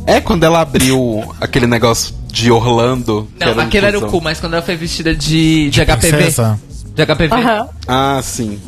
É 0.06 0.20
quando 0.20 0.44
ela 0.44 0.60
abriu 0.60 1.24
aquele 1.40 1.66
negócio 1.66 2.14
de 2.26 2.50
Orlando. 2.50 3.28
Não, 3.38 3.58
aquele 3.60 3.86
era 3.86 3.98
o 3.98 4.10
cu, 4.10 4.20
mas 4.20 4.38
quando 4.38 4.54
ela 4.54 4.62
foi 4.62 4.76
vestida 4.76 5.14
de, 5.14 5.70
de, 5.70 5.84
HPV. 5.84 5.96
Princesa? 5.96 6.60
De 6.97 7.05
HPV. 7.06 7.35
Aham. 7.35 7.68
Ah, 7.86 8.20
sim. 8.23 8.59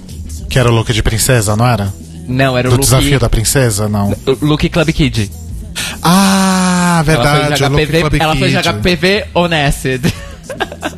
Que 0.49 0.59
era 0.59 0.71
o 0.71 0.75
look 0.75 0.93
de 0.93 1.03
princesa, 1.03 1.57
não 1.57 1.67
era? 1.67 1.93
Não, 2.29 2.57
era 2.57 2.69
o 2.69 2.71
Do 2.71 2.77
look. 2.77 2.85
desafio 2.85 3.19
da 3.19 3.29
princesa, 3.29 3.89
não. 3.89 4.11
o 4.27 4.45
Look 4.47 4.69
Club 4.69 4.89
Kid. 4.93 5.31
Ah, 6.03 7.03
verdade. 7.05 7.63
ela 7.65 7.71
o 7.73 7.75
foi 7.77 7.87
de 7.87 7.93
HPV, 8.03 8.19
ela 8.23 8.37
foi 8.37 8.49
de. 8.51 8.57
HPV 8.59 9.25
on 9.35 9.49
acid. 9.67 10.13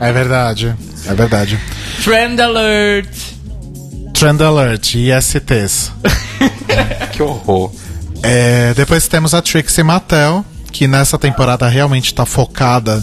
É 0.01 0.12
verdade. 0.12 0.74
É 1.07 1.15
verdade. 1.15 1.59
Trend 2.05 2.40
alert. 2.40 3.09
Trend 4.15 4.43
Alert, 4.43 4.94
ISTs. 4.94 5.93
Que 7.12 7.23
horror. 7.23 7.73
É, 8.23 8.73
depois 8.74 9.09
temos 9.09 9.35
a 9.35 9.43
Trixie 9.43 9.82
Mattel, 9.82 10.44
que 10.70 10.86
nessa 10.86 11.19
temporada 11.19 11.66
realmente 11.69 12.15
tá 12.15 12.24
focada 12.27 13.02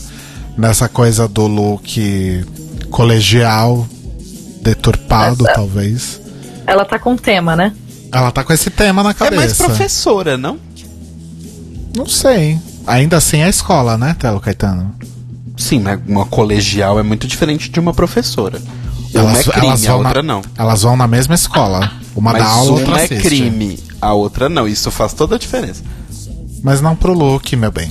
nessa 0.58 0.88
coisa 0.88 1.28
do 1.28 1.46
look 1.48 2.46
colegial, 2.90 3.88
deturpado, 4.68 5.46
Essa- 5.46 5.54
talvez. 5.56 6.20
Ela 6.66 6.84
tá 6.84 7.00
com 7.00 7.16
tema, 7.16 7.56
né? 7.56 7.74
Ela 8.12 8.32
tá 8.32 8.44
com 8.44 8.52
esse 8.52 8.70
tema 8.70 9.02
na 9.04 9.12
É 9.12 9.14
cabeça. 9.14 9.36
mais 9.38 9.54
professora, 9.58 10.38
não? 10.38 10.58
Não 11.96 12.06
sei. 12.06 12.60
Ainda 12.86 13.18
assim 13.18 13.38
é 13.40 13.46
a 13.46 13.50
escola, 13.50 13.98
né, 13.98 14.16
Telo 14.20 14.40
Caetano? 14.40 14.94
Sim, 15.58 15.80
mas 15.80 16.00
uma 16.08 16.26
colegial 16.26 17.00
é 17.00 17.04
muito 17.04 17.26
diferente 17.28 17.70
de 17.70 17.80
uma 17.80 17.94
professora. 17.94 18.62
Uma 19.14 19.22
é 19.22 19.32
Elas- 19.34 19.48
crime, 19.48 19.68
elas 19.68 19.86
a 19.86 19.92
vão 19.92 20.02
na- 20.04 20.10
outra 20.10 20.24
não. 20.24 20.42
Elas 20.58 20.82
vão 20.84 20.96
na 20.98 21.08
mesma 21.08 21.34
escola. 21.36 21.92
Uma 22.16 22.34
Mas 22.34 22.44
dá 22.44 22.50
aula, 22.50 22.72
outra 22.72 22.88
uma 22.88 23.00
é 23.00 23.04
assiste. 23.06 23.22
crime, 23.24 23.80
a 24.02 24.14
outra 24.14 24.50
não. 24.50 24.68
Isso 24.68 24.92
faz 24.92 25.14
toda 25.14 25.36
a 25.36 25.40
diferença. 25.40 25.82
Mas 26.64 26.82
não 26.82 26.96
pro 26.96 27.14
look, 27.14 27.56
meu 27.56 27.72
bem. 27.72 27.90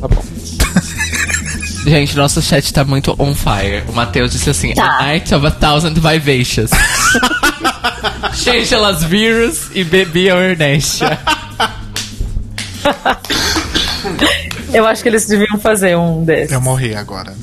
Tá 0.00 0.08
bom. 0.08 0.22
Gente, 1.84 2.16
nosso 2.16 2.42
chat 2.42 2.72
tá 2.72 2.84
muito 2.84 3.14
on 3.18 3.34
fire. 3.34 3.84
O 3.88 3.92
Matheus 3.92 4.32
disse 4.32 4.50
assim: 4.50 4.74
Tá. 4.74 4.98
A 4.98 5.02
night 5.02 5.34
of 5.34 5.46
a 5.46 5.50
thousand 5.50 5.94
vivacious. 5.94 6.70
Changelas 8.34 9.02
vírus 9.02 9.70
e 9.74 9.82
bebiam 9.82 10.38
Ernestia. 10.38 11.18
Eu 14.72 14.86
acho 14.86 15.02
que 15.02 15.08
eles 15.08 15.26
deviam 15.26 15.58
fazer 15.58 15.96
um 15.96 16.24
desses. 16.24 16.52
Eu 16.52 16.60
morri 16.60 16.94
agora. 16.94 17.34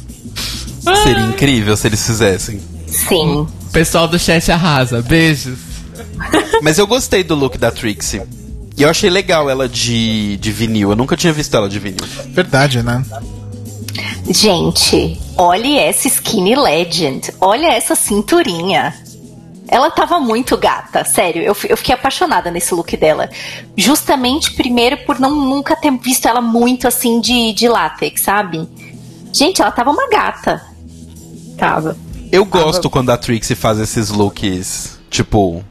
Seria 1.04 1.24
incrível 1.24 1.76
se 1.76 1.88
eles 1.88 2.06
fizessem. 2.06 2.62
Sim. 2.88 3.42
O 3.42 3.72
pessoal 3.72 4.08
do 4.08 4.18
chat 4.18 4.50
arrasa. 4.52 5.02
Beijos. 5.02 5.60
Mas 6.62 6.78
eu 6.78 6.88
gostei 6.88 7.24
do 7.24 7.36
look 7.36 7.58
da 7.58 7.70
Trixie. 7.72 8.22
E 8.78 8.84
eu 8.84 8.90
achei 8.90 9.10
legal 9.10 9.50
ela 9.50 9.68
de, 9.68 10.38
de 10.38 10.52
vinil. 10.52 10.92
Eu 10.92 10.96
nunca 10.96 11.18
tinha 11.18 11.34
visto 11.34 11.56
ela 11.56 11.68
de 11.68 11.80
vinil. 11.80 11.98
Verdade, 12.30 12.82
né? 12.82 13.04
Gente, 14.30 15.20
olhe 15.38 15.78
essa 15.78 16.08
skinny 16.08 16.56
legend. 16.56 17.34
Olha 17.40 17.68
essa 17.68 17.96
cinturinha. 17.96 18.94
Ela 19.68 19.92
tava 19.92 20.20
muito 20.20 20.58
gata, 20.58 21.04
sério. 21.04 21.42
Eu, 21.42 21.56
eu 21.68 21.78
fiquei 21.78 21.94
apaixonada 21.94 22.50
nesse 22.50 22.74
look 22.74 22.96
dela. 22.96 23.30
Justamente, 23.76 24.54
primeiro, 24.54 24.98
por 25.06 25.20
não 25.20 25.36
nunca 25.36 25.76
ter 25.76 25.92
visto 25.98 26.28
ela 26.28 26.42
muito 26.42 26.88
assim 26.88 27.20
de, 27.20 27.52
de 27.54 27.68
látex, 27.68 28.22
sabe? 28.22 28.68
Gente, 29.34 29.62
ela 29.62 29.72
tava 29.72 29.92
uma 29.92 30.08
gata. 30.10 30.62
Tava. 31.58 31.98
Eu 32.32 32.46
gosto 32.46 32.90
quando 32.90 33.10
a 33.10 33.18
Trixie 33.18 33.56
faz 33.56 33.80
esses 33.80 34.10
looks, 34.10 35.00
tipo, 35.10 35.64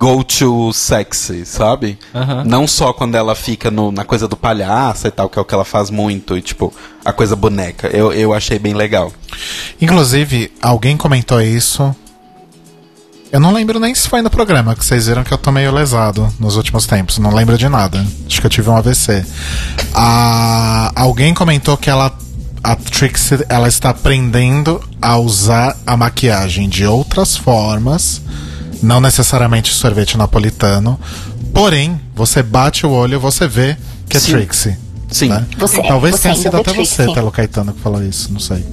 go 0.00 0.24
to 0.24 0.72
sexy, 0.72 1.44
sabe? 1.44 1.98
Não 2.46 2.66
só 2.66 2.90
quando 2.90 3.14
ela 3.16 3.34
fica 3.34 3.70
no- 3.70 3.92
na 3.92 4.02
coisa 4.02 4.26
do 4.26 4.34
palhaço 4.36 5.06
e 5.06 5.10
tal, 5.10 5.28
que 5.28 5.38
é 5.38 5.42
o 5.42 5.44
que 5.44 5.52
ela 5.54 5.64
faz 5.64 5.90
muito, 5.90 6.38
e 6.38 6.40
tipo, 6.42 6.72
a 7.04 7.12
coisa 7.12 7.36
boneca. 7.36 7.86
Eu, 7.88 8.10
eu 8.12 8.32
achei 8.32 8.58
bem 8.58 8.72
legal. 8.72 9.12
Inclusive, 9.80 10.50
alguém 10.62 10.96
comentou 10.96 11.38
isso. 11.42 11.94
Eu 13.30 13.38
não 13.38 13.52
lembro 13.52 13.78
nem 13.78 13.94
se 13.94 14.08
foi 14.08 14.22
no 14.22 14.30
programa, 14.30 14.74
que 14.74 14.84
vocês 14.84 15.06
viram 15.06 15.22
que 15.22 15.32
eu 15.32 15.38
tô 15.38 15.52
meio 15.52 15.70
lesado 15.70 16.32
nos 16.40 16.56
últimos 16.56 16.86
tempos. 16.86 17.18
Não 17.18 17.32
lembro 17.34 17.56
de 17.58 17.68
nada. 17.68 18.04
Acho 18.26 18.40
que 18.40 18.46
eu 18.46 18.50
tive 18.50 18.68
um 18.70 18.76
AVC. 18.76 19.24
Ah, 19.94 20.90
alguém 20.96 21.34
comentou 21.34 21.76
que 21.76 21.90
ela. 21.90 22.12
A 22.62 22.76
Trixie 22.76 23.38
ela 23.48 23.68
está 23.68 23.88
aprendendo 23.90 24.82
a 25.00 25.16
usar 25.16 25.74
a 25.86 25.96
maquiagem 25.96 26.68
de 26.68 26.84
outras 26.86 27.34
formas. 27.36 28.20
Não 28.82 29.00
necessariamente 29.00 29.72
sorvete 29.72 30.16
napolitano. 30.16 30.98
Porém, 31.52 32.00
você 32.14 32.42
bate 32.42 32.86
o 32.86 32.90
olho 32.90 33.14
e 33.14 33.18
você 33.18 33.46
vê 33.48 33.76
que 34.08 34.16
é 34.16 34.20
Sim. 34.20 34.32
Trixie. 34.32 34.76
Sim. 35.10 35.28
né? 35.28 35.44
Você 35.58 35.80
é, 35.80 35.88
Talvez 35.88 36.14
você 36.16 36.22
tenha 36.22 36.34
sido 36.36 36.56
até 36.56 36.72
Trixie. 36.72 36.96
você, 37.06 37.12
Telo 37.12 37.30
Caetano, 37.32 37.72
que 37.72 37.80
falou 37.80 38.02
isso, 38.02 38.32
não 38.32 38.40
sei. 38.40 38.64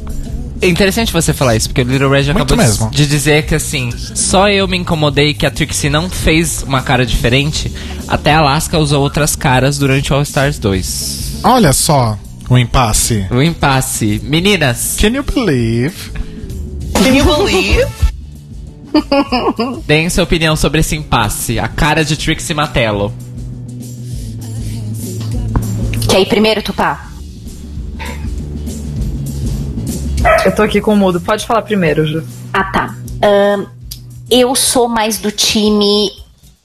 É 0.61 0.67
interessante 0.67 1.11
você 1.13 1.33
falar 1.33 1.55
isso, 1.55 1.69
porque 1.69 1.81
o 1.81 1.83
Little 1.83 2.09
Red 2.09 2.25
Muito 2.33 2.37
acabou 2.53 2.57
de- 2.57 2.63
mesmo. 2.63 2.89
de 2.89 3.05
dizer 3.07 3.45
que 3.45 3.53
assim, 3.53 3.91
só 3.95 4.49
eu 4.49 4.67
me 4.67 4.77
incomodei 4.77 5.33
que 5.35 5.45
a 5.45 5.51
Trixie 5.51 5.89
não 5.89 6.09
fez 6.09 6.63
uma 6.63 6.81
cara 6.81 7.05
diferente, 7.05 7.71
até 8.07 8.33
a 8.33 8.39
Alaska 8.39 8.77
usou 8.79 9.01
outras 9.03 9.35
caras 9.35 9.77
durante 9.77 10.11
All 10.13 10.21
Stars 10.23 10.57
2. 10.57 11.41
Olha 11.43 11.71
só 11.73 12.17
o 12.49 12.57
impasse. 12.57 13.27
O 13.29 13.39
impasse. 13.41 14.19
Meninas, 14.23 14.95
Can 14.99 15.09
you 15.09 15.23
believe? 15.23 15.93
can 16.93 17.09
you 17.15 17.25
believe? 17.25 17.85
Deem 19.85 20.09
sua 20.09 20.23
opinião 20.23 20.55
sobre 20.55 20.79
esse 20.79 20.95
impasse, 20.95 21.59
a 21.59 21.67
cara 21.67 22.03
de 22.03 22.15
Trixie 22.17 22.53
Mattello. 22.53 23.13
Quer 26.09 26.21
ir 26.21 26.25
primeiro, 26.25 26.61
Tupá? 26.61 27.07
Eu 30.45 30.55
tô 30.55 30.61
aqui 30.63 30.81
com 30.81 30.93
o 30.93 30.97
mudo. 30.97 31.21
Pode 31.21 31.45
falar 31.45 31.61
primeiro, 31.61 32.05
Ju. 32.05 32.23
Ah, 32.53 32.63
tá. 32.65 32.95
Ahn, 33.21 33.65
eu 34.29 34.55
sou 34.55 34.87
mais 34.87 35.19
do 35.19 35.31
time. 35.31 36.09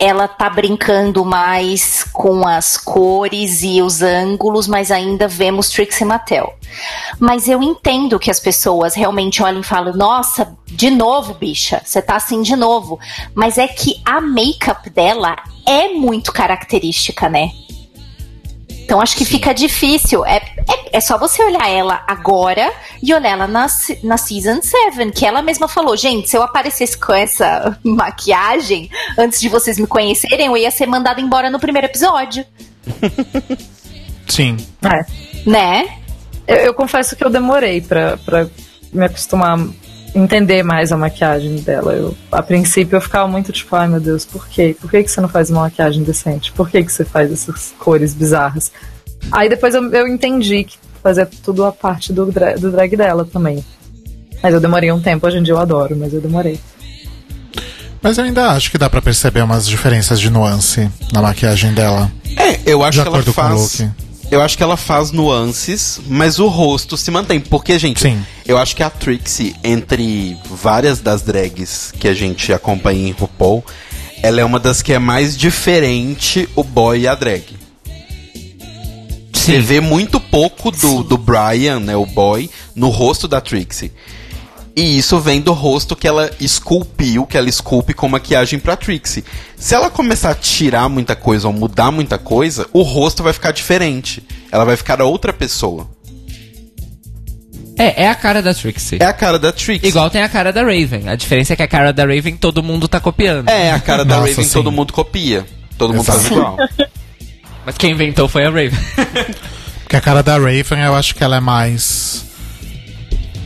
Ela 0.04 0.26
tá 0.26 0.50
brincando 0.50 1.24
mais 1.24 2.02
com 2.12 2.44
as 2.44 2.76
cores 2.76 3.62
e 3.62 3.80
os 3.80 4.02
ângulos, 4.02 4.66
mas 4.66 4.90
ainda 4.90 5.28
vemos 5.28 5.70
Trixie 5.70 6.04
Mattel. 6.04 6.52
Mas 7.20 7.46
eu 7.46 7.62
entendo 7.62 8.18
que 8.18 8.28
as 8.28 8.40
pessoas 8.40 8.96
realmente 8.96 9.40
olham 9.44 9.60
e 9.60 9.64
falam: 9.64 9.94
Nossa, 9.94 10.56
de 10.66 10.90
novo, 10.90 11.34
bicha, 11.34 11.80
você 11.84 12.02
tá 12.02 12.16
assim 12.16 12.42
de 12.42 12.56
novo. 12.56 12.98
Mas 13.32 13.58
é 13.58 13.68
que 13.68 14.02
a 14.04 14.20
make-up 14.20 14.90
dela 14.90 15.36
é 15.64 15.90
muito 15.90 16.32
característica, 16.32 17.28
né? 17.28 17.52
Então 18.84 19.00
acho 19.00 19.16
que 19.16 19.24
fica 19.24 19.52
difícil. 19.52 20.24
É, 20.24 20.36
é, 20.36 20.96
é 20.96 21.00
só 21.00 21.16
você 21.18 21.42
olhar 21.42 21.68
ela 21.68 22.02
agora 22.06 22.72
e 23.02 23.14
olhar 23.14 23.30
ela 23.30 23.46
na, 23.46 23.66
na 24.02 24.16
Season 24.16 24.60
7, 24.60 25.10
que 25.12 25.24
ela 25.24 25.42
mesma 25.42 25.68
falou, 25.68 25.96
gente, 25.96 26.28
se 26.28 26.36
eu 26.36 26.42
aparecesse 26.42 26.98
com 26.98 27.12
essa 27.12 27.78
maquiagem 27.84 28.90
antes 29.18 29.40
de 29.40 29.48
vocês 29.48 29.78
me 29.78 29.86
conhecerem, 29.86 30.46
eu 30.46 30.56
ia 30.56 30.70
ser 30.70 30.86
mandada 30.86 31.20
embora 31.20 31.50
no 31.50 31.58
primeiro 31.58 31.86
episódio, 31.86 32.44
Sim. 34.28 34.56
É. 34.82 35.04
né? 35.48 35.98
Eu, 36.46 36.56
eu 36.56 36.74
confesso 36.74 37.14
que 37.14 37.24
eu 37.24 37.30
demorei 37.30 37.80
pra, 37.80 38.16
pra 38.16 38.46
me 38.92 39.04
acostumar 39.04 39.58
entender 40.14 40.62
mais 40.62 40.92
a 40.92 40.96
maquiagem 40.96 41.56
dela. 41.56 41.92
Eu, 41.94 42.14
a 42.30 42.42
princípio 42.42 42.96
eu 42.96 43.00
ficava 43.00 43.26
muito 43.28 43.50
tipo, 43.52 43.74
ai 43.76 43.88
meu 43.88 44.00
Deus, 44.00 44.24
por 44.24 44.46
quê? 44.48 44.76
Por 44.80 44.90
que, 44.90 45.02
que 45.02 45.10
você 45.10 45.20
não 45.20 45.28
faz 45.28 45.50
uma 45.50 45.62
maquiagem 45.62 46.02
decente? 46.02 46.52
Por 46.52 46.68
que, 46.70 46.82
que 46.84 46.92
você 46.92 47.04
faz 47.04 47.32
essas 47.32 47.72
cores 47.78 48.12
bizarras? 48.14 48.70
Aí 49.30 49.48
depois 49.48 49.74
eu, 49.74 49.90
eu 49.92 50.06
entendi 50.08 50.64
que 50.64 50.76
fazia 51.02 51.26
tudo 51.42 51.64
a 51.64 51.72
parte 51.72 52.12
do, 52.12 52.26
dra- 52.30 52.54
do 52.54 52.70
drag 52.70 52.96
dela 52.96 53.24
também. 53.24 53.64
Mas 54.42 54.52
eu 54.54 54.60
demorei 54.60 54.90
um 54.92 55.00
tempo, 55.00 55.26
hoje 55.26 55.38
em 55.38 55.42
dia 55.42 55.54
eu 55.54 55.58
adoro, 55.58 55.96
mas 55.96 56.12
eu 56.12 56.20
demorei. 56.20 56.58
Mas 58.02 58.18
eu 58.18 58.24
ainda 58.24 58.48
acho 58.50 58.70
que 58.70 58.76
dá 58.78 58.90
pra 58.90 59.00
perceber 59.00 59.42
umas 59.42 59.66
diferenças 59.66 60.18
de 60.18 60.28
nuance 60.28 60.90
na 61.12 61.22
maquiagem 61.22 61.72
dela. 61.72 62.10
É, 62.36 62.58
eu 62.66 62.82
acho 62.82 62.98
De 62.98 63.02
que 63.04 63.08
ela 63.08 63.16
acordo 63.18 63.32
com 63.32 63.40
o 63.40 63.44
faz. 63.44 63.78
look. 63.80 63.90
Eu 64.32 64.40
acho 64.40 64.56
que 64.56 64.62
ela 64.62 64.78
faz 64.78 65.10
nuances, 65.10 66.00
mas 66.08 66.38
o 66.38 66.48
rosto 66.48 66.96
se 66.96 67.10
mantém. 67.10 67.38
Porque, 67.38 67.78
gente, 67.78 68.00
Sim. 68.00 68.24
eu 68.46 68.56
acho 68.56 68.74
que 68.74 68.82
a 68.82 68.88
Trixie, 68.88 69.54
entre 69.62 70.38
várias 70.46 71.00
das 71.00 71.20
drags 71.20 71.92
que 72.00 72.08
a 72.08 72.14
gente 72.14 72.50
acompanha 72.50 73.08
em 73.08 73.10
RuPaul, 73.10 73.62
ela 74.22 74.40
é 74.40 74.44
uma 74.44 74.58
das 74.58 74.80
que 74.80 74.94
é 74.94 74.98
mais 74.98 75.36
diferente 75.36 76.48
o 76.56 76.64
boy 76.64 77.00
e 77.00 77.06
a 77.06 77.14
drag. 77.14 77.44
Você 79.34 79.60
vê 79.60 79.80
muito 79.80 80.18
pouco 80.18 80.70
do, 80.70 81.02
do 81.02 81.18
Brian, 81.18 81.78
né, 81.78 81.94
o 81.94 82.06
boy, 82.06 82.48
no 82.74 82.88
rosto 82.88 83.28
da 83.28 83.38
Trixie. 83.38 83.92
E 84.74 84.96
isso 84.96 85.20
vem 85.20 85.40
do 85.40 85.52
rosto 85.52 85.94
que 85.94 86.08
ela 86.08 86.30
esculpiu, 86.40 87.26
que 87.26 87.36
ela 87.36 87.48
esculpe 87.48 87.92
com 87.92 88.08
maquiagem 88.08 88.58
pra 88.58 88.74
Trixie. 88.74 89.24
Se 89.54 89.74
ela 89.74 89.90
começar 89.90 90.30
a 90.30 90.34
tirar 90.34 90.88
muita 90.88 91.14
coisa 91.14 91.46
ou 91.46 91.52
mudar 91.52 91.90
muita 91.90 92.16
coisa, 92.16 92.66
o 92.72 92.82
rosto 92.82 93.22
vai 93.22 93.34
ficar 93.34 93.52
diferente. 93.52 94.22
Ela 94.50 94.64
vai 94.64 94.76
ficar 94.76 95.02
outra 95.02 95.32
pessoa. 95.32 95.88
É, 97.78 98.04
é 98.04 98.08
a 98.08 98.14
cara 98.14 98.40
da 98.40 98.54
Trixie. 98.54 98.98
É 99.00 99.04
a 99.04 99.12
cara 99.12 99.38
da 99.38 99.52
Trixie. 99.52 99.88
Igual 99.88 100.08
tem 100.08 100.22
a 100.22 100.28
cara 100.28 100.52
da 100.52 100.62
Raven. 100.62 101.08
A 101.08 101.16
diferença 101.16 101.52
é 101.52 101.56
que 101.56 101.62
a 101.62 101.68
cara 101.68 101.92
da 101.92 102.04
Raven 102.04 102.36
todo 102.36 102.62
mundo 102.62 102.88
tá 102.88 102.98
copiando. 103.00 103.48
É, 103.48 103.72
a 103.72 103.80
cara 103.80 104.04
da 104.04 104.16
Nossa, 104.16 104.30
Raven 104.30 104.44
sim. 104.44 104.52
todo 104.52 104.72
mundo 104.72 104.92
copia. 104.92 105.44
Todo 105.76 105.92
mundo 105.92 106.04
faz 106.04 106.26
igual. 106.26 106.56
Mas 107.66 107.76
quem 107.76 107.92
inventou 107.92 108.28
foi 108.28 108.44
a 108.44 108.50
Raven. 108.50 108.70
Porque 109.82 109.96
a 109.96 110.00
cara 110.00 110.22
da 110.22 110.34
Raven 110.34 110.80
eu 110.84 110.94
acho 110.94 111.14
que 111.14 111.22
ela 111.22 111.36
é 111.36 111.40
mais 111.40 112.24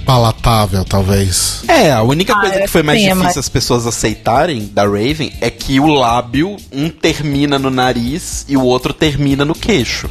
palatável, 0.07 0.85
talvez. 0.85 1.62
É, 1.69 1.91
a 1.93 2.03
única 2.03 2.33
Ah, 2.33 2.41
coisa 2.41 2.55
é, 2.55 2.61
que 2.62 2.69
foi 2.69 2.83
mais 2.83 2.99
sim, 3.01 3.07
é 3.07 3.09
difícil 3.09 3.24
mais- 3.24 3.37
as 3.37 3.49
pessoas 3.49 3.87
aceitarem 3.87 4.70
da 4.73 4.85
Raven 4.85 5.33
é 5.41 5.51
que 5.51 5.78
o 5.81 5.87
lábio, 5.87 6.57
um 6.73 6.89
termina 6.89 7.59
no 7.59 7.69
nariz 7.70 8.47
e 8.49 8.57
o 8.57 8.62
outro 8.62 8.95
termina 8.95 9.45
no 9.45 9.55
queixo. 9.55 10.09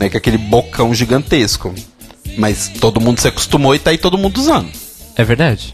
Né, 0.00 0.08
com 0.08 0.16
aquele 0.16 0.38
bocão 0.38 0.94
gigantesco. 0.94 1.74
Mas 2.36 2.68
todo 2.80 3.00
mundo 3.00 3.18
se 3.20 3.26
acostumou 3.28 3.74
e 3.74 3.78
tá 3.80 3.90
aí 3.90 3.98
todo 3.98 4.16
mundo 4.16 4.38
usando. 4.38 4.68
É 5.16 5.24
verdade. 5.24 5.72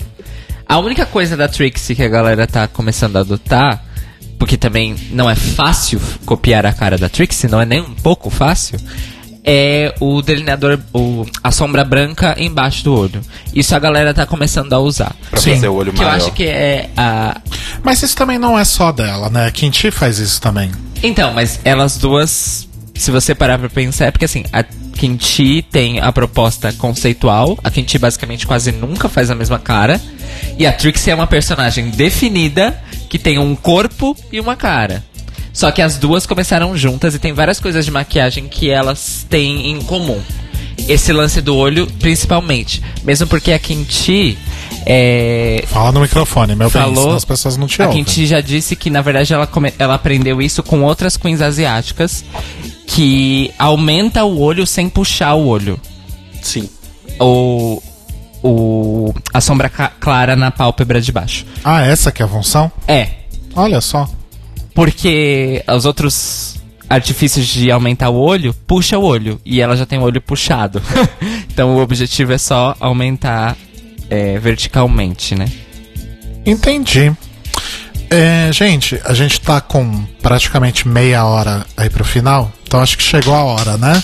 A 0.67 0.79
única 0.79 1.05
coisa 1.05 1.37
da 1.37 1.47
Trixie 1.47 1.95
que 1.95 2.03
a 2.03 2.09
galera 2.09 2.47
tá 2.47 2.67
começando 2.67 3.17
a 3.17 3.21
adotar, 3.21 3.85
porque 4.39 4.57
também 4.57 4.97
não 5.11 5.29
é 5.29 5.35
fácil 5.37 6.01
copiar 6.25 6.65
a 6.65 6.73
cara 6.73 6.97
da 6.97 7.09
Trixie, 7.11 7.49
não 7.51 7.61
é 7.61 7.67
nem 7.67 7.83
um 7.83 7.95
pouco 7.95 8.31
fácil, 8.31 8.79
é 9.45 9.95
o 10.01 10.23
delineador, 10.23 10.79
o, 10.93 11.27
a 11.43 11.51
sombra 11.51 11.85
branca 11.85 12.35
embaixo 12.39 12.83
do 12.85 12.95
olho. 12.99 13.21
Isso 13.55 13.75
a 13.75 13.79
galera 13.79 14.15
tá 14.15 14.25
começando 14.25 14.73
a 14.73 14.79
usar. 14.79 15.15
Pra 15.31 15.39
Sim. 15.41 15.55
fazer 15.55 15.69
o 15.69 15.75
olho 15.75 15.93
Que 15.93 16.01
eu 16.01 16.07
maior. 16.07 16.17
acho 16.17 16.33
que 16.33 16.45
é 16.45 16.89
a. 16.97 17.41
Mas 17.83 18.03
isso 18.03 18.17
também 18.17 18.39
não 18.39 18.59
é 18.59 18.65
só 18.65 18.91
dela, 18.91 19.29
né? 19.29 19.47
A 19.47 19.51
Kinti 19.51 19.91
faz 19.91 20.19
isso 20.19 20.41
também. 20.41 20.71
Então, 21.03 21.33
mas 21.35 21.61
elas 21.65 21.99
duas, 21.99 22.67
se 22.95 23.11
você 23.11 23.35
parar 23.35 23.59
pra 23.59 23.69
pensar, 23.69 24.07
é 24.07 24.11
porque 24.11 24.25
assim, 24.25 24.45
a 24.51 24.63
Kinti 24.63 25.61
tem 25.71 26.01
a 26.01 26.11
proposta 26.11 26.73
conceitual, 26.73 27.59
a 27.63 27.71
Kinti 27.71 27.99
basicamente 27.99 28.47
quase 28.47 28.73
nunca 28.73 29.09
faz 29.09 29.31
a 29.31 29.35
mesma 29.35 29.59
cara, 29.59 30.01
e 30.59 30.67
a 30.67 30.73
Trixie 30.73 31.11
é 31.11 31.15
uma 31.15 31.27
personagem 31.27 31.91
definida 31.91 32.81
que 33.11 33.19
tem 33.19 33.39
um 33.39 33.55
corpo 33.55 34.17
e 34.33 34.41
uma 34.41 34.57
cara. 34.57 35.05
Só 35.55 35.71
que 35.71 35.81
as 35.81 35.97
duas 35.97 36.27
começaram 36.27 36.77
juntas 36.77 37.15
e 37.15 37.19
tem 37.19 37.33
várias 37.33 37.59
coisas 37.61 37.85
de 37.87 37.91
maquiagem 37.91 38.47
que 38.49 38.69
elas 38.69 39.25
têm 39.31 39.71
em 39.71 39.81
comum. 39.81 40.21
Esse 40.89 41.13
lance 41.13 41.41
do 41.41 41.57
olho, 41.57 41.87
principalmente. 42.01 42.83
Mesmo 43.05 43.27
porque 43.29 43.53
a 43.53 43.59
Kinti 43.59 44.37
é, 44.85 45.65
Fala 45.69 45.93
no 45.93 46.01
microfone, 46.01 46.55
meu 46.57 46.69
bem, 46.69 46.83
Falou. 46.83 46.97
senão 47.05 47.17
as 47.17 47.25
pessoas 47.25 47.57
não 47.57 47.67
te 47.69 47.81
a 47.81 47.87
ouvem. 47.87 48.03
Kinti 48.05 48.27
já 48.27 48.41
disse 48.41 48.75
que, 48.77 48.91
na 48.91 49.01
verdade, 49.01 49.33
ela, 49.33 49.47
come- 49.47 49.73
ela 49.79 49.95
aprendeu 49.95 50.43
isso 50.43 50.63
com 50.63 50.83
outras 50.83 51.17
queens 51.17 51.41
asiáticas, 51.41 52.25
que 52.87 53.51
aumenta 53.59 54.25
o 54.25 54.41
olho 54.41 54.67
sem 54.67 54.89
puxar 54.89 55.35
o 55.35 55.47
olho. 55.47 55.81
Sim. 56.43 56.69
O, 57.21 57.81
o, 58.43 59.15
a 59.33 59.41
sombra 59.41 59.71
clara 59.71 60.35
na 60.37 60.51
pálpebra 60.51 61.01
de 61.01 61.13
baixo. 61.13 61.47
Ah, 61.63 61.81
essa 61.87 62.11
que 62.13 62.21
é 62.23 62.27
a 62.27 62.29
função? 62.29 62.71
É, 62.89 63.09
Olha 63.57 63.81
só. 63.81 64.09
Porque 64.75 65.63
os 65.69 65.85
outros 65.85 66.57
artifícios 66.89 67.47
de 67.47 67.71
aumentar 67.71 68.11
o 68.11 68.17
olho, 68.17 68.55
puxa 68.67 68.99
o 68.99 69.03
olho. 69.03 69.41
E 69.45 69.61
ela 69.61 69.77
já 69.77 69.87
tem 69.87 69.99
o 69.99 70.03
olho 70.03 70.21
puxado. 70.21 70.83
então 71.51 71.77
o 71.77 71.81
objetivo 71.81 72.33
é 72.33 72.39
só 72.39 72.77
aumentar 72.81 73.57
é, 74.11 74.39
verticalmente, 74.39 75.35
né? 75.35 75.51
Entendi. 76.45 77.13
É, 78.11 78.53
gente, 78.53 79.01
a 79.05 79.15
gente 79.15 79.41
tá 79.41 79.61
com 79.61 80.05
praticamente 80.23 80.87
meia 80.87 81.25
hora 81.25 81.67
aí 81.77 81.89
pro 81.89 82.05
final, 82.05 82.53
então 82.63 82.81
acho 82.81 82.99
que 82.99 83.03
chegou 83.03 83.35
a 83.35 83.43
hora, 83.43 83.77
né? 83.77 84.03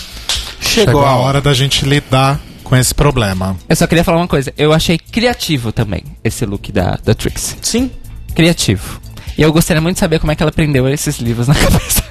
Chegou 0.59 1.05
a 1.05 1.11
a 1.11 1.15
hora 1.15 1.39
da 1.39 1.53
gente 1.53 1.85
lidar 1.85 2.39
com 2.63 2.75
esse 2.75 2.93
problema. 2.93 3.55
Eu 3.69 3.75
só 3.75 3.85
queria 3.85 4.03
falar 4.03 4.17
uma 4.17 4.27
coisa. 4.27 4.53
Eu 4.57 4.73
achei 4.73 4.97
criativo 4.97 5.71
também 5.71 6.03
esse 6.23 6.45
look 6.45 6.71
da, 6.71 6.97
da 7.03 7.13
Trixie. 7.13 7.57
Sim. 7.61 7.91
Criativo. 8.33 8.99
E 9.41 9.43
eu 9.43 9.51
gostaria 9.51 9.81
muito 9.81 9.95
de 9.95 9.99
saber 10.01 10.19
como 10.19 10.31
é 10.31 10.35
que 10.35 10.43
ela 10.43 10.51
aprendeu 10.51 10.87
esses 10.87 11.17
livros 11.17 11.47
na 11.47 11.55
cabeça. 11.57 12.03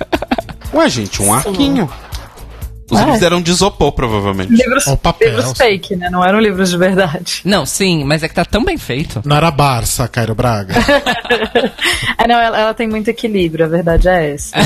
Ué, 0.74 0.88
gente, 0.88 1.22
um 1.22 1.32
arquinho. 1.32 1.88
Os 2.90 2.98
Ah, 2.98 3.04
livros 3.04 3.22
é. 3.22 3.26
eram 3.26 3.40
de 3.40 3.52
isopor, 3.52 3.92
provavelmente. 3.92 4.50
Livros, 4.52 4.84
Ou 4.88 4.96
papel. 4.96 5.36
livros 5.36 5.56
fake, 5.56 5.94
né? 5.94 6.10
Não 6.10 6.24
eram 6.24 6.40
livros 6.40 6.70
de 6.70 6.76
verdade. 6.76 7.40
Não, 7.46 7.64
sim, 7.64 8.02
mas 8.02 8.24
é 8.24 8.28
que 8.28 8.34
tá 8.34 8.44
tão 8.44 8.64
bem 8.64 8.76
feito. 8.76 9.22
Não 9.24 9.36
era 9.36 9.48
Barça, 9.52 10.08
Cairo 10.08 10.34
Braga. 10.34 10.74
Ah, 12.18 12.26
não, 12.26 12.34
ela, 12.40 12.58
ela 12.58 12.74
tem 12.74 12.88
muito 12.88 13.06
equilíbrio, 13.06 13.64
a 13.64 13.68
verdade 13.68 14.08
é 14.08 14.32
essa. 14.34 14.56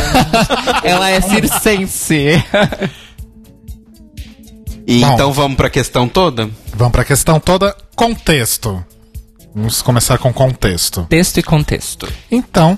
ela 0.82 1.10
é 1.10 1.20
circense. 1.20 2.42
E 4.86 5.00
Bom. 5.02 5.12
então 5.12 5.32
vamos 5.34 5.58
pra 5.58 5.68
questão 5.68 6.08
toda? 6.08 6.48
Vamos 6.74 6.92
pra 6.92 7.04
questão 7.04 7.38
toda. 7.38 7.76
Contexto. 7.94 8.82
Vamos 9.54 9.80
começar 9.82 10.18
com 10.18 10.32
contexto. 10.32 11.06
Texto 11.08 11.38
e 11.38 11.42
contexto. 11.42 12.08
Então, 12.30 12.76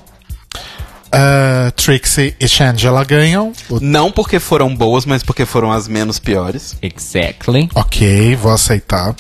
eh, 1.11 1.71
Trixie 1.75 2.35
e 2.39 2.47
Shangela 2.49 3.03
ganham. 3.05 3.53
O- 3.71 3.81
Não 3.81 4.11
porque 4.13 4.39
foram 4.39 4.75
boas, 4.75 5.07
mas 5.07 5.23
porque 5.23 5.47
foram 5.47 5.73
as 5.73 5.89
menos 5.89 6.19
piores. 6.19 6.77
Exactly. 6.83 7.69
Ok, 7.75 8.37
vou 8.37 8.53
aceitar. 8.53 9.15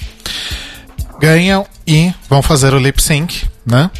Ganham 1.18 1.66
e 1.86 2.12
vão 2.28 2.42
fazer 2.42 2.74
o 2.74 2.78
lip 2.78 3.02
sync, 3.02 3.46
né? 3.64 3.90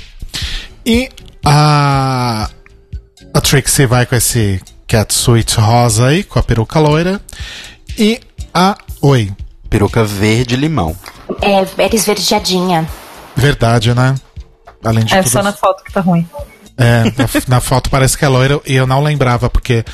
E 0.85 1.09
a, 1.45 2.51
a 3.33 3.41
Trixie 3.41 3.87
vai 3.87 4.05
com 4.05 4.15
esse 4.15 4.61
catsuit 4.87 5.59
rosa 5.59 6.09
aí, 6.09 6.23
com 6.23 6.39
a 6.39 6.43
peruca 6.43 6.79
loira. 6.79 7.21
E 7.99 8.21
a. 8.53 8.77
Oi, 9.01 9.33
Peruca 9.71 10.05
verde-limão. 10.05 10.95
É, 11.41 11.55
era 11.83 11.97
esverdeadinha. 11.97 12.87
Verdade, 13.37 13.95
né? 13.95 14.15
Além 14.85 15.05
de 15.05 15.15
É 15.15 15.23
tudo. 15.23 15.33
só 15.33 15.43
na 15.43 15.53
foto 15.53 15.85
que 15.85 15.93
tá 15.93 16.01
ruim. 16.01 16.27
É, 16.77 17.05
na, 17.05 17.29
na 17.57 17.61
foto 17.61 17.89
parece 17.91 18.17
que 18.19 18.25
é 18.25 18.29
loira 18.29 18.61
e 18.67 18.75
eu 18.75 18.87
não 18.87 19.03
lembrava, 19.03 19.49
porque 19.49 19.85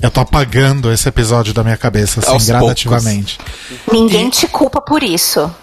eu 0.00 0.10
tô 0.10 0.20
apagando 0.20 0.90
esse 0.92 1.08
episódio 1.08 1.52
da 1.52 1.62
minha 1.62 1.76
cabeça, 1.76 2.20
assim, 2.20 2.30
Aos 2.30 2.46
gradativamente. 2.46 3.38
Ninguém 3.92 4.30
te 4.30 4.46
culpa 4.46 4.80
por 4.80 5.02
isso. 5.02 5.54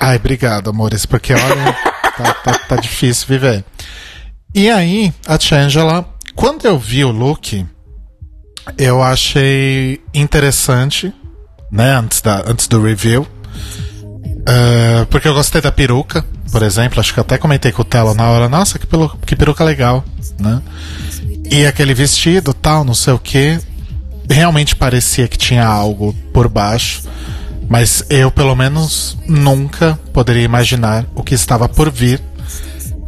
Ai, 0.00 0.16
obrigado, 0.16 0.70
amores, 0.70 1.06
porque 1.06 1.32
olha, 1.32 1.72
tá, 2.18 2.34
tá, 2.34 2.58
tá 2.58 2.76
difícil 2.76 3.28
viver. 3.28 3.64
E 4.54 4.68
aí, 4.70 5.12
a 5.26 5.38
Changela, 5.38 6.04
quando 6.34 6.64
eu 6.64 6.78
vi 6.78 7.04
o 7.04 7.10
look, 7.12 7.64
eu 8.76 9.02
achei 9.02 10.00
interessante, 10.12 11.12
né, 11.70 11.92
antes, 11.92 12.20
da, 12.20 12.42
antes 12.46 12.66
do 12.66 12.82
review. 12.82 13.26
Ah, 14.46 15.06
porque 15.10 15.26
eu 15.28 15.34
gostei 15.34 15.60
da 15.60 15.72
peruca, 15.72 16.24
por 16.52 16.62
exemplo, 16.62 17.00
acho 17.00 17.12
que 17.12 17.18
eu 17.18 17.22
até 17.22 17.38
comentei 17.38 17.72
com 17.72 17.82
o 17.82 17.84
Telo 17.84 18.14
na 18.14 18.28
hora, 18.30 18.48
nossa, 18.48 18.78
que, 18.78 18.86
pelu- 18.86 19.16
que 19.24 19.34
peruca 19.34 19.64
legal, 19.64 20.04
né? 20.38 20.60
E 21.50 21.66
aquele 21.66 21.94
vestido, 21.94 22.52
tal, 22.54 22.84
não 22.84 22.94
sei 22.94 23.12
o 23.12 23.18
que, 23.18 23.58
realmente 24.28 24.74
parecia 24.76 25.28
que 25.28 25.38
tinha 25.38 25.66
algo 25.66 26.14
por 26.32 26.48
baixo. 26.48 27.02
Mas 27.68 28.04
eu, 28.10 28.30
pelo 28.30 28.54
menos, 28.54 29.16
nunca 29.26 29.98
poderia 30.12 30.42
imaginar 30.42 31.06
o 31.14 31.22
que 31.22 31.34
estava 31.34 31.66
por 31.68 31.90
vir. 31.90 32.20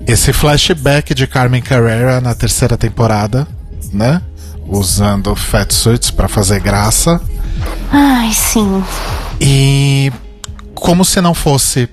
Esse 0.07 0.33
flashback 0.33 1.15
de 1.15 1.27
Carmen 1.27 1.61
Carrera 1.61 2.21
na 2.23 2.35
terceira 2.35 2.77
temporada, 2.77 3.47
né? 3.93 4.23
Usando 4.67 5.35
fat 5.37 5.71
suits 5.73 6.11
para 6.11 6.27
fazer 6.29 6.61
graça. 6.61 7.21
Ai, 7.93 8.33
sim. 8.33 8.83
E 9.41 10.11
como 10.87 11.05
se 11.05 11.21
não 11.21 11.35
fosse 11.35 11.89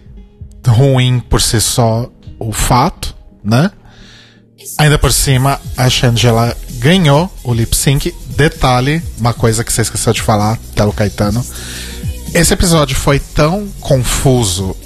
ruim 0.67 1.19
por 1.19 1.41
si 1.41 1.59
só 1.59 2.07
o 2.37 2.51
fato, 2.53 3.15
né? 3.43 3.71
Ainda 4.77 4.99
por 4.99 5.11
cima, 5.11 5.59
a 5.75 5.89
Shangela 5.89 6.55
ganhou 6.73 7.27
o 7.43 7.55
lip 7.55 7.75
sync. 7.75 8.13
Detalhe, 8.37 9.01
uma 9.17 9.33
coisa 9.33 9.63
que 9.63 9.73
você 9.73 9.81
esqueceu 9.81 10.13
de 10.13 10.21
falar, 10.21 10.59
Telo 10.75 10.93
Caetano. 10.93 11.43
Esse 12.35 12.53
episódio 12.53 12.95
foi 12.95 13.19
tão 13.19 13.67
confuso, 13.79 14.77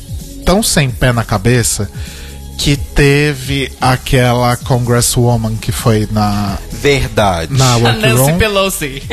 tão 0.45 0.63
sem 0.63 0.89
pé 0.89 1.11
na 1.11 1.25
cabeça, 1.25 1.91
que 2.57 2.77
teve 2.77 3.69
aquela 3.81 4.55
Congresswoman 4.55 5.57
que 5.57 5.73
foi 5.73 6.07
na, 6.09 6.57
Verdade. 6.71 7.53
na 7.53 7.75
Workroom. 7.75 8.37
Pelosi. 8.37 9.03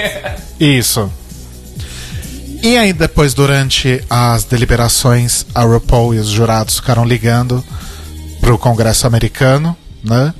Isso. 0.60 1.10
E 2.64 2.78
aí 2.78 2.94
depois, 2.94 3.34
durante 3.34 4.02
as 4.08 4.44
deliberações, 4.44 5.44
a 5.54 5.64
RuPaul 5.64 6.14
e 6.14 6.18
os 6.18 6.28
jurados 6.28 6.76
ficaram 6.76 7.04
ligando 7.04 7.62
pro 8.40 8.56
Congresso 8.56 9.06
americano, 9.06 9.76
né? 10.02 10.32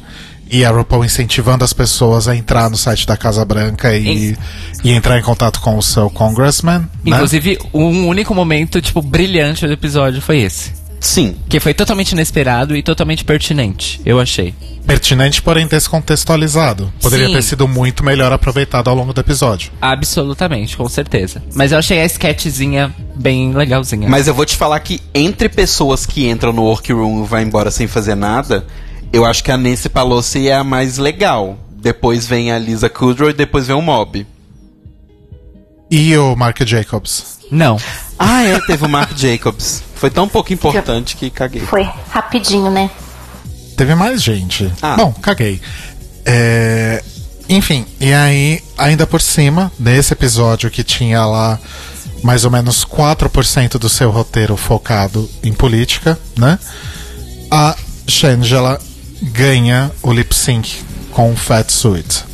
E 0.50 0.64
a 0.64 0.70
RuPaul 0.70 1.04
incentivando 1.04 1.64
as 1.64 1.74
pessoas 1.74 2.26
a 2.26 2.34
entrar 2.34 2.70
no 2.70 2.78
site 2.78 3.06
da 3.06 3.14
Casa 3.14 3.44
Branca 3.44 3.94
e, 3.94 4.34
e 4.82 4.90
entrar 4.90 5.18
em 5.18 5.22
contato 5.22 5.60
com 5.60 5.76
o 5.76 5.82
seu 5.82 6.08
congressman. 6.08 6.78
né? 6.78 6.88
Inclusive, 7.04 7.58
um 7.74 8.06
único 8.08 8.34
momento, 8.34 8.80
tipo, 8.80 9.02
brilhante 9.02 9.66
do 9.66 9.72
episódio 9.74 10.22
foi 10.22 10.40
esse. 10.40 10.72
Sim. 11.04 11.36
Que 11.48 11.60
foi 11.60 11.74
totalmente 11.74 12.12
inesperado 12.12 12.74
e 12.74 12.82
totalmente 12.82 13.24
pertinente, 13.24 14.00
eu 14.06 14.18
achei. 14.18 14.54
Pertinente, 14.86 15.42
porém 15.42 15.66
descontextualizado. 15.66 16.90
Poderia 17.00 17.26
Sim. 17.26 17.34
ter 17.34 17.42
sido 17.42 17.68
muito 17.68 18.02
melhor 18.02 18.32
aproveitado 18.32 18.88
ao 18.88 18.96
longo 18.96 19.12
do 19.12 19.20
episódio. 19.20 19.70
Absolutamente, 19.80 20.76
com 20.76 20.88
certeza. 20.88 21.42
Mas 21.54 21.72
eu 21.72 21.78
achei 21.78 22.00
a 22.00 22.06
sketchzinha 22.06 22.94
bem 23.14 23.52
legalzinha. 23.52 24.08
Mas 24.08 24.26
eu 24.26 24.34
vou 24.34 24.46
te 24.46 24.56
falar 24.56 24.80
que 24.80 25.00
entre 25.14 25.48
pessoas 25.50 26.06
que 26.06 26.26
entram 26.26 26.52
no 26.54 26.62
workroom 26.62 27.24
e 27.24 27.26
vai 27.26 27.42
embora 27.42 27.70
sem 27.70 27.86
fazer 27.86 28.14
nada, 28.14 28.66
eu 29.12 29.26
acho 29.26 29.44
que 29.44 29.50
a 29.50 29.58
Nancy 29.58 29.90
Pelosi 29.90 30.48
é 30.48 30.54
a 30.54 30.64
mais 30.64 30.96
legal. 30.96 31.58
Depois 31.76 32.26
vem 32.26 32.50
a 32.50 32.58
Lisa 32.58 32.88
Kudrow 32.88 33.28
e 33.28 33.34
depois 33.34 33.66
vem 33.66 33.76
o 33.76 33.82
Mob. 33.82 34.26
E 35.90 36.16
o 36.16 36.34
Mark 36.34 36.60
Jacobs. 36.64 37.38
Não. 37.50 37.78
Ah, 38.18 38.42
é, 38.44 38.58
teve 38.66 38.84
o 38.84 38.88
Mark 38.88 39.16
Jacobs. 39.16 39.82
Foi 39.94 40.10
tão 40.10 40.28
pouco 40.28 40.52
importante 40.52 41.16
que 41.16 41.30
caguei. 41.30 41.62
Foi 41.62 41.88
rapidinho, 42.10 42.70
né? 42.70 42.90
Teve 43.76 43.94
mais 43.94 44.22
gente. 44.22 44.72
Ah. 44.82 44.96
Bom, 44.96 45.12
caguei. 45.12 45.60
É, 46.24 47.02
Enfim, 47.48 47.84
e 48.00 48.12
aí, 48.12 48.62
ainda 48.78 49.06
por 49.06 49.20
cima, 49.20 49.70
nesse 49.78 50.12
episódio 50.14 50.70
que 50.70 50.82
tinha 50.82 51.24
lá 51.26 51.58
mais 52.22 52.44
ou 52.44 52.50
menos 52.50 52.84
4% 52.84 53.76
do 53.78 53.88
seu 53.88 54.10
roteiro 54.10 54.56
focado 54.56 55.28
em 55.42 55.52
política, 55.52 56.18
né? 56.38 56.58
A 57.50 57.76
Shangela 58.06 58.80
ganha 59.22 59.90
o 60.02 60.10
lip 60.12 60.34
sync 60.34 60.82
com 61.12 61.32
o 61.32 61.36
Fat 61.36 61.70
Suit. 61.70 62.24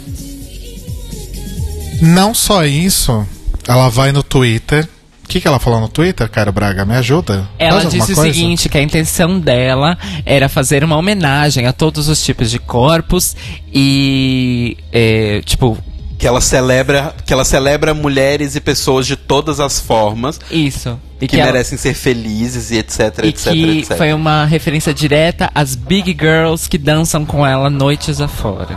Não 2.01 2.32
só 2.32 2.64
isso, 2.64 3.27
ela 3.72 3.88
vai 3.88 4.12
no 4.12 4.22
Twitter. 4.22 4.88
O 5.24 5.28
que, 5.30 5.40
que 5.40 5.47
ela 5.47 5.60
falou 5.60 5.80
no 5.80 5.88
Twitter, 5.88 6.28
cara 6.28 6.51
Braga? 6.51 6.84
Me 6.84 6.97
ajuda? 6.97 7.48
Ela 7.56 7.82
Faz 7.82 7.92
disse 7.92 8.12
o 8.12 8.14
coisa? 8.16 8.32
seguinte, 8.34 8.68
que 8.68 8.76
a 8.76 8.82
intenção 8.82 9.38
dela 9.38 9.97
era 10.26 10.48
fazer 10.48 10.82
uma 10.82 10.97
homenagem 10.97 11.66
a 11.66 11.72
todos 11.72 12.09
os 12.09 12.20
tipos 12.24 12.51
de 12.51 12.59
corpos 12.59 13.36
e, 13.72 14.76
é, 14.92 15.40
tipo, 15.44 15.78
Que 16.18 16.26
ela 16.26 16.40
celebra, 16.40 17.14
que 17.24 17.32
ela 17.32 17.44
celebra 17.44 17.94
mulheres 17.94 18.56
e 18.56 18.60
pessoas 18.60 19.06
de 19.06 19.14
todas 19.14 19.60
as 19.60 19.78
formas 19.80 20.40
isso. 20.51 20.98
E 21.20 21.28
que, 21.28 21.36
ela- 21.40 21.52
merecem 21.52 21.78
ser 21.78 21.94
felizes 21.94 22.72
e 22.72 22.78
etc, 22.78 23.20
e 23.22 23.28
etc, 23.28 23.52
que 23.52 23.78
etc. 23.78 23.97
foi 23.97 24.12
uma 24.12 24.44
referência 24.47 24.92
direta 24.92 25.48
às 25.55 25.76
big 25.76 26.10
girls 26.18 26.68
que 26.68 26.76
dançam 26.76 27.24
com 27.24 27.47
ela 27.47 27.70
noites 27.70 28.20
afora. 28.20 28.76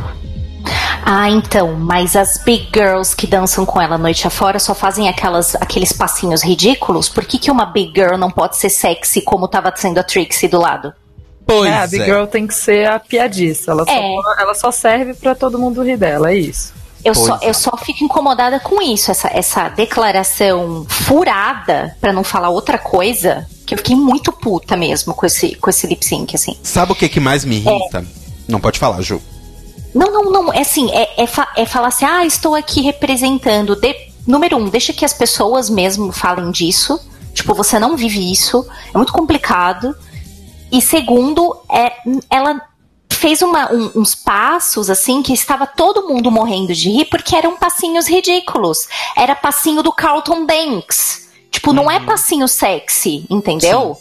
Ah, 1.05 1.29
então, 1.29 1.75
mas 1.75 2.15
as 2.15 2.37
big 2.43 2.69
girls 2.73 3.15
que 3.15 3.27
dançam 3.27 3.65
com 3.65 3.81
ela 3.81 3.97
noite 3.97 4.25
afora 4.25 4.57
só 4.59 4.73
fazem 4.73 5.09
aquelas, 5.09 5.55
aqueles 5.55 5.91
passinhos 5.91 6.41
ridículos? 6.43 7.09
Por 7.09 7.25
que, 7.25 7.37
que 7.37 7.51
uma 7.51 7.65
big 7.65 7.91
girl 7.93 8.17
não 8.17 8.31
pode 8.31 8.57
ser 8.57 8.69
sexy 8.69 9.21
como 9.21 9.47
tava 9.47 9.73
sendo 9.75 9.99
a 9.99 10.03
Trixie 10.03 10.47
do 10.47 10.59
lado? 10.59 10.93
Pois 11.45 11.69
É, 11.69 11.77
a 11.77 11.87
Big 11.87 12.01
é. 12.01 12.05
Girl 12.05 12.25
tem 12.25 12.47
que 12.47 12.53
ser 12.53 12.87
a 12.87 12.99
piadiça. 12.99 13.71
Ela, 13.71 13.83
É. 13.85 13.85
só, 13.85 14.41
ela 14.41 14.53
só 14.55 14.71
serve 14.71 15.13
pra 15.13 15.35
todo 15.35 15.59
mundo 15.59 15.83
rir 15.83 15.97
dela, 15.97 16.31
é 16.31 16.35
isso. 16.35 16.73
Eu 17.03 17.13
só, 17.13 17.37
é. 17.41 17.49
eu 17.49 17.53
só 17.53 17.75
fico 17.75 18.01
incomodada 18.01 18.61
com 18.61 18.81
isso, 18.81 19.11
essa, 19.11 19.27
essa 19.27 19.67
declaração 19.67 20.85
furada, 20.87 21.97
pra 21.99 22.13
não 22.13 22.23
falar 22.23 22.47
outra 22.47 22.77
coisa, 22.77 23.45
que 23.65 23.73
eu 23.73 23.77
fiquei 23.77 23.95
muito 23.95 24.31
puta 24.31 24.77
mesmo 24.77 25.13
com 25.13 25.25
esse, 25.25 25.55
com 25.55 25.69
esse 25.69 25.85
lip 25.85 26.05
sync, 26.05 26.33
assim. 26.33 26.55
Sabe 26.63 26.93
o 26.93 26.95
que, 26.95 27.09
que 27.09 27.19
mais 27.19 27.43
me 27.43 27.57
irrita? 27.57 28.05
Não 28.47 28.61
pode 28.61 28.79
falar, 28.79 29.01
Ju. 29.01 29.21
Não, 29.93 30.11
não, 30.11 30.31
não. 30.31 30.53
É 30.53 30.61
assim, 30.61 30.89
é, 30.91 31.23
é, 31.23 31.27
fa- 31.27 31.51
é 31.55 31.65
falar 31.65 31.87
assim, 31.89 32.05
ah, 32.05 32.25
estou 32.25 32.55
aqui 32.55 32.81
representando. 32.81 33.75
De- 33.75 34.11
número 34.25 34.57
um, 34.57 34.69
deixa 34.69 34.93
que 34.93 35.05
as 35.05 35.13
pessoas 35.13 35.69
mesmo 35.69 36.11
falem 36.11 36.51
disso. 36.51 36.99
Tipo, 37.33 37.53
você 37.53 37.77
não 37.79 37.95
vive 37.97 38.31
isso. 38.31 38.65
É 38.93 38.97
muito 38.97 39.13
complicado. 39.13 39.95
E 40.71 40.81
segundo, 40.81 41.55
é, 41.71 41.91
ela 42.29 42.61
fez 43.11 43.41
uma- 43.41 43.71
um- 43.71 43.91
uns 43.95 44.15
passos 44.15 44.89
assim 44.89 45.21
que 45.21 45.33
estava 45.33 45.65
todo 45.67 46.07
mundo 46.07 46.29
morrendo 46.31 46.73
de 46.73 46.89
rir 46.89 47.05
porque 47.05 47.35
eram 47.35 47.55
passinhos 47.57 48.07
ridículos. 48.07 48.87
Era 49.15 49.35
passinho 49.35 49.81
do 49.83 49.91
Carlton 49.91 50.45
Banks. 50.45 51.29
Tipo, 51.51 51.71
não 51.71 51.89
é 51.89 51.99
passinho 51.99 52.47
sexy, 52.47 53.25
entendeu? 53.29 53.97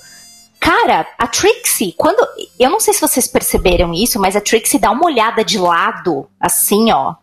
Cara, 0.63 1.09
a 1.19 1.27
Trixie, 1.27 1.93
quando. 1.99 2.25
Eu 2.57 2.71
não 2.71 2.79
sei 2.79 2.95
se 2.95 3.01
vocês 3.01 3.27
perceberam 3.27 3.93
isso, 3.93 4.21
mas 4.21 4.37
a 4.37 4.41
Trixie 4.41 4.79
dá 4.79 4.93
uma 4.93 5.07
olhada 5.07 5.45
de 5.45 5.59
lado, 5.59 6.29
assim, 6.39 6.93
ó. 6.93 7.17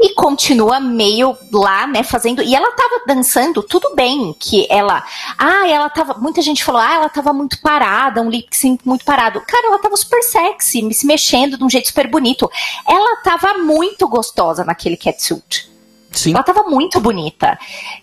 E 0.00 0.14
continua 0.14 0.80
meio 0.80 1.36
lá, 1.52 1.86
né, 1.86 2.02
fazendo. 2.02 2.42
E 2.42 2.54
ela 2.54 2.72
tava 2.72 3.02
dançando, 3.06 3.62
tudo 3.62 3.94
bem 3.94 4.34
que 4.40 4.66
ela. 4.70 5.04
Ah, 5.36 5.68
ela 5.68 5.90
tava. 5.90 6.14
Muita 6.14 6.40
gente 6.40 6.64
falou, 6.64 6.80
ah, 6.80 6.94
ela 6.94 7.08
tava 7.10 7.34
muito 7.34 7.60
parada, 7.60 8.22
um 8.22 8.30
lip 8.30 8.48
sync 8.56 8.86
muito 8.88 9.04
parado. 9.04 9.42
Cara, 9.46 9.66
ela 9.66 9.78
tava 9.78 9.96
super 9.96 10.22
sexy, 10.22 10.94
se 10.94 11.06
mexendo 11.06 11.58
de 11.58 11.64
um 11.64 11.68
jeito 11.68 11.88
super 11.88 12.08
bonito. 12.08 12.50
Ela 12.88 13.16
tava 13.18 13.58
muito 13.58 14.08
gostosa 14.08 14.64
naquele 14.64 14.96
catsuit. 14.96 15.69
Sim. 16.12 16.32
Ela 16.34 16.42
tava 16.42 16.64
muito 16.64 17.00
bonita. 17.00 17.58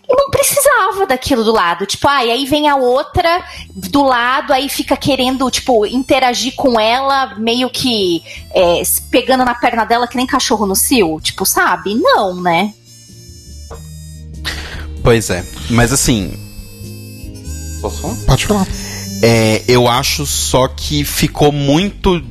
E 0.08 0.14
não 0.14 0.30
precisava 0.30 1.06
daquilo 1.06 1.44
do 1.44 1.52
lado. 1.52 1.86
Tipo, 1.86 2.08
ah, 2.08 2.24
e 2.24 2.30
aí 2.30 2.46
vem 2.46 2.68
a 2.68 2.76
outra 2.76 3.44
do 3.74 4.02
lado, 4.02 4.52
aí 4.52 4.68
fica 4.68 4.96
querendo, 4.96 5.50
tipo, 5.50 5.84
interagir 5.86 6.54
com 6.54 6.80
ela, 6.80 7.34
meio 7.36 7.68
que 7.68 8.22
é, 8.54 8.82
pegando 9.10 9.44
na 9.44 9.54
perna 9.54 9.84
dela 9.84 10.08
que 10.08 10.16
nem 10.16 10.26
cachorro 10.26 10.66
no 10.66 10.74
cio. 10.74 11.20
Tipo, 11.20 11.44
sabe? 11.44 11.94
Não, 11.94 12.40
né? 12.40 12.72
Pois 15.02 15.30
é. 15.30 15.44
Mas 15.70 15.92
assim. 15.92 16.32
Posso 17.80 18.00
falar? 18.00 18.16
Pode 18.26 18.46
falar. 18.46 18.66
É, 19.22 19.64
eu 19.68 19.86
acho 19.86 20.24
só 20.24 20.66
que 20.68 21.04
ficou 21.04 21.52
muito. 21.52 22.22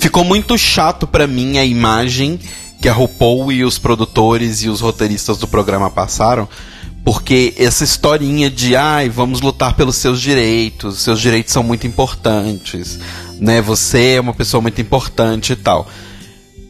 Ficou 0.00 0.24
muito 0.24 0.56
chato 0.58 1.06
pra 1.06 1.26
mim 1.26 1.58
a 1.58 1.64
imagem 1.64 2.38
que 2.84 2.88
a 2.90 2.92
RuPaul 2.92 3.50
e 3.50 3.64
os 3.64 3.78
produtores 3.78 4.62
e 4.62 4.68
os 4.68 4.82
roteiristas 4.82 5.38
do 5.38 5.48
programa 5.48 5.88
passaram. 5.88 6.46
Porque 7.02 7.54
essa 7.56 7.82
historinha 7.82 8.50
de 8.50 8.76
ai, 8.76 9.08
vamos 9.08 9.40
lutar 9.40 9.74
pelos 9.74 9.96
seus 9.96 10.20
direitos, 10.20 11.00
seus 11.00 11.18
direitos 11.18 11.50
são 11.50 11.62
muito 11.62 11.86
importantes, 11.86 12.98
né? 13.40 13.62
Você 13.62 14.16
é 14.16 14.20
uma 14.20 14.34
pessoa 14.34 14.60
muito 14.60 14.82
importante 14.82 15.54
e 15.54 15.56
tal. 15.56 15.88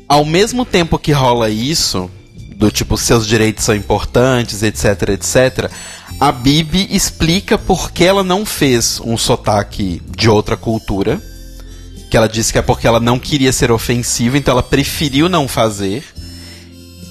Ao 0.09 0.24
mesmo 0.24 0.65
tempo 0.65 1.01
que 1.01 1.11
rola 1.11 1.51
isso, 1.51 2.09
do 2.59 2.70
tipo, 2.70 2.97
seus 2.97 3.27
direitos 3.27 3.65
são 3.65 3.74
importantes, 3.74 4.62
etc, 4.62 5.09
etc, 5.09 5.69
a 6.20 6.31
Bibi 6.31 6.86
explica 6.93 7.59
por 7.59 7.91
que 7.91 8.05
ela 8.05 8.23
não 8.23 8.47
fez 8.47 9.01
um 9.05 9.16
sotaque 9.16 10.01
de 10.16 10.31
outra 10.31 10.57
cultura. 10.57 11.20
Que 12.15 12.19
ela 12.19 12.28
disse 12.28 12.53
que 12.53 12.59
é 12.61 12.62
porque 12.62 12.86
ela 12.86 13.01
não 13.01 13.19
queria 13.19 13.53
ser 13.53 13.73
ofensiva, 13.73 14.39
então 14.39 14.53
ela 14.53 14.62
preferiu 14.62 15.28
não 15.28 15.49
fazer. 15.49 16.05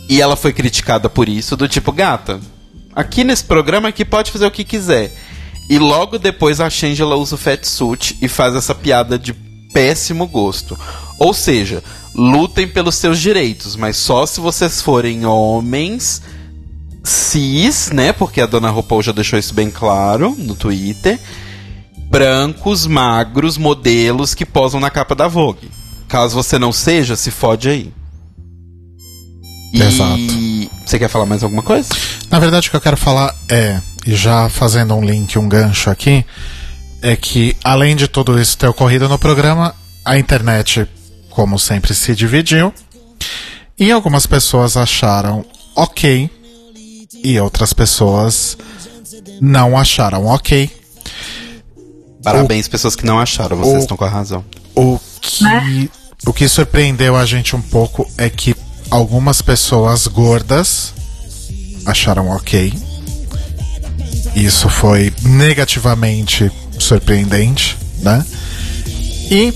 E 0.08 0.22
ela 0.22 0.38
foi 0.38 0.54
criticada 0.54 1.10
por 1.10 1.28
isso, 1.28 1.58
do 1.58 1.68
tipo, 1.68 1.92
gata, 1.92 2.40
aqui 2.96 3.26
nesse 3.26 3.44
programa 3.44 3.90
aqui 3.90 4.06
pode 4.06 4.32
fazer 4.32 4.46
o 4.46 4.52
que 4.52 4.64
quiser. 4.64 5.14
E 5.70 5.78
logo 5.78 6.18
depois 6.18 6.62
a 6.62 6.70
Shangela 6.70 7.18
usa 7.18 7.36
o 7.36 7.38
fat 7.38 7.66
suit 7.66 8.18
e 8.22 8.30
faz 8.30 8.56
essa 8.56 8.74
piada 8.74 9.20
de 9.20 9.34
péssimo 9.74 10.26
gosto. 10.26 10.80
Ou 11.20 11.34
seja, 11.34 11.84
lutem 12.16 12.66
pelos 12.66 12.96
seus 12.96 13.20
direitos, 13.20 13.76
mas 13.76 13.98
só 13.98 14.26
se 14.26 14.40
vocês 14.40 14.82
forem 14.82 15.26
homens 15.26 16.22
cis, 17.04 17.92
né? 17.92 18.14
Porque 18.14 18.40
a 18.40 18.46
dona 18.46 18.70
RuPaul 18.70 19.04
já 19.04 19.12
deixou 19.12 19.38
isso 19.38 19.54
bem 19.54 19.70
claro 19.70 20.34
no 20.38 20.56
Twitter. 20.56 21.20
Brancos, 22.14 22.86
magros, 22.86 23.58
modelos 23.58 24.36
que 24.36 24.46
posam 24.46 24.80
na 24.80 24.92
capa 24.92 25.16
da 25.16 25.28
Vogue. 25.28 25.72
Caso 26.08 26.36
você 26.36 26.60
não 26.60 26.72
seja, 26.72 27.16
se 27.16 27.32
fode 27.32 27.68
aí. 27.68 27.92
E 29.74 29.82
Exato. 29.82 30.22
você 30.86 31.00
quer 31.00 31.08
falar 31.08 31.26
mais 31.26 31.44
alguma 31.44 31.64
coisa? 31.64 31.90
Na 32.30 32.38
verdade, 32.38 32.68
o 32.68 32.70
que 32.70 32.78
eu 32.78 32.82
quero 32.82 32.98
falar 32.98 33.34
é, 33.50 33.82
e 34.06 34.14
já 34.14 34.48
fazendo 34.48 34.94
um 34.94 35.04
link, 35.04 35.40
um 35.40 35.50
gancho 35.50 35.90
aqui, 35.90 36.24
é 37.02 37.16
que 37.16 37.58
além 37.64 37.96
de 37.96 38.08
tudo 38.08 38.40
isso 38.40 38.60
ter 38.60 38.68
ocorrido 38.68 39.10
no 39.10 39.18
programa, 39.18 39.74
a 40.06 40.16
internet, 40.16 40.88
como 41.32 41.58
sempre, 41.58 41.96
se 41.96 42.14
dividiu. 42.14 42.72
E 43.76 43.92
algumas 43.92 44.28
pessoas 44.28 44.78
acharam 44.78 45.44
ok, 45.76 46.30
e 47.24 47.40
outras 47.40 47.74
pessoas 47.74 48.56
não 49.42 49.76
acharam 49.76 50.28
ok. 50.28 50.83
Parabéns, 52.24 52.68
pessoas 52.68 52.96
que 52.96 53.06
não 53.06 53.20
acharam, 53.20 53.58
vocês 53.58 53.76
o- 53.78 53.80
estão 53.80 53.98
com 53.98 54.06
a 54.06 54.10
razão. 54.10 54.44
O 54.76 55.00
que, 55.22 55.92
o 56.26 56.34
que 56.34 56.48
surpreendeu 56.48 57.16
a 57.16 57.26
gente 57.26 57.56
um 57.56 57.62
pouco 57.62 58.10
é 58.18 58.30
que 58.30 58.56
algumas 58.90 59.42
pessoas 59.42 60.08
gordas 60.08 60.94
acharam 61.86 62.30
ok. 62.30 62.74
Isso 64.36 64.68
foi 64.70 65.14
negativamente 65.22 66.52
surpreendente, 66.80 67.78
né? 68.00 68.26
E 69.30 69.54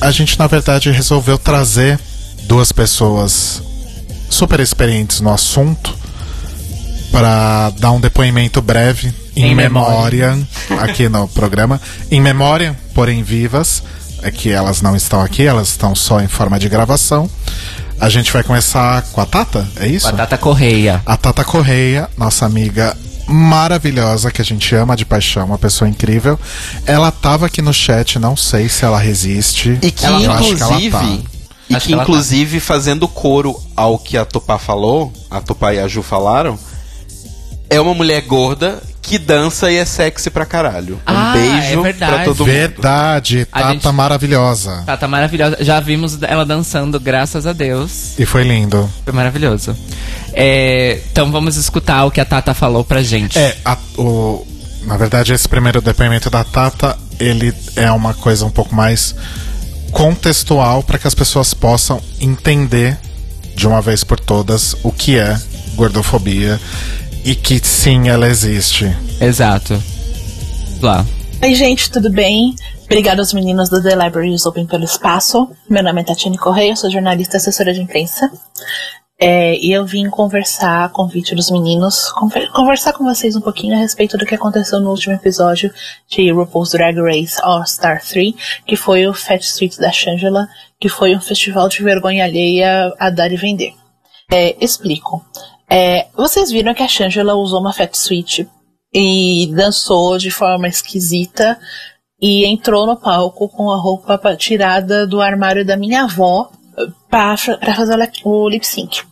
a 0.00 0.10
gente 0.10 0.38
na 0.38 0.46
verdade 0.46 0.90
resolveu 0.90 1.36
trazer 1.38 1.98
duas 2.44 2.70
pessoas 2.72 3.62
super 4.28 4.60
experientes 4.60 5.20
no 5.20 5.30
assunto 5.32 5.96
para 7.10 7.70
dar 7.78 7.92
um 7.92 8.00
depoimento 8.00 8.60
breve 8.62 9.12
em, 9.36 9.46
Em 9.46 9.54
memória 9.54 10.38
aqui 10.80 11.08
no 11.08 11.26
programa. 11.28 11.80
Em 12.10 12.20
memória, 12.20 12.78
porém 12.94 13.22
vivas, 13.22 13.82
é 14.22 14.30
que 14.30 14.50
elas 14.50 14.82
não 14.82 14.94
estão 14.94 15.20
aqui, 15.20 15.46
elas 15.46 15.68
estão 15.68 15.94
só 15.94 16.20
em 16.20 16.28
forma 16.28 16.58
de 16.58 16.68
gravação. 16.68 17.28
A 18.00 18.08
gente 18.08 18.32
vai 18.32 18.42
começar 18.42 19.02
com 19.12 19.20
a 19.20 19.26
Tata, 19.26 19.68
é 19.76 19.86
isso? 19.86 20.08
Com 20.08 20.14
a 20.14 20.18
Tata 20.18 20.38
Correia. 20.38 21.02
A 21.04 21.16
Tata 21.16 21.44
Correia, 21.44 22.08
nossa 22.16 22.46
amiga 22.46 22.96
maravilhosa, 23.26 24.30
que 24.30 24.40
a 24.42 24.44
gente 24.44 24.74
ama 24.74 24.96
de 24.96 25.04
paixão, 25.04 25.46
uma 25.46 25.58
pessoa 25.58 25.88
incrível. 25.88 26.38
Ela 26.86 27.10
tava 27.12 27.46
aqui 27.46 27.62
no 27.62 27.72
chat, 27.72 28.18
não 28.18 28.36
sei 28.36 28.68
se 28.68 28.84
ela 28.84 28.98
resiste. 28.98 29.78
E 29.82 29.90
que 29.90 30.04
Eu 30.04 30.32
acho 30.32 30.56
que 30.56 30.62
ela 30.62 30.80
inclusive. 30.80 30.90
tá. 30.90 31.04
E 31.68 31.74
que 31.74 31.80
que 31.80 31.94
tá. 31.94 32.02
inclusive 32.02 32.58
fazendo 32.58 33.06
coro 33.06 33.54
ao 33.76 33.98
que 33.98 34.16
a 34.16 34.24
Tupá 34.24 34.58
falou, 34.58 35.12
a 35.30 35.40
Tupá 35.40 35.72
e 35.72 35.78
a 35.78 35.86
Ju 35.86 36.02
falaram, 36.02 36.58
é 37.70 37.80
uma 37.80 37.94
mulher 37.94 38.20
gorda 38.22 38.82
que 39.00 39.16
dança 39.18 39.70
e 39.72 39.76
é 39.76 39.84
sexy 39.84 40.28
pra 40.30 40.44
caralho. 40.44 40.94
Um 40.96 41.00
Ah, 41.06 41.32
beijo 41.32 41.80
é 41.80 41.82
verdade. 41.82 42.12
pra 42.12 42.24
todo 42.24 42.38
mundo. 42.40 42.46
Verdade, 42.52 43.44
Tata 43.46 43.72
gente- 43.72 43.88
maravilhosa. 43.92 44.82
Tata 44.84 45.08
maravilhosa. 45.08 45.56
Já 45.60 45.80
vimos 45.80 46.18
ela 46.22 46.44
dançando, 46.44 47.00
graças 47.00 47.46
a 47.46 47.52
Deus. 47.52 48.18
E 48.18 48.26
foi 48.26 48.44
lindo. 48.44 48.88
Foi 49.04 49.12
maravilhoso. 49.12 49.74
É, 50.32 51.00
então 51.10 51.30
vamos 51.32 51.56
escutar 51.56 52.04
o 52.04 52.10
que 52.10 52.20
a 52.20 52.24
Tata 52.24 52.52
falou 52.54 52.84
pra 52.84 53.02
gente. 53.02 53.38
É, 53.38 53.56
a- 53.64 53.78
o, 53.98 54.46
na 54.82 54.96
verdade, 54.96 55.32
esse 55.32 55.48
primeiro 55.48 55.80
depoimento 55.80 56.28
da 56.30 56.44
Tata, 56.44 56.96
ele 57.18 57.52
é 57.76 57.90
uma 57.90 58.14
coisa 58.14 58.44
um 58.44 58.50
pouco 58.50 58.74
mais 58.74 59.14
contextual 59.90 60.82
para 60.82 60.98
que 60.98 61.06
as 61.08 61.14
pessoas 61.14 61.52
possam 61.52 62.00
entender 62.20 62.96
de 63.56 63.66
uma 63.66 63.80
vez 63.82 64.04
por 64.04 64.20
todas 64.20 64.76
o 64.84 64.92
que 64.92 65.18
é 65.18 65.36
gordofobia 65.74 66.60
e 67.24 67.34
que 67.34 67.58
sim, 67.60 68.08
ela 68.08 68.26
existe. 68.28 68.84
Exato. 69.20 69.74
Lá. 70.80 71.04
Oi, 71.42 71.54
gente, 71.54 71.90
tudo 71.90 72.10
bem? 72.10 72.54
Obrigada 72.84 73.20
aos 73.22 73.32
meninos 73.32 73.68
do 73.68 73.82
The 73.82 73.94
Library 73.94 74.34
is 74.34 74.46
Open 74.46 74.66
pelo 74.66 74.84
espaço. 74.84 75.48
Meu 75.68 75.82
nome 75.82 76.00
é 76.00 76.04
Tatiane 76.04 76.38
Correia, 76.38 76.72
eu 76.72 76.76
sou 76.76 76.90
jornalista 76.90 77.36
e 77.36 77.38
assessora 77.38 77.72
de 77.72 77.80
imprensa. 77.80 78.30
É, 79.22 79.54
e 79.58 79.70
eu 79.70 79.84
vim 79.84 80.08
conversar 80.08 80.84
a 80.84 80.88
convite 80.88 81.34
dos 81.34 81.50
meninos, 81.50 82.10
conver- 82.12 82.50
conversar 82.52 82.94
com 82.94 83.04
vocês 83.04 83.36
um 83.36 83.40
pouquinho 83.42 83.74
a 83.76 83.78
respeito 83.78 84.16
do 84.16 84.24
que 84.24 84.34
aconteceu 84.34 84.80
no 84.80 84.88
último 84.90 85.14
episódio 85.14 85.70
de 86.08 86.32
RuPaul's 86.32 86.70
Drag 86.72 86.96
Race 86.98 87.36
All 87.42 87.62
Star 87.66 88.02
3, 88.02 88.34
que 88.66 88.76
foi 88.76 89.06
o 89.06 89.12
Fat 89.12 89.42
Street 89.42 89.76
da 89.76 89.92
Shangela, 89.92 90.48
que 90.80 90.88
foi 90.88 91.14
um 91.14 91.20
festival 91.20 91.68
de 91.68 91.82
vergonha 91.82 92.24
alheia 92.24 92.94
a 92.98 93.10
dar 93.10 93.30
e 93.30 93.36
vender. 93.36 93.74
É, 94.32 94.56
explico. 94.58 95.22
É, 95.70 96.08
vocês 96.16 96.50
viram 96.50 96.74
que 96.74 96.82
a 96.82 96.88
Shangela 96.88 97.34
usou 97.34 97.60
uma 97.60 97.72
Fat 97.72 97.94
Suite 97.94 98.48
e 98.92 99.46
dançou 99.54 100.18
de 100.18 100.30
forma 100.30 100.66
esquisita 100.66 101.58
e 102.20 102.44
entrou 102.44 102.86
no 102.86 102.96
palco 102.96 103.48
com 103.48 103.70
a 103.70 103.80
roupa 103.80 104.18
pa- 104.18 104.36
tirada 104.36 105.06
do 105.06 105.20
armário 105.20 105.64
da 105.64 105.76
minha 105.76 106.02
avó 106.04 106.50
para 107.08 107.36
fazer 107.36 107.94
o 107.94 107.96
lip- 108.00 108.20
o 108.24 108.48
lip 108.48 108.66
sync. 108.66 109.02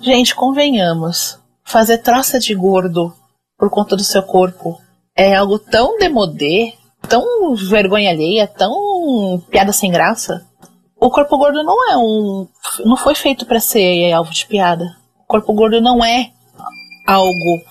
Gente, 0.00 0.34
convenhamos, 0.34 1.38
fazer 1.64 1.98
troça 1.98 2.38
de 2.38 2.54
gordo 2.54 3.12
por 3.58 3.68
conta 3.70 3.96
do 3.96 4.04
seu 4.04 4.22
corpo 4.22 4.80
é 5.16 5.34
algo 5.34 5.58
tão 5.58 5.98
demodê, 5.98 6.72
tão 7.08 7.54
vergonha 7.56 8.10
alheia, 8.10 8.46
tão 8.46 9.42
piada 9.50 9.72
sem 9.72 9.90
graça. 9.90 10.46
O 10.96 11.10
corpo 11.10 11.36
gordo 11.36 11.62
não 11.62 11.90
é 11.90 11.96
um. 11.96 12.46
não 12.84 12.96
foi 12.96 13.14
feito 13.14 13.44
para 13.46 13.60
ser 13.60 14.12
alvo 14.12 14.30
de 14.32 14.46
piada. 14.46 14.84
Corpo 15.26 15.52
gordo 15.52 15.80
não 15.80 16.04
é 16.04 16.30
algo 17.06 17.62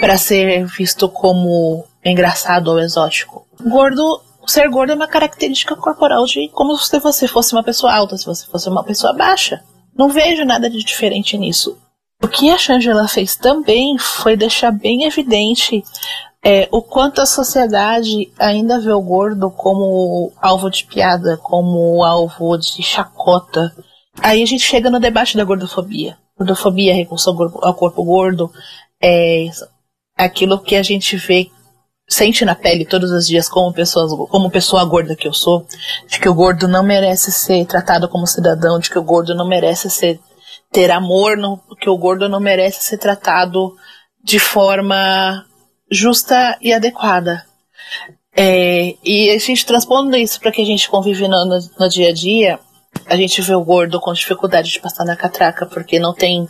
para 0.00 0.18
ser 0.18 0.66
visto 0.66 1.08
como 1.08 1.84
engraçado 2.04 2.68
ou 2.68 2.78
exótico. 2.78 3.46
Gordo, 3.60 4.20
ser 4.46 4.68
gordo 4.68 4.92
é 4.92 4.94
uma 4.94 5.08
característica 5.08 5.74
corporal 5.76 6.24
de 6.26 6.48
como 6.50 6.76
se 6.76 6.98
você 7.00 7.26
fosse 7.26 7.52
uma 7.52 7.62
pessoa 7.62 7.92
alta, 7.92 8.16
se 8.16 8.26
você 8.26 8.46
fosse 8.46 8.68
uma 8.68 8.84
pessoa 8.84 9.12
baixa. 9.12 9.62
Não 9.96 10.08
vejo 10.08 10.44
nada 10.44 10.68
de 10.68 10.78
diferente 10.78 11.38
nisso. 11.38 11.78
O 12.22 12.28
que 12.28 12.50
a 12.50 12.58
Shangela 12.58 13.08
fez 13.08 13.36
também 13.36 13.98
foi 13.98 14.36
deixar 14.36 14.70
bem 14.70 15.04
evidente 15.04 15.82
é, 16.42 16.68
o 16.70 16.80
quanto 16.80 17.20
a 17.20 17.26
sociedade 17.26 18.32
ainda 18.38 18.78
vê 18.78 18.92
o 18.92 19.02
gordo 19.02 19.50
como 19.50 20.32
alvo 20.40 20.70
de 20.70 20.84
piada, 20.84 21.36
como 21.36 22.04
alvo 22.04 22.56
de 22.56 22.84
chacota. 22.84 23.74
Aí 24.22 24.42
a 24.42 24.46
gente 24.46 24.62
chega 24.62 24.88
no 24.88 25.00
debate 25.00 25.36
da 25.36 25.42
gordofobia. 25.42 26.16
Gordofobia, 26.36 26.94
repulsão 26.94 27.34
ao 27.62 27.74
corpo- 27.74 28.04
gordo, 28.04 28.52
é 29.02 29.48
aquilo 30.16 30.58
que 30.58 30.76
a 30.76 30.82
gente 30.82 31.16
vê, 31.16 31.50
sente 32.08 32.44
na 32.44 32.54
pele 32.54 32.84
todos 32.84 33.10
os 33.10 33.26
dias 33.26 33.48
como, 33.48 33.72
pessoas, 33.72 34.12
como 34.30 34.50
pessoa 34.50 34.84
gorda 34.84 35.16
que 35.16 35.26
eu 35.26 35.32
sou, 35.32 35.66
de 36.08 36.20
que 36.20 36.28
o 36.28 36.34
gordo 36.34 36.68
não 36.68 36.82
merece 36.82 37.32
ser 37.32 37.64
tratado 37.66 38.08
como 38.08 38.26
cidadão, 38.26 38.78
de 38.78 38.90
que 38.90 38.98
o 38.98 39.02
gordo 39.02 39.34
não 39.34 39.48
merece 39.48 39.88
ser 39.90 40.20
ter 40.70 40.90
amor, 40.90 41.36
não, 41.36 41.60
que 41.80 41.88
o 41.88 41.96
gordo 41.96 42.28
não 42.28 42.40
merece 42.40 42.82
ser 42.82 42.98
tratado 42.98 43.74
de 44.22 44.38
forma 44.38 45.44
justa 45.90 46.58
e 46.60 46.72
adequada. 46.72 47.44
É, 48.36 48.94
e 49.02 49.30
a 49.30 49.38
gente 49.38 49.64
transpondo 49.64 50.14
isso 50.16 50.38
para 50.38 50.52
que 50.52 50.60
a 50.60 50.64
gente 50.64 50.90
convive 50.90 51.26
no, 51.26 51.46
no, 51.46 51.58
no 51.80 51.88
dia 51.88 52.10
a 52.10 52.12
dia, 52.12 52.60
a 53.04 53.16
gente 53.16 53.42
vê 53.42 53.54
o 53.54 53.64
gordo 53.64 54.00
com 54.00 54.12
dificuldade 54.12 54.70
de 54.70 54.80
passar 54.80 55.04
na 55.04 55.16
catraca 55.16 55.66
porque 55.66 55.98
não 55.98 56.14
tem 56.14 56.48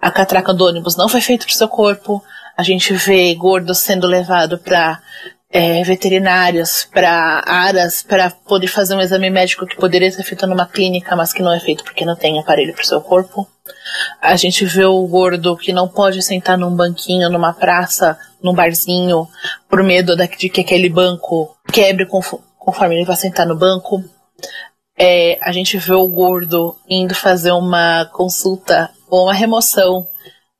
a 0.00 0.10
catraca 0.10 0.52
do 0.52 0.66
ônibus 0.66 0.96
não 0.96 1.08
foi 1.08 1.20
feita 1.20 1.46
para 1.46 1.54
o 1.54 1.56
seu 1.56 1.68
corpo. 1.68 2.22
A 2.56 2.62
gente 2.62 2.92
vê 2.92 3.34
gordo 3.34 3.74
sendo 3.74 4.06
levado 4.06 4.58
para 4.58 5.00
veterinários, 5.84 6.86
para 6.92 7.42
aras, 7.46 8.02
para 8.02 8.30
poder 8.30 8.66
fazer 8.66 8.94
um 8.94 9.00
exame 9.00 9.30
médico 9.30 9.66
que 9.66 9.76
poderia 9.76 10.10
ser 10.10 10.22
feito 10.22 10.46
numa 10.46 10.66
clínica, 10.66 11.16
mas 11.16 11.32
que 11.32 11.42
não 11.42 11.52
é 11.52 11.60
feito 11.60 11.82
porque 11.84 12.04
não 12.04 12.16
tem 12.16 12.38
aparelho 12.38 12.74
para 12.74 12.82
o 12.82 12.86
seu 12.86 13.00
corpo. 13.00 13.48
A 14.20 14.36
gente 14.36 14.64
vê 14.64 14.84
o 14.84 15.06
gordo 15.06 15.56
que 15.56 15.72
não 15.72 15.88
pode 15.88 16.22
sentar 16.22 16.58
num 16.58 16.74
banquinho, 16.74 17.30
numa 17.30 17.54
praça, 17.54 18.18
num 18.42 18.54
barzinho, 18.54 19.26
por 19.68 19.82
medo 19.82 20.16
de 20.16 20.48
que 20.48 20.60
aquele 20.60 20.88
banco 20.88 21.56
quebre 21.72 22.06
confo- 22.06 22.42
conforme 22.58 22.96
ele 22.96 23.04
vai 23.06 23.16
sentar 23.16 23.46
no 23.46 23.56
banco. 23.56 24.04
É, 24.98 25.38
a 25.42 25.52
gente 25.52 25.76
vê 25.76 25.92
o 25.92 26.08
gordo 26.08 26.76
indo 26.88 27.14
fazer 27.14 27.52
uma 27.52 28.06
consulta 28.06 28.90
ou 29.08 29.24
uma 29.24 29.34
remoção 29.34 30.06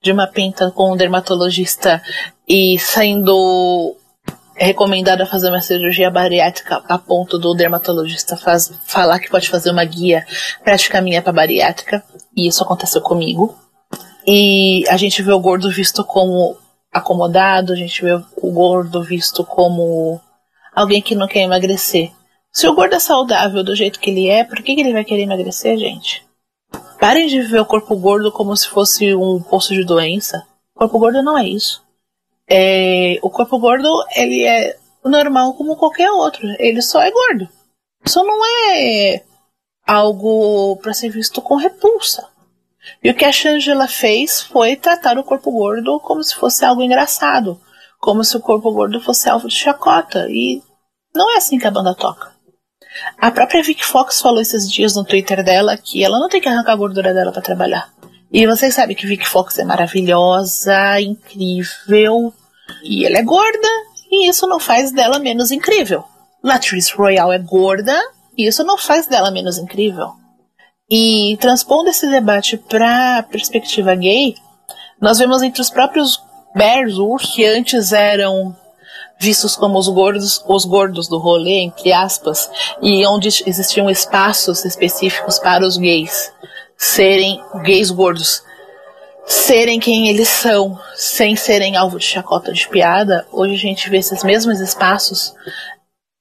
de 0.02 0.12
uma 0.12 0.26
pinta 0.26 0.70
com 0.70 0.92
um 0.92 0.96
dermatologista 0.96 2.02
e 2.48 2.78
saindo 2.78 3.96
recomendado 4.54 5.22
a 5.22 5.26
fazer 5.26 5.48
uma 5.48 5.60
cirurgia 5.60 6.10
bariátrica 6.10 6.82
a 6.88 6.98
ponto 6.98 7.38
do 7.38 7.54
dermatologista 7.54 8.36
faz, 8.36 8.72
falar 8.86 9.18
que 9.18 9.30
pode 9.30 9.48
fazer 9.48 9.70
uma 9.70 9.84
guia 9.84 10.24
prática 10.62 11.00
minha 11.00 11.22
para 11.22 11.32
bariátrica. 11.32 12.02
E 12.36 12.48
isso 12.48 12.62
aconteceu 12.62 13.00
comigo. 13.00 13.58
E 14.26 14.84
a 14.88 14.96
gente 14.96 15.22
vê 15.22 15.32
o 15.32 15.40
gordo 15.40 15.70
visto 15.70 16.04
como 16.04 16.56
acomodado 16.96 17.72
a 17.72 17.76
gente 17.76 18.02
vê 18.02 18.14
o 18.14 18.50
gordo 18.50 19.02
visto 19.02 19.44
como 19.44 20.18
alguém 20.74 21.02
que 21.02 21.14
não 21.14 21.28
quer 21.28 21.40
emagrecer 21.40 22.10
se 22.56 22.66
o 22.66 22.74
gordo 22.74 22.94
é 22.94 22.98
saudável 22.98 23.62
do 23.62 23.76
jeito 23.76 24.00
que 24.00 24.08
ele 24.08 24.30
é 24.30 24.42
por 24.42 24.62
que, 24.62 24.74
que 24.74 24.80
ele 24.80 24.94
vai 24.94 25.04
querer 25.04 25.24
emagrecer 25.24 25.76
gente 25.76 26.24
Parem 26.98 27.26
de 27.26 27.42
ver 27.42 27.60
o 27.60 27.66
corpo 27.66 27.94
gordo 27.96 28.32
como 28.32 28.56
se 28.56 28.66
fosse 28.66 29.14
um 29.14 29.42
poço 29.42 29.74
de 29.74 29.84
doença. 29.84 30.42
O 30.74 30.78
corpo 30.78 30.98
gordo 30.98 31.22
não 31.22 31.36
é 31.36 31.46
isso. 31.46 31.84
É, 32.48 33.18
o 33.20 33.28
corpo 33.28 33.58
gordo, 33.58 33.86
ele 34.14 34.42
é 34.42 34.78
normal 35.04 35.52
como 35.52 35.76
qualquer 35.76 36.10
outro. 36.10 36.48
Ele 36.58 36.80
só 36.80 37.02
é 37.02 37.10
gordo. 37.10 37.46
Isso 38.02 38.24
não 38.24 38.40
é 38.72 39.22
algo 39.86 40.78
para 40.78 40.94
ser 40.94 41.10
visto 41.10 41.42
com 41.42 41.56
repulsa. 41.56 42.26
E 43.04 43.10
o 43.10 43.14
que 43.14 43.24
a 43.26 43.32
Shangela 43.32 43.86
fez 43.86 44.40
foi 44.40 44.76
tratar 44.76 45.18
o 45.18 45.24
corpo 45.24 45.50
gordo 45.50 46.00
como 46.00 46.24
se 46.24 46.34
fosse 46.34 46.64
algo 46.64 46.82
engraçado. 46.82 47.60
Como 48.00 48.24
se 48.24 48.34
o 48.34 48.40
corpo 48.40 48.72
gordo 48.72 48.98
fosse 48.98 49.28
alvo 49.28 49.46
de 49.46 49.54
chacota. 49.54 50.26
E 50.30 50.62
não 51.14 51.30
é 51.34 51.36
assim 51.36 51.58
que 51.58 51.66
a 51.66 51.70
banda 51.70 51.94
toca. 51.94 52.35
A 53.18 53.31
própria 53.31 53.62
Vic 53.62 53.85
Fox 53.85 54.20
falou 54.20 54.40
esses 54.40 54.70
dias 54.70 54.94
no 54.94 55.05
Twitter 55.05 55.43
dela 55.44 55.77
que 55.77 56.05
ela 56.05 56.18
não 56.18 56.28
tem 56.28 56.40
que 56.40 56.48
arrancar 56.48 56.73
a 56.73 56.77
gordura 56.77 57.12
dela 57.12 57.32
para 57.32 57.43
trabalhar. 57.43 57.90
E 58.32 58.47
vocês 58.47 58.74
sabem 58.74 58.97
que 58.97 59.06
Vic 59.06 59.27
Fox 59.27 59.59
é 59.59 59.64
maravilhosa, 59.64 61.01
incrível, 61.01 62.35
e 62.82 63.06
ela 63.06 63.18
é 63.18 63.23
gorda, 63.23 63.68
e 64.10 64.28
isso 64.28 64.47
não 64.47 64.59
faz 64.59 64.93
dela 64.93 65.18
menos 65.18 65.51
incrível. 65.51 66.05
Latrice 66.43 66.94
Royale 66.94 67.36
é 67.36 67.39
gorda, 67.39 67.97
e 68.36 68.47
isso 68.47 68.62
não 68.64 68.77
faz 68.77 69.06
dela 69.06 69.31
menos 69.31 69.59
incrível. 69.59 70.12
E 70.90 71.36
transpondo 71.40 71.90
esse 71.90 72.09
debate 72.09 72.56
para 72.56 73.23
perspectiva 73.24 73.94
gay, 73.94 74.35
nós 75.01 75.18
vemos 75.18 75.43
entre 75.43 75.60
os 75.60 75.70
próprios 75.70 76.20
bears, 76.55 76.98
ursos, 76.98 77.35
que 77.35 77.44
antes 77.44 77.93
eram 77.93 78.56
vistos 79.18 79.56
como 79.56 79.78
os 79.78 79.88
gordos, 79.88 80.43
os 80.47 80.64
gordos 80.64 81.09
do 81.09 81.18
rolê, 81.18 81.60
entre 81.60 81.93
aspas, 81.93 82.51
e 82.82 83.06
onde 83.06 83.28
existiam 83.47 83.88
espaços 83.90 84.64
específicos 84.64 85.38
para 85.38 85.66
os 85.66 85.76
gays 85.76 86.32
serem 86.76 87.43
gays 87.62 87.90
gordos, 87.90 88.43
serem 89.24 89.80
quem 89.80 90.09
eles 90.09 90.28
são, 90.28 90.78
sem 90.94 91.34
serem 91.34 91.76
alvo 91.76 91.98
de 91.98 92.05
chacota 92.05 92.52
de 92.52 92.68
piada, 92.68 93.26
hoje 93.32 93.55
a 93.55 93.59
gente 93.59 93.88
vê 93.88 93.98
esses 93.98 94.22
mesmos 94.22 94.60
espaços 94.60 95.34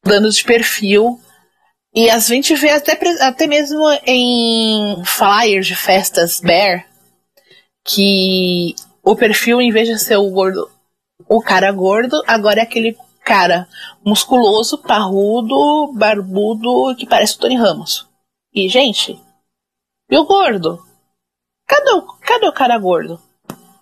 dando 0.03 0.29
de 0.29 0.43
perfil 0.43 1.19
e 1.93 2.09
a 2.09 2.19
gente 2.19 2.55
vê 2.55 2.71
até, 2.71 2.97
até 3.21 3.47
mesmo 3.47 3.83
em 4.05 5.03
flyers 5.05 5.67
de 5.67 5.75
festas 5.75 6.39
bear 6.39 6.85
que 7.83 8.75
o 9.03 9.15
perfil, 9.15 9.61
em 9.61 9.71
vez 9.71 9.87
de 9.87 9.99
ser 9.99 10.17
o 10.17 10.29
gordo, 10.31 10.67
o 11.27 11.41
cara 11.41 11.71
gordo, 11.71 12.21
agora 12.27 12.59
é 12.59 12.63
aquele 12.63 12.97
cara 13.23 13.67
musculoso, 14.03 14.77
parrudo, 14.77 15.91
barbudo, 15.93 16.95
que 16.95 17.07
parece 17.07 17.35
o 17.35 17.39
Tony 17.39 17.55
Ramos. 17.55 18.07
E, 18.53 18.69
gente, 18.69 19.19
e 20.09 20.17
o 20.17 20.25
gordo? 20.25 20.83
Cadê 21.67 21.91
o, 21.91 22.01
cadê 22.01 22.47
o 22.47 22.53
cara 22.53 22.77
gordo? 22.77 23.19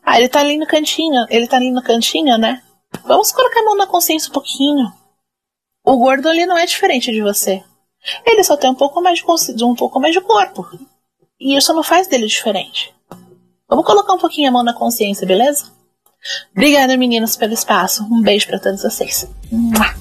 Ah, 0.02 0.18
ele 0.18 0.30
tá 0.30 0.40
ali 0.40 0.58
no 0.58 0.66
cantinho, 0.68 1.26
ele 1.30 1.48
tá 1.48 1.58
ali 1.58 1.72
no 1.72 1.84
cantinho, 1.84 2.38
né? 2.38 2.64
Vamos 3.04 3.32
colocar 3.32 3.60
a 3.60 3.64
mão 3.64 3.76
na 3.76 3.88
consciência 3.88 4.30
um 4.30 4.34
pouquinho. 4.34 4.92
O 5.86 5.98
gordo 5.98 6.30
ali 6.30 6.46
não 6.46 6.58
é 6.58 6.66
diferente 6.66 7.12
de 7.12 7.22
você. 7.22 7.64
Ele 8.26 8.44
só 8.44 8.56
tem 8.56 8.70
um 8.70 8.76
pouco 8.76 9.02
mais 9.02 9.20
de, 9.20 9.64
um 9.64 9.76
pouco 9.76 10.00
mais 10.00 10.14
de 10.14 10.22
corpo. 10.22 10.66
E 11.40 11.58
isso 11.58 11.74
não 11.74 11.84
faz 11.84 12.08
dele 12.08 12.28
diferente. 12.28 12.94
Vamos 13.68 13.86
colocar 13.86 14.14
um 14.14 14.20
pouquinho 14.20 14.50
a 14.50 14.52
mão 14.52 14.64
na 14.64 14.74
consciência, 14.74 15.28
beleza? 15.28 15.73
Obrigada, 16.56 16.96
meninos, 16.98 17.36
pelo 17.36 17.54
espaço. 17.54 18.04
Um 18.04 18.22
beijo 18.22 18.48
pra 18.48 18.60
todos 18.60 18.82
vocês. 18.82 19.28
Mua. 19.52 19.94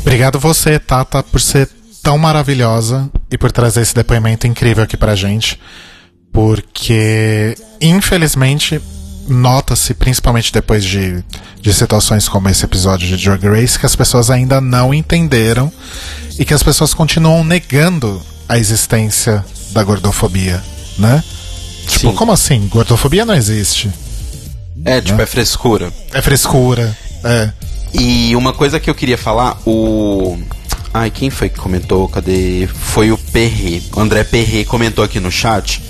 Obrigado 0.00 0.38
você, 0.38 0.78
Tata, 0.78 1.22
por 1.22 1.40
ser 1.40 1.68
tão 2.02 2.16
maravilhosa 2.18 3.10
e 3.30 3.36
por 3.36 3.52
trazer 3.52 3.82
esse 3.82 3.94
depoimento 3.94 4.46
incrível 4.46 4.84
aqui 4.84 4.96
pra 4.96 5.14
gente. 5.14 5.60
Porque, 6.32 7.54
infelizmente, 7.80 8.80
nota-se, 9.28 9.94
principalmente 9.94 10.52
depois 10.52 10.84
de, 10.84 11.22
de 11.60 11.74
situações 11.74 12.28
como 12.28 12.48
esse 12.48 12.64
episódio 12.64 13.06
de 13.06 13.22
Drag 13.22 13.44
Race, 13.46 13.78
que 13.78 13.86
as 13.86 13.96
pessoas 13.96 14.30
ainda 14.30 14.60
não 14.60 14.92
entenderam 14.94 15.70
e 16.38 16.44
que 16.44 16.54
as 16.54 16.62
pessoas 16.62 16.94
continuam 16.94 17.44
negando 17.44 18.22
a 18.48 18.58
existência 18.58 19.44
da 19.72 19.82
gordofobia, 19.82 20.62
né? 20.98 21.22
Tipo, 21.86 22.10
Sim. 22.10 22.14
como 22.14 22.32
assim? 22.32 22.68
Gordofobia 22.68 23.24
não 23.24 23.34
existe. 23.34 23.90
É, 24.84 25.00
tipo, 25.00 25.20
é 25.20 25.26
frescura. 25.26 25.92
É 26.12 26.22
frescura. 26.22 26.96
É. 27.24 27.50
E 27.92 28.34
uma 28.36 28.52
coisa 28.52 28.78
que 28.78 28.88
eu 28.88 28.94
queria 28.94 29.18
falar, 29.18 29.58
o. 29.66 30.38
Ai, 30.92 31.10
quem 31.10 31.30
foi 31.30 31.48
que 31.48 31.58
comentou? 31.58 32.08
Cadê? 32.08 32.66
Foi 32.66 33.10
o 33.10 33.18
Perré. 33.18 33.80
O 33.94 34.00
André 34.00 34.24
Perré 34.24 34.64
comentou 34.64 35.04
aqui 35.04 35.20
no 35.20 35.30
chat. 35.30 35.82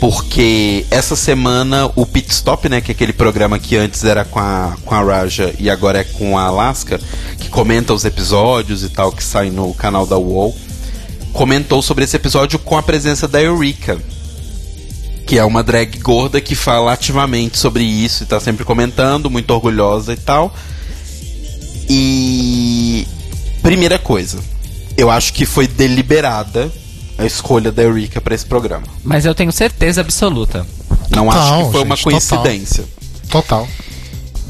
Porque 0.00 0.86
essa 0.90 1.16
semana 1.16 1.90
o 1.96 2.06
Pit 2.06 2.30
Stop, 2.30 2.68
né? 2.68 2.80
Que 2.80 2.92
é 2.92 2.94
aquele 2.94 3.12
programa 3.12 3.58
que 3.58 3.76
antes 3.76 4.04
era 4.04 4.24
com 4.24 4.38
a, 4.38 4.76
com 4.84 4.94
a 4.94 5.02
Raja 5.02 5.52
e 5.58 5.68
agora 5.68 5.98
é 5.98 6.04
com 6.04 6.38
a 6.38 6.44
Alaska, 6.44 7.00
que 7.38 7.48
comenta 7.48 7.92
os 7.92 8.04
episódios 8.04 8.84
e 8.84 8.88
tal, 8.88 9.10
que 9.10 9.24
sai 9.24 9.50
no 9.50 9.74
canal 9.74 10.06
da 10.06 10.16
UOL, 10.16 10.56
comentou 11.32 11.82
sobre 11.82 12.04
esse 12.04 12.14
episódio 12.14 12.60
com 12.60 12.78
a 12.78 12.82
presença 12.82 13.26
da 13.26 13.42
Eureka. 13.42 13.98
Que 15.28 15.38
é 15.38 15.44
uma 15.44 15.62
drag 15.62 15.98
gorda 15.98 16.40
que 16.40 16.54
fala 16.54 16.90
ativamente 16.90 17.58
sobre 17.58 17.84
isso 17.84 18.22
e 18.22 18.26
tá 18.26 18.40
sempre 18.40 18.64
comentando, 18.64 19.28
muito 19.28 19.50
orgulhosa 19.50 20.14
e 20.14 20.16
tal. 20.16 20.54
E. 21.86 23.06
Primeira 23.62 23.98
coisa, 23.98 24.38
eu 24.96 25.10
acho 25.10 25.34
que 25.34 25.44
foi 25.44 25.66
deliberada 25.66 26.72
a 27.18 27.26
escolha 27.26 27.70
da 27.70 27.82
Eureka 27.82 28.22
pra 28.22 28.34
esse 28.34 28.46
programa. 28.46 28.86
Mas 29.04 29.26
eu 29.26 29.34
tenho 29.34 29.52
certeza 29.52 30.00
absoluta. 30.00 30.66
Não 31.14 31.26
Total, 31.26 31.42
acho 31.42 31.66
que 31.66 31.72
foi 31.72 31.82
uma 31.82 31.96
gente, 31.96 32.04
coincidência. 32.04 32.84
Total. 33.28 33.68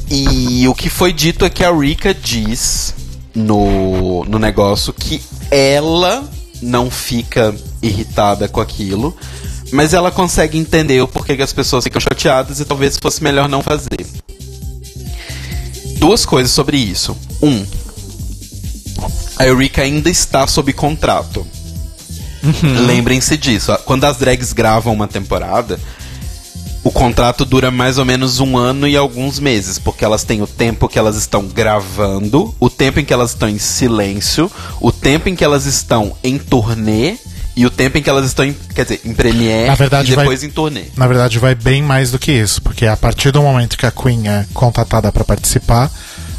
E 0.08 0.68
o 0.68 0.74
que 0.74 0.88
foi 0.88 1.12
dito 1.12 1.44
é 1.44 1.50
que 1.50 1.64
a 1.64 1.74
Rika 1.74 2.14
diz 2.14 2.94
no, 3.34 4.24
no 4.26 4.38
negócio 4.38 4.92
que 4.92 5.20
ela 5.50 6.28
não 6.62 6.88
fica 6.88 7.54
irritada 7.82 8.48
com 8.48 8.60
aquilo, 8.60 9.16
mas 9.72 9.94
ela 9.94 10.10
consegue 10.10 10.58
entender 10.58 11.00
o 11.00 11.08
porquê 11.08 11.36
que 11.36 11.42
as 11.42 11.52
pessoas 11.52 11.84
ficam 11.84 12.00
chateadas 12.00 12.60
e 12.60 12.64
talvez 12.64 12.96
fosse 13.00 13.22
melhor 13.22 13.48
não 13.48 13.62
fazer. 13.62 14.06
Duas 15.98 16.24
coisas 16.24 16.52
sobre 16.52 16.76
isso. 16.76 17.16
Um, 17.42 17.64
a 19.36 19.46
Eureka 19.46 19.82
ainda 19.82 20.10
está 20.10 20.46
sob 20.46 20.72
contrato. 20.72 21.46
Lembrem-se 22.86 23.36
disso. 23.36 23.76
Quando 23.84 24.04
as 24.04 24.16
drags 24.16 24.52
gravam 24.52 24.92
uma 24.92 25.08
temporada, 25.08 25.78
o 26.84 26.90
contrato 26.90 27.44
dura 27.44 27.70
mais 27.70 27.98
ou 27.98 28.04
menos 28.04 28.40
um 28.40 28.56
ano 28.56 28.86
e 28.86 28.96
alguns 28.96 29.38
meses, 29.38 29.78
porque 29.78 30.04
elas 30.04 30.24
têm 30.24 30.40
o 30.40 30.46
tempo 30.46 30.88
que 30.88 30.98
elas 30.98 31.16
estão 31.16 31.46
gravando, 31.46 32.54
o 32.58 32.70
tempo 32.70 33.00
em 33.00 33.04
que 33.04 33.12
elas 33.12 33.30
estão 33.30 33.48
em 33.48 33.58
silêncio, 33.58 34.50
o 34.80 34.90
tempo 34.90 35.28
em 35.28 35.36
que 35.36 35.44
elas 35.44 35.66
estão 35.66 36.16
em 36.22 36.38
turnê 36.38 37.18
e 37.60 37.66
o 37.66 37.70
tempo 37.70 37.98
em 37.98 38.02
que 38.02 38.08
elas 38.08 38.24
estão 38.26 38.44
em, 38.44 38.54
quer 38.74 38.84
dizer, 38.84 39.00
em 39.04 39.12
premiere 39.12 39.66
Na 39.66 39.74
verdade, 39.74 40.12
e 40.12 40.16
depois 40.16 40.40
vai- 40.40 40.48
em 40.48 40.52
turnê. 40.52 40.84
Na 40.96 41.06
verdade, 41.08 41.38
vai 41.40 41.54
bem 41.56 41.82
mais 41.82 42.10
do 42.12 42.18
que 42.18 42.30
isso, 42.30 42.62
porque 42.62 42.86
a 42.86 42.96
partir 42.96 43.32
do 43.32 43.42
momento 43.42 43.76
que 43.76 43.84
a 43.84 43.90
Queen 43.90 44.28
é 44.28 44.46
contratada 44.54 45.10
pra 45.10 45.24
participar, 45.24 45.90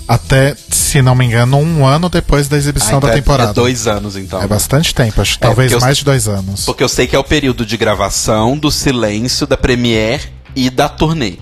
até, 0.08 0.56
se 0.72 1.02
não 1.02 1.14
me 1.16 1.26
engano, 1.26 1.58
um 1.58 1.86
ano 1.86 2.08
depois 2.10 2.48
da 2.48 2.56
exibição 2.58 2.94
Ah, 2.94 2.98
então 2.98 3.10
da 3.10 3.16
é- 3.16 3.20
temporada. 3.20 3.52
É 3.52 3.54
dois 3.54 3.86
anos, 3.86 4.16
então. 4.16 4.42
É 4.42 4.48
bastante 4.48 4.96
tempo, 4.96 5.22
acho 5.22 5.38
que 5.38 5.44
É, 5.44 5.48
talvez 5.48 5.72
eu- 5.74 5.80
mais 5.82 5.98
de 5.98 6.06
dois 6.06 6.28
anos. 6.28 6.64
Porque 6.66 6.84
eu 6.84 6.90
sei 6.90 7.06
que 7.06 7.16
é 7.16 7.20
o 7.20 7.24
período 7.24 7.66
de 7.66 7.76
gravação, 7.76 8.58
do 8.58 8.72
silêncio, 8.72 9.46
da 9.46 9.58
premiere 9.58 10.24
e 10.56 10.70
da 10.70 10.88
turnê. 10.88 11.34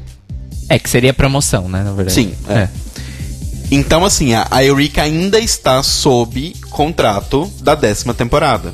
É, 0.68 0.78
que 0.80 0.90
seria 0.90 1.14
promoção, 1.14 1.70
né, 1.70 1.84
na 1.84 1.92
verdade. 1.94 2.14
Sim, 2.14 2.34
é. 2.50 2.68
Então, 3.70 4.04
assim, 4.06 4.34
a, 4.34 4.48
a 4.50 4.64
Eureka 4.64 5.02
ainda 5.02 5.40
está 5.40 5.84
sob 5.84 6.54
contrato 6.70 7.52
da 7.62 7.76
décima 7.76 8.14
temporada. 8.14 8.74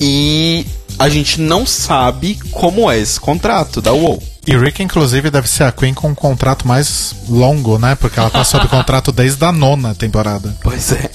E 0.00 0.66
a 0.98 1.08
gente 1.08 1.40
não 1.40 1.66
sabe 1.66 2.38
como 2.50 2.90
é 2.90 2.98
esse 2.98 3.18
contrato 3.18 3.80
da 3.80 3.92
UOL. 3.92 4.22
E 4.46 4.56
Rick, 4.56 4.82
inclusive, 4.82 5.30
deve 5.30 5.48
ser 5.48 5.64
a 5.64 5.72
Queen 5.72 5.92
com 5.92 6.08
um 6.08 6.14
contrato 6.14 6.68
mais 6.68 7.14
longo, 7.28 7.78
né? 7.78 7.96
Porque 7.96 8.18
ela 8.18 8.30
tá 8.30 8.44
sob 8.44 8.68
contrato 8.68 9.10
desde 9.10 9.44
a 9.44 9.50
nona 9.50 9.94
temporada. 9.94 10.56
Pois 10.62 10.92
é. 10.92 11.10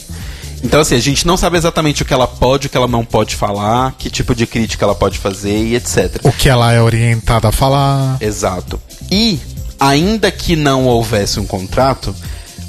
Então, 0.63 0.81
assim, 0.81 0.95
a 0.95 0.99
gente 0.99 1.25
não 1.25 1.37
sabe 1.37 1.57
exatamente 1.57 2.03
o 2.03 2.05
que 2.05 2.13
ela 2.13 2.27
pode, 2.27 2.67
o 2.67 2.69
que 2.69 2.77
ela 2.77 2.87
não 2.87 3.03
pode 3.03 3.35
falar, 3.35 3.93
que 3.97 4.09
tipo 4.09 4.35
de 4.35 4.45
crítica 4.45 4.85
ela 4.85 4.93
pode 4.93 5.17
fazer 5.17 5.57
e 5.57 5.75
etc. 5.75 6.19
O 6.23 6.31
que 6.31 6.49
ela 6.49 6.71
é 6.71 6.81
orientada 6.81 7.47
a 7.47 7.51
falar. 7.51 8.17
Exato. 8.21 8.79
E, 9.09 9.39
ainda 9.79 10.29
que 10.29 10.55
não 10.55 10.85
houvesse 10.85 11.39
um 11.39 11.45
contrato, 11.45 12.13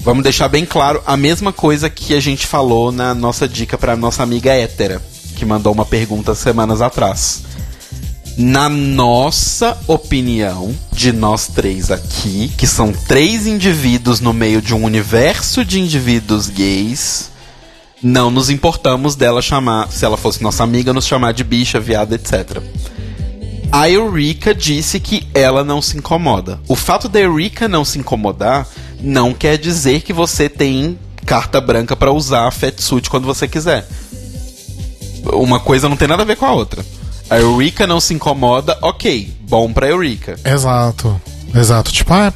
vamos 0.00 0.22
deixar 0.22 0.48
bem 0.48 0.64
claro 0.64 1.02
a 1.06 1.16
mesma 1.16 1.52
coisa 1.52 1.90
que 1.90 2.14
a 2.14 2.20
gente 2.20 2.46
falou 2.46 2.90
na 2.90 3.14
nossa 3.14 3.46
dica 3.46 3.76
para 3.76 3.96
nossa 3.96 4.22
amiga 4.22 4.52
hétera, 4.52 5.02
que 5.36 5.44
mandou 5.44 5.72
uma 5.72 5.84
pergunta 5.84 6.34
semanas 6.34 6.80
atrás. 6.80 7.42
Na 8.36 8.68
nossa 8.68 9.78
opinião, 9.86 10.74
de 10.90 11.12
nós 11.12 11.48
três 11.48 11.90
aqui, 11.90 12.50
que 12.56 12.66
são 12.66 12.92
três 12.92 13.46
indivíduos 13.46 14.20
no 14.20 14.32
meio 14.32 14.62
de 14.62 14.74
um 14.74 14.84
universo 14.84 15.64
de 15.64 15.78
indivíduos 15.78 16.48
gays, 16.48 17.30
não 18.02 18.30
nos 18.30 18.48
importamos 18.48 19.14
dela 19.14 19.42
chamar, 19.42 19.90
se 19.92 20.04
ela 20.04 20.16
fosse 20.16 20.42
nossa 20.42 20.64
amiga, 20.64 20.92
nos 20.92 21.06
chamar 21.06 21.32
de 21.32 21.44
bicha, 21.44 21.78
viada, 21.78 22.14
etc. 22.14 22.62
A 23.70 23.88
Eureka 23.88 24.54
disse 24.54 24.98
que 24.98 25.26
ela 25.32 25.62
não 25.62 25.80
se 25.80 25.96
incomoda. 25.96 26.58
O 26.66 26.74
fato 26.74 27.08
da 27.08 27.20
Eureka 27.20 27.68
não 27.68 27.84
se 27.84 27.98
incomodar 27.98 28.66
não 29.00 29.32
quer 29.32 29.56
dizer 29.56 30.02
que 30.02 30.12
você 30.12 30.48
tem 30.48 30.98
carta 31.24 31.60
branca 31.60 31.96
pra 31.96 32.12
usar 32.12 32.46
a 32.46 32.50
fatsuit 32.50 33.08
quando 33.08 33.24
você 33.24 33.46
quiser. 33.46 33.86
Uma 35.24 35.60
coisa 35.60 35.88
não 35.88 35.96
tem 35.96 36.08
nada 36.08 36.22
a 36.22 36.26
ver 36.26 36.36
com 36.36 36.46
a 36.46 36.52
outra. 36.52 36.84
A 37.30 37.38
Eureka 37.38 37.86
não 37.86 38.00
se 38.00 38.12
incomoda, 38.12 38.76
ok, 38.82 39.32
bom 39.48 39.72
pra 39.72 39.88
Eureka. 39.88 40.38
Exato. 40.44 41.20
Exato. 41.54 41.92
Tipo, 41.92 42.12
ah, 42.12 42.32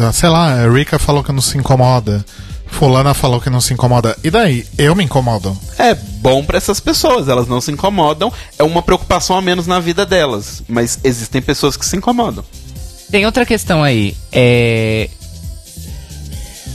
ah, 0.00 0.12
sei 0.12 0.28
lá, 0.28 0.62
a 0.62 0.70
Rika 0.70 0.98
falou 0.98 1.22
que 1.22 1.32
não 1.32 1.40
se 1.40 1.58
incomoda. 1.58 2.24
Fulana 2.66 3.12
falou 3.12 3.40
que 3.40 3.50
não 3.50 3.60
se 3.60 3.74
incomoda. 3.74 4.16
E 4.24 4.30
daí? 4.30 4.66
Eu 4.78 4.94
me 4.94 5.04
incomodo. 5.04 5.56
É 5.78 5.94
bom 5.94 6.42
pra 6.42 6.56
essas 6.56 6.80
pessoas, 6.80 7.28
elas 7.28 7.46
não 7.46 7.60
se 7.60 7.70
incomodam, 7.70 8.32
é 8.58 8.62
uma 8.62 8.82
preocupação 8.82 9.36
a 9.36 9.42
menos 9.42 9.66
na 9.66 9.78
vida 9.78 10.06
delas. 10.06 10.62
Mas 10.66 10.98
existem 11.04 11.42
pessoas 11.42 11.76
que 11.76 11.84
se 11.84 11.96
incomodam. 11.96 12.44
Tem 13.10 13.26
outra 13.26 13.44
questão 13.44 13.82
aí. 13.82 14.16
É... 14.32 15.10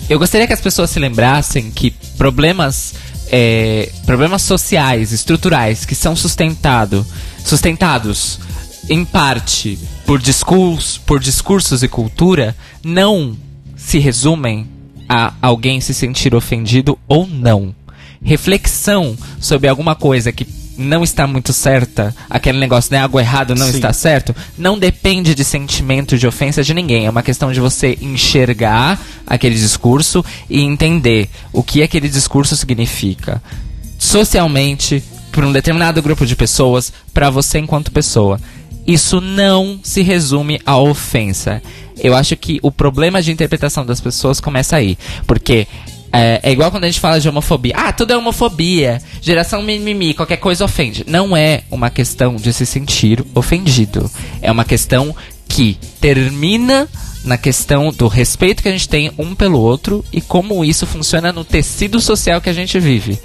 Eu 0.09 0.19
gostaria 0.19 0.47
que 0.47 0.53
as 0.53 0.61
pessoas 0.61 0.89
se 0.89 0.99
lembrassem 0.99 1.69
que 1.71 1.91
problemas, 2.17 2.93
é, 3.29 3.91
problemas 4.05 4.41
sociais, 4.41 5.11
estruturais, 5.11 5.85
que 5.85 5.95
são 5.95 6.15
sustentado, 6.15 7.05
sustentados 7.43 8.39
em 8.89 9.03
parte 9.03 9.77
por, 10.05 10.19
discurso, 10.19 11.01
por 11.01 11.19
discursos 11.19 11.83
e 11.83 11.87
cultura, 11.87 12.55
não 12.83 13.35
se 13.75 13.99
resumem 13.99 14.67
a 15.07 15.33
alguém 15.41 15.79
se 15.79 15.93
sentir 15.93 16.33
ofendido 16.33 16.97
ou 17.07 17.27
não. 17.27 17.75
Reflexão 18.21 19.15
sobre 19.39 19.67
alguma 19.67 19.95
coisa 19.95 20.31
que 20.31 20.45
não 20.77 21.03
está 21.03 21.25
muito 21.25 21.51
certa, 21.51 22.15
aquele 22.29 22.59
negócio, 22.59 22.93
né? 22.93 23.01
Algo 23.01 23.19
errado 23.19 23.55
não 23.55 23.67
Sim. 23.67 23.75
está 23.75 23.91
certo, 23.91 24.35
não 24.57 24.77
depende 24.77 25.33
de 25.33 25.43
sentimento 25.43 26.17
de 26.17 26.27
ofensa 26.27 26.63
de 26.63 26.73
ninguém. 26.73 27.05
É 27.05 27.09
uma 27.09 27.23
questão 27.23 27.51
de 27.51 27.59
você 27.59 27.97
enxergar 28.01 28.99
aquele 29.25 29.55
discurso 29.55 30.23
e 30.49 30.61
entender 30.61 31.29
o 31.51 31.63
que 31.63 31.81
aquele 31.81 32.07
discurso 32.07 32.55
significa 32.55 33.41
socialmente, 33.97 35.03
para 35.31 35.45
um 35.45 35.51
determinado 35.51 36.01
grupo 36.01 36.25
de 36.25 36.35
pessoas, 36.35 36.91
para 37.13 37.29
você 37.29 37.59
enquanto 37.59 37.91
pessoa. 37.91 38.39
Isso 38.85 39.19
não 39.19 39.79
se 39.83 40.01
resume 40.01 40.59
à 40.65 40.77
ofensa. 40.77 41.61
Eu 41.97 42.15
acho 42.15 42.35
que 42.35 42.59
o 42.61 42.71
problema 42.71 43.21
de 43.21 43.31
interpretação 43.31 43.85
das 43.85 43.99
pessoas 43.99 44.39
começa 44.39 44.75
aí. 44.75 44.97
Porque 45.25 45.67
é, 46.17 46.39
é 46.43 46.51
igual 46.51 46.71
quando 46.71 46.85
a 46.85 46.87
gente 46.87 46.99
fala 46.99 47.19
de 47.19 47.29
homofobia. 47.29 47.73
Ah, 47.75 47.93
tudo 47.93 48.11
é 48.11 48.17
homofobia. 48.17 49.01
Geração 49.21 49.61
mimimi, 49.61 50.13
qualquer 50.13 50.37
coisa 50.37 50.65
ofende. 50.65 51.03
Não 51.07 51.35
é 51.35 51.63
uma 51.69 51.89
questão 51.89 52.35
de 52.35 52.51
se 52.51 52.65
sentir 52.65 53.23
ofendido. 53.35 54.09
É 54.41 54.51
uma 54.51 54.65
questão 54.65 55.15
que 55.47 55.77
termina 56.01 56.87
na 57.23 57.37
questão 57.37 57.91
do 57.91 58.07
respeito 58.07 58.63
que 58.63 58.69
a 58.69 58.71
gente 58.71 58.89
tem 58.89 59.11
um 59.17 59.35
pelo 59.35 59.59
outro 59.59 60.03
e 60.11 60.21
como 60.21 60.63
isso 60.63 60.85
funciona 60.85 61.31
no 61.31 61.43
tecido 61.43 61.99
social 61.99 62.41
que 62.41 62.49
a 62.49 62.53
gente 62.53 62.79
vive. 62.79 63.19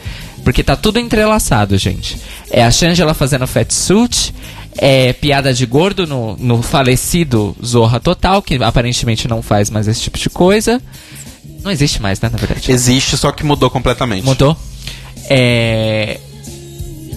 Porque 0.44 0.62
tá 0.62 0.76
tudo 0.76 0.98
entrelaçado, 0.98 1.78
gente. 1.78 2.18
É 2.50 2.64
a 2.64 2.70
Shangela 2.70 3.14
fazendo 3.14 3.46
fat 3.46 3.72
suit, 3.72 4.34
é 4.76 5.12
piada 5.12 5.54
de 5.54 5.64
gordo 5.66 6.06
no, 6.06 6.36
no 6.36 6.62
falecido 6.62 7.56
Zorra 7.64 8.00
Total, 8.00 8.42
que 8.42 8.56
aparentemente 8.56 9.28
não 9.28 9.40
faz 9.40 9.70
mais 9.70 9.86
esse 9.86 10.00
tipo 10.00 10.18
de 10.18 10.28
coisa. 10.28 10.82
Não 11.62 11.70
existe 11.70 12.00
mais, 12.00 12.20
né, 12.20 12.28
na 12.30 12.38
verdade. 12.38 12.70
Existe, 12.70 13.16
só 13.16 13.30
que 13.32 13.44
mudou 13.44 13.70
completamente. 13.70 14.24
Mudou? 14.24 14.56
É, 15.28 16.18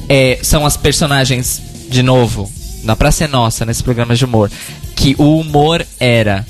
é, 0.07 0.39
são 0.43 0.65
as 0.65 0.77
personagens, 0.77 1.61
de 1.89 2.03
novo, 2.03 2.51
na 2.83 2.95
Praça 2.95 3.23
é 3.23 3.27
Nossa, 3.27 3.65
nesse 3.65 3.83
programa 3.83 4.15
de 4.15 4.23
humor, 4.23 4.51
que 4.95 5.15
o 5.17 5.39
humor 5.39 5.85
era 5.99 6.45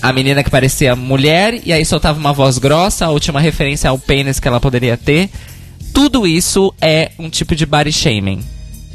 a 0.00 0.12
menina 0.12 0.42
que 0.42 0.50
parecia 0.50 0.96
mulher 0.96 1.60
e 1.64 1.72
aí 1.72 1.84
soltava 1.84 2.18
uma 2.18 2.32
voz 2.32 2.58
grossa, 2.58 3.06
a 3.06 3.10
última 3.10 3.40
referência 3.40 3.90
ao 3.90 3.98
pênis 3.98 4.40
que 4.40 4.48
ela 4.48 4.60
poderia 4.60 4.96
ter. 4.96 5.28
Tudo 5.92 6.26
isso 6.26 6.72
é 6.80 7.10
um 7.18 7.28
tipo 7.28 7.54
de 7.54 7.66
body 7.66 7.92
shaming. 7.92 8.40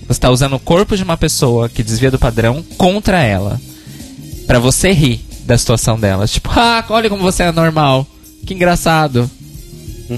Você 0.07 0.11
está 0.11 0.29
usando 0.29 0.55
o 0.55 0.59
corpo 0.59 0.95
de 0.97 1.03
uma 1.03 1.17
pessoa 1.17 1.69
que 1.69 1.83
desvia 1.83 2.11
do 2.11 2.19
padrão 2.19 2.63
contra 2.77 3.21
ela. 3.21 3.59
Pra 4.47 4.59
você 4.59 4.91
rir 4.91 5.25
da 5.45 5.57
situação 5.57 5.99
dela. 5.99 6.27
Tipo, 6.27 6.49
ah, 6.51 6.83
olha 6.89 7.09
como 7.09 7.21
você 7.21 7.43
é 7.43 7.51
normal. 7.51 8.07
Que 8.45 8.53
engraçado. 8.53 9.29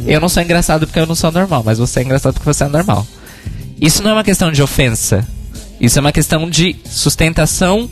Eu 0.05 0.19
não 0.19 0.29
sou 0.29 0.41
engraçado 0.41 0.85
porque 0.87 0.99
eu 0.99 1.05
não 1.05 1.15
sou 1.15 1.31
normal, 1.31 1.63
mas 1.63 1.77
você 1.77 1.99
é 1.99 2.03
engraçado 2.03 2.33
porque 2.33 2.51
você 2.51 2.63
é 2.63 2.67
normal. 2.67 3.05
Isso 3.79 4.01
não 4.01 4.11
é 4.11 4.13
uma 4.13 4.23
questão 4.23 4.51
de 4.51 4.61
ofensa. 4.61 5.27
Isso 5.79 5.99
é 5.99 6.01
uma 6.01 6.11
questão 6.11 6.49
de 6.49 6.75
sustentação 6.85 7.89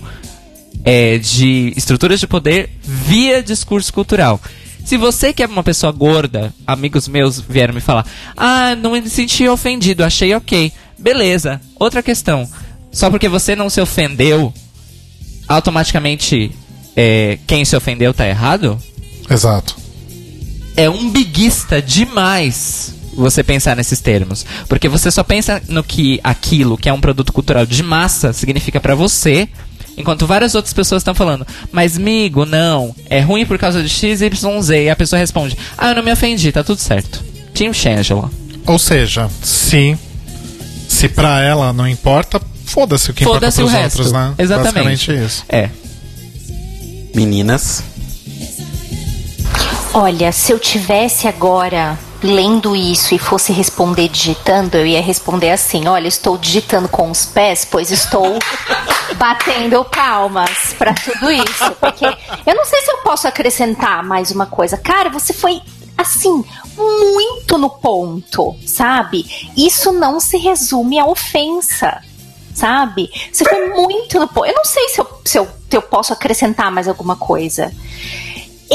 é, 0.84 1.18
de 1.18 1.74
estruturas 1.76 2.20
de 2.20 2.28
poder 2.28 2.70
via 2.82 3.44
discurso 3.44 3.94
cultural. 3.94 4.40
Se 4.84 4.98
você 4.98 5.32
que 5.32 5.42
é 5.42 5.46
uma 5.46 5.64
pessoa 5.64 5.92
gorda, 5.92 6.54
amigos 6.68 7.08
meus 7.08 7.40
vieram 7.40 7.74
me 7.74 7.80
falar, 7.80 8.06
ah, 8.36 8.76
não 8.76 8.92
me 8.92 9.10
senti 9.10 9.48
ofendido, 9.48 10.04
achei 10.04 10.34
ok. 10.34 10.72
Beleza. 10.98 11.62
Outra 11.80 12.04
questão. 12.04 12.50
Só 12.92 13.10
porque 13.10 13.30
você 13.30 13.56
não 13.56 13.70
se 13.70 13.82
ofendeu, 13.82 14.54
automaticamente 15.48 16.52
é, 16.96 17.40
quem 17.48 17.66
se 17.66 17.76
ofendeu 17.76 18.14
tá 18.14 18.28
errado? 18.28 18.78
Exato. 19.30 19.83
É 20.76 20.90
umbiguista 20.90 21.82
demais 21.82 22.94
você 23.16 23.44
pensar 23.44 23.76
nesses 23.76 24.00
termos. 24.00 24.46
Porque 24.68 24.90
você 24.90 25.12
só 25.12 25.24
pensa 25.24 25.62
no 25.68 25.84
que 25.84 26.20
aquilo 26.24 26.78
que 26.78 26.90
é 26.90 26.94
um 26.94 27.02
produto 27.02 27.32
cultural 27.32 27.66
de 27.66 27.84
massa 27.84 28.34
significa 28.34 28.80
pra 28.80 28.96
você, 28.96 29.48
enquanto 29.98 30.26
várias 30.26 30.56
outras 30.56 30.74
pessoas 30.74 31.02
estão 31.02 31.14
falando, 31.14 31.46
mas 31.72 31.98
migo, 31.98 32.46
não, 32.46 32.96
é 33.10 33.20
ruim 33.20 33.46
por 33.46 33.58
causa 33.60 33.84
de 33.84 33.90
X, 33.90 34.22
Y, 34.22 34.62
Z. 34.62 34.84
E 34.86 34.90
a 34.90 34.96
pessoa 34.96 35.20
responde, 35.20 35.58
ah, 35.78 35.90
eu 35.90 35.96
não 35.96 36.04
me 36.04 36.12
ofendi, 36.12 36.52
tá 36.52 36.64
tudo 36.64 36.80
certo. 36.80 37.24
Team 37.54 37.72
Shangela. 37.74 38.32
Ou 38.66 38.80
seja, 38.80 39.30
se, 39.44 39.98
se 40.88 41.08
pra 41.08 41.42
ela 41.42 41.72
não 41.72 41.88
importa, 41.88 42.42
foda-se 42.66 43.12
o 43.12 43.14
que 43.14 43.24
importa 43.24 43.40
Foda-se 43.52 43.62
pros 43.62 43.72
o 43.72 43.76
resto. 43.76 43.96
outros, 43.98 44.12
né? 44.12 44.34
Exatamente. 44.40 44.74
Basicamente 44.74 45.26
isso. 45.26 45.46
É. 45.50 45.70
Meninas. 47.14 47.84
Olha, 49.96 50.32
se 50.32 50.52
eu 50.52 50.58
tivesse 50.58 51.28
agora 51.28 52.00
lendo 52.24 52.76
isso 52.76 53.14
e 53.14 53.20
fosse 53.20 53.54
responder 53.54 54.08
digitando, 54.08 54.76
eu 54.76 54.88
ia 54.88 55.00
responder 55.00 55.52
assim: 55.52 55.88
olha, 55.88 56.08
estou 56.08 56.36
digitando 56.36 56.90
com 56.90 57.12
os 57.12 57.28
pés, 57.28 57.64
pois 57.64 57.92
estou 57.92 58.40
batendo 59.18 59.86
palmas 59.86 60.74
pra 60.80 60.96
tudo 60.96 61.32
isso. 61.32 61.72
Porque 61.80 62.06
eu 62.06 62.56
não 62.56 62.66
sei 62.66 62.82
se 62.82 62.92
eu 62.92 62.98
posso 63.04 63.28
acrescentar 63.28 64.04
mais 64.04 64.32
uma 64.32 64.48
coisa. 64.48 64.78
Cara, 64.78 65.12
você 65.12 65.32
foi 65.32 65.62
assim, 65.96 66.44
muito 66.76 67.60
no 67.60 67.70
ponto, 67.70 68.56
sabe? 68.66 69.52
Isso 69.56 69.94
não 69.94 70.20
se 70.20 70.38
resume 70.38 70.98
à 70.98 71.06
ofensa. 71.06 72.02
Sabe? 72.54 73.10
Você 73.32 73.44
foi 73.46 73.70
muito 73.70 74.20
no 74.20 74.28
ponto. 74.28 74.46
Eu 74.46 74.54
não 74.54 74.66
sei 74.66 74.88
se 74.90 75.02
eu, 75.02 75.22
se 75.26 75.40
eu, 75.40 75.48
se 75.70 75.76
eu 75.76 75.82
posso 75.82 76.14
acrescentar 76.14 76.72
mais 76.72 76.88
alguma 76.88 77.16
coisa. 77.16 77.74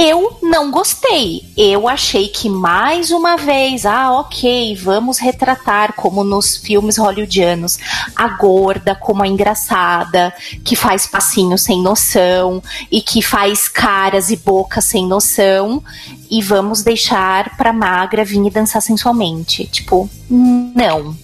Eu 0.00 0.38
não 0.40 0.70
gostei. 0.70 1.42
Eu 1.56 1.88
achei 1.88 2.28
que 2.28 2.48
mais 2.48 3.10
uma 3.10 3.36
vez, 3.36 3.84
ah, 3.84 4.12
ok, 4.12 4.76
vamos 4.76 5.18
retratar 5.18 5.92
como 5.94 6.22
nos 6.22 6.56
filmes 6.56 6.96
hollywoodianos 6.96 7.80
a 8.14 8.28
gorda 8.28 8.94
como 8.94 9.24
a 9.24 9.26
engraçada, 9.26 10.32
que 10.64 10.76
faz 10.76 11.04
passinho 11.04 11.58
sem 11.58 11.82
noção 11.82 12.62
e 12.92 13.02
que 13.02 13.20
faz 13.20 13.66
caras 13.66 14.30
e 14.30 14.36
bocas 14.36 14.84
sem 14.84 15.04
noção, 15.04 15.82
e 16.30 16.40
vamos 16.40 16.82
deixar 16.84 17.56
pra 17.56 17.72
magra 17.72 18.24
vir 18.24 18.46
e 18.46 18.50
dançar 18.50 18.80
sensualmente. 18.80 19.66
Tipo, 19.66 20.08
não, 20.30 21.16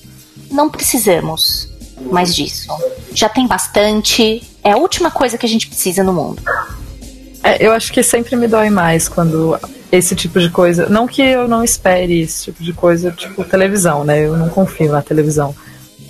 não 0.51 0.69
precisamos 0.69 1.69
mais 2.11 2.35
disso. 2.35 2.67
Já 3.13 3.29
tem 3.29 3.47
bastante. 3.47 4.43
É 4.65 4.73
a 4.73 4.77
última 4.77 5.13
coisa 5.13 5.39
que 5.39 5.47
a 5.47 5.49
gente 5.49 5.69
precisa 5.69 6.03
no 6.03 6.13
mundo. 6.13 6.43
É, 7.45 7.65
eu 7.65 7.73
acho 7.73 7.93
que 7.93 8.03
sempre 8.03 8.35
me 8.37 8.49
dói 8.49 8.71
mais 8.71 9.07
quando 9.07 9.61
esse 9.93 10.17
tipo 10.17 10.41
de 10.41 10.49
coisa. 10.49 10.89
Não 10.89 11.07
que 11.07 11.21
eu 11.21 11.47
não 11.47 11.63
espere 11.63 12.23
esse 12.23 12.45
tipo 12.45 12.65
de 12.65 12.73
coisa, 12.73 13.11
tipo 13.13 13.45
televisão, 13.45 14.03
né? 14.03 14.25
Eu 14.25 14.35
não 14.35 14.49
confio 14.49 14.91
na 14.91 15.03
televisão. 15.03 15.55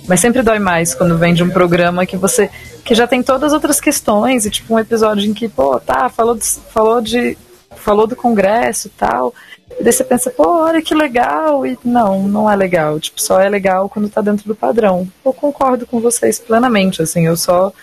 Mas 0.07 0.21
sempre 0.21 0.41
dói 0.41 0.59
mais 0.59 0.95
quando 0.95 1.17
vem 1.17 1.33
de 1.33 1.43
um 1.43 1.49
programa 1.49 2.05
que 2.05 2.15
você. 2.15 2.49
que 2.85 2.95
já 2.95 3.05
tem 3.05 3.21
todas 3.21 3.47
as 3.47 3.53
outras 3.53 3.81
questões, 3.81 4.45
e 4.45 4.49
tipo 4.49 4.73
um 4.73 4.79
episódio 4.79 5.29
em 5.29 5.33
que, 5.33 5.49
pô, 5.49 5.77
tá, 5.77 6.07
falou, 6.07 6.35
de, 6.35 6.45
falou 6.45 7.01
de. 7.01 7.37
falou 7.75 8.07
do 8.07 8.15
Congresso 8.15 8.87
e 8.87 8.91
tal. 8.91 9.33
E 9.77 9.83
daí 9.83 9.91
você 9.91 10.05
pensa, 10.05 10.31
pô, 10.31 10.63
olha 10.63 10.81
que 10.81 10.95
legal. 10.95 11.65
E 11.67 11.77
não, 11.83 12.29
não 12.29 12.49
é 12.49 12.55
legal. 12.55 12.97
Tipo, 12.97 13.21
só 13.21 13.41
é 13.41 13.49
legal 13.49 13.89
quando 13.89 14.07
tá 14.07 14.21
dentro 14.21 14.47
do 14.47 14.55
padrão. 14.55 15.05
Eu 15.25 15.33
concordo 15.33 15.85
com 15.85 15.99
vocês 15.99 16.39
plenamente, 16.39 17.01
assim, 17.01 17.25
eu 17.25 17.35
só. 17.35 17.73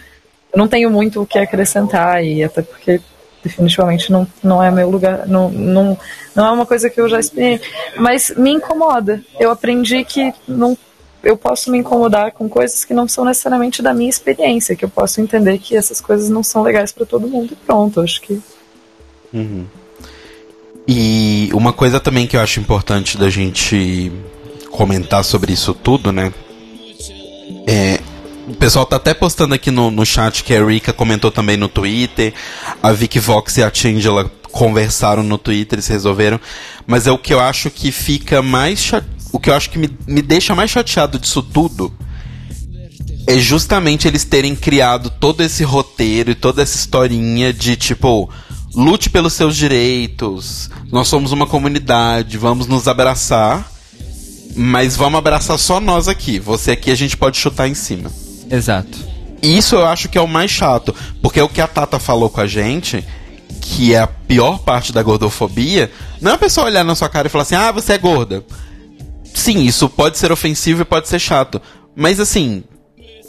Eu 0.51 0.59
não 0.59 0.69
tenho 0.69 0.91
muito 0.91 1.21
o 1.21 1.27
que 1.27 1.39
acrescentar, 1.39 2.25
e 2.25 2.43
até 2.43 2.63
porque 2.63 3.01
definitivamente 3.43 4.11
não, 4.11 4.27
não 4.43 4.63
é 4.63 4.71
meu 4.71 4.89
lugar, 4.89 5.27
não, 5.27 5.51
não, 5.51 5.99
não 6.35 6.47
é 6.47 6.51
uma 6.51 6.67
coisa 6.67 6.89
que 6.89 7.01
eu 7.01 7.09
já 7.09 7.19
experiei, 7.19 7.61
mas 7.97 8.33
me 8.37 8.51
incomoda. 8.51 9.23
Eu 9.39 9.51
aprendi 9.51 10.05
que 10.05 10.33
não, 10.47 10.77
eu 11.23 11.37
posso 11.37 11.71
me 11.71 11.79
incomodar 11.79 12.33
com 12.33 12.49
coisas 12.49 12.85
que 12.85 12.95
não 12.95 13.09
são 13.09 13.25
necessariamente 13.25 13.83
da 13.83 13.93
minha 13.93 14.11
experiência, 14.11 14.77
que 14.77 14.85
eu 14.85 14.89
posso 14.89 15.21
entender 15.21 15.59
que 15.59 15.77
essas 15.77 16.01
coisas 16.01 16.29
não 16.29 16.43
são 16.43 16.63
legais 16.63 16.93
para 16.93 17.07
todo 17.07 17.29
mundo 17.29 17.53
e 17.53 17.57
pronto, 17.57 18.01
acho 18.01 18.21
que 18.23 18.41
E 20.87 21.51
uma 21.55 21.73
coisa 21.73 22.01
também 22.01 22.27
que 22.27 22.37
eu 22.37 22.41
acho 22.41 22.61
importante 22.61 23.17
da 23.17 23.31
gente 23.31 24.13
comentar 24.71 25.25
sobre 25.25 25.53
isso 25.53 25.73
tudo, 25.75 26.11
né? 26.11 26.33
É, 27.67 28.01
o 28.53 28.57
pessoal 28.57 28.85
tá 28.85 28.97
até 28.97 29.15
postando 29.15 29.55
aqui 29.55 29.71
no, 29.71 29.91
no 29.91 30.05
chat 30.05 30.45
que 30.45 30.53
a 30.53 30.61
Erika 30.61 30.93
comentou 30.93 31.31
também 31.31 31.57
no 31.57 31.69
Twitter. 31.69 32.35
A 32.83 32.93
Vicky 32.93 33.19
Vox 33.19 33.57
e 33.57 33.63
a 33.63 33.71
Changela 33.73 34.31
conversaram 34.51 35.23
no 35.23 35.39
Twitter 35.39 35.79
e 35.79 35.83
se 35.83 35.91
resolveram. 35.91 36.39
Mas 36.87 37.07
é 37.07 37.11
o 37.11 37.19
que 37.19 37.33
eu 37.33 37.41
acho 37.41 37.71
que 37.71 37.91
fica 37.91 38.43
mais. 38.43 38.91
O 39.33 39.41
que 39.41 39.49
eu 39.49 39.55
acho 39.55 39.71
que 39.71 39.79
me, 39.79 39.91
me 40.07 40.21
deixa 40.21 40.55
mais 40.55 40.71
chateado 40.71 41.19
disso 41.19 41.43
tudo 41.43 41.93
é 43.27 43.39
justamente 43.39 44.07
eles 44.07 44.25
terem 44.25 44.55
criado 44.55 45.09
todo 45.09 45.43
esse 45.43 45.65
roteiro 45.65 46.33
e 46.33 46.35
toda 46.35 46.63
essa 46.63 46.77
historinha 46.77 47.53
de 47.53 47.77
tipo. 47.77 48.29
Lute 48.75 49.11
pelos 49.11 49.33
seus 49.35 49.57
direitos. 49.57 50.71
Nós 50.91 51.09
somos 51.09 51.33
uma 51.33 51.47
comunidade, 51.47 52.39
vamos 52.39 52.67
nos 52.67 52.87
abraçar. 52.87 53.71
Mas 54.55 54.95
vamos 54.95 55.19
abraçar 55.19 55.59
só 55.59 55.81
nós 55.81 56.09
aqui. 56.09 56.39
Você 56.39 56.73
aqui 56.73 56.91
a 56.91 56.95
gente 56.95 57.17
pode 57.17 57.39
chutar 57.39 57.67
em 57.69 57.75
cima. 57.75 58.11
Exato. 58.53 58.99
Isso 59.43 59.75
eu 59.75 59.87
acho 59.87 60.09
que 60.09 60.19
é 60.19 60.21
o 60.21 60.29
mais 60.29 60.51
chato. 60.51 60.95
Porque 61.21 61.41
o 61.41 61.49
que 61.49 61.61
a 61.61 61.67
Tata 61.67 61.99
falou 61.99 62.31
com 62.31 62.41
a 62.41 62.47
gente 62.47 63.05
que 63.61 63.95
é 63.95 63.99
a 63.99 64.07
pior 64.07 64.59
parte 64.59 64.93
da 64.93 65.03
gordofobia, 65.03 65.91
não 66.21 66.33
é 66.33 66.35
a 66.35 66.39
pessoa 66.39 66.67
olhar 66.67 66.85
na 66.85 66.95
sua 66.95 67.09
cara 67.09 67.29
e 67.29 67.31
falar 67.31 67.43
assim: 67.43 67.55
"Ah, 67.55 67.71
você 67.71 67.93
é 67.95 67.99
gorda". 67.99 68.45
Sim, 69.33 69.63
isso 69.63 69.89
pode 69.89 70.19
ser 70.19 70.31
ofensivo 70.31 70.83
e 70.83 70.85
pode 70.85 71.09
ser 71.09 71.19
chato, 71.19 71.61
mas 71.97 72.21
assim, 72.21 72.65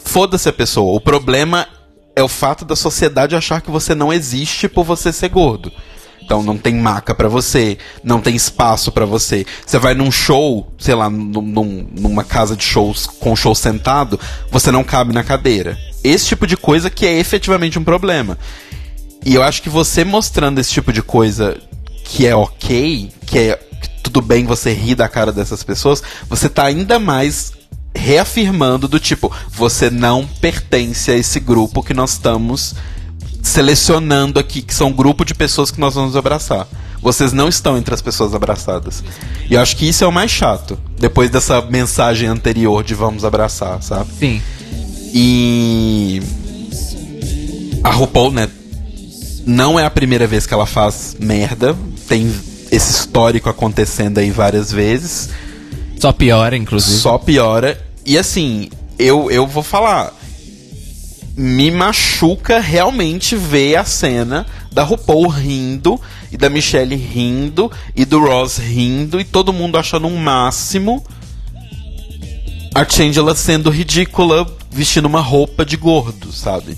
foda-se 0.04 0.48
a 0.48 0.52
pessoa. 0.52 0.94
O 0.94 1.00
problema 1.00 1.66
é 2.14 2.22
o 2.22 2.28
fato 2.28 2.64
da 2.64 2.76
sociedade 2.76 3.34
achar 3.34 3.60
que 3.60 3.70
você 3.70 3.94
não 3.94 4.12
existe 4.12 4.68
por 4.68 4.84
você 4.84 5.12
ser 5.12 5.28
gordo. 5.28 5.72
Então 6.24 6.42
não 6.42 6.56
tem 6.56 6.74
maca 6.74 7.14
pra 7.14 7.28
você, 7.28 7.76
não 8.02 8.20
tem 8.20 8.34
espaço 8.34 8.90
pra 8.90 9.04
você. 9.04 9.44
Você 9.64 9.78
vai 9.78 9.92
num 9.94 10.10
show, 10.10 10.72
sei 10.78 10.94
lá, 10.94 11.10
num- 11.10 11.86
numa 11.98 12.24
casa 12.24 12.56
de 12.56 12.64
shows 12.64 13.06
com 13.06 13.36
show 13.36 13.54
sentado, 13.54 14.18
você 14.50 14.70
não 14.72 14.82
cabe 14.82 15.12
na 15.12 15.22
cadeira. 15.22 15.78
Esse 16.02 16.26
tipo 16.26 16.46
de 16.46 16.56
coisa 16.56 16.88
que 16.88 17.06
é 17.06 17.18
efetivamente 17.18 17.78
um 17.78 17.84
problema. 17.84 18.38
E 19.24 19.34
eu 19.34 19.42
acho 19.42 19.62
que 19.62 19.68
você 19.68 20.04
mostrando 20.04 20.58
esse 20.58 20.70
tipo 20.70 20.92
de 20.92 21.02
coisa 21.02 21.58
que 22.04 22.26
é 22.26 22.34
ok, 22.34 23.10
que 23.26 23.38
é 23.38 23.56
que 23.56 23.88
tudo 24.02 24.20
bem 24.22 24.44
você 24.44 24.72
rir 24.72 24.94
da 24.94 25.08
cara 25.08 25.30
dessas 25.32 25.62
pessoas, 25.62 26.02
você 26.28 26.48
tá 26.48 26.64
ainda 26.64 26.98
mais 26.98 27.52
reafirmando 27.94 28.86
do 28.88 28.98
tipo, 28.98 29.32
você 29.50 29.88
não 29.90 30.26
pertence 30.26 31.10
a 31.10 31.16
esse 31.16 31.38
grupo 31.40 31.82
que 31.82 31.94
nós 31.94 32.12
estamos 32.12 32.74
selecionando 33.44 34.40
aqui, 34.40 34.62
que 34.62 34.74
são 34.74 34.88
um 34.88 34.92
grupo 34.92 35.24
de 35.24 35.34
pessoas 35.34 35.70
que 35.70 35.78
nós 35.78 35.94
vamos 35.94 36.16
abraçar. 36.16 36.66
Vocês 37.00 37.32
não 37.32 37.48
estão 37.48 37.76
entre 37.76 37.92
as 37.92 38.00
pessoas 38.00 38.34
abraçadas. 38.34 39.04
E 39.48 39.54
eu 39.54 39.60
acho 39.60 39.76
que 39.76 39.86
isso 39.86 40.02
é 40.02 40.06
o 40.06 40.12
mais 40.12 40.30
chato. 40.30 40.78
Depois 40.98 41.30
dessa 41.30 41.60
mensagem 41.60 42.26
anterior 42.26 42.82
de 42.82 42.94
vamos 42.94 43.24
abraçar, 43.24 43.82
sabe? 43.82 44.10
Sim. 44.18 44.42
E 45.12 46.22
a 47.84 47.90
RuPaul, 47.90 48.32
né, 48.32 48.48
não 49.46 49.78
é 49.78 49.84
a 49.84 49.90
primeira 49.90 50.26
vez 50.26 50.46
que 50.46 50.54
ela 50.54 50.66
faz 50.66 51.14
merda. 51.20 51.76
Tem 52.08 52.34
esse 52.70 52.90
histórico 52.90 53.50
acontecendo 53.50 54.18
aí 54.18 54.30
várias 54.30 54.72
vezes. 54.72 55.28
Só 56.00 56.10
piora, 56.12 56.56
inclusive. 56.56 56.98
Só 56.98 57.18
piora. 57.18 57.78
E 58.06 58.16
assim, 58.16 58.70
eu, 58.98 59.30
eu 59.30 59.46
vou 59.46 59.62
falar. 59.62 60.12
Me 61.36 61.70
machuca 61.70 62.60
realmente 62.60 63.34
ver 63.34 63.76
a 63.76 63.84
cena 63.84 64.46
da 64.70 64.82
RuPaul 64.82 65.28
rindo, 65.28 66.00
e 66.30 66.36
da 66.36 66.48
Michelle 66.48 66.96
rindo, 66.96 67.70
e 67.94 68.04
do 68.04 68.20
Ross 68.20 68.58
rindo, 68.58 69.20
e 69.20 69.24
todo 69.24 69.52
mundo 69.52 69.76
achando 69.76 70.06
um 70.06 70.16
máximo. 70.16 71.02
A 72.74 72.84
Changela 72.84 73.34
sendo 73.34 73.70
ridícula, 73.70 74.46
vestindo 74.70 75.06
uma 75.06 75.20
roupa 75.20 75.64
de 75.64 75.76
gordo, 75.76 76.32
sabe? 76.32 76.76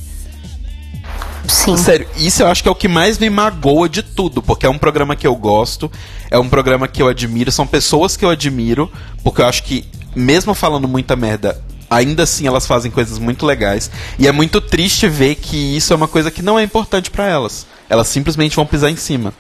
Sim. 1.49 1.77
Sério, 1.77 2.09
isso 2.17 2.43
eu 2.43 2.49
acho 2.49 2.63
que 2.63 2.69
é 2.69 2.73
o 2.73 2.75
que 2.75 2.89
mais 2.89 3.19
me 3.19 3.31
magoa 3.31 3.89
de 3.89 4.03
tudo, 4.03 4.43
porque 4.43 4.67
é 4.67 4.69
um 4.69 4.79
programa 4.79 5.15
que 5.15 5.27
eu 5.27 5.35
gosto, 5.35 5.91
é 6.31 6.39
um 6.39 6.49
programa 6.49 6.89
que 6.89 7.01
eu 7.01 7.09
admiro, 7.09 7.53
são 7.53 7.67
pessoas 7.67 8.17
que 8.17 8.25
eu 8.25 8.31
admiro, 8.31 8.91
porque 9.23 9.41
eu 9.41 9.47
acho 9.47 9.63
que, 9.63 9.85
mesmo 10.15 10.55
falando 10.55 10.89
muita 10.89 11.15
merda, 11.15 11.63
ainda 11.91 12.25
assim 12.25 12.47
elas 12.47 12.67
fazem 12.67 12.91
coisas 12.91 13.19
muito 13.19 13.47
legais. 13.47 13.91
E 14.19 14.27
é 14.27 14.33
muito 14.33 14.61
triste 14.61 15.09
ver 15.09 15.37
que 15.37 15.77
isso 15.77 15.93
é 15.93 15.97
uma 15.97 16.09
coisa 16.09 16.31
que 16.31 16.43
não 16.43 16.59
é 16.59 16.63
importante 16.63 17.11
pra 17.11 17.29
elas. 17.29 17.67
Elas 17.89 18.09
simplesmente 18.09 18.57
vão 18.57 18.67
pisar 18.67 18.91
em 18.91 18.97
cima. 18.97 19.33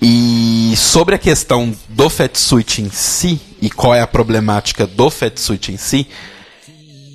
E 0.00 0.74
sobre 0.76 1.14
a 1.14 1.18
questão 1.18 1.74
do 1.88 2.10
fatsuit 2.10 2.82
em 2.82 2.90
si, 2.90 3.40
e 3.62 3.70
qual 3.70 3.94
é 3.94 4.00
a 4.00 4.06
problemática 4.06 4.86
do 4.86 5.10
fatsuit 5.10 5.72
em 5.72 5.76
si, 5.76 6.06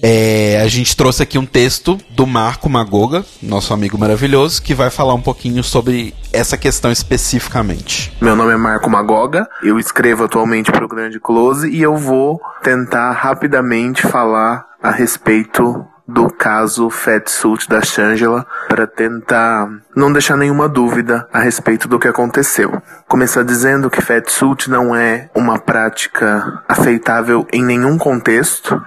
é, 0.01 0.59
a 0.61 0.67
gente 0.67 0.95
trouxe 0.97 1.21
aqui 1.21 1.37
um 1.37 1.45
texto 1.45 1.97
do 2.09 2.25
Marco 2.25 2.69
Magoga, 2.69 3.23
nosso 3.41 3.73
amigo 3.73 3.97
maravilhoso, 3.97 4.61
que 4.61 4.73
vai 4.73 4.89
falar 4.89 5.13
um 5.13 5.21
pouquinho 5.21 5.63
sobre 5.63 6.13
essa 6.33 6.57
questão 6.57 6.91
especificamente. 6.91 8.15
Meu 8.21 8.35
nome 8.35 8.53
é 8.53 8.57
Marco 8.57 8.89
Magoga, 8.89 9.47
eu 9.61 9.77
escrevo 9.77 10.23
atualmente 10.23 10.71
para 10.71 10.85
o 10.85 10.87
Grande 10.87 11.19
Close 11.19 11.69
e 11.69 11.81
eu 11.81 11.95
vou 11.95 12.41
tentar 12.63 13.11
rapidamente 13.11 14.01
falar 14.01 14.65
a 14.81 14.89
respeito 14.89 15.85
do 16.07 16.29
caso 16.29 16.89
Fatsuit 16.89 17.69
da 17.69 17.81
Shangela 17.81 18.45
para 18.67 18.85
tentar 18.85 19.69
não 19.95 20.11
deixar 20.11 20.35
nenhuma 20.35 20.67
dúvida 20.67 21.27
a 21.31 21.39
respeito 21.39 21.87
do 21.87 21.99
que 21.99 22.07
aconteceu. 22.07 22.81
Começar 23.07 23.43
dizendo 23.43 23.89
que 23.89 24.01
Fatsuit 24.01 24.69
não 24.69 24.95
é 24.95 25.29
uma 25.33 25.57
prática 25.57 26.63
aceitável 26.67 27.47
em 27.53 27.63
nenhum 27.63 27.97
contexto, 27.97 28.81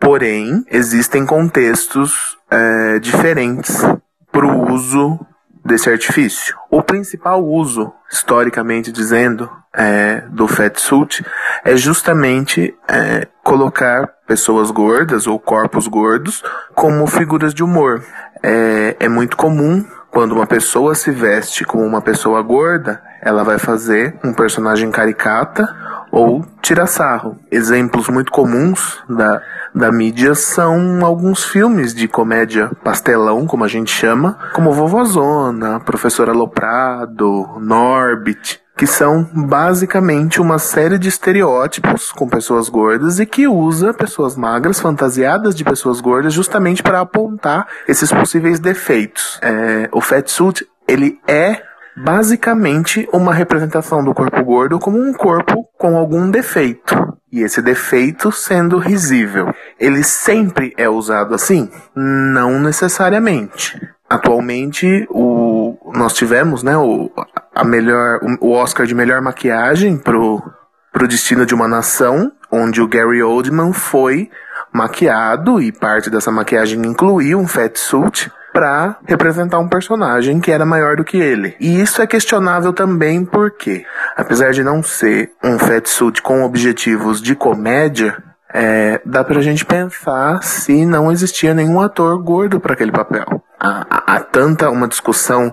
porém 0.00 0.64
existem 0.70 1.24
contextos 1.24 2.38
eh, 2.50 2.98
diferentes 2.98 3.84
para 4.32 4.46
o 4.46 4.72
uso 4.72 5.20
desse 5.64 5.90
artifício. 5.90 6.56
O 6.70 6.82
principal 6.82 7.44
uso, 7.44 7.92
historicamente 8.10 8.90
dizendo, 8.90 9.48
é, 9.72 10.22
do 10.30 10.48
fatsuit 10.48 11.24
é 11.64 11.76
justamente 11.76 12.74
é, 12.88 13.28
colocar 13.44 14.08
pessoas 14.26 14.70
gordas 14.70 15.26
ou 15.26 15.38
corpos 15.38 15.86
gordos 15.86 16.42
como 16.74 17.06
figuras 17.06 17.54
de 17.54 17.62
humor. 17.62 18.02
É, 18.42 18.96
é 18.98 19.08
muito 19.08 19.36
comum 19.36 19.84
quando 20.10 20.32
uma 20.32 20.46
pessoa 20.46 20.94
se 20.94 21.10
veste 21.10 21.64
como 21.64 21.84
uma 21.84 22.00
pessoa 22.00 22.42
gorda, 22.42 23.00
ela 23.22 23.44
vai 23.44 23.58
fazer 23.58 24.18
um 24.24 24.32
personagem 24.32 24.90
caricata 24.90 25.68
ou 26.10 26.44
tirar 26.60 26.86
sarro. 26.86 27.38
Exemplos 27.50 28.08
muito 28.08 28.32
comuns 28.32 28.98
da, 29.08 29.42
da 29.74 29.92
mídia 29.92 30.34
são 30.34 31.04
alguns 31.04 31.44
filmes 31.44 31.94
de 31.94 32.08
comédia 32.08 32.70
pastelão, 32.82 33.46
como 33.46 33.64
a 33.64 33.68
gente 33.68 33.90
chama, 33.90 34.38
como 34.52 34.72
Vovozona, 34.72 35.80
Professora 35.80 36.32
Loprado, 36.32 37.46
Norbit, 37.60 38.60
que 38.76 38.86
são 38.86 39.28
basicamente 39.34 40.40
uma 40.40 40.58
série 40.58 40.98
de 40.98 41.08
estereótipos 41.08 42.10
com 42.12 42.26
pessoas 42.26 42.68
gordas 42.68 43.18
e 43.18 43.26
que 43.26 43.46
usa 43.46 43.92
pessoas 43.92 44.36
magras 44.36 44.80
fantasiadas 44.80 45.54
de 45.54 45.64
pessoas 45.64 46.00
gordas 46.00 46.32
justamente 46.32 46.82
para 46.82 47.00
apontar 47.00 47.66
esses 47.86 48.10
possíveis 48.10 48.58
defeitos. 48.58 49.38
É, 49.42 49.88
o 49.92 50.00
fatsuit, 50.00 50.66
ele 50.88 51.20
é 51.28 51.62
basicamente 51.96 53.08
uma 53.12 53.34
representação 53.34 54.04
do 54.04 54.14
corpo 54.14 54.42
gordo 54.44 54.78
como 54.78 54.98
um 54.98 55.12
corpo 55.12 55.68
com 55.78 55.96
algum 55.96 56.30
defeito. 56.30 56.94
E 57.32 57.42
esse 57.42 57.62
defeito 57.62 58.32
sendo 58.32 58.78
risível. 58.78 59.54
Ele 59.78 60.02
sempre 60.02 60.74
é 60.76 60.88
usado 60.88 61.34
assim? 61.34 61.70
Não 61.94 62.58
necessariamente. 62.58 63.80
Atualmente, 64.08 65.06
o, 65.08 65.92
nós 65.94 66.12
tivemos 66.14 66.64
né, 66.64 66.76
o, 66.76 67.10
a 67.54 67.64
melhor, 67.64 68.18
o 68.40 68.50
Oscar 68.50 68.84
de 68.84 68.94
melhor 68.94 69.20
maquiagem 69.20 69.96
pro, 69.96 70.42
pro 70.92 71.06
Destino 71.06 71.46
de 71.46 71.54
uma 71.54 71.68
Nação, 71.68 72.32
onde 72.50 72.82
o 72.82 72.88
Gary 72.88 73.22
Oldman 73.22 73.72
foi 73.72 74.28
maquiado 74.72 75.60
e 75.60 75.70
parte 75.70 76.10
dessa 76.10 76.32
maquiagem 76.32 76.80
incluía 76.84 77.38
um 77.38 77.46
fatsuit 77.46 78.30
para 78.52 78.96
representar 79.06 79.58
um 79.58 79.68
personagem 79.68 80.40
que 80.40 80.50
era 80.50 80.64
maior 80.66 80.96
do 80.96 81.04
que 81.04 81.16
ele. 81.18 81.56
E 81.60 81.80
isso 81.80 82.00
é 82.02 82.06
questionável 82.06 82.72
também 82.72 83.24
porque, 83.24 83.84
apesar 84.16 84.50
de 84.52 84.62
não 84.64 84.82
ser 84.82 85.30
um 85.42 85.58
fatsuit 85.58 86.20
com 86.22 86.42
objetivos 86.42 87.20
de 87.22 87.34
comédia, 87.34 88.16
é, 88.52 89.00
dá 89.04 89.22
pra 89.22 89.40
gente 89.40 89.64
pensar 89.64 90.42
se 90.42 90.84
não 90.84 91.12
existia 91.12 91.54
nenhum 91.54 91.80
ator 91.80 92.20
gordo 92.20 92.58
para 92.58 92.72
aquele 92.72 92.90
papel. 92.90 93.24
Há, 93.58 93.86
há- 93.88 94.16
há 94.16 94.20
tanta 94.20 94.68
uma 94.70 94.88
discussão 94.88 95.52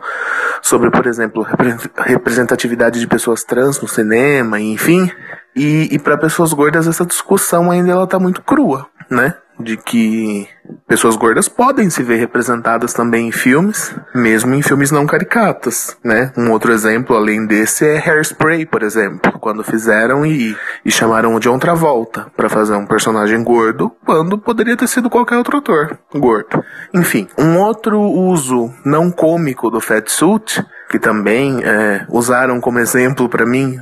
sobre, 0.64 0.90
por 0.90 1.06
exemplo, 1.06 1.44
repre- 1.44 1.76
representatividade 1.98 2.99
de 2.99 3.06
pessoas 3.07 3.44
trans 3.44 3.80
no 3.82 3.88
cinema, 3.88 4.60
enfim. 4.60 5.11
E, 5.56 5.88
e 5.94 5.99
para 5.99 6.18
pessoas 6.18 6.53
gordas 6.53 6.88
essa 6.88 7.06
discussão 7.06 7.69
ainda 7.69 7.91
ela 7.91 8.07
tá 8.07 8.18
muito 8.19 8.41
crua, 8.41 8.88
né? 9.10 9.34
De 9.59 9.77
que 9.77 10.47
pessoas 10.88 11.15
gordas 11.15 11.47
podem 11.47 11.89
se 11.89 12.03
ver 12.03 12.17
representadas 12.17 12.93
também 12.93 13.27
em 13.27 13.31
filmes, 13.31 13.95
mesmo 14.13 14.53
em 14.53 14.61
filmes 14.61 14.91
não 14.91 15.05
caricatas, 15.05 15.97
né? 16.03 16.31
Um 16.38 16.51
outro 16.51 16.71
exemplo 16.71 17.15
além 17.15 17.45
desse 17.45 17.85
é 17.85 17.97
Hairspray, 17.97 18.65
por 18.65 18.84
exemplo, 18.84 19.31
quando 19.39 19.63
fizeram 19.63 20.25
e, 20.25 20.55
e 20.85 20.91
chamaram 20.91 21.35
o 21.35 21.39
John 21.39 21.57
Travolta 21.57 22.27
para 22.35 22.49
fazer 22.49 22.75
um 22.75 22.85
personagem 22.85 23.43
gordo, 23.43 23.91
quando 24.05 24.38
poderia 24.38 24.77
ter 24.77 24.88
sido 24.88 25.09
qualquer 25.09 25.38
outro 25.38 25.57
ator 25.57 25.97
gordo. 26.15 26.63
Enfim, 26.93 27.27
um 27.38 27.57
outro 27.57 27.99
uso 27.99 28.71
não 28.85 29.11
cômico 29.11 29.69
do 29.69 29.81
fatsuit 29.81 30.63
que 30.89 30.97
também 30.97 31.61
é, 31.63 32.05
usaram 32.09 32.61
como 32.61 32.79
exemplo 32.79 33.27
para 33.27 33.45
mim 33.45 33.77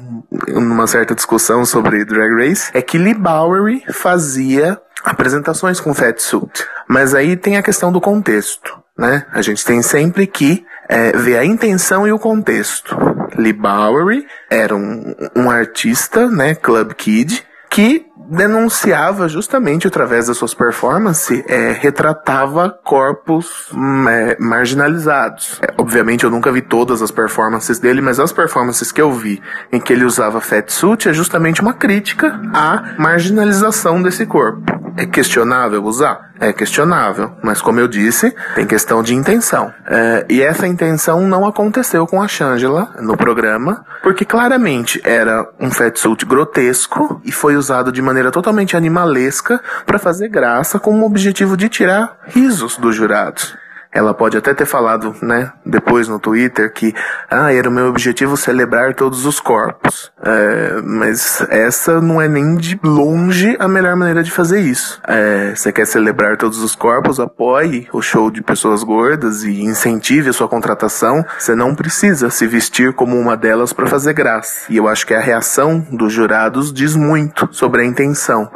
numa 0.47 0.87
certa 0.87 1.15
discussão 1.15 1.65
sobre 1.65 2.05
Drag 2.05 2.33
Race 2.35 2.71
é 2.73 2.81
que 2.81 2.97
Lee 2.97 3.13
Bowery 3.13 3.83
fazia 3.91 4.79
apresentações 5.03 5.79
com 5.79 5.93
fatsuit. 5.93 6.65
Mas 6.87 7.13
aí 7.13 7.35
tem 7.35 7.57
a 7.57 7.63
questão 7.63 7.91
do 7.91 8.01
contexto, 8.01 8.77
né? 8.97 9.25
A 9.31 9.41
gente 9.41 9.63
tem 9.63 9.81
sempre 9.81 10.27
que 10.27 10.65
é, 10.89 11.11
ver 11.11 11.37
a 11.37 11.45
intenção 11.45 12.07
e 12.07 12.11
o 12.11 12.19
contexto. 12.19 12.95
Lee 13.37 13.53
Bowery 13.53 14.25
era 14.49 14.75
um, 14.75 15.13
um 15.35 15.49
artista, 15.49 16.29
né, 16.29 16.55
club 16.55 16.93
kid, 16.93 17.43
que 17.69 18.05
denunciava 18.29 19.27
justamente 19.27 19.87
através 19.87 20.27
das 20.27 20.37
suas 20.37 20.53
performances, 20.53 21.43
é, 21.47 21.71
retratava 21.71 22.69
corpos 22.83 23.71
hum, 23.73 24.07
é, 24.07 24.37
marginalizados. 24.39 25.59
É, 25.61 25.73
obviamente 25.77 26.23
eu 26.23 26.31
nunca 26.31 26.51
vi 26.51 26.61
todas 26.61 27.01
as 27.01 27.11
performances 27.11 27.79
dele, 27.79 28.01
mas 28.01 28.19
as 28.19 28.31
performances 28.31 28.91
que 28.91 29.01
eu 29.01 29.11
vi 29.11 29.41
em 29.71 29.79
que 29.79 29.93
ele 29.93 30.05
usava 30.05 30.41
fatsuit 30.41 31.09
é 31.09 31.13
justamente 31.13 31.61
uma 31.61 31.73
crítica 31.73 32.39
à 32.53 32.95
marginalização 32.97 34.01
desse 34.01 34.25
corpo. 34.25 34.63
É 34.97 35.05
questionável 35.05 35.83
usar? 35.83 36.31
É 36.39 36.51
questionável, 36.51 37.31
mas 37.41 37.61
como 37.61 37.79
eu 37.79 37.87
disse, 37.87 38.33
tem 38.55 38.65
questão 38.65 39.01
de 39.01 39.15
intenção. 39.15 39.73
É, 39.87 40.25
e 40.29 40.41
essa 40.41 40.67
intenção 40.67 41.21
não 41.21 41.47
aconteceu 41.47 42.05
com 42.05 42.21
a 42.21 42.27
Shangela 42.27 42.93
no 42.99 43.15
programa, 43.15 43.85
porque 44.03 44.25
claramente 44.25 45.01
era 45.03 45.47
um 45.59 45.71
fatsuit 45.71 46.25
grotesco 46.25 47.21
e 47.23 47.31
foi 47.31 47.55
usado 47.55 47.91
de 47.91 48.01
maneira 48.01 48.31
totalmente 48.31 48.75
animalesca 48.75 49.61
para 49.85 49.97
fazer 49.97 50.27
graça 50.27 50.77
com 50.77 50.99
o 50.99 51.05
objetivo 51.05 51.55
de 51.55 51.69
tirar 51.69 52.17
risos 52.27 52.77
dos 52.77 52.95
jurados. 52.95 53.55
Ela 53.95 54.13
pode 54.13 54.35
até 54.35 54.53
ter 54.53 54.65
falado, 54.65 55.15
né, 55.21 55.53
depois 55.65 56.09
no 56.09 56.19
Twitter 56.19 56.73
que, 56.73 56.93
ah, 57.31 57.53
era 57.53 57.69
o 57.69 57.71
meu 57.71 57.87
objetivo 57.87 58.35
celebrar 58.35 58.93
todos 58.93 59.25
os 59.25 59.39
corpos. 59.39 60.11
É, 60.21 60.81
mas 60.83 61.45
essa 61.49 62.01
não 62.01 62.21
é 62.21 62.27
nem 62.27 62.57
de 62.57 62.77
longe 62.83 63.55
a 63.57 63.69
melhor 63.69 63.95
maneira 63.95 64.21
de 64.21 64.31
fazer 64.31 64.59
isso. 64.59 65.01
É, 65.07 65.55
você 65.55 65.71
quer 65.71 65.87
celebrar 65.87 66.35
todos 66.35 66.61
os 66.61 66.75
corpos, 66.75 67.21
apoie 67.21 67.87
o 67.93 68.01
show 68.01 68.29
de 68.29 68.43
pessoas 68.43 68.83
gordas 68.83 69.43
e 69.43 69.61
incentive 69.61 70.29
a 70.29 70.33
sua 70.33 70.49
contratação. 70.49 71.23
Você 71.39 71.55
não 71.55 71.73
precisa 71.73 72.29
se 72.29 72.45
vestir 72.45 72.91
como 72.91 73.17
uma 73.17 73.37
delas 73.37 73.71
para 73.71 73.87
fazer 73.87 74.11
graça. 74.11 74.65
E 74.69 74.75
eu 74.75 74.89
acho 74.89 75.07
que 75.07 75.13
a 75.13 75.21
reação 75.21 75.79
dos 75.89 76.11
jurados 76.11 76.73
diz 76.73 76.97
muito 76.97 77.47
sobre 77.51 77.81
a 77.81 77.85
intenção 77.85 78.51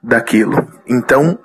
daquilo. 0.00 0.68
Então, 0.86 1.38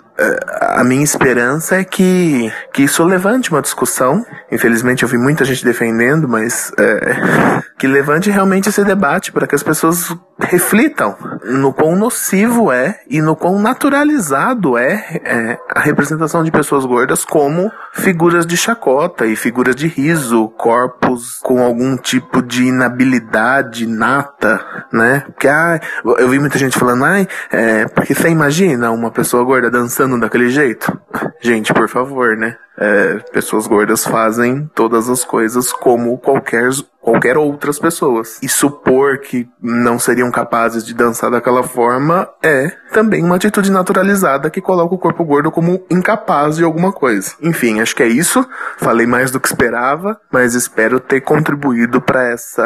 a 0.60 0.84
minha 0.84 1.04
esperança 1.04 1.78
é 1.78 1.84
que, 1.84 2.52
que 2.74 2.84
isso 2.84 3.04
levante 3.04 3.52
uma 3.52 3.62
discussão. 3.62 4.26
Infelizmente 4.52 5.04
eu 5.04 5.10
vi 5.10 5.18
muita 5.18 5.46
gente 5.46 5.64
defendendo, 5.64 6.28
mas 6.28 6.72
é, 6.78 7.62
que 7.78 7.88
levante 7.88 8.30
realmente 8.30 8.70
esse 8.70 8.84
debate 8.84 9.32
para 9.32 9.48
que 9.48 9.56
as 9.56 9.64
pessoas 9.64 10.14
reflitam 10.40 11.16
no 11.44 11.74
quão 11.74 11.96
nocivo 11.96 12.72
é 12.72 13.00
e 13.10 13.22
no 13.22 13.36
quão 13.36 13.60
naturalizado 13.60 14.78
é, 14.78 15.22
é 15.24 15.58
a 15.74 15.80
representação 15.82 16.44
de 16.44 16.52
pessoas 16.52 16.86
gordas 16.86 17.26
como 17.26 17.72
figuras 17.94 18.46
de 18.46 18.56
chacota 18.56 19.26
e 19.26 19.36
figuras 19.36 19.76
de 19.76 19.88
riso, 19.88 20.48
corpos 20.58 21.40
com 21.44 21.62
algum 21.62 21.98
tipo 21.98 22.42
de 22.42 22.66
inabilidade 22.66 23.86
nata, 23.86 24.64
né? 24.92 25.24
Porque 25.28 25.48
ah, 25.48 25.80
eu 26.18 26.30
vi 26.30 26.40
muita 26.40 26.58
gente 26.58 26.78
falando, 26.78 27.04
ai, 27.04 27.28
é, 27.52 27.88
porque 27.88 28.14
você 28.14 28.30
imagina 28.30 28.92
uma 28.92 29.12
pessoa 29.12 29.44
gorda 29.44 29.70
dançando 29.70 30.09
daquele 30.18 30.50
jeito? 30.50 30.98
Gente, 31.42 31.74
por 31.74 31.88
favor, 31.90 32.38
né? 32.38 32.58
É, 32.78 33.16
pessoas 33.34 33.68
gordas 33.68 34.06
fazem 34.06 34.70
todas 34.74 35.10
as 35.10 35.26
coisas 35.26 35.74
como 35.74 36.18
qualquer, 36.18 36.70
qualquer 37.02 37.38
outras 37.38 37.78
pessoas. 37.78 38.40
E 38.42 38.48
supor 38.48 39.18
que 39.18 39.50
não 39.62 40.00
seriam 40.00 40.32
capazes 40.32 40.86
de 40.86 40.94
dançar 40.94 41.30
daquela 41.30 41.62
forma 41.62 42.30
é 42.42 42.72
também 42.94 43.22
uma 43.22 43.36
atitude 43.36 43.70
naturalizada 43.70 44.50
que 44.50 44.62
coloca 44.62 44.96
o 44.96 45.00
corpo 45.00 45.26
gordo 45.26 45.52
como 45.52 45.86
incapaz 45.92 46.56
de 46.56 46.64
alguma 46.64 46.94
coisa. 46.94 47.34
Enfim, 47.42 47.82
acho 47.82 47.96
que 47.96 48.04
é 48.04 48.08
isso. 48.08 48.48
Falei 48.78 49.06
mais 49.06 49.30
do 49.30 49.42
que 49.42 49.48
esperava, 49.48 50.18
mas 50.32 50.56
espero 50.56 51.02
ter 51.02 51.20
contribuído 51.20 52.00
para 52.00 52.32
essa 52.32 52.64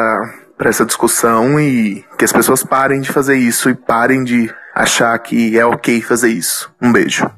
para 0.55 0.69
essa 0.69 0.85
discussão 0.85 1.59
e 1.59 2.05
que 2.17 2.23
as 2.23 2.31
pessoas 2.31 2.63
parem 2.63 3.01
de 3.01 3.11
fazer 3.11 3.35
isso 3.35 3.69
e 3.69 3.73
parem 3.73 4.23
de 4.23 4.53
achar 4.73 5.17
que 5.19 5.57
é 5.57 5.65
ok 5.65 6.01
fazer 6.01 6.31
isso. 6.31 6.69
Um 6.81 6.91
beijo. 6.91 7.29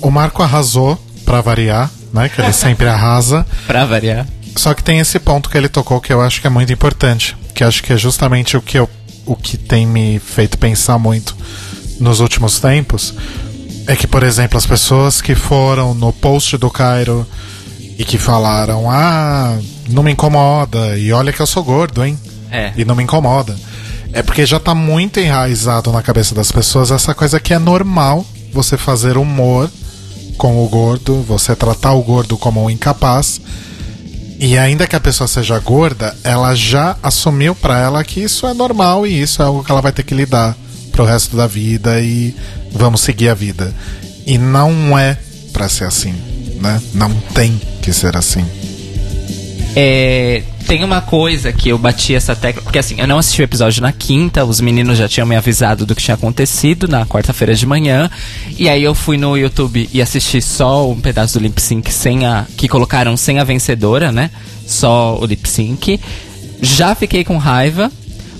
O 0.00 0.10
Marco 0.10 0.42
arrasou, 0.42 0.98
pra 1.24 1.40
variar, 1.40 1.90
né? 2.12 2.28
Que 2.28 2.40
ele 2.40 2.52
sempre 2.52 2.88
arrasa. 2.88 3.46
Pra 3.66 3.84
variar. 3.84 4.26
Só 4.56 4.74
que 4.74 4.82
tem 4.82 4.98
esse 4.98 5.18
ponto 5.18 5.48
que 5.48 5.56
ele 5.56 5.68
tocou 5.68 6.00
que 6.00 6.12
eu 6.12 6.20
acho 6.20 6.40
que 6.40 6.46
é 6.46 6.50
muito 6.50 6.72
importante. 6.72 7.36
Que 7.54 7.62
acho 7.62 7.82
que 7.82 7.92
é 7.92 7.96
justamente 7.96 8.56
o 8.56 8.62
que, 8.62 8.78
eu, 8.78 8.88
o 9.24 9.36
que 9.36 9.56
tem 9.56 9.86
me 9.86 10.18
feito 10.18 10.58
pensar 10.58 10.98
muito 10.98 11.36
nos 12.00 12.20
últimos 12.20 12.58
tempos. 12.58 13.14
É 13.86 13.94
que, 13.94 14.06
por 14.06 14.22
exemplo, 14.22 14.58
as 14.58 14.66
pessoas 14.66 15.20
que 15.20 15.34
foram 15.34 15.94
no 15.94 16.12
post 16.12 16.56
do 16.56 16.70
Cairo 16.70 17.26
e 17.98 18.04
que 18.04 18.18
falaram: 18.18 18.90
Ah, 18.90 19.56
não 19.88 20.02
me 20.02 20.12
incomoda, 20.12 20.98
e 20.98 21.12
olha 21.12 21.32
que 21.32 21.40
eu 21.40 21.46
sou 21.46 21.62
gordo, 21.62 22.04
hein? 22.04 22.18
É. 22.50 22.72
E 22.76 22.84
não 22.84 22.96
me 22.96 23.04
incomoda. 23.04 23.56
É 24.12 24.22
porque 24.22 24.44
já 24.44 24.58
tá 24.58 24.74
muito 24.74 25.20
enraizado 25.20 25.92
na 25.92 26.02
cabeça 26.02 26.34
das 26.34 26.50
pessoas 26.50 26.90
essa 26.90 27.14
coisa 27.14 27.38
que 27.38 27.54
é 27.54 27.58
normal 27.58 28.26
você 28.52 28.76
fazer 28.76 29.16
humor 29.16 29.70
com 30.36 30.64
o 30.64 30.68
gordo, 30.68 31.22
você 31.22 31.54
tratar 31.54 31.92
o 31.92 32.02
gordo 32.02 32.36
como 32.36 32.64
um 32.64 32.70
incapaz. 32.70 33.40
E 34.38 34.56
ainda 34.56 34.86
que 34.86 34.96
a 34.96 35.00
pessoa 35.00 35.28
seja 35.28 35.58
gorda, 35.58 36.16
ela 36.24 36.54
já 36.54 36.96
assumiu 37.02 37.54
pra 37.54 37.78
ela 37.78 38.02
que 38.02 38.20
isso 38.20 38.46
é 38.46 38.54
normal 38.54 39.06
e 39.06 39.20
isso 39.20 39.42
é 39.42 39.44
algo 39.44 39.62
que 39.62 39.70
ela 39.70 39.82
vai 39.82 39.92
ter 39.92 40.02
que 40.02 40.14
lidar 40.14 40.56
pro 40.90 41.04
resto 41.04 41.36
da 41.36 41.46
vida 41.46 42.00
e 42.00 42.34
vamos 42.72 43.02
seguir 43.02 43.28
a 43.28 43.34
vida. 43.34 43.74
E 44.26 44.38
não 44.38 44.98
é 44.98 45.18
pra 45.52 45.68
ser 45.68 45.84
assim, 45.84 46.14
né? 46.60 46.80
Não 46.94 47.12
tem 47.34 47.60
que 47.82 47.92
ser 47.92 48.16
assim. 48.16 48.46
É, 49.74 50.42
tem 50.66 50.82
uma 50.84 51.00
coisa 51.00 51.52
que 51.52 51.68
eu 51.68 51.78
bati 51.78 52.14
essa 52.14 52.34
tecla. 52.34 52.62
Porque 52.62 52.78
assim, 52.78 52.96
eu 52.98 53.06
não 53.06 53.18
assisti 53.18 53.42
o 53.42 53.44
episódio 53.44 53.82
na 53.82 53.92
quinta, 53.92 54.44
os 54.44 54.60
meninos 54.60 54.98
já 54.98 55.08
tinham 55.08 55.26
me 55.26 55.36
avisado 55.36 55.86
do 55.86 55.94
que 55.94 56.02
tinha 56.02 56.14
acontecido 56.14 56.88
na 56.88 57.06
quarta-feira 57.06 57.54
de 57.54 57.66
manhã. 57.66 58.10
E 58.58 58.68
aí 58.68 58.82
eu 58.82 58.94
fui 58.94 59.16
no 59.16 59.36
YouTube 59.36 59.88
e 59.92 60.02
assisti 60.02 60.40
só 60.42 60.88
um 60.88 61.00
pedaço 61.00 61.38
do 61.38 61.42
lip 61.42 61.60
sync 61.60 61.92
sem 61.92 62.26
a. 62.26 62.46
que 62.56 62.68
colocaram 62.68 63.16
sem 63.16 63.38
a 63.38 63.44
vencedora, 63.44 64.10
né? 64.12 64.30
Só 64.66 65.18
o 65.20 65.26
lip 65.26 65.48
sync. 65.48 66.00
Já 66.60 66.94
fiquei 66.94 67.24
com 67.24 67.36
raiva. 67.36 67.90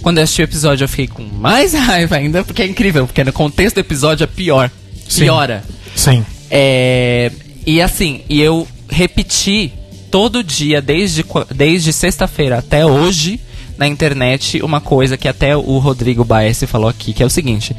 Quando 0.02 0.18
eu 0.18 0.24
assisti 0.24 0.42
o 0.42 0.44
episódio, 0.44 0.84
eu 0.84 0.88
fiquei 0.88 1.06
com 1.06 1.22
mais 1.22 1.74
raiva 1.74 2.16
ainda, 2.16 2.42
porque 2.42 2.62
é 2.62 2.66
incrível, 2.66 3.06
porque 3.06 3.22
no 3.22 3.32
contexto 3.32 3.76
do 3.76 3.80
episódio 3.80 4.24
é 4.24 4.26
pior. 4.26 4.70
Sim. 5.08 5.22
Piora. 5.22 5.62
Sim. 5.94 6.24
É, 6.50 7.30
e 7.66 7.80
assim, 7.82 8.22
e 8.28 8.40
eu 8.40 8.66
repeti 8.88 9.72
todo 10.10 10.42
dia, 10.42 10.82
desde, 10.82 11.24
desde 11.54 11.92
sexta-feira 11.92 12.58
até 12.58 12.84
hoje, 12.84 13.40
na 13.78 13.86
internet, 13.86 14.60
uma 14.62 14.80
coisa 14.80 15.16
que 15.16 15.28
até 15.28 15.56
o 15.56 15.78
Rodrigo 15.78 16.24
Baez 16.24 16.62
falou 16.64 16.88
aqui, 16.88 17.12
que 17.12 17.22
é 17.22 17.26
o 17.26 17.30
seguinte. 17.30 17.74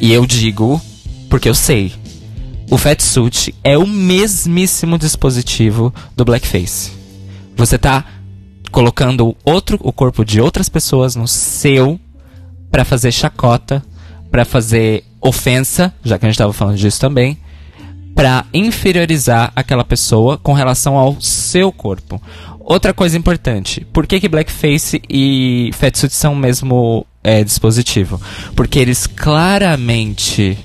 E 0.00 0.12
eu 0.12 0.26
digo, 0.26 0.80
porque 1.28 1.48
eu 1.48 1.54
sei. 1.54 1.92
O 2.70 2.76
Fatsuit 2.76 3.54
é 3.64 3.76
o 3.78 3.86
mesmíssimo 3.86 4.98
dispositivo 4.98 5.92
do 6.16 6.24
Blackface. 6.24 6.92
Você 7.56 7.78
tá 7.78 8.04
colocando 8.70 9.36
outro, 9.44 9.78
o 9.82 9.92
corpo 9.92 10.24
de 10.24 10.40
outras 10.40 10.68
pessoas 10.68 11.16
no 11.16 11.26
seu 11.26 11.98
pra 12.70 12.84
fazer 12.84 13.10
chacota, 13.10 13.82
pra 14.30 14.44
fazer 14.44 15.04
ofensa, 15.20 15.92
já 16.04 16.18
que 16.18 16.26
a 16.26 16.28
gente 16.28 16.38
tava 16.38 16.52
falando 16.52 16.76
disso 16.76 17.00
também, 17.00 17.36
pra 18.14 18.44
inferiorizar 18.52 19.52
aquela 19.54 19.84
pessoa 19.84 20.36
com 20.38 20.52
relação 20.52 20.96
ao 20.96 21.20
seu 21.20 21.72
corpo. 21.72 22.20
Outra 22.60 22.94
coisa 22.94 23.16
importante, 23.16 23.86
por 23.92 24.06
que, 24.06 24.20
que 24.20 24.28
blackface 24.28 25.02
e 25.08 25.70
fatsuit 25.74 26.14
são 26.14 26.34
o 26.34 26.36
mesmo 26.36 27.06
é, 27.24 27.42
dispositivo? 27.42 28.20
Porque 28.54 28.78
eles 28.78 29.06
claramente 29.06 30.56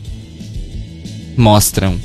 mostram 1.37 1.99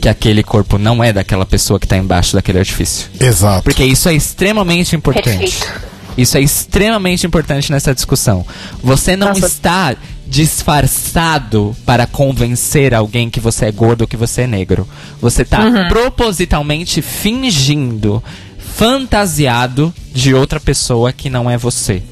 que 0.00 0.08
aquele 0.08 0.42
corpo 0.42 0.78
não 0.78 1.02
é 1.02 1.12
daquela 1.12 1.46
pessoa 1.46 1.78
que 1.78 1.86
tá 1.86 1.96
embaixo 1.96 2.34
daquele 2.34 2.58
artifício. 2.58 3.08
Exato. 3.20 3.62
Porque 3.62 3.84
isso 3.84 4.08
é 4.08 4.14
extremamente 4.14 4.96
importante. 4.96 5.38
Perfeito. 5.38 5.92
Isso 6.16 6.36
é 6.36 6.40
extremamente 6.40 7.26
importante 7.26 7.70
nessa 7.70 7.94
discussão. 7.94 8.44
Você 8.82 9.16
não 9.16 9.28
Nossa. 9.28 9.46
está 9.46 9.96
disfarçado 10.32 11.76
para 11.84 12.06
convencer 12.06 12.94
alguém 12.94 13.28
que 13.28 13.38
você 13.38 13.66
é 13.66 13.72
gordo 13.72 14.00
ou 14.02 14.06
que 14.08 14.16
você 14.16 14.42
é 14.42 14.46
negro. 14.46 14.88
Você 15.20 15.42
está 15.42 15.60
propositalmente 15.88 17.02
fingindo, 17.02 18.22
fantasiado 18.58 19.92
de 20.12 20.34
outra 20.34 20.58
pessoa 20.58 21.12
que 21.12 21.28
não 21.28 21.50
é 21.50 21.58
você. 21.58 22.02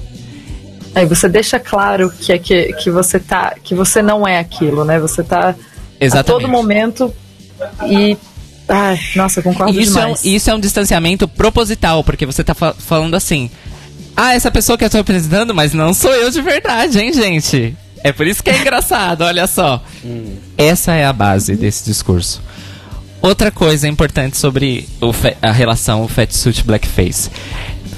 Aí 0.95 1.07
você 1.07 1.29
deixa 1.29 1.59
claro 1.59 2.11
que, 2.21 2.33
é 2.33 2.39
que, 2.39 2.73
que 2.75 2.91
você 2.91 3.19
tá. 3.19 3.55
que 3.63 3.75
você 3.75 4.03
não 4.03 4.27
é 4.29 4.39
aquilo, 4.39 4.85
né? 4.85 4.99
Você 5.01 5.23
tá 5.23 5.51
a 5.51 5.55
Exatamente. 6.05 6.43
todo 6.43 6.51
momento 6.51 7.13
e. 7.89 8.17
Ai, 8.69 9.01
nossa, 9.17 9.41
eu 9.41 9.45
concordo 9.45 9.81
Isso 9.81 9.99
é, 9.99 10.03
um, 10.03 10.05
demais. 10.05 10.25
isso 10.25 10.49
é 10.51 10.55
um 10.55 10.61
distanciamento 10.61 11.27
proposital, 11.27 12.05
porque 12.05 12.25
você 12.25 12.45
tá 12.45 12.55
fa- 12.55 12.75
falando 12.79 13.15
assim. 13.15 13.51
Ah, 14.17 14.35
essa 14.35 14.51
pessoa 14.51 14.77
que 14.77 14.85
eu 14.85 14.91
tô 14.91 14.99
apresentando, 14.99 15.55
mas 15.55 15.73
não 15.73 15.95
sou 15.95 16.13
eu 16.15 16.31
de 16.31 16.43
verdade, 16.43 16.99
hein, 17.01 17.13
gente? 17.13 17.75
É 18.03 18.13
por 18.13 18.27
isso 18.27 18.43
que 18.43 18.51
é 18.51 18.59
engraçado, 18.59 19.23
olha 19.23 19.47
só. 19.47 19.83
Essa 20.57 20.93
é 20.93 21.05
a 21.05 21.13
base 21.13 21.55
desse 21.55 21.85
discurso. 21.85 22.41
Outra 23.23 23.51
coisa 23.51 23.87
importante 23.87 24.39
sobre 24.39 24.89
a 25.43 25.53
relação 25.53 26.09
fatsuit 26.09 26.65
blackface. 26.65 27.31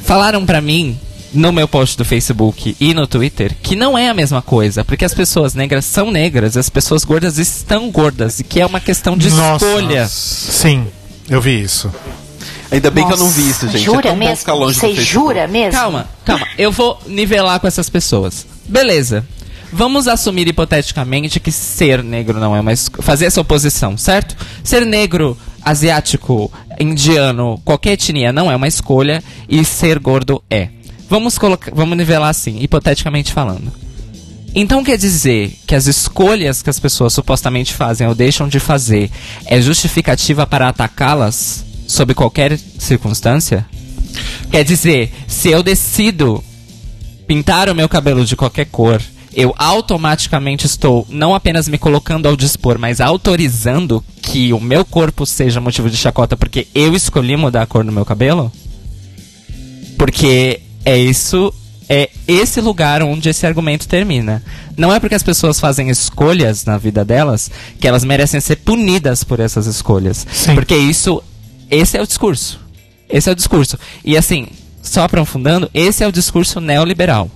Falaram 0.05 0.45
pra 0.45 0.61
mim 0.61 0.99
no 1.33 1.53
meu 1.53 1.67
post 1.67 1.97
do 1.97 2.05
Facebook 2.05 2.77
e 2.79 2.93
no 2.93 3.07
Twitter 3.07 3.55
que 3.63 3.77
não 3.77 3.97
é 3.97 4.09
a 4.09 4.15
mesma 4.15 4.43
coisa, 4.43 4.85
porque 4.85 5.05
as 5.05 5.15
pessoas 5.15 5.55
negras 5.55 5.85
são 5.85 6.11
negras, 6.11 6.57
as 6.57 6.69
pessoas 6.69 7.05
gordas 7.05 7.39
estão 7.39 7.91
gordas, 7.91 8.41
e 8.41 8.45
que 8.45 8.61
é 8.61 8.67
uma 8.67 8.81
questão 8.81 9.17
de 9.17 9.31
Nossa. 9.31 9.65
escolha. 9.65 10.07
Sim, 10.09 10.87
eu 11.31 11.41
vi 11.41 11.63
isso. 11.63 11.91
Ainda 12.71 12.91
bem 12.91 13.07
que 13.07 13.13
eu 13.13 13.19
não 13.19 13.29
vi 13.29 13.49
isso, 13.49 13.69
gente. 13.69 13.85
Jura 13.85 13.99
é 13.99 14.03
tão 14.03 14.13
bom 14.13 14.19
mesmo? 14.19 14.73
Você 14.73 14.95
jura 14.95 15.47
mesmo? 15.47 15.73
Calma, 15.73 16.09
calma. 16.25 16.47
Eu 16.57 16.73
vou 16.73 16.99
nivelar 17.07 17.61
com 17.61 17.67
essas 17.67 17.89
pessoas. 17.89 18.47
Beleza. 18.67 19.25
Vamos 19.73 20.07
assumir 20.07 20.47
hipoteticamente 20.47 21.41
que 21.41 21.51
ser 21.51 22.05
negro 22.05 22.39
não 22.39 22.55
é 22.55 22.61
uma. 22.61 22.77
Fazer 23.01 23.25
essa 23.25 23.41
oposição, 23.41 23.97
certo? 23.97 24.37
Ser 24.63 24.85
negro, 24.85 25.37
asiático, 25.63 26.53
indiano, 26.79 27.61
qualquer 27.65 27.93
etnia 27.93 28.33
não 28.33 28.51
é 28.51 28.57
uma 28.57 28.69
escolha 28.69 29.25
e 29.49 29.65
ser 29.65 29.99
gordo 29.99 30.43
é. 30.51 30.69
Vamos 31.09 31.39
vamos 31.73 31.97
nivelar 31.97 32.29
assim, 32.29 32.59
hipoteticamente 32.61 33.33
falando. 33.33 33.73
Então 34.55 34.85
quer 34.85 34.99
dizer 34.99 35.55
que 35.67 35.75
as 35.75 35.87
escolhas 35.87 36.61
que 36.61 36.69
as 36.69 36.79
pessoas 36.79 37.15
supostamente 37.15 37.73
fazem 37.73 38.07
ou 38.07 38.15
deixam 38.15 38.49
de 38.49 38.61
fazer 38.61 39.11
é 39.47 39.61
justificativa 39.63 40.47
para 40.47 40.69
atacá-las 40.69 41.65
sob 41.89 42.13
qualquer 42.15 42.59
circunstância? 42.79 43.67
Quer 44.51 44.65
dizer, 44.65 45.11
se 45.27 45.49
eu 45.49 45.63
decido 45.63 46.45
pintar 47.27 47.71
o 47.71 47.75
meu 47.75 47.89
cabelo 47.89 48.27
de 48.27 48.37
qualquer 48.37 48.67
cor, 48.67 49.01
eu 49.35 49.55
automaticamente 49.57 50.67
estou 50.67 51.07
não 51.09 51.35
apenas 51.35 51.69
me 51.69 51.79
colocando 51.79 52.27
ao 52.27 52.37
dispor, 52.37 52.79
mas 52.79 53.01
autorizando 53.01 54.05
que 54.21 54.53
o 54.53 54.61
meu 54.61 54.85
corpo 54.85 55.25
seja 55.25 55.61
motivo 55.61 55.89
de 55.91 55.97
chacota 55.97 56.37
porque 56.37 56.67
eu 56.75 56.95
escolhi 56.95 57.37
mudar 57.37 57.63
a 57.63 57.67
cor 57.67 57.85
do 57.85 57.93
meu 57.93 58.05
cabelo? 58.05 58.53
Porque 59.97 60.61
é 60.85 60.99
isso, 60.99 61.53
é 61.89 62.11
esse 62.27 62.61
lugar 62.61 63.03
onde 63.03 63.29
esse 63.29 63.47
argumento 63.47 63.89
termina. 63.89 64.43
Não 64.77 64.93
é 64.93 65.01
porque 65.01 65.15
as 65.15 65.23
pessoas 65.23 65.61
fazem 65.61 65.89
escolhas 65.91 66.65
na 66.65 66.77
vida 66.77 67.05
delas 67.05 67.51
que 67.79 67.87
elas 67.87 68.05
merecem 68.05 68.41
ser 68.41 68.57
punidas 68.57 69.25
por 69.25 69.41
essas 69.41 69.67
escolhas. 69.67 70.27
Sim. 70.33 70.55
Porque 70.55 70.77
isso, 70.77 71.23
esse 71.71 71.97
é 71.97 72.03
o 72.03 72.07
discurso. 72.07 72.61
Esse 73.09 73.29
é 73.29 73.33
o 73.33 73.37
discurso. 73.37 73.79
E 74.05 74.17
assim, 74.17 74.49
só 74.83 75.05
aprofundando, 75.05 75.71
esse 75.73 76.03
é 76.03 76.09
o 76.09 76.13
discurso 76.13 76.61
neoliberal. 76.61 77.31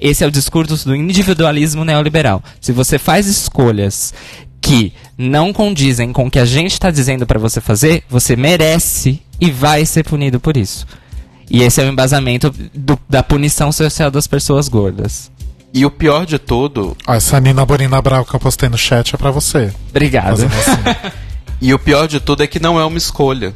Esse 0.00 0.22
é 0.24 0.26
o 0.26 0.30
discurso 0.30 0.84
do 0.86 0.94
individualismo 0.94 1.84
neoliberal. 1.84 2.42
Se 2.60 2.72
você 2.72 2.98
faz 2.98 3.26
escolhas 3.26 4.14
que 4.60 4.92
não 5.16 5.52
condizem 5.52 6.12
com 6.12 6.26
o 6.26 6.30
que 6.30 6.38
a 6.38 6.44
gente 6.44 6.72
está 6.72 6.90
dizendo 6.90 7.26
para 7.26 7.38
você 7.38 7.60
fazer, 7.60 8.02
você 8.08 8.36
merece 8.36 9.20
e 9.40 9.50
vai 9.50 9.84
ser 9.86 10.04
punido 10.04 10.38
por 10.40 10.56
isso. 10.56 10.86
E 11.50 11.62
esse 11.62 11.80
é 11.80 11.84
o 11.84 11.88
embasamento 11.88 12.52
do- 12.74 12.98
da 13.08 13.22
punição 13.22 13.72
social 13.72 14.10
das 14.10 14.26
pessoas 14.26 14.68
gordas. 14.68 15.30
E 15.72 15.84
o 15.84 15.90
pior 15.90 16.24
de 16.26 16.38
tudo, 16.38 16.96
Ó, 17.06 17.14
essa 17.14 17.38
Nina 17.40 17.64
Borina 17.64 18.00
Brau 18.00 18.24
que 18.24 18.34
eu 18.34 18.40
postei 18.40 18.68
no 18.68 18.78
chat 18.78 19.14
é 19.14 19.18
pra 19.18 19.30
você. 19.30 19.72
Obrigado. 19.90 20.42
Assim. 20.44 21.10
e 21.60 21.72
o 21.74 21.78
pior 21.78 22.06
de 22.08 22.20
tudo 22.20 22.42
é 22.42 22.46
que 22.46 22.58
não 22.60 22.78
é 22.78 22.84
uma 22.84 22.98
escolha. 22.98 23.54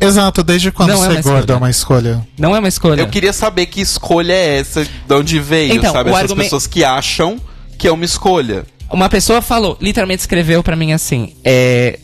Exato, 0.00 0.42
desde 0.42 0.70
quando 0.70 0.90
Não 0.90 0.96
é 0.96 1.00
ser 1.00 1.12
uma 1.12 1.20
gordo 1.22 1.38
escolha. 1.38 1.52
é 1.52 1.56
uma 1.56 1.70
escolha? 1.70 2.26
Não 2.38 2.56
é 2.56 2.58
uma 2.58 2.68
escolha. 2.68 3.00
Eu 3.00 3.08
queria 3.08 3.32
saber 3.32 3.66
que 3.66 3.80
escolha 3.80 4.32
é 4.32 4.58
essa, 4.60 4.84
de 4.84 5.14
onde 5.14 5.40
veio, 5.40 5.74
Então, 5.74 5.92
sabe? 5.92 6.10
Essas 6.10 6.22
argumen- 6.22 6.44
pessoas 6.44 6.66
que 6.66 6.84
acham 6.84 7.40
que 7.76 7.86
é 7.88 7.92
uma 7.92 8.04
escolha. 8.04 8.64
Uma 8.90 9.08
pessoa 9.08 9.42
falou, 9.42 9.76
literalmente 9.80 10.20
escreveu 10.20 10.62
pra 10.62 10.74
mim 10.76 10.92
assim: 10.92 11.34
é, 11.44 11.98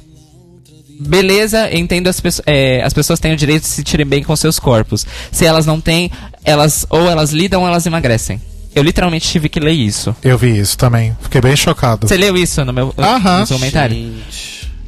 Beleza, 1.01 1.69
eu 1.71 1.79
entendo 1.79 2.09
as, 2.09 2.21
pesso- 2.21 2.43
é, 2.47 2.83
as 2.83 2.93
pessoas 2.93 3.19
têm 3.19 3.33
o 3.33 3.37
direito 3.37 3.62
de 3.62 3.69
se 3.69 3.75
sentirem 3.77 4.07
bem 4.07 4.23
com 4.23 4.35
seus 4.37 4.59
corpos. 4.59 5.05
Se 5.33 5.45
elas 5.45 5.66
não 5.66 5.81
têm, 5.81 6.11
elas 6.45 6.87
ou 6.89 7.09
elas 7.11 7.31
lidam 7.33 7.62
ou 7.62 7.69
elas 7.69 7.85
emagrecem. 7.87 8.41
Eu 8.75 8.83
literalmente 8.83 9.29
tive 9.29 9.49
que 9.49 9.59
ler 9.61 9.73
isso. 9.73 10.15
Eu 10.23 10.37
vi 10.39 10.59
isso 10.59 10.77
também. 10.77 11.16
Fiquei 11.23 11.41
bem 11.41 11.57
chocado. 11.57 12.07
Você 12.09 12.16
leu 12.16 12.37
isso 12.37 12.65
no 12.65 12.73
meu 12.73 12.93
Aham. 12.99 13.41
no 13.41 13.47
seu 13.47 13.57
comentário? 13.59 14.12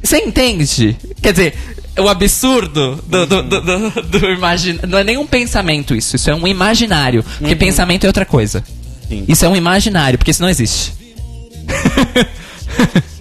Você 0.03 0.17
entende? 0.19 0.95
Quer 1.21 1.31
dizer, 1.31 1.55
o 1.99 2.07
absurdo 2.09 3.01
do, 3.07 3.25
do, 3.25 3.43
do, 3.43 3.61
do, 3.61 4.01
do 4.03 4.25
imagin... 4.31 4.79
Não 4.87 4.97
é 4.97 5.03
nem 5.03 5.17
um 5.17 5.25
pensamento 5.27 5.95
isso, 5.95 6.15
isso 6.15 6.29
é 6.29 6.35
um 6.35 6.47
imaginário. 6.47 7.23
Porque 7.39 7.55
pensamento 7.55 8.03
é 8.05 8.07
outra 8.07 8.25
coisa. 8.25 8.63
Sim. 9.07 9.25
Isso 9.27 9.45
é 9.45 9.49
um 9.49 9.55
imaginário, 9.55 10.17
porque 10.17 10.31
isso 10.31 10.41
não 10.41 10.49
existe. 10.49 10.93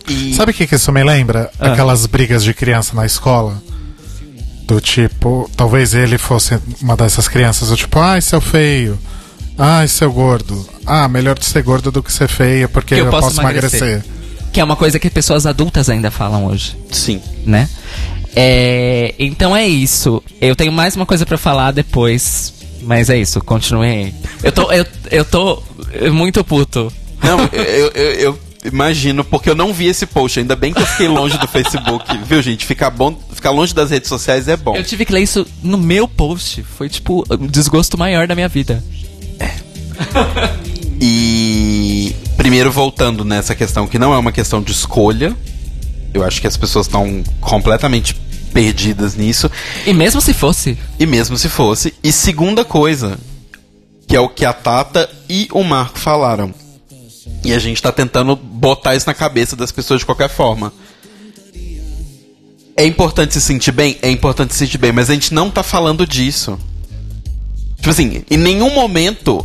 E 0.09 0.35
Sabe 0.35 0.53
o 0.53 0.55
que, 0.55 0.67
que 0.69 0.77
isso 0.77 0.93
me 0.93 1.03
lembra? 1.03 1.51
Ah. 1.59 1.73
Aquelas 1.73 2.07
brigas 2.07 2.45
de 2.45 2.55
criança 2.55 2.95
na 2.95 3.05
escola. 3.05 3.61
Do 4.65 4.81
tipo, 4.81 5.51
talvez 5.57 5.95
ele 5.95 6.19
fosse 6.19 6.59
uma 6.81 6.97
dessas 6.97 7.29
crianças, 7.29 7.69
do 7.71 7.77
tipo, 7.77 7.99
ai, 7.99 8.21
seu 8.21 8.41
feio. 8.41 8.99
Ai, 9.59 9.89
seu 9.89 10.13
gordo. 10.13 10.65
Ah, 10.85 11.09
melhor 11.09 11.39
de 11.39 11.45
ser 11.45 11.63
gordo 11.63 11.91
do 11.91 12.03
que 12.03 12.13
ser 12.13 12.29
feia, 12.29 12.69
porque 12.69 12.95
Que 12.95 13.01
eu 13.01 13.07
eu, 13.07 13.11
posso 13.11 13.29
posso 13.29 13.41
emagrecer. 13.41 13.83
emagrecer. 13.83 14.13
Que 14.53 14.61
é 14.61 14.65
uma 14.65 14.77
coisa 14.77 14.99
que 14.99 15.11
pessoas 15.11 15.45
adultas 15.45 15.89
ainda 15.89 16.11
falam 16.11 16.47
hoje. 16.47 16.77
sim. 16.91 17.21
né? 17.45 17.69
É, 18.39 19.15
então 19.19 19.57
é 19.57 19.67
isso. 19.67 20.23
Eu 20.41 20.55
tenho 20.55 20.71
mais 20.71 20.95
uma 20.95 21.07
coisa 21.07 21.25
pra 21.25 21.39
falar 21.39 21.73
depois, 21.73 22.53
mas 22.83 23.09
é 23.09 23.17
isso. 23.17 23.41
Continuem. 23.41 24.15
Eu 24.43 24.53
tô, 24.53 24.71
eu, 24.71 24.87
eu 25.11 25.25
tô 25.25 25.63
muito 26.13 26.45
puto. 26.45 26.93
Não, 27.23 27.41
eu, 27.51 27.91
eu, 27.95 28.13
eu 28.13 28.39
imagino, 28.63 29.25
porque 29.25 29.49
eu 29.49 29.55
não 29.55 29.73
vi 29.73 29.87
esse 29.87 30.05
post. 30.05 30.39
Ainda 30.39 30.55
bem 30.55 30.75
que 30.75 30.83
eu 30.83 30.87
fiquei 30.87 31.09
longe 31.09 31.39
do 31.39 31.49
Facebook. 31.49 32.05
Viu, 32.27 32.43
gente? 32.43 32.67
Ficar, 32.67 32.91
bom, 32.91 33.19
ficar 33.33 33.51
longe 33.51 33.75
das 33.75 33.91
redes 33.91 34.09
sociais 34.09 34.49
é 34.49 34.57
bom. 34.57 34.77
Eu 34.77 34.85
tive 34.85 35.07
que 35.07 35.15
ler 35.15 35.23
isso 35.23 35.47
no 35.63 35.79
meu 35.79 36.07
post. 36.07 36.63
Foi 36.63 36.91
tipo 36.91 37.25
o 37.29 37.37
desgosto 37.39 37.97
maior 37.97 38.27
da 38.27 38.35
minha 38.35 38.49
vida. 38.49 38.85
E 41.01 42.15
primeiro 42.37 42.71
voltando 42.71 43.25
nessa 43.25 43.55
questão 43.55 43.87
que 43.87 43.99
não 43.99 44.13
é 44.13 44.19
uma 44.19 44.33
questão 44.33 44.61
de 44.61 44.73
escolha. 44.73 45.35
Eu 46.13 46.25
acho 46.25 46.41
que 46.41 46.47
as 46.47 46.57
pessoas 46.57 46.87
estão 46.87 47.23
completamente 47.41 48.15
perdidas 48.57 49.15
nisso. 49.15 49.51
E 49.87 49.93
mesmo 49.93 50.19
se 50.19 50.33
fosse, 50.33 50.79
E 50.99 51.05
mesmo 51.05 51.37
se 51.37 51.47
fosse. 51.47 51.93
E 52.03 52.11
segunda 52.11 52.65
coisa, 52.65 53.19
que 54.09 54.17
é 54.17 54.21
o 54.21 54.31
que 54.31 54.47
a 54.47 54.53
Tata 54.55 55.11
e 55.29 55.47
o 55.53 55.63
Marco 55.63 55.99
falaram. 55.99 56.55
E 57.45 57.53
a 57.53 57.59
gente 57.59 57.83
tá 57.83 57.93
tentando 57.93 58.35
botar 58.35 58.95
isso 58.95 59.07
na 59.07 59.13
cabeça 59.13 59.55
das 59.55 59.71
pessoas 59.71 60.01
de 60.01 60.07
qualquer 60.07 60.31
forma. 60.31 60.73
É 62.75 62.87
importante 62.87 63.35
se 63.35 63.43
sentir 63.43 63.73
bem? 63.73 63.99
É 64.01 64.11
importante 64.11 64.55
se 64.55 64.61
sentir 64.61 64.79
bem, 64.79 64.91
mas 64.91 65.11
a 65.11 65.13
gente 65.13 65.35
não 65.35 65.51
tá 65.51 65.63
falando 65.63 66.07
disso. 66.07 66.59
Tipo 67.77 67.91
assim, 67.91 68.25
em 68.31 68.39
nenhum 68.39 68.75
momento 68.75 69.45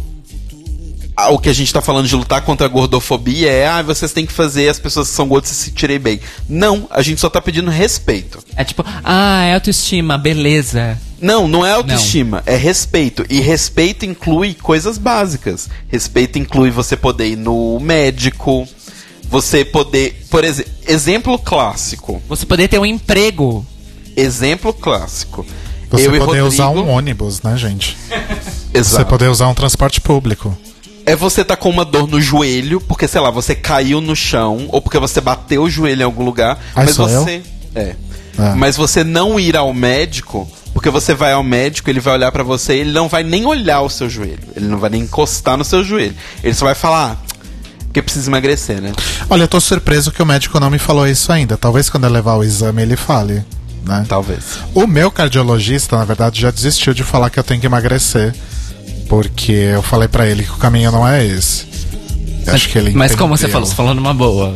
o 1.29 1.39
que 1.39 1.49
a 1.49 1.53
gente 1.53 1.71
tá 1.73 1.81
falando 1.81 2.07
de 2.07 2.15
lutar 2.15 2.41
contra 2.41 2.65
a 2.65 2.69
gordofobia 2.69 3.51
é 3.51 3.67
ah, 3.67 3.81
vocês 3.81 4.11
têm 4.11 4.25
que 4.25 4.33
fazer 4.33 4.69
as 4.69 4.79
pessoas 4.79 5.09
que 5.09 5.15
são 5.15 5.27
gordas 5.27 5.49
se 5.49 5.55
sentirem 5.55 5.99
bem. 5.99 6.19
Não, 6.47 6.87
a 6.89 7.01
gente 7.01 7.21
só 7.21 7.29
tá 7.29 7.41
pedindo 7.41 7.69
respeito. 7.69 8.39
é 8.55 8.63
tipo, 8.63 8.83
ah, 9.03 9.43
é 9.43 9.53
autoestima, 9.53 10.17
beleza. 10.17 10.97
Não, 11.21 11.47
não 11.47 11.65
é 11.65 11.71
autoestima, 11.73 12.41
é 12.47 12.55
respeito. 12.55 13.23
E 13.29 13.39
respeito 13.39 14.05
inclui 14.05 14.55
coisas 14.55 14.97
básicas. 14.97 15.69
Respeito 15.87 16.39
inclui 16.39 16.71
você 16.71 16.97
poder 16.97 17.27
ir 17.29 17.35
no 17.35 17.79
médico, 17.79 18.67
você 19.23 19.63
poder. 19.63 20.25
Por 20.29 20.43
exemplo, 20.43 20.71
exemplo 20.87 21.39
clássico. 21.39 22.21
Você 22.27 22.45
poder 22.45 22.67
ter 22.67 22.79
um 22.79 22.85
emprego. 22.85 23.65
Exemplo 24.15 24.73
clássico. 24.73 25.45
Você 25.91 26.07
Eu 26.07 26.15
e 26.15 26.19
poder 26.19 26.41
Rodrigo, 26.41 26.47
usar 26.47 26.69
um 26.69 26.89
ônibus, 26.89 27.41
né, 27.41 27.55
gente? 27.57 27.97
Você 28.71 28.77
Exato. 28.77 29.05
poder 29.05 29.27
usar 29.27 29.49
um 29.49 29.53
transporte 29.53 29.99
público. 29.99 30.57
É 31.11 31.15
você 31.15 31.43
tá 31.43 31.57
com 31.57 31.69
uma 31.69 31.83
dor 31.83 32.07
no 32.07 32.21
joelho, 32.21 32.79
porque, 32.79 33.05
sei 33.05 33.19
lá, 33.19 33.29
você 33.29 33.53
caiu 33.53 33.99
no 33.99 34.15
chão, 34.15 34.67
ou 34.69 34.81
porque 34.81 34.97
você 34.97 35.19
bateu 35.19 35.63
o 35.63 35.69
joelho 35.69 36.03
em 36.03 36.05
algum 36.05 36.23
lugar. 36.23 36.57
Ah, 36.73 36.85
mas 36.85 36.97
eu? 36.97 37.05
você. 37.05 37.41
É. 37.75 37.95
Ah. 38.37 38.55
Mas 38.55 38.77
você 38.77 39.03
não 39.03 39.37
ir 39.37 39.57
ao 39.57 39.73
médico, 39.73 40.49
porque 40.73 40.89
você 40.89 41.13
vai 41.13 41.33
ao 41.33 41.43
médico, 41.43 41.89
ele 41.89 41.99
vai 41.99 42.13
olhar 42.13 42.31
pra 42.31 42.43
você, 42.43 42.75
ele 42.75 42.93
não 42.93 43.09
vai 43.09 43.23
nem 43.23 43.45
olhar 43.45 43.81
o 43.81 43.89
seu 43.89 44.09
joelho. 44.09 44.39
Ele 44.55 44.67
não 44.67 44.77
vai 44.77 44.89
nem 44.89 45.01
encostar 45.01 45.57
no 45.57 45.65
seu 45.65 45.83
joelho. 45.83 46.15
Ele 46.41 46.53
só 46.53 46.63
vai 46.63 46.75
falar, 46.75 47.11
ah, 47.11 47.31
porque 47.87 48.01
precisa 48.01 48.29
emagrecer, 48.29 48.81
né? 48.81 48.93
Olha, 49.29 49.43
eu 49.43 49.49
tô 49.49 49.59
surpreso 49.59 50.13
que 50.13 50.23
o 50.23 50.25
médico 50.25 50.61
não 50.61 50.69
me 50.69 50.79
falou 50.79 51.05
isso 51.05 51.29
ainda. 51.29 51.57
Talvez 51.57 51.89
quando 51.89 52.05
eu 52.05 52.09
levar 52.09 52.37
o 52.37 52.43
exame 52.45 52.83
ele 52.83 52.95
fale. 52.95 53.43
Né? 53.85 54.05
Talvez. 54.07 54.59
O 54.73 54.87
meu 54.87 55.11
cardiologista, 55.11 55.97
na 55.97 56.05
verdade, 56.05 56.39
já 56.39 56.51
desistiu 56.51 56.93
de 56.93 57.03
falar 57.03 57.29
que 57.29 57.37
eu 57.37 57.43
tenho 57.43 57.59
que 57.59 57.65
emagrecer. 57.67 58.33
Porque 59.11 59.51
eu 59.51 59.81
falei 59.83 60.07
pra 60.07 60.25
ele 60.25 60.41
que 60.41 60.51
o 60.51 60.55
caminho 60.55 60.89
não 60.89 61.05
é 61.05 61.25
esse. 61.25 61.65
Eu 62.47 62.53
Acho 62.53 62.69
que 62.69 62.77
ele 62.77 62.91
Mas 62.91 63.13
como 63.13 63.35
você 63.35 63.43
entendeu. 63.43 63.51
falou? 63.51 63.67
Você 63.67 63.75
falou 63.75 63.93
numa 63.93 64.13
boa. 64.13 64.55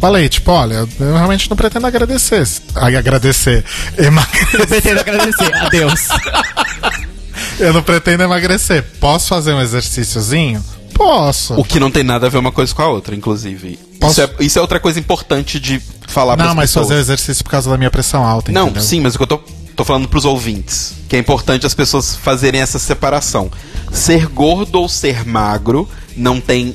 Falei, 0.00 0.26
tipo, 0.26 0.50
olha, 0.50 0.88
eu 0.98 1.14
realmente 1.14 1.50
não 1.50 1.54
pretendo 1.56 1.86
agradecer. 1.86 2.48
Ai, 2.76 2.96
agradecer. 2.96 3.62
Emagrecer. 3.98 4.58
Eu 4.60 4.66
pretendo 4.66 5.00
agradecer. 5.00 5.54
Adeus. 5.54 6.08
Eu 7.60 7.74
não 7.74 7.82
pretendo 7.82 8.22
emagrecer. 8.22 8.82
Posso 8.98 9.28
fazer 9.28 9.52
um 9.52 9.60
exercíciozinho? 9.60 10.64
Posso. 10.94 11.52
O 11.60 11.62
que 11.64 11.78
não 11.78 11.90
tem 11.90 12.02
nada 12.02 12.26
a 12.26 12.30
ver 12.30 12.38
uma 12.38 12.52
coisa 12.52 12.74
com 12.74 12.80
a 12.80 12.88
outra, 12.88 13.14
inclusive. 13.14 13.78
Isso 14.02 14.22
é, 14.22 14.30
isso 14.40 14.58
é 14.58 14.62
outra 14.62 14.80
coisa 14.80 14.98
importante 14.98 15.60
de 15.60 15.78
falar 16.08 16.38
Não, 16.38 16.54
mas 16.54 16.70
pessoas. 16.70 16.86
fazer 16.88 16.98
o 16.98 17.02
exercício 17.02 17.44
por 17.44 17.50
causa 17.50 17.68
da 17.70 17.76
minha 17.76 17.90
pressão 17.90 18.24
alta, 18.24 18.50
Não, 18.50 18.64
entendeu? 18.68 18.82
sim, 18.82 19.00
mas 19.00 19.14
o 19.14 19.18
que 19.18 19.24
eu 19.24 19.26
tô 19.26 19.40
tô 19.76 19.84
falando 19.84 20.08
pros 20.08 20.24
ouvintes, 20.24 20.94
que 21.08 21.16
é 21.16 21.18
importante 21.18 21.66
as 21.66 21.74
pessoas 21.74 22.14
fazerem 22.16 22.60
essa 22.60 22.78
separação. 22.78 23.50
Ser 23.92 24.26
gordo 24.26 24.76
ou 24.80 24.88
ser 24.88 25.24
magro 25.26 25.88
não 26.16 26.40
tem 26.40 26.74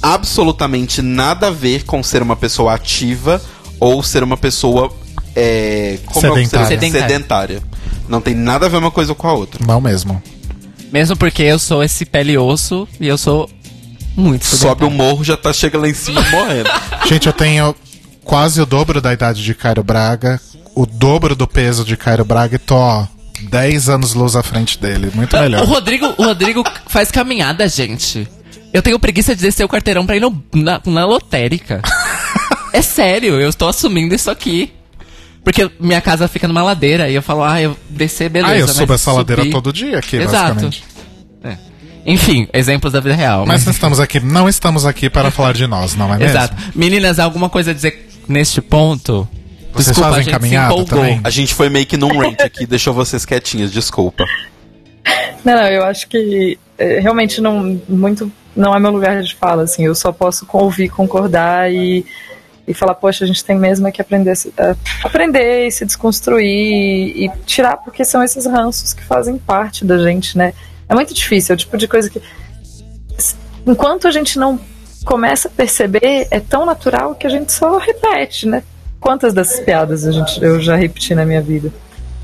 absolutamente 0.00 1.00
nada 1.02 1.48
a 1.48 1.50
ver 1.50 1.84
com 1.84 2.02
ser 2.02 2.22
uma 2.22 2.36
pessoa 2.36 2.74
ativa 2.74 3.40
ou 3.80 4.02
ser 4.02 4.22
uma 4.22 4.36
pessoa 4.36 4.92
é, 5.34 5.98
como 6.06 6.26
é 6.26 6.30
Sedentária. 6.44 6.80
ser- 6.80 6.90
sedentária. 6.92 7.62
Não 8.08 8.20
tem 8.20 8.34
nada 8.34 8.66
a 8.66 8.68
ver 8.68 8.76
uma 8.76 8.90
coisa 8.90 9.14
com 9.14 9.26
a 9.26 9.32
outra. 9.32 9.64
Não 9.66 9.80
mesmo. 9.80 10.22
Mesmo 10.92 11.16
porque 11.16 11.42
eu 11.42 11.58
sou 11.58 11.82
esse 11.82 12.04
pele 12.04 12.32
e 12.32 12.38
osso 12.38 12.86
e 13.00 13.08
eu 13.08 13.18
sou 13.18 13.50
muito 14.16 14.44
Sobe 14.46 14.84
o 14.84 14.90
morro, 14.90 15.24
já 15.24 15.36
tá 15.36 15.52
chega 15.52 15.76
lá 15.78 15.88
em 15.88 15.94
cima 15.94 16.22
morrendo. 16.30 16.70
Gente, 17.08 17.26
eu 17.26 17.32
tenho 17.32 17.74
quase 18.22 18.60
o 18.60 18.66
dobro 18.66 19.00
da 19.00 19.12
idade 19.12 19.42
de 19.42 19.54
Cairo 19.54 19.82
Braga, 19.82 20.40
o 20.74 20.86
dobro 20.86 21.34
do 21.36 21.46
peso 21.46 21.84
de 21.84 21.96
Cairo 21.96 22.24
Braga 22.24 22.56
e 22.56 22.58
tô, 22.58 22.74
ó, 22.76 23.06
10 23.50 23.88
anos 23.88 24.14
luz 24.14 24.36
à 24.36 24.42
frente 24.42 24.78
dele. 24.78 25.10
Muito 25.14 25.36
O 25.36 25.40
melhor. 25.40 25.64
Rodrigo, 25.66 26.14
o 26.16 26.24
Rodrigo 26.24 26.64
faz 26.86 27.10
caminhada, 27.10 27.68
gente. 27.68 28.26
Eu 28.72 28.82
tenho 28.82 28.98
preguiça 28.98 29.34
de 29.36 29.42
descer 29.42 29.64
o 29.64 29.68
quarteirão 29.68 30.04
pra 30.04 30.16
ir 30.16 30.20
no- 30.20 30.42
na, 30.52 30.80
na 30.84 31.04
lotérica. 31.06 31.80
é 32.72 32.82
sério, 32.82 33.40
eu 33.40 33.48
estou 33.48 33.68
assumindo 33.68 34.14
isso 34.14 34.30
aqui. 34.30 34.72
Porque 35.44 35.70
minha 35.78 36.00
casa 36.00 36.26
fica 36.26 36.48
numa 36.48 36.62
ladeira 36.62 37.08
e 37.10 37.14
eu 37.14 37.22
falo, 37.22 37.44
ah, 37.44 37.60
eu 37.60 37.76
descer, 37.90 38.30
beleza. 38.30 38.52
ah, 38.54 38.58
eu 38.58 38.66
mas 38.66 38.76
subo 38.76 38.94
essa 38.94 39.12
ladeira 39.12 39.44
todo 39.50 39.72
dia 39.72 39.98
aqui, 39.98 40.16
Exato. 40.16 40.54
basicamente. 40.54 40.84
É. 41.44 41.56
Enfim, 42.06 42.48
exemplos 42.52 42.92
da 42.94 43.00
vida 43.00 43.14
real. 43.14 43.44
Mas 43.46 43.64
não 43.64 43.70
estamos 43.72 44.00
aqui, 44.00 44.18
não 44.20 44.48
estamos 44.48 44.86
aqui 44.86 45.10
para 45.10 45.30
falar 45.30 45.52
de 45.52 45.66
nós, 45.66 45.94
não 45.94 46.06
é 46.12 46.16
mesmo? 46.18 46.30
Exato. 46.36 46.56
Meninas, 46.74 47.18
alguma 47.18 47.50
coisa 47.50 47.72
a 47.72 47.74
dizer 47.74 48.08
neste 48.26 48.62
ponto? 48.62 49.28
Vocês 49.74 49.88
Desculpa, 49.88 50.10
fazem 50.10 50.20
a 50.20 50.22
gente 50.22 50.32
se 50.32 50.38
caminhada 50.40 50.84
também? 50.84 51.20
A 51.24 51.30
gente 51.30 51.54
foi 51.54 51.68
meio 51.68 51.84
que 51.84 51.96
num 51.96 52.16
rant 52.16 52.40
aqui, 52.40 52.64
deixou 52.66 52.94
vocês 52.94 53.24
quietinhas, 53.26 53.72
desculpa. 53.72 54.24
Não, 55.44 55.52
não, 55.54 55.66
eu 55.66 55.84
acho 55.84 56.08
que 56.08 56.58
eh, 56.78 57.00
realmente 57.00 57.40
não 57.40 57.78
muito 57.88 58.30
não 58.56 58.74
é 58.74 58.78
meu 58.78 58.92
lugar 58.92 59.20
de 59.20 59.34
fala, 59.34 59.64
assim, 59.64 59.84
eu 59.84 59.94
só 59.94 60.12
posso 60.12 60.46
ouvir, 60.52 60.88
concordar 60.88 61.72
e, 61.72 62.06
e 62.68 62.72
falar, 62.72 62.94
poxa, 62.94 63.24
a 63.24 63.26
gente 63.26 63.44
tem 63.44 63.56
mesmo 63.58 63.90
que 63.90 64.00
aprender, 64.00 64.30
a 64.30 64.34
se- 64.36 64.54
a 64.56 64.76
aprender 65.02 65.66
e 65.66 65.72
se 65.72 65.84
desconstruir 65.84 66.46
e, 66.46 67.26
e 67.26 67.30
tirar, 67.44 67.78
porque 67.78 68.04
são 68.04 68.22
esses 68.22 68.46
ranços 68.46 68.92
que 68.92 69.02
fazem 69.02 69.36
parte 69.36 69.84
da 69.84 69.98
gente, 69.98 70.38
né? 70.38 70.54
É 70.88 70.94
muito 70.94 71.12
difícil, 71.12 71.52
é 71.52 71.56
o 71.56 71.58
tipo 71.58 71.76
de 71.76 71.88
coisa 71.88 72.08
que 72.08 72.22
enquanto 73.66 74.06
a 74.06 74.10
gente 74.12 74.38
não 74.38 74.58
começa 75.04 75.48
a 75.48 75.50
perceber, 75.50 76.28
é 76.30 76.40
tão 76.40 76.64
natural 76.64 77.14
que 77.14 77.26
a 77.26 77.30
gente 77.30 77.52
só 77.52 77.78
repete, 77.78 78.46
né? 78.46 78.62
Quantas 79.04 79.34
dessas 79.34 79.60
piadas 79.60 80.06
a 80.06 80.10
gente, 80.10 80.42
eu 80.42 80.60
já 80.60 80.74
repeti 80.74 81.14
na 81.14 81.24
minha 81.26 81.42
vida? 81.42 81.70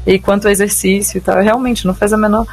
E 0.06 0.18
quanto 0.18 0.46
ao 0.46 0.50
exercício 0.50 1.18
e 1.18 1.20
tal, 1.20 1.40
realmente 1.40 1.86
não 1.86 1.94
faz 1.94 2.12
a 2.12 2.16
menor 2.16 2.46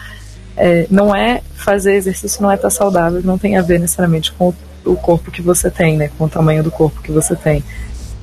é, 0.57 0.87
não 0.89 1.15
é 1.15 1.41
fazer 1.55 1.93
exercício, 1.93 2.41
não 2.41 2.51
é 2.51 2.55
estar 2.55 2.71
saudável, 2.71 3.21
não 3.23 3.37
tem 3.37 3.57
a 3.57 3.61
ver 3.61 3.79
necessariamente 3.79 4.31
com 4.31 4.53
o, 4.83 4.95
corpo 4.95 5.29
que 5.29 5.41
você 5.41 5.69
tem, 5.69 5.95
né? 5.95 6.09
Com 6.17 6.25
o 6.25 6.29
tamanho 6.29 6.63
do 6.63 6.71
corpo 6.71 7.01
que 7.01 7.11
você 7.11 7.35
tem. 7.35 7.63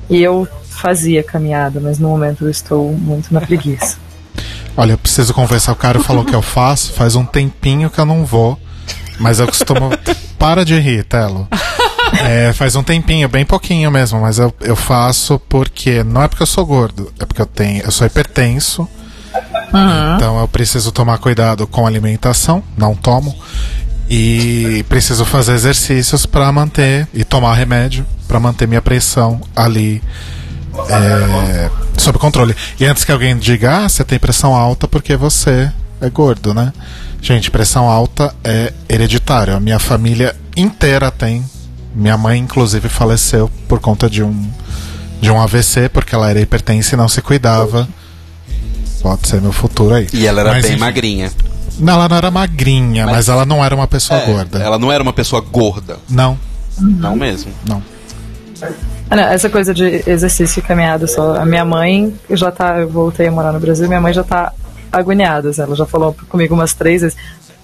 E 0.09 0.21
eu 0.21 0.47
fazia 0.67 1.23
caminhada, 1.23 1.79
mas 1.79 1.97
no 1.97 2.09
momento 2.09 2.43
eu 2.43 2.49
estou 2.49 2.91
muito 2.91 3.33
na 3.33 3.39
preguiça. 3.39 3.97
Olha, 4.75 4.91
eu 4.91 4.97
preciso 4.97 5.33
conversar. 5.33 5.71
O 5.71 5.77
cara 5.77 5.99
falou 6.01 6.25
que 6.25 6.35
eu 6.35 6.41
faço, 6.41 6.91
faz 6.91 7.15
um 7.15 7.25
tempinho 7.25 7.89
que 7.89 7.97
eu 7.97 8.05
não 8.05 8.25
vou. 8.25 8.59
Mas 9.17 9.39
eu 9.39 9.47
costumo. 9.47 9.89
Para 10.37 10.65
de 10.65 10.77
rir, 10.77 11.05
Telo. 11.05 11.47
É, 12.23 12.53
faz 12.53 12.75
um 12.75 12.83
tempinho, 12.83 13.27
bem 13.27 13.45
pouquinho 13.45 13.91
mesmo, 13.91 14.21
mas 14.21 14.39
eu, 14.39 14.53
eu 14.61 14.75
faço 14.75 15.39
porque. 15.49 16.03
Não 16.03 16.23
é 16.23 16.27
porque 16.27 16.43
eu 16.43 16.47
sou 16.47 16.65
gordo, 16.65 17.11
é 17.19 17.25
porque 17.25 17.41
eu 17.41 17.45
tenho. 17.45 17.83
Eu 17.83 17.91
sou 17.91 18.05
hipertenso. 18.05 18.87
Então 20.15 20.39
eu 20.39 20.47
preciso 20.47 20.91
tomar 20.91 21.17
cuidado 21.17 21.67
com 21.67 21.85
a 21.85 21.89
alimentação, 21.89 22.63
não 22.77 22.95
tomo. 22.95 23.35
E 24.09 24.85
preciso 24.87 25.25
fazer 25.25 25.53
exercícios 25.53 26.25
para 26.25 26.51
manter. 26.51 27.07
E 27.13 27.23
tomar 27.23 27.53
remédio 27.55 28.05
para 28.27 28.39
manter 28.39 28.67
minha 28.67 28.81
pressão 28.81 29.41
ali 29.55 30.01
é, 30.89 31.69
sob 31.97 32.17
controle. 32.19 32.55
E 32.79 32.85
antes 32.85 33.03
que 33.03 33.11
alguém 33.11 33.37
diga, 33.37 33.85
ah, 33.85 33.89
você 33.89 34.03
tem 34.03 34.19
pressão 34.19 34.55
alta 34.55 34.87
porque 34.87 35.15
você 35.15 35.71
é 36.01 36.09
gordo, 36.09 36.53
né? 36.53 36.73
Gente, 37.21 37.49
pressão 37.49 37.89
alta 37.89 38.33
é 38.43 38.73
hereditário. 38.87 39.55
A 39.55 39.59
minha 39.59 39.79
família 39.79 40.35
inteira 40.55 41.09
tem. 41.09 41.43
Minha 41.95 42.17
mãe, 42.17 42.39
inclusive, 42.39 42.89
faleceu 42.89 43.49
por 43.67 43.79
conta 43.79 44.09
de 44.09 44.21
um, 44.21 44.49
de 45.21 45.31
um 45.31 45.39
AVC, 45.41 45.87
porque 45.89 46.13
ela 46.13 46.29
era 46.29 46.39
hipertensa 46.41 46.93
e 46.95 46.97
não 46.97 47.07
se 47.07 47.21
cuidava. 47.21 47.87
Pode 49.01 49.27
ser 49.27 49.41
meu 49.41 49.53
futuro 49.53 49.95
aí. 49.95 50.07
E 50.13 50.25
ela 50.27 50.41
era 50.41 50.49
Mas, 50.51 50.63
bem 50.63 50.71
enfim. 50.71 50.79
magrinha. 50.81 51.31
Não, 51.79 51.93
ela 51.93 52.07
não 52.09 52.17
era 52.17 52.31
magrinha, 52.31 53.05
mas, 53.05 53.27
ela 53.29 53.45
não 53.45 53.63
era 53.63 53.75
uma 53.75 53.87
pessoa 53.87 54.19
É, 54.19 54.25
gorda. 54.25 54.59
Ela 54.59 54.79
não 54.79 54.91
era 54.91 55.01
uma 55.03 55.13
pessoa 55.13 55.41
gorda. 55.41 55.97
Não, 56.09 56.37
Não 56.77 57.15
mesmo. 57.15 57.51
não. 57.67 57.81
Ah, 59.09 59.15
não, 59.15 59.23
essa 59.23 59.49
coisa 59.49 59.73
de 59.73 60.03
exercício 60.09 60.59
e 60.59 60.63
caminhada 60.63 61.05
só. 61.05 61.35
A 61.35 61.45
minha 61.45 61.63
mãe 61.65 62.13
já 62.31 62.49
tá. 62.51 62.79
Eu 62.79 62.89
voltei 62.89 63.27
a 63.27 63.31
morar 63.31 63.51
no 63.51 63.59
Brasil, 63.59 63.87
minha 63.87 64.01
mãe 64.01 64.11
já 64.13 64.23
tá 64.23 64.51
agoniada. 64.91 65.49
assim, 65.49 65.61
Ela 65.61 65.75
já 65.75 65.85
falou 65.85 66.15
comigo 66.29 66.53
umas 66.55 66.73
três 66.73 67.01
vezes. 67.01 67.17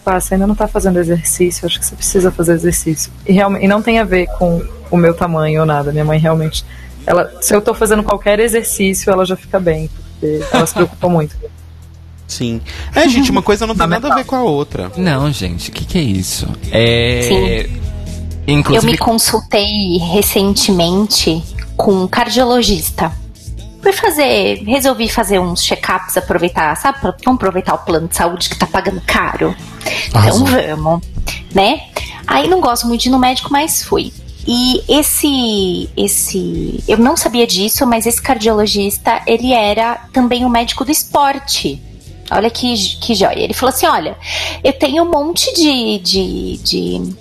Pá, 0.03 0.19
você 0.19 0.33
ainda 0.33 0.47
não 0.47 0.55
tá 0.55 0.67
fazendo 0.67 0.99
exercício, 0.99 1.65
acho 1.65 1.79
que 1.79 1.85
você 1.85 1.95
precisa 1.95 2.31
fazer 2.31 2.53
exercício. 2.53 3.11
E, 3.27 3.33
realmente, 3.33 3.65
e 3.65 3.67
não 3.67 3.81
tem 3.81 3.99
a 3.99 4.03
ver 4.03 4.27
com 4.37 4.61
o 4.89 4.97
meu 4.97 5.13
tamanho 5.13 5.61
ou 5.61 5.65
nada. 5.65 5.91
Minha 5.91 6.05
mãe 6.05 6.19
realmente. 6.19 6.65
Ela, 7.05 7.31
se 7.41 7.53
eu 7.53 7.61
tô 7.61 7.73
fazendo 7.73 8.03
qualquer 8.03 8.39
exercício, 8.39 9.11
ela 9.11 9.25
já 9.25 9.35
fica 9.35 9.59
bem, 9.59 9.89
porque 10.19 10.41
ela 10.51 10.65
se 10.65 10.73
preocupa 10.73 11.07
muito. 11.07 11.35
Sim. 12.27 12.61
É, 12.95 13.07
gente, 13.09 13.29
uma 13.29 13.41
coisa 13.41 13.67
não 13.67 13.75
tem 13.75 13.87
nada 13.87 14.11
a 14.11 14.15
ver 14.15 14.23
com 14.23 14.35
a 14.35 14.43
outra. 14.43 14.91
Não, 14.95 15.31
gente, 15.31 15.69
o 15.69 15.73
que, 15.73 15.85
que 15.85 15.97
é 15.97 16.01
isso? 16.01 16.47
É. 16.71 17.67
Sim. 17.67 17.81
Inclusive. 18.47 18.87
Eu 18.87 18.91
me 18.91 18.97
consultei 18.97 19.97
recentemente 19.97 21.43
com 21.75 22.03
um 22.03 22.07
cardiologista. 22.07 23.11
Fui 23.81 23.91
fazer, 23.91 24.63
resolvi 24.63 25.09
fazer 25.09 25.39
uns 25.39 25.63
check-ups, 25.63 26.15
aproveitar, 26.15 26.75
sabe? 26.77 26.99
Vamos 27.01 27.39
aproveitar 27.39 27.73
o 27.73 27.79
plano 27.79 28.07
de 28.07 28.15
saúde 28.15 28.49
que 28.49 28.57
tá 28.57 28.67
pagando 28.67 29.01
caro. 29.01 29.55
Arrasou. 30.13 30.47
Então 30.47 30.75
vamos, 30.77 31.01
né? 31.53 31.81
Aí 32.27 32.47
não 32.47 32.61
gosto 32.61 32.87
muito 32.87 33.01
de 33.01 33.09
ir 33.09 33.11
no 33.11 33.19
médico, 33.19 33.51
mas 33.51 33.83
fui. 33.83 34.13
E 34.47 34.83
esse, 34.87 35.89
esse, 35.95 36.83
eu 36.87 36.97
não 36.97 37.15
sabia 37.15 37.45
disso, 37.45 37.85
mas 37.85 38.05
esse 38.05 38.21
cardiologista, 38.21 39.21
ele 39.27 39.53
era 39.53 39.95
também 40.11 40.45
um 40.45 40.49
médico 40.49 40.83
do 40.83 40.91
esporte. 40.91 41.81
Olha 42.31 42.49
que, 42.49 42.73
que 42.97 43.13
joia. 43.13 43.39
Ele 43.39 43.53
falou 43.53 43.73
assim: 43.73 43.85
olha, 43.85 44.17
eu 44.63 44.73
tenho 44.73 45.03
um 45.03 45.09
monte 45.11 45.53
de, 45.53 45.99
de, 45.99 46.57
de 46.63 47.15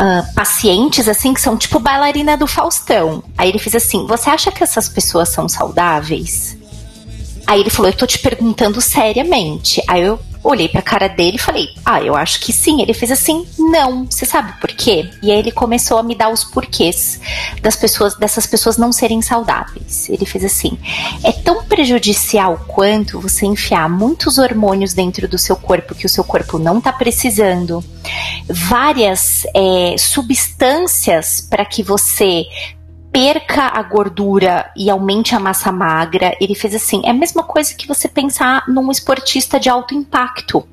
ah, 0.00 0.24
pacientes 0.32 1.08
assim 1.08 1.34
que 1.34 1.40
são 1.40 1.56
tipo 1.56 1.80
bailarina 1.80 2.36
do 2.36 2.46
Faustão. 2.46 3.20
Aí 3.36 3.48
ele 3.48 3.58
fez 3.58 3.74
assim: 3.74 4.06
você 4.06 4.30
acha 4.30 4.52
que 4.52 4.62
essas 4.62 4.88
pessoas 4.88 5.28
são 5.28 5.48
saudáveis? 5.48 6.56
Aí 7.44 7.60
ele 7.60 7.68
falou: 7.68 7.90
Eu 7.90 7.96
tô 7.96 8.06
te 8.06 8.20
perguntando 8.20 8.80
seriamente. 8.80 9.82
Aí 9.88 10.02
eu 10.02 10.20
olhei 10.42 10.68
pra 10.68 10.82
cara 10.82 11.08
dele 11.08 11.36
e 11.36 11.40
falei: 11.40 11.68
Ah, 11.84 12.00
eu 12.00 12.14
acho 12.14 12.40
que 12.40 12.52
sim. 12.52 12.80
Ele 12.80 12.94
fez 12.94 13.10
assim: 13.10 13.46
Não. 13.58 14.06
Você 14.06 14.24
sabe 14.24 14.52
por 14.60 14.70
quê? 14.70 15.10
E 15.22 15.30
aí 15.30 15.38
ele 15.38 15.52
começou 15.52 15.98
a 15.98 16.02
me 16.02 16.14
dar 16.14 16.30
os 16.30 16.44
porquês 16.44 17.20
das 17.60 17.76
pessoas, 17.76 18.16
dessas 18.16 18.46
pessoas 18.46 18.76
não 18.76 18.92
serem 18.92 19.22
saudáveis. 19.22 20.08
Ele 20.08 20.24
fez 20.24 20.44
assim: 20.44 20.78
É 21.22 21.32
tão 21.32 21.64
prejudicial 21.64 22.64
quanto 22.66 23.20
você 23.20 23.46
enfiar 23.46 23.88
muitos 23.88 24.38
hormônios 24.38 24.94
dentro 24.94 25.28
do 25.28 25.38
seu 25.38 25.56
corpo 25.56 25.94
que 25.94 26.06
o 26.06 26.08
seu 26.08 26.24
corpo 26.24 26.58
não 26.58 26.80
tá 26.80 26.92
precisando, 26.92 27.82
várias 28.48 29.44
é, 29.54 29.96
substâncias 29.98 31.40
para 31.40 31.64
que 31.64 31.82
você 31.82 32.44
perca 33.12 33.72
a 33.74 33.82
gordura 33.82 34.70
e 34.76 34.90
aumente 34.90 35.34
a 35.34 35.40
massa 35.40 35.72
magra. 35.72 36.36
Ele 36.40 36.54
fez 36.54 36.74
assim: 36.74 37.02
é 37.04 37.10
a 37.10 37.14
mesma 37.14 37.42
coisa 37.42 37.74
que 37.74 37.86
você 37.86 38.08
pensar 38.08 38.64
num 38.68 38.90
esportista 38.90 39.58
de 39.58 39.68
alto 39.68 39.94
impacto. 39.94 40.66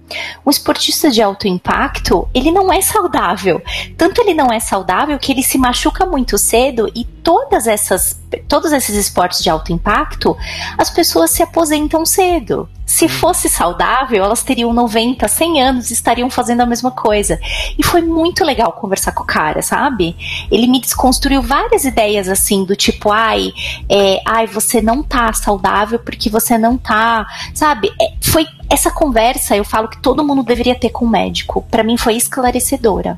Um 0.45 0.49
esportista 0.49 1.10
de 1.10 1.22
alto 1.22 1.48
impacto, 1.48 2.28
ele 2.34 2.52
não 2.52 2.72
é 2.72 2.82
saudável. 2.82 3.62
Tanto 3.98 4.22
ele 4.22 4.34
não 4.34 4.52
é 4.52 4.60
saudável 4.60 5.18
que 5.18 5.32
ele 5.32 5.44
se 5.44 5.57
machuca 5.57 6.06
muito 6.06 6.38
cedo 6.38 6.91
e 6.95 7.06
todas 7.26 7.65
essas 7.65 8.23
todos 8.47 8.72
esses 8.72 8.95
esportes 8.95 9.41
de 9.41 9.49
alto 9.49 9.73
impacto, 9.73 10.38
as 10.77 10.89
pessoas 10.89 11.31
se 11.31 11.41
aposentam 11.41 12.06
cedo. 12.06 12.69
Se 12.85 13.10
fosse 13.10 13.49
saudável, 13.49 14.23
elas 14.23 14.43
teriam 14.43 14.72
90, 14.72 15.27
100 15.27 15.61
anos 15.61 15.89
e 15.89 15.93
estariam 15.93 16.30
fazendo 16.30 16.61
a 16.61 16.65
mesma 16.65 16.91
coisa. 16.91 17.39
E 17.80 17.84
foi 17.84 18.02
muito 18.02 18.43
legal 18.43 18.72
conversar 18.73 19.11
com 19.14 19.23
o 19.23 19.26
cara, 19.26 19.61
sabe? 19.61 20.15
Ele 20.52 20.68
me 20.68 20.80
desconstruiu 20.80 21.41
várias 21.41 21.84
ideias 21.84 22.30
assim, 22.30 22.64
do 22.64 22.76
tipo, 22.76 23.10
ai, 23.11 23.52
é, 23.89 24.22
ai, 24.26 24.45
você 24.45 24.81
não 24.81 25.02
tá 25.02 25.34
saudável 25.34 25.97
porque 25.97 26.30
você 26.30 26.57
não 26.57 26.77
tá, 26.77 27.26
sabe? 27.53 27.91
É, 27.99 28.14
foi 28.22 28.45
essa 28.69 28.91
conversa, 28.91 29.56
eu 29.56 29.64
falo 29.64 29.88
que 29.88 29.97
todo 29.97 30.23
mundo 30.23 30.43
deveria 30.43 30.76
ter 30.76 30.89
com 30.89 31.06
o 31.06 31.10
médico. 31.10 31.64
Pra 31.72 31.84
mim 31.84 31.97
foi 31.97 32.15
esclarecedora. 32.15 33.18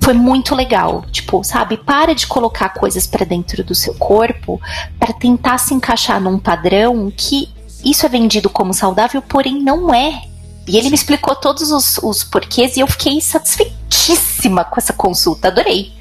Foi 0.00 0.14
muito 0.14 0.54
legal, 0.54 1.04
tipo, 1.10 1.42
sabe? 1.42 1.76
Para 1.76 2.14
de 2.14 2.26
colocar 2.26 2.70
coisas 2.70 3.06
pra 3.06 3.24
dentro 3.24 3.64
do 3.64 3.74
seu 3.74 3.94
corpo 3.94 4.60
pra 4.98 5.12
tentar 5.12 5.58
se 5.58 5.74
encaixar 5.74 6.20
num 6.20 6.38
padrão 6.38 7.12
que 7.14 7.48
isso 7.84 8.04
é 8.04 8.08
vendido 8.08 8.50
como 8.50 8.74
saudável, 8.74 9.22
porém 9.22 9.62
não 9.62 9.94
é. 9.94 10.22
E 10.68 10.76
ele 10.76 10.90
me 10.90 10.94
explicou 10.94 11.34
todos 11.34 11.70
os, 11.72 11.98
os 12.02 12.22
porquês 12.22 12.76
e 12.76 12.80
eu 12.80 12.86
fiquei 12.86 13.20
satisfeitíssima 13.20 14.64
com 14.64 14.78
essa 14.78 14.92
consulta. 14.92 15.48
Adorei. 15.48 15.92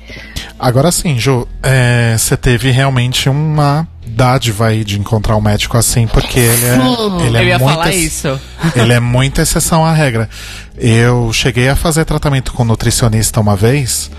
Agora 0.59 0.91
sim, 0.91 1.17
Ju, 1.17 1.47
é, 1.63 2.15
você 2.17 2.35
teve 2.35 2.71
realmente 2.71 3.29
uma 3.29 3.87
dádiva 4.05 4.67
aí 4.67 4.83
de 4.83 4.99
encontrar 4.99 5.35
um 5.35 5.41
médico 5.41 5.77
assim, 5.77 6.07
porque 6.07 6.39
ele 6.39 6.65
é, 6.65 6.75
Sim. 6.75 7.25
ele 7.25 7.37
é 7.37 7.41
Eu 7.41 7.47
ia 7.47 7.59
muito 7.59 7.73
falar 7.73 7.93
isso. 7.93 8.39
Ele 8.75 8.93
é 8.93 8.99
muita 8.99 9.43
exceção 9.43 9.85
à 9.85 9.93
regra. 9.93 10.27
Eu 10.75 11.31
cheguei 11.31 11.69
a 11.69 11.75
fazer 11.75 12.05
tratamento 12.05 12.51
com 12.53 12.63
nutricionista 12.63 13.39
uma 13.39 13.55
vez 13.55 14.09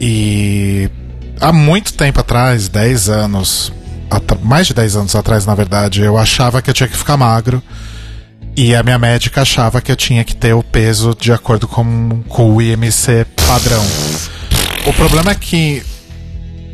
e 0.00 0.90
há 1.40 1.52
muito 1.52 1.92
tempo 1.92 2.20
atrás, 2.20 2.68
10 2.68 3.08
anos, 3.08 3.72
mais 4.42 4.66
de 4.66 4.74
10 4.74 4.96
anos 4.96 5.14
atrás, 5.14 5.44
na 5.44 5.54
verdade, 5.54 6.00
eu 6.02 6.16
achava 6.16 6.62
que 6.62 6.70
eu 6.70 6.74
tinha 6.74 6.88
que 6.88 6.96
ficar 6.96 7.16
magro. 7.16 7.62
E 8.56 8.74
a 8.74 8.82
minha 8.82 8.98
médica 8.98 9.42
achava 9.42 9.80
que 9.82 9.92
eu 9.92 9.96
tinha 9.96 10.24
que 10.24 10.34
ter 10.34 10.54
o 10.54 10.62
peso 10.62 11.14
de 11.18 11.30
acordo 11.30 11.68
com, 11.68 12.22
com 12.28 12.54
o 12.54 12.62
IMC 12.62 13.26
padrão. 13.46 13.84
O 14.86 14.92
problema 14.94 15.32
é 15.32 15.34
que 15.34 15.82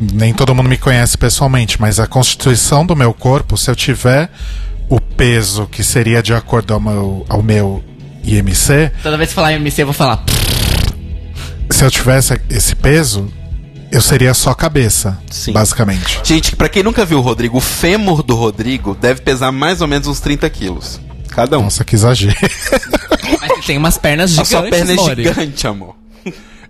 nem 0.01 0.33
todo 0.33 0.55
mundo 0.55 0.69
me 0.69 0.79
conhece 0.79 1.19
pessoalmente, 1.19 1.81
mas 1.81 1.99
a 1.99 2.07
constituição 2.07 2.87
do 2.87 2.95
meu 2.95 3.13
corpo, 3.13 3.57
se 3.57 3.71
eu 3.71 3.75
tiver 3.75 4.31
o 4.89 5.01
peso 5.01 5.67
que 5.67 5.83
seria 5.83 6.23
de 6.23 6.33
acordo 6.33 6.73
ao 6.75 6.81
meu, 6.81 7.27
ao 7.29 7.43
meu 7.43 7.83
IMC, 8.23 8.93
Toda 9.03 9.17
vez 9.17 9.31
que 9.31 9.35
falar 9.35 9.53
MC, 9.55 9.83
eu 9.83 9.87
vou 9.87 9.95
falar. 9.95 10.23
se 11.71 11.85
eu 11.85 11.91
tivesse 11.91 12.41
esse 12.49 12.77
peso, 12.77 13.27
eu 13.91 14.01
seria 14.01 14.35
só 14.35 14.55
cabeça, 14.55 15.19
Sim. 15.31 15.53
basicamente. 15.53 16.21
Gente, 16.23 16.55
pra 16.55 16.69
quem 16.69 16.83
nunca 16.83 17.05
viu 17.05 17.19
o 17.19 17.23
Rodrigo, 17.23 17.59
o 17.59 17.61
fêmur 17.61 18.23
do 18.23 18.37
Rodrigo 18.37 18.95
deve 18.95 19.21
pesar 19.21 19.51
mais 19.51 19.81
ou 19.81 19.89
menos 19.89 20.07
uns 20.07 20.21
30 20.21 20.49
quilos. 20.51 21.01
Cada 21.35 21.59
um. 21.59 21.65
Nossa, 21.65 21.85
que 21.85 21.95
exagero. 21.95 22.35
Mas 23.41 23.65
tem 23.67 23.79
umas 23.79 23.99
pernas 23.99 24.31
A 24.39 24.45
gigantes, 24.45 24.51
sua 24.51 24.63
perna 24.63 24.93
é 24.93 24.97
Mori. 24.97 25.25
gigante, 25.25 25.67
amor. 25.67 25.97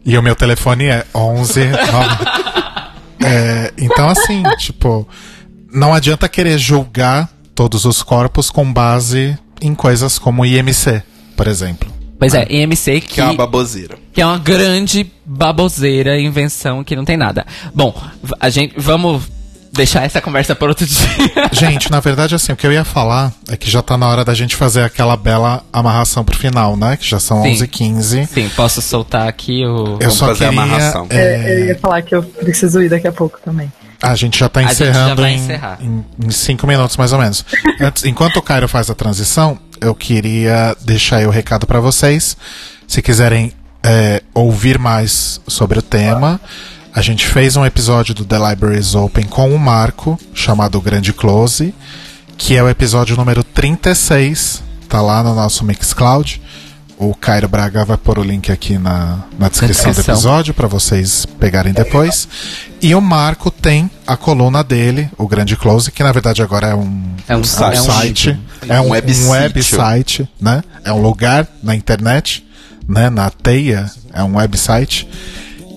E 0.04 0.16
o 0.18 0.22
meu 0.22 0.34
telefone 0.34 0.86
é 0.86 1.04
11. 1.14 1.60
é, 3.24 3.72
então, 3.78 4.08
assim, 4.08 4.42
tipo, 4.58 5.06
não 5.72 5.94
adianta 5.94 6.28
querer 6.28 6.58
julgar 6.58 7.28
todos 7.54 7.84
os 7.84 8.02
corpos 8.02 8.50
com 8.50 8.70
base 8.72 9.36
em 9.60 9.74
coisas 9.74 10.18
como 10.18 10.44
IMC, 10.44 11.02
por 11.36 11.46
exemplo. 11.46 11.90
Pois 12.18 12.34
é, 12.34 12.46
IMC 12.48 13.00
que, 13.00 13.14
Que 13.14 13.20
é 13.20 13.24
uma 13.24 13.34
baboseira. 13.34 13.96
que 14.12 14.20
é 14.20 14.26
uma 14.26 14.38
grande 14.38 15.10
baboseira, 15.24 16.18
invenção 16.20 16.84
que 16.84 16.94
não 16.94 17.04
tem 17.04 17.16
nada. 17.16 17.44
Bom, 17.74 17.94
a 18.38 18.48
gente 18.48 18.74
vamos 18.76 19.24
deixar 19.72 20.04
essa 20.04 20.20
conversa 20.20 20.54
para 20.54 20.68
outro 20.68 20.84
dia. 20.86 21.08
Gente, 21.52 21.90
na 21.90 21.98
verdade, 22.00 22.34
assim, 22.34 22.52
o 22.52 22.56
que 22.56 22.66
eu 22.66 22.72
ia 22.72 22.84
falar 22.84 23.32
é 23.48 23.56
que 23.56 23.70
já 23.70 23.82
tá 23.82 23.96
na 23.96 24.06
hora 24.08 24.24
da 24.24 24.34
gente 24.34 24.54
fazer 24.56 24.82
aquela 24.82 25.16
bela 25.16 25.64
amarração 25.72 26.24
pro 26.24 26.36
final, 26.36 26.76
né? 26.76 26.96
Que 26.96 27.08
já 27.08 27.18
são 27.18 27.42
Sim. 27.42 27.54
11h15. 27.54 28.26
Sim, 28.26 28.48
posso 28.56 28.82
soltar 28.82 29.26
aqui 29.28 29.64
o. 29.64 29.94
Eu 29.94 29.98
Vamos 29.98 30.14
só 30.14 30.26
fazer 30.26 30.44
a 30.46 30.48
queria. 30.50 30.62
amarração. 30.64 31.06
é, 31.10 31.60
Eu 31.60 31.64
ia 31.66 31.78
falar 31.78 32.02
que 32.02 32.14
eu 32.14 32.22
preciso 32.22 32.80
ir 32.82 32.88
daqui 32.88 33.08
a 33.08 33.12
pouco 33.12 33.38
também. 33.44 33.72
a 34.02 34.14
gente 34.14 34.38
já 34.38 34.48
tá 34.48 34.60
A 34.60 34.62
gente 34.64 34.76
já 34.76 34.90
encerrando 34.90 35.22
vai 35.22 35.32
em, 35.32 35.36
encerrar. 35.36 35.78
em, 35.80 36.04
em 36.24 36.30
cinco 36.30 36.66
minutos, 36.66 36.96
mais 36.96 37.12
ou 37.12 37.18
menos. 37.18 37.44
Antes, 37.80 38.04
enquanto 38.04 38.36
o 38.36 38.42
Cairo 38.42 38.68
faz 38.68 38.90
a 38.90 38.94
transição, 38.94 39.58
eu 39.80 39.94
queria 39.94 40.76
deixar 40.84 41.16
aí 41.16 41.26
o 41.26 41.30
recado 41.30 41.66
pra 41.66 41.80
vocês. 41.80 42.36
Se 42.86 43.00
quiserem 43.00 43.52
é, 43.82 44.22
ouvir 44.34 44.78
mais 44.78 45.40
sobre 45.48 45.78
o 45.78 45.82
tema, 45.82 46.40
a 46.94 47.00
gente 47.00 47.26
fez 47.26 47.56
um 47.56 47.64
episódio 47.64 48.14
do 48.14 48.24
The 48.24 48.36
Libraries 48.50 48.94
Open 48.94 49.24
com 49.24 49.54
o 49.54 49.58
Marco, 49.58 50.18
chamado 50.34 50.80
Grande 50.80 51.12
Close, 51.12 51.74
que 52.36 52.54
é 52.56 52.62
o 52.62 52.68
episódio 52.68 53.16
número 53.16 53.42
36, 53.42 54.62
tá 54.88 55.00
lá 55.00 55.22
no 55.22 55.34
nosso 55.34 55.64
Mixcloud. 55.64 56.40
O 56.98 57.14
Cairo 57.14 57.48
Braga 57.48 57.84
vai 57.84 57.96
pôr 57.96 58.18
o 58.18 58.22
link 58.22 58.52
aqui 58.52 58.78
na, 58.78 59.24
na 59.36 59.48
descrição, 59.48 59.90
do 59.90 60.00
episódio 60.00 60.54
para 60.54 60.68
vocês 60.68 61.26
pegarem 61.40 61.72
depois. 61.72 62.28
E 62.80 62.94
o 62.94 63.00
Marco 63.00 63.50
tem 63.50 63.90
a 64.06 64.16
coluna 64.16 64.62
dele, 64.62 65.10
o 65.18 65.26
Grande 65.26 65.56
Close, 65.56 65.90
que 65.90 66.02
na 66.02 66.12
verdade 66.12 66.42
agora 66.42 66.68
é 66.68 66.74
um, 66.74 67.02
É 67.26 67.36
um 67.36 67.40
um 67.40 67.44
site. 67.44 67.82
site, 67.82 68.38
é 68.68 68.80
um, 68.80 68.84
Um 68.84 68.88
um 68.88 69.30
website, 69.30 70.28
né? 70.40 70.62
É 70.84 70.92
um 70.92 71.02
lugar 71.02 71.48
na 71.62 71.74
internet, 71.74 72.46
né? 72.86 73.10
Na 73.10 73.30
teia, 73.30 73.90
é 74.12 74.22
um 74.22 74.36
website 74.36 75.08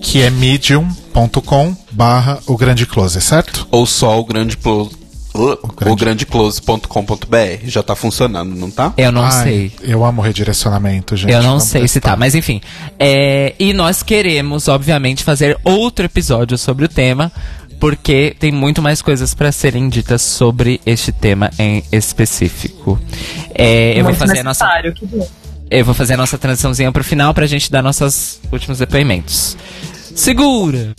que 0.02 0.22
é 0.22 0.30
medium.com 0.30 1.74
barra 1.92 2.38
o 2.46 2.56
Grande 2.56 2.86
Close, 2.86 3.20
certo? 3.20 3.66
Ou 3.70 3.86
só 3.86 4.18
o 4.20 4.24
grande 4.24 4.56
close. 4.56 4.90
grande- 5.34 5.90
O 5.92 5.96
grandeclose.com.br 5.96 7.36
já 7.64 7.82
tá 7.82 7.94
funcionando, 7.94 8.54
não 8.54 8.70
tá? 8.70 8.92
Eu 8.96 9.12
não 9.12 9.22
Ai, 9.24 9.42
sei. 9.42 9.72
Eu 9.82 10.04
amo 10.04 10.22
redirecionamento, 10.22 11.16
gente. 11.16 11.30
Eu 11.32 11.42
não 11.42 11.50
Vamos 11.58 11.64
sei 11.64 11.86
se 11.88 12.00
tá, 12.00 12.16
mas 12.16 12.34
enfim. 12.34 12.60
É, 12.98 13.54
e 13.58 13.72
nós 13.72 14.02
queremos, 14.02 14.68
obviamente, 14.68 15.22
fazer 15.24 15.58
outro 15.64 16.04
episódio 16.06 16.56
sobre 16.56 16.84
o 16.86 16.88
tema, 16.88 17.30
porque 17.78 18.34
tem 18.38 18.50
muito 18.50 18.80
mais 18.80 19.02
coisas 19.02 19.34
pra 19.34 19.52
serem 19.52 19.88
ditas 19.90 20.22
sobre 20.22 20.80
este 20.86 21.12
tema 21.12 21.50
em 21.58 21.82
específico. 21.92 22.98
É, 23.54 23.98
eu 23.98 24.04
vou 24.04 24.14
fazer 24.14 24.38
a 24.38 24.42
nossa, 24.44 24.64
necessário, 24.64 24.94
que 24.94 25.04
bom. 25.06 25.28
Eu 25.70 25.84
vou 25.84 25.94
fazer 25.94 26.14
a 26.14 26.16
nossa 26.16 26.38
transiçãozinha 26.38 26.92
pro 26.92 27.04
final 27.04 27.32
pra 27.34 27.46
gente 27.46 27.70
dar 27.70 27.82
nossos 27.82 28.40
últimos 28.52 28.78
depoimentos. 28.78 29.56
Segura! 30.14 30.94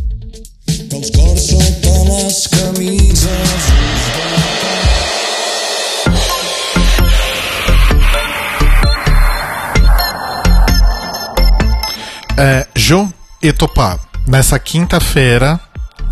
É, 12.37 12.67
Ju 12.75 13.11
e 13.41 13.51
Tupá, 13.51 13.99
nessa 14.27 14.59
quinta-feira 14.59 15.59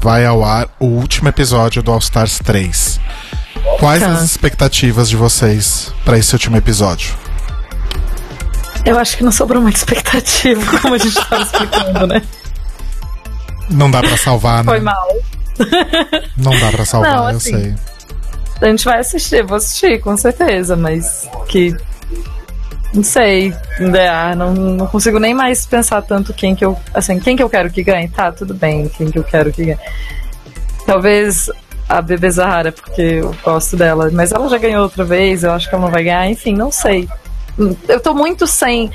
vai 0.02 0.26
ao 0.26 0.44
ar 0.44 0.68
o 0.80 0.86
último 0.86 1.30
episódio 1.30 1.82
do 1.84 1.92
All 1.92 2.00
Stars 2.00 2.40
3. 2.40 3.00
Quais 3.80 4.02
Tá. 4.02 4.12
as 4.12 4.24
expectativas 4.24 5.10
de 5.10 5.16
vocês 5.16 5.92
pra 6.04 6.18
esse 6.18 6.34
último 6.34 6.58
episódio? 6.58 7.16
Eu 8.86 9.00
acho 9.00 9.18
que 9.18 9.24
não 9.24 9.32
sobrou 9.32 9.62
muita 9.62 9.80
expectativa, 9.80 10.80
como 10.80 10.94
a 10.94 10.98
gente 10.98 11.16
tava 11.16 11.42
explicando, 11.42 12.08
né? 12.08 12.22
Não 13.70 13.90
dá 13.90 14.00
pra 14.00 14.16
salvar, 14.16 14.64
né? 14.64 14.72
Foi 14.72 14.80
mal. 14.80 15.08
Não 16.38 16.58
dá 16.60 16.72
pra 16.72 16.86
salvar, 16.86 17.16
Não, 17.16 17.30
eu 17.30 17.38
assim, 17.38 17.52
sei. 17.52 17.76
A 18.62 18.66
gente 18.68 18.86
vai 18.86 19.00
assistir, 19.00 19.44
vou 19.44 19.58
assistir, 19.58 20.00
com 20.00 20.16
certeza, 20.16 20.76
mas 20.76 21.28
que. 21.48 21.76
Não 22.94 23.04
sei. 23.04 23.54
É, 23.80 24.36
não, 24.36 24.54
não 24.54 24.88
consigo 24.88 25.20
nem 25.20 25.34
mais 25.34 25.66
pensar 25.66 26.02
tanto 26.02 26.34
quem 26.34 26.56
que 26.56 26.64
eu. 26.64 26.78
Assim, 26.94 27.20
quem 27.20 27.36
que 27.36 27.44
eu 27.44 27.50
quero 27.50 27.72
que 27.72 27.84
ganhe. 27.84 28.08
Tá, 28.08 28.32
tudo 28.32 28.54
bem, 28.54 28.88
quem 28.90 29.10
que 29.10 29.18
eu 29.18 29.24
quero 29.24 29.52
que 29.52 29.66
ganhe. 29.66 29.80
Talvez 30.86 31.50
a 31.90 32.02
Bebê 32.02 32.30
Zahara, 32.30 32.72
porque 32.72 33.02
eu 33.02 33.36
gosto 33.44 33.76
dela, 33.76 34.10
mas 34.12 34.32
ela 34.32 34.48
já 34.48 34.58
ganhou 34.58 34.84
outra 34.84 35.04
vez, 35.04 35.44
eu 35.44 35.52
acho 35.52 35.68
que 35.68 35.76
ela 35.76 35.84
não 35.84 35.92
vai 35.92 36.04
ganhar, 36.04 36.30
enfim, 36.30 36.54
não 36.54 36.72
sei. 36.72 37.08
Eu 37.88 38.00
tô 38.00 38.14
muito 38.14 38.46
sem. 38.48 38.92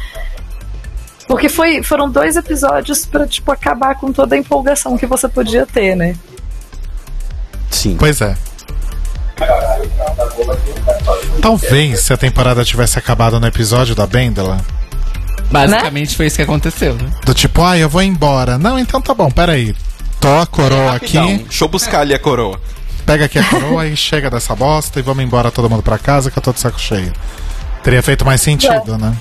Porque 1.27 1.49
foi, 1.49 1.83
foram 1.83 2.11
dois 2.11 2.37
episódios 2.37 3.07
pra, 3.07 3.27
tipo, 3.27 3.53
acabar 3.53 3.95
com 3.95 4.13
toda 4.13 4.35
a 4.35 4.39
empolgação 4.39 4.99
que 4.99 5.07
você 5.07 5.29
podia 5.29 5.65
ter, 5.65 5.95
né? 5.95 6.17
Sim. 7.71 7.97
Pois 7.99 8.21
é. 8.21 8.37
Talvez 11.41 12.01
se 12.01 12.13
a 12.13 12.17
temporada 12.17 12.65
tivesse 12.65 12.99
acabado 12.99 13.41
no 13.41 13.47
episódio 13.47 13.95
da 13.95 14.07
Bendela, 14.07 14.61
Basicamente 15.51 16.17
foi 16.17 16.27
isso 16.27 16.37
que 16.37 16.43
aconteceu, 16.43 16.95
né? 16.95 17.11
do 17.25 17.35
tipo, 17.35 17.63
ah, 17.63 17.77
eu 17.77 17.89
vou 17.89 18.03
embora. 18.03 18.57
Não, 18.59 18.79
então 18.79 19.01
tá 19.01 19.13
bom, 19.13 19.31
peraí. 19.31 19.75
Tô 20.21 20.39
a 20.39 20.47
coroa 20.47 20.95
aqui, 20.97 21.17
Rapidão, 21.17 21.45
deixa 21.45 21.65
eu 21.65 21.69
buscar 21.69 22.01
ali 22.01 22.15
a 22.15 22.19
coroa. 22.19 22.61
pega 23.07 23.25
aqui 23.25 23.39
a 23.39 23.45
coroa 23.45 23.87
e 23.87 23.97
chega 23.97 24.31
dessa 24.31 24.55
bosta 24.55 25.01
e 25.01 25.03
vamos 25.03 25.25
embora 25.25 25.51
todo 25.51 25.69
mundo 25.69 25.83
pra 25.83 25.99
casa 25.99 26.31
que 26.31 26.39
eu 26.39 26.43
tô 26.43 26.53
de 26.53 26.61
saco 26.61 26.79
cheio. 26.79 27.13
Teria 27.83 28.03
feito 28.03 28.25
mais 28.25 28.41
sentido, 28.41 28.99
né? 28.99 29.15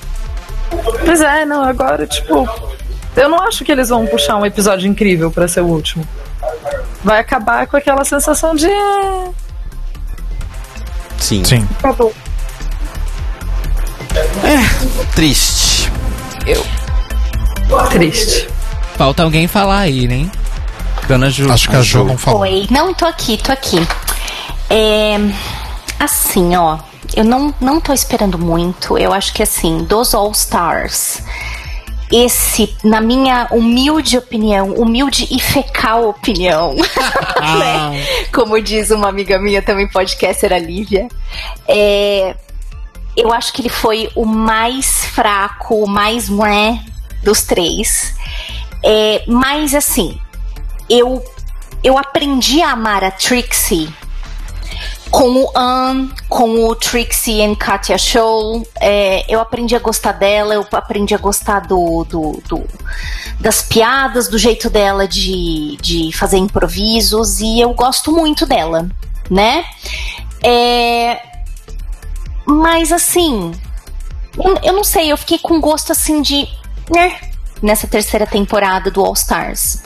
Pois 1.04 1.20
é, 1.20 1.44
não, 1.44 1.64
agora, 1.64 2.06
tipo. 2.06 2.48
Eu 3.16 3.28
não 3.28 3.42
acho 3.42 3.64
que 3.64 3.72
eles 3.72 3.88
vão 3.88 4.06
puxar 4.06 4.36
um 4.36 4.46
episódio 4.46 4.86
incrível 4.88 5.30
pra 5.30 5.48
ser 5.48 5.60
o 5.62 5.66
último. 5.66 6.06
Vai 7.02 7.18
acabar 7.20 7.66
com 7.66 7.76
aquela 7.76 8.04
sensação 8.04 8.54
de. 8.54 8.66
"É, 8.66 9.28
Sim. 11.18 11.44
Sim. 11.44 11.68
Acabou. 11.78 12.14
Triste. 15.14 15.90
Triste. 17.90 18.48
Falta 18.96 19.22
alguém 19.22 19.46
falar 19.48 19.80
aí, 19.80 20.06
né? 20.06 20.30
Dona 21.08 21.30
Ju. 21.30 21.50
Acho 21.50 21.68
que 21.68 21.76
a 21.76 21.82
Ju 21.82 22.04
não 22.04 22.16
falou. 22.18 22.40
Oi, 22.40 22.66
não, 22.70 22.94
tô 22.94 23.06
aqui, 23.06 23.36
tô 23.36 23.52
aqui. 23.52 23.78
É, 24.68 25.16
assim, 25.98 26.54
ó, 26.56 26.78
eu 27.16 27.24
não, 27.24 27.54
não 27.60 27.80
tô 27.80 27.92
esperando 27.92 28.38
muito. 28.38 28.96
Eu 28.96 29.12
acho 29.12 29.32
que 29.32 29.42
assim, 29.42 29.78
dos 29.84 30.14
All 30.14 30.30
Stars, 30.32 31.22
esse, 32.10 32.74
na 32.82 33.00
minha 33.00 33.48
humilde 33.50 34.18
opinião, 34.18 34.72
humilde 34.74 35.28
e 35.30 35.40
fecal 35.40 36.08
opinião, 36.08 36.74
né? 37.58 38.04
Como 38.32 38.60
diz 38.60 38.90
uma 38.90 39.08
amiga 39.08 39.38
minha 39.38 39.62
também 39.62 39.88
podcaster, 39.88 40.52
a 40.52 40.58
Lívia, 40.58 41.08
é, 41.68 42.34
eu 43.16 43.32
acho 43.32 43.52
que 43.52 43.62
ele 43.62 43.68
foi 43.68 44.10
o 44.14 44.24
mais 44.24 45.04
fraco, 45.06 45.84
o 45.84 45.88
mais 45.88 46.28
né 46.28 46.84
dos 47.22 47.42
três. 47.42 48.14
É, 48.84 49.24
mas 49.26 49.74
assim, 49.74 50.18
eu 50.88 51.22
eu 51.82 51.96
aprendi 51.96 52.62
a 52.62 52.72
amar 52.72 53.04
a 53.04 53.10
Trixie 53.10 53.92
com 55.10 55.44
o 55.44 55.50
Ann, 55.56 56.08
com 56.28 56.66
o 56.66 56.74
Trixie 56.74 57.42
and 57.42 57.54
Katia 57.56 57.98
Show. 57.98 58.66
É, 58.80 59.24
eu 59.32 59.40
aprendi 59.40 59.74
a 59.74 59.78
gostar 59.78 60.12
dela, 60.12 60.54
eu 60.54 60.66
aprendi 60.72 61.14
a 61.14 61.18
gostar 61.18 61.60
do, 61.60 62.04
do, 62.04 62.42
do- 62.48 62.68
das 63.40 63.62
piadas, 63.62 64.28
do 64.28 64.38
jeito 64.38 64.68
dela 64.70 65.08
de, 65.08 65.76
de 65.80 66.12
fazer 66.12 66.36
improvisos, 66.36 67.40
e 67.40 67.60
eu 67.60 67.72
gosto 67.72 68.12
muito 68.12 68.44
dela, 68.46 68.88
né? 69.30 69.64
É, 70.42 71.20
mas 72.46 72.92
assim, 72.92 73.52
eu, 74.62 74.72
não 74.72 74.84
sei, 74.84 75.10
eu 75.10 75.16
fiquei 75.16 75.38
com 75.38 75.60
gosto 75.60 75.92
assim 75.92 76.20
de. 76.22 76.48
Né? 76.94 77.18
Nessa 77.62 77.86
terceira 77.86 78.26
temporada 78.26 78.90
do 78.90 79.04
All 79.04 79.12
Stars. 79.12 79.82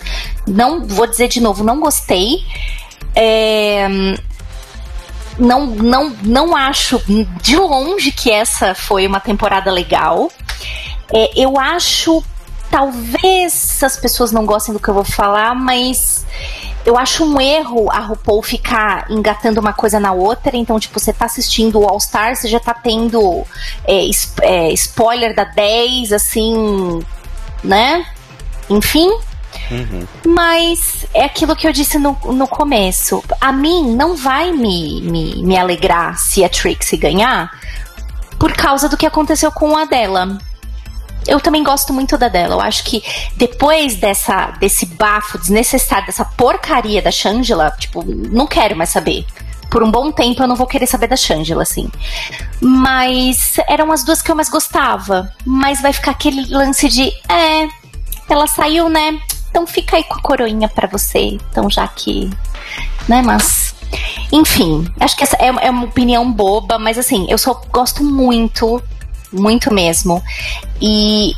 Não 0.46 0.84
vou 0.86 1.06
dizer 1.08 1.26
de 1.28 1.40
novo, 1.40 1.64
não 1.64 1.80
gostei. 1.80 2.44
É, 3.16 3.86
não, 5.38 5.66
não, 5.66 6.10
não 6.22 6.56
acho 6.56 7.00
de 7.42 7.56
longe 7.56 8.12
que 8.12 8.30
essa 8.30 8.74
foi 8.74 9.06
uma 9.06 9.20
temporada 9.20 9.70
legal. 9.70 10.30
É, 11.12 11.30
eu 11.36 11.58
acho, 11.58 12.22
talvez 12.70 13.82
as 13.82 13.96
pessoas 13.96 14.32
não 14.32 14.46
gostem 14.46 14.74
do 14.74 14.80
que 14.80 14.88
eu 14.88 14.94
vou 14.94 15.04
falar, 15.04 15.54
mas 15.54 16.24
eu 16.84 16.98
acho 16.98 17.24
um 17.24 17.40
erro 17.40 17.90
a 17.90 17.98
RuPaul 17.98 18.42
ficar 18.42 19.10
engatando 19.10 19.60
uma 19.60 19.72
coisa 19.72 19.98
na 19.98 20.12
outra. 20.12 20.56
Então, 20.56 20.78
tipo, 20.78 21.00
você 21.00 21.12
tá 21.12 21.24
assistindo 21.24 21.80
o 21.80 21.88
All 21.88 21.98
Star, 21.98 22.36
você 22.36 22.46
já 22.46 22.60
tá 22.60 22.74
tendo 22.74 23.44
é, 23.84 24.08
é, 24.42 24.72
spoiler 24.72 25.34
da 25.34 25.44
10, 25.44 26.12
assim, 26.12 27.02
né? 27.62 28.06
Enfim. 28.68 29.10
Mas 30.26 31.06
é 31.14 31.24
aquilo 31.24 31.56
que 31.56 31.66
eu 31.66 31.72
disse 31.72 31.98
no, 31.98 32.16
no 32.32 32.46
começo. 32.46 33.22
A 33.40 33.52
mim 33.52 33.94
não 33.94 34.16
vai 34.16 34.52
me, 34.52 35.00
me, 35.02 35.42
me 35.42 35.56
alegrar 35.56 36.18
se 36.18 36.44
a 36.44 36.48
Trixie 36.48 36.96
ganhar 36.96 37.50
por 38.38 38.52
causa 38.52 38.88
do 38.88 38.96
que 38.96 39.06
aconteceu 39.06 39.50
com 39.50 39.76
a 39.76 39.84
dela. 39.84 40.38
Eu 41.26 41.40
também 41.40 41.64
gosto 41.64 41.92
muito 41.92 42.18
da 42.18 42.28
dela. 42.28 42.54
Eu 42.54 42.60
acho 42.60 42.84
que 42.84 43.02
depois 43.36 43.96
dessa, 43.96 44.52
desse 44.60 44.86
bafo 44.86 45.38
desnecessário, 45.38 46.06
dessa 46.06 46.24
porcaria 46.24 47.00
da 47.00 47.10
Shangela, 47.10 47.70
tipo, 47.78 48.04
não 48.04 48.46
quero 48.46 48.76
mais 48.76 48.90
saber. 48.90 49.24
Por 49.70 49.82
um 49.82 49.90
bom 49.90 50.12
tempo 50.12 50.42
eu 50.42 50.46
não 50.46 50.54
vou 50.54 50.66
querer 50.66 50.86
saber 50.86 51.06
da 51.06 51.16
Shangela, 51.16 51.62
assim. 51.62 51.90
Mas 52.60 53.56
eram 53.66 53.90
as 53.90 54.04
duas 54.04 54.20
que 54.20 54.30
eu 54.30 54.36
mais 54.36 54.48
gostava. 54.48 55.32
Mas 55.44 55.80
vai 55.80 55.92
ficar 55.92 56.10
aquele 56.10 56.44
lance 56.54 56.88
de, 56.88 57.10
é, 57.28 57.68
ela 58.28 58.46
saiu, 58.46 58.88
né? 58.88 59.18
Então 59.54 59.68
fica 59.68 59.96
aí 59.96 60.02
com 60.02 60.14
a 60.14 60.20
coroinha 60.20 60.68
pra 60.68 60.88
você. 60.88 61.38
Então 61.48 61.70
já 61.70 61.86
que, 61.86 62.28
né, 63.08 63.22
mas 63.22 63.72
enfim, 64.32 64.84
acho 64.98 65.16
que 65.16 65.22
essa 65.22 65.36
é, 65.36 65.46
é 65.46 65.70
uma 65.70 65.84
opinião 65.84 66.30
boba, 66.32 66.76
mas 66.76 66.98
assim, 66.98 67.24
eu 67.30 67.38
só 67.38 67.62
gosto 67.70 68.02
muito, 68.02 68.82
muito 69.32 69.72
mesmo. 69.72 70.20
E 70.82 71.34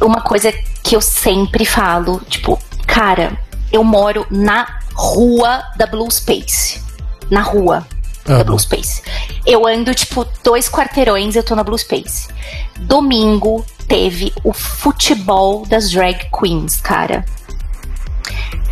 uma 0.00 0.22
coisa 0.22 0.50
que 0.82 0.96
eu 0.96 1.00
sempre 1.02 1.66
falo, 1.66 2.22
tipo, 2.26 2.58
cara, 2.86 3.38
eu 3.70 3.84
moro 3.84 4.26
na 4.30 4.78
rua 4.94 5.62
da 5.76 5.86
Blue 5.86 6.10
Space. 6.10 6.82
Na 7.30 7.42
rua 7.42 7.86
da. 8.26 8.44
Blue 8.44 8.58
Space. 8.58 9.02
Eu 9.44 9.66
ando, 9.66 9.94
tipo, 9.94 10.26
dois 10.42 10.68
quarteirões, 10.68 11.36
eu 11.36 11.42
tô 11.42 11.54
na 11.54 11.62
Blue 11.62 11.78
Space. 11.78 12.28
Domingo 12.78 13.64
teve 13.88 14.32
o 14.42 14.52
futebol 14.52 15.64
das 15.66 15.90
drag 15.90 16.28
queens, 16.30 16.80
cara. 16.80 17.24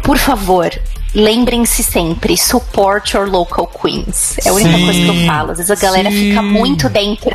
Por 0.02 0.18
favor, 0.18 0.70
lembrem-se 1.14 1.82
sempre, 1.82 2.36
support 2.36 3.14
your 3.14 3.28
local 3.28 3.66
queens. 3.66 4.36
É 4.44 4.50
a 4.50 4.52
única 4.52 4.76
Sim, 4.76 4.84
coisa 4.84 5.00
que 5.00 5.08
eu 5.08 5.26
falo. 5.26 5.50
Às 5.52 5.58
vezes 5.58 5.70
a 5.70 5.76
galera 5.76 6.10
sim. 6.10 6.28
fica 6.28 6.42
muito 6.42 6.88
dentro, 6.90 7.32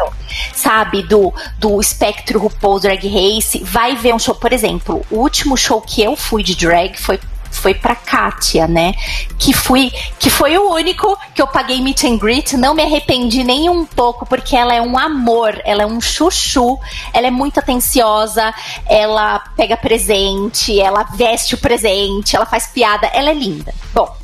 sabe, 0.54 1.02
do, 1.04 1.34
do 1.58 1.80
espectro 1.80 2.40
RuPaul's 2.40 2.84
Drag 2.84 3.08
Race. 3.08 3.64
Vai 3.64 3.96
ver 3.96 4.14
um 4.14 4.20
show, 4.20 4.36
por 4.36 4.54
exemplo, 4.54 5.04
o 5.10 5.18
último 5.18 5.58
show 5.58 5.82
que 5.82 6.04
eu 6.04 6.16
fui 6.16 6.44
de 6.44 6.56
drag 6.56 6.96
foi 7.00 7.20
foi 7.52 7.74
pra 7.74 7.96
Kátia, 7.96 8.68
né? 8.68 8.94
Que 9.38 9.54
fui, 9.54 9.92
que 10.18 10.30
foi 10.30 10.58
o 10.58 10.74
único 10.74 11.18
que 11.34 11.42
eu 11.42 11.48
paguei 11.48 11.82
meet 11.82 12.04
and 12.04 12.18
greet, 12.18 12.54
não 12.58 12.74
me 12.74 12.84
arrependi 12.84 13.44
nem 13.44 13.70
um 13.70 13.86
pouco, 13.86 14.26
porque 14.26 14.56
ela 14.56 14.74
é 14.74 14.82
um 14.82 14.98
amor, 14.98 15.60
ela 15.66 15.84
é 15.84 15.86
um 15.86 16.02
chuchu, 16.02 16.78
ela 17.14 17.28
é 17.28 17.32
muito 17.32 17.60
atenciosa, 17.60 18.54
ela 18.88 19.40
pega 19.56 19.78
presente, 19.78 20.80
ela 20.80 21.04
veste 21.16 21.56
o 21.56 21.58
presente, 21.58 22.36
ela 22.36 22.46
faz 22.46 22.68
piada, 22.68 23.08
ela 23.08 23.30
é 23.30 23.34
linda. 23.34 23.74
Bom, 23.94 24.19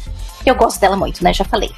eu 0.49 0.55
gosto 0.55 0.79
dela 0.79 0.95
muito, 0.95 1.23
né? 1.23 1.33
Já 1.33 1.43
falei. 1.45 1.71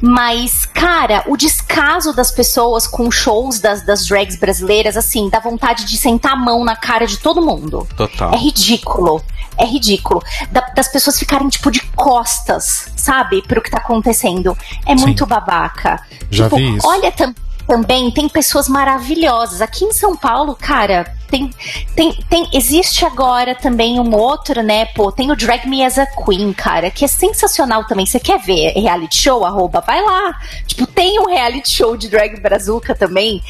Mas, 0.00 0.64
cara, 0.66 1.24
o 1.26 1.36
descaso 1.36 2.12
das 2.14 2.30
pessoas 2.30 2.86
com 2.86 3.10
shows 3.10 3.58
das, 3.60 3.82
das 3.84 4.06
drags 4.06 4.36
brasileiras, 4.36 4.96
assim, 4.96 5.28
dá 5.28 5.40
vontade 5.40 5.84
de 5.84 5.96
sentar 5.96 6.32
a 6.32 6.36
mão 6.36 6.64
na 6.64 6.76
cara 6.76 7.06
de 7.06 7.18
todo 7.18 7.40
mundo. 7.42 7.86
Total. 7.96 8.32
É 8.32 8.36
ridículo. 8.36 9.22
É 9.56 9.64
ridículo. 9.64 10.22
Da- 10.50 10.66
das 10.74 10.88
pessoas 10.88 11.18
ficarem, 11.18 11.48
tipo, 11.48 11.70
de 11.70 11.80
costas, 11.94 12.88
sabe? 12.96 13.40
Pro 13.42 13.62
que 13.62 13.70
tá 13.70 13.78
acontecendo. 13.78 14.56
É 14.86 14.96
Sim. 14.96 15.04
muito 15.04 15.24
babaca. 15.26 16.00
Já 16.30 16.44
tipo, 16.44 16.56
vi 16.56 16.76
isso. 16.76 16.86
olha 16.86 17.12
tam- 17.12 17.34
também, 17.66 18.10
tem 18.10 18.28
pessoas 18.28 18.68
maravilhosas. 18.68 19.60
Aqui 19.60 19.84
em 19.84 19.92
São 19.92 20.16
Paulo, 20.16 20.54
cara, 20.54 21.14
tem, 21.28 21.50
tem, 21.96 22.12
tem. 22.28 22.48
Existe 22.52 23.04
agora 23.04 23.54
também 23.54 23.98
um 23.98 24.14
outro, 24.14 24.62
né? 24.62 24.84
Pô, 24.86 25.10
tem 25.10 25.30
o 25.30 25.36
Drag 25.36 25.66
Me 25.66 25.84
as 25.84 25.98
a 25.98 26.06
Queen, 26.06 26.52
cara, 26.52 26.90
que 26.90 27.04
é 27.04 27.08
sensacional 27.08 27.84
também. 27.84 28.06
Você 28.06 28.20
quer 28.20 28.38
ver 28.40 28.72
reality 28.72 29.16
show? 29.16 29.44
Arroba, 29.44 29.80
vai 29.80 30.02
lá. 30.02 30.38
Tipo, 30.66 30.86
tem 30.86 31.18
um 31.18 31.26
reality 31.26 31.70
show 31.70 31.96
de 31.96 32.08
Drag 32.08 32.40
Brazuca 32.40 32.94
também. 32.94 33.42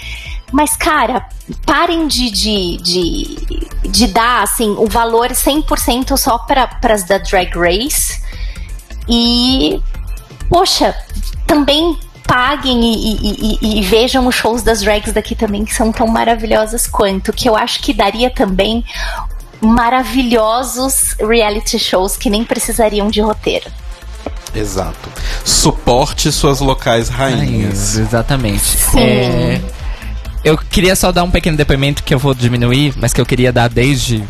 Mas, 0.53 0.77
cara, 0.77 1.29
parem 1.67 2.07
de, 2.07 2.31
de, 2.31 2.77
de, 2.77 3.69
de 3.91 4.07
dar, 4.07 4.43
assim, 4.43 4.71
o 4.79 4.87
valor 4.87 5.31
100% 5.31 6.17
só 6.17 6.39
para 6.39 6.71
as 6.83 7.05
da 7.05 7.19
Drag 7.19 7.51
Race. 7.57 8.23
E, 9.09 9.83
poxa, 10.49 10.97
também 11.47 11.99
paguem 12.27 12.81
e, 12.83 13.17
e- 13.17 13.59
e- 13.63 13.79
e 13.79 13.83
vejam 13.83 14.27
os 14.27 14.35
shows 14.35 14.63
das 14.63 14.81
drags 14.81 15.13
daqui 15.13 15.35
também, 15.35 15.65
que 15.65 15.75
são 15.75 15.93
tão 15.93 16.07
maravilhosas 16.07 16.87
quanto. 16.87 17.33
Que 17.33 17.49
eu 17.49 17.57
acho 17.57 17.81
que 17.81 17.93
daria 17.93 18.31
também 18.31 18.85
maravilhosos 19.61 21.15
reality 21.21 21.79
shows 21.79 22.17
que 22.17 22.29
nem 22.31 22.45
precisariam 22.45 23.09
de 23.11 23.21
roteiro. 23.21 23.71
Exato. 24.55 25.09
Suporte 25.45 26.31
suas 26.31 26.61
locais 26.61 27.09
rainhas. 27.09 27.97
Exatamente. 27.99 28.63
Sim. 28.65 28.99
É, 29.01 29.61
eu 30.45 30.57
queria 30.57 30.95
só 30.95 31.11
dar 31.11 31.25
um 31.25 31.31
pequeno 31.31 31.57
depoimento 31.57 32.03
que 32.03 32.15
eu 32.15 32.19
vou 32.19 32.35
diminuir, 32.35 32.95
mas 32.97 33.13
que 33.13 33.21
eu 33.21 33.27
queria 33.27 33.53
dar 33.53 33.69
desde 33.69 34.23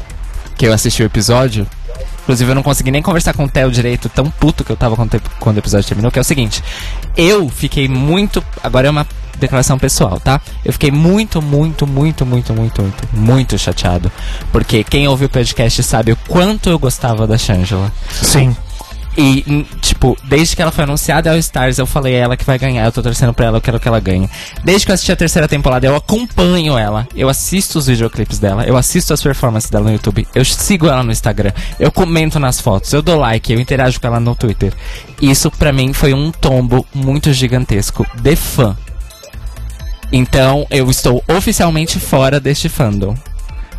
que 0.56 0.66
eu 0.66 0.72
assisti 0.72 1.02
o 1.02 1.06
episódio. 1.06 1.66
Inclusive, 2.24 2.50
eu 2.50 2.54
não 2.54 2.62
consegui 2.62 2.90
nem 2.90 3.02
conversar 3.02 3.34
com 3.34 3.44
o 3.44 3.48
Theo 3.48 3.70
direito, 3.70 4.08
tão 4.08 4.30
puto 4.30 4.64
que 4.64 4.72
eu 4.72 4.76
tava 4.76 4.96
quando, 4.96 5.56
o 5.56 5.58
episódio 5.58 5.86
terminou, 5.86 6.10
que 6.10 6.18
é 6.18 6.22
o 6.22 6.24
seguinte. 6.24 6.64
Eu 7.16 7.48
fiquei 7.48 7.86
muito. 7.86 8.42
Agora 8.62 8.88
é 8.88 8.90
uma 8.90 9.06
declaração 9.38 9.78
pessoal, 9.78 10.18
tá? 10.18 10.40
Eu 10.64 10.72
fiquei 10.72 10.90
muito, 10.90 11.42
muito, 11.42 11.86
muito, 11.86 12.24
muito, 12.24 12.54
muito, 12.54 12.82
muito, 12.82 13.08
muito 13.12 13.58
chateado. 13.58 14.10
Porque 14.50 14.82
quem 14.82 15.06
ouve 15.06 15.26
o 15.26 15.28
podcast 15.28 15.82
sabe 15.82 16.12
o 16.12 16.16
quanto 16.28 16.70
eu 16.70 16.78
gostava 16.78 17.26
da 17.26 17.36
Shangela. 17.36 17.92
Sim. 18.10 18.56
E, 19.16 19.64
tipo, 19.80 20.16
desde 20.24 20.56
que 20.56 20.62
ela 20.62 20.72
foi 20.72 20.84
anunciada 20.84 21.30
ao 21.30 21.38
Stars, 21.38 21.78
eu 21.78 21.86
falei, 21.86 22.14
é 22.14 22.18
ela 22.18 22.36
que 22.36 22.44
vai 22.44 22.58
ganhar, 22.58 22.84
eu 22.84 22.92
tô 22.92 23.02
torcendo 23.02 23.32
pra 23.32 23.46
ela, 23.46 23.58
eu 23.58 23.60
quero 23.62 23.78
que 23.78 23.86
ela 23.86 24.00
ganhe. 24.00 24.28
Desde 24.64 24.84
que 24.84 24.90
eu 24.90 24.94
assisti 24.94 25.12
a 25.12 25.16
terceira 25.16 25.46
temporada, 25.46 25.86
eu 25.86 25.94
acompanho 25.94 26.76
ela, 26.76 27.06
eu 27.14 27.28
assisto 27.28 27.78
os 27.78 27.86
videoclipes 27.86 28.38
dela, 28.38 28.64
eu 28.64 28.76
assisto 28.76 29.14
as 29.14 29.22
performances 29.22 29.70
dela 29.70 29.84
no 29.84 29.92
YouTube, 29.92 30.26
eu 30.34 30.44
sigo 30.44 30.88
ela 30.88 31.02
no 31.02 31.12
Instagram, 31.12 31.52
eu 31.78 31.92
comento 31.92 32.40
nas 32.40 32.60
fotos, 32.60 32.92
eu 32.92 33.02
dou 33.02 33.18
like, 33.18 33.52
eu 33.52 33.60
interajo 33.60 34.00
com 34.00 34.06
ela 34.06 34.18
no 34.18 34.34
Twitter. 34.34 34.72
Isso 35.22 35.50
pra 35.50 35.72
mim 35.72 35.92
foi 35.92 36.12
um 36.12 36.32
tombo 36.32 36.84
muito 36.92 37.32
gigantesco 37.32 38.06
de 38.20 38.34
fã. 38.34 38.76
Então, 40.12 40.66
eu 40.70 40.90
estou 40.90 41.22
oficialmente 41.28 41.98
fora 41.98 42.38
deste 42.38 42.68
fandom. 42.68 43.14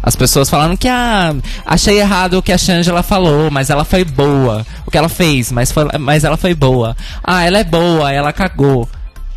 As 0.05 0.15
pessoas 0.15 0.47
falaram 0.47 0.77
que 0.77 0.87
ah, 0.87 1.33
achei 1.65 1.99
errado 1.99 2.35
o 2.35 2.41
que 2.43 2.51
a 2.51 2.59
Shangela 2.59 3.01
falou, 3.01 3.49
mas 3.49 3.71
ela 3.71 3.83
foi 3.83 4.05
boa. 4.05 4.63
O 4.85 4.91
que 4.91 4.97
ela 4.99 5.09
fez, 5.09 5.51
mas, 5.51 5.71
foi, 5.71 5.85
mas 5.99 6.23
ela 6.23 6.37
foi 6.37 6.53
boa. 6.53 6.95
Ah, 7.23 7.43
ela 7.43 7.57
é 7.57 7.63
boa, 7.63 8.11
ela 8.11 8.31
cagou. 8.31 8.87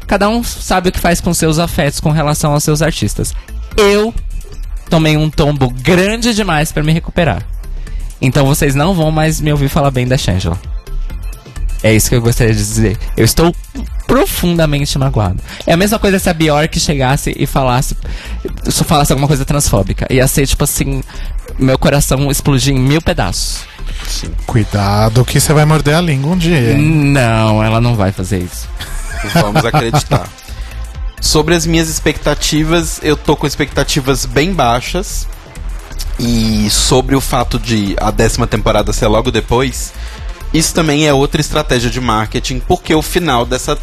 Cada 0.07 0.28
um 0.28 0.45
sabe 0.45 0.90
o 0.90 0.93
que 0.93 0.99
faz 0.99 1.23
com 1.23 1.32
seus 1.32 1.59
afetos 1.59 2.01
com 2.01 2.11
relação 2.11 2.53
aos 2.53 2.65
seus 2.65 2.82
artistas. 2.82 3.35
Eu 3.78 4.12
tomei 4.90 5.16
um 5.16 5.31
tombo 5.31 5.70
grande 5.70 6.35
demais 6.35 6.70
pra 6.70 6.82
me 6.82 6.93
recuperar. 6.93 7.43
Então 8.20 8.45
vocês 8.45 8.74
não 8.74 8.93
vão 8.93 9.11
mais 9.11 9.40
me 9.40 9.51
ouvir 9.51 9.70
falar 9.70 9.90
bem 9.90 10.07
da 10.07 10.19
Shangela. 10.19 10.61
É 11.82 11.94
isso 11.94 12.09
que 12.09 12.16
eu 12.16 12.20
gostaria 12.20 12.52
de 12.52 12.59
dizer. 12.59 12.98
Eu 13.16 13.24
estou 13.24 13.55
profundamente 14.06 14.98
magoado. 14.98 15.38
É 15.66 15.72
a 15.74 15.76
mesma 15.76 15.98
coisa 15.98 16.18
se 16.18 16.28
a 16.28 16.34
Bjork 16.34 16.80
chegasse 16.80 17.34
e 17.36 17.46
falasse, 17.46 17.96
só 18.68 18.84
falasse 18.84 19.12
alguma 19.12 19.28
coisa 19.28 19.44
transfóbica. 19.44 20.06
Ia 20.10 20.26
ser 20.26 20.46
tipo 20.46 20.64
assim, 20.64 21.02
meu 21.59 21.78
coração 21.78 22.30
explodir 22.30 22.74
em 22.74 22.78
mil 22.78 23.00
pedaços. 23.02 23.60
Cuidado 24.46 25.24
que 25.24 25.40
você 25.40 25.52
vai 25.52 25.64
morder 25.64 25.94
a 25.94 26.00
língua 26.00 26.32
um 26.32 26.38
dia. 26.38 26.72
hein? 26.72 26.78
Não, 26.78 27.62
ela 27.62 27.80
não 27.80 27.94
vai 27.94 28.12
fazer 28.12 28.38
isso. 28.38 28.68
Vamos 29.34 29.64
acreditar. 29.64 30.28
Sobre 31.20 31.55
as 31.55 31.66
minhas 31.66 31.88
expectativas, 31.88 33.00
eu 33.02 33.16
tô 33.16 33.36
com 33.36 33.46
expectativas 33.46 34.24
bem 34.24 34.52
baixas. 34.52 35.26
E 36.18 36.68
sobre 36.70 37.14
o 37.14 37.20
fato 37.20 37.59
de 37.59 37.94
a 38.00 38.10
décima 38.10 38.46
temporada 38.46 38.92
ser 38.92 39.06
logo 39.06 39.30
depois, 39.30 39.92
isso 40.53 40.75
também 40.75 41.07
é 41.07 41.12
outra 41.12 41.41
estratégia 41.41 41.91
de 41.91 42.01
marketing, 42.01 42.61
porque 42.61 42.95
o 42.95 43.03
final 43.03 43.45
dessa, 43.45 43.77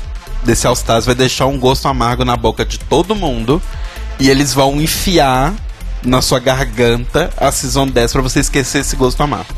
desse 0.43 0.65
All 0.67 0.73
Stars 0.73 1.05
vai 1.05 1.15
deixar 1.15 1.45
um 1.45 1.59
gosto 1.59 1.87
amargo 1.87 2.25
na 2.25 2.35
boca 2.35 2.65
de 2.65 2.79
todo 2.79 3.15
mundo. 3.15 3.61
E 4.19 4.29
eles 4.29 4.53
vão 4.53 4.79
enfiar 4.81 5.53
na 6.03 6.21
sua 6.21 6.39
garganta 6.39 7.29
a 7.37 7.51
Season 7.51 7.87
10 7.87 8.13
pra 8.13 8.21
você 8.21 8.39
esquecer 8.39 8.79
esse 8.79 8.95
gosto 8.95 9.21
amargo. 9.21 9.53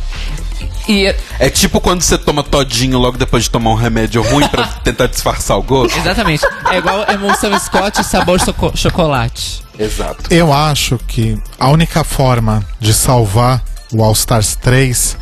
E 0.88 1.14
É 1.38 1.50
tipo 1.50 1.80
quando 1.82 2.02
você 2.02 2.18
toma 2.18 2.42
todinho 2.42 2.98
logo 2.98 3.18
depois 3.18 3.44
de 3.44 3.50
tomar 3.52 3.72
um 3.72 3.76
remédio 3.76 4.22
ruim 4.22 4.48
pra 4.48 4.64
tentar 4.84 5.08
disfarçar 5.08 5.58
o 5.58 5.62
gosto. 5.62 5.98
exatamente, 6.00 6.44
é 6.72 6.78
igual 6.78 7.06
emulsão 7.12 7.58
Scott 7.60 8.04
sabor 8.04 8.40
choco- 8.40 8.72
chocolate. 8.76 9.62
Exato. 9.78 10.34
Eu 10.34 10.52
acho 10.52 10.98
que 11.08 11.38
a 11.60 11.70
única 11.70 12.04
forma 12.04 12.66
de 12.80 12.94
salvar 12.94 13.62
o 13.94 14.02
All 14.04 14.14
Stars 14.14 14.56
3 14.56 15.18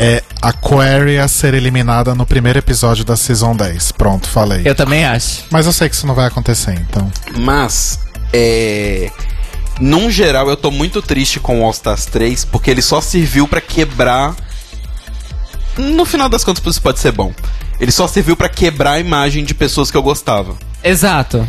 é 0.00 0.22
Aquaria 0.40 1.28
ser 1.28 1.52
eliminada 1.52 2.14
no 2.14 2.24
primeiro 2.24 2.58
episódio 2.58 3.04
da 3.04 3.16
Season 3.16 3.54
10. 3.54 3.92
Pronto, 3.92 4.26
falei. 4.26 4.62
Eu 4.64 4.74
também 4.74 5.04
acho. 5.04 5.44
Mas 5.50 5.66
eu 5.66 5.72
sei 5.74 5.90
que 5.90 5.94
isso 5.94 6.06
não 6.06 6.14
vai 6.14 6.26
acontecer, 6.26 6.72
então. 6.72 7.12
Mas, 7.36 8.00
é. 8.32 9.10
Num 9.78 10.10
geral, 10.10 10.48
eu 10.48 10.56
tô 10.56 10.70
muito 10.70 11.02
triste 11.02 11.38
com 11.38 11.60
o 11.60 11.64
All 11.64 11.70
Stars 11.70 12.06
3, 12.06 12.46
porque 12.46 12.70
ele 12.70 12.80
só 12.80 13.02
serviu 13.02 13.46
pra 13.46 13.60
quebrar. 13.60 14.34
No 15.76 16.06
final 16.06 16.30
das 16.30 16.44
contas, 16.44 16.64
isso 16.66 16.80
pode 16.80 16.98
ser 16.98 17.12
bom. 17.12 17.34
Ele 17.78 17.92
só 17.92 18.08
serviu 18.08 18.36
pra 18.36 18.48
quebrar 18.48 18.92
a 18.92 19.00
imagem 19.00 19.44
de 19.44 19.54
pessoas 19.54 19.90
que 19.90 19.96
eu 19.98 20.02
gostava. 20.02 20.56
Exato. 20.82 21.46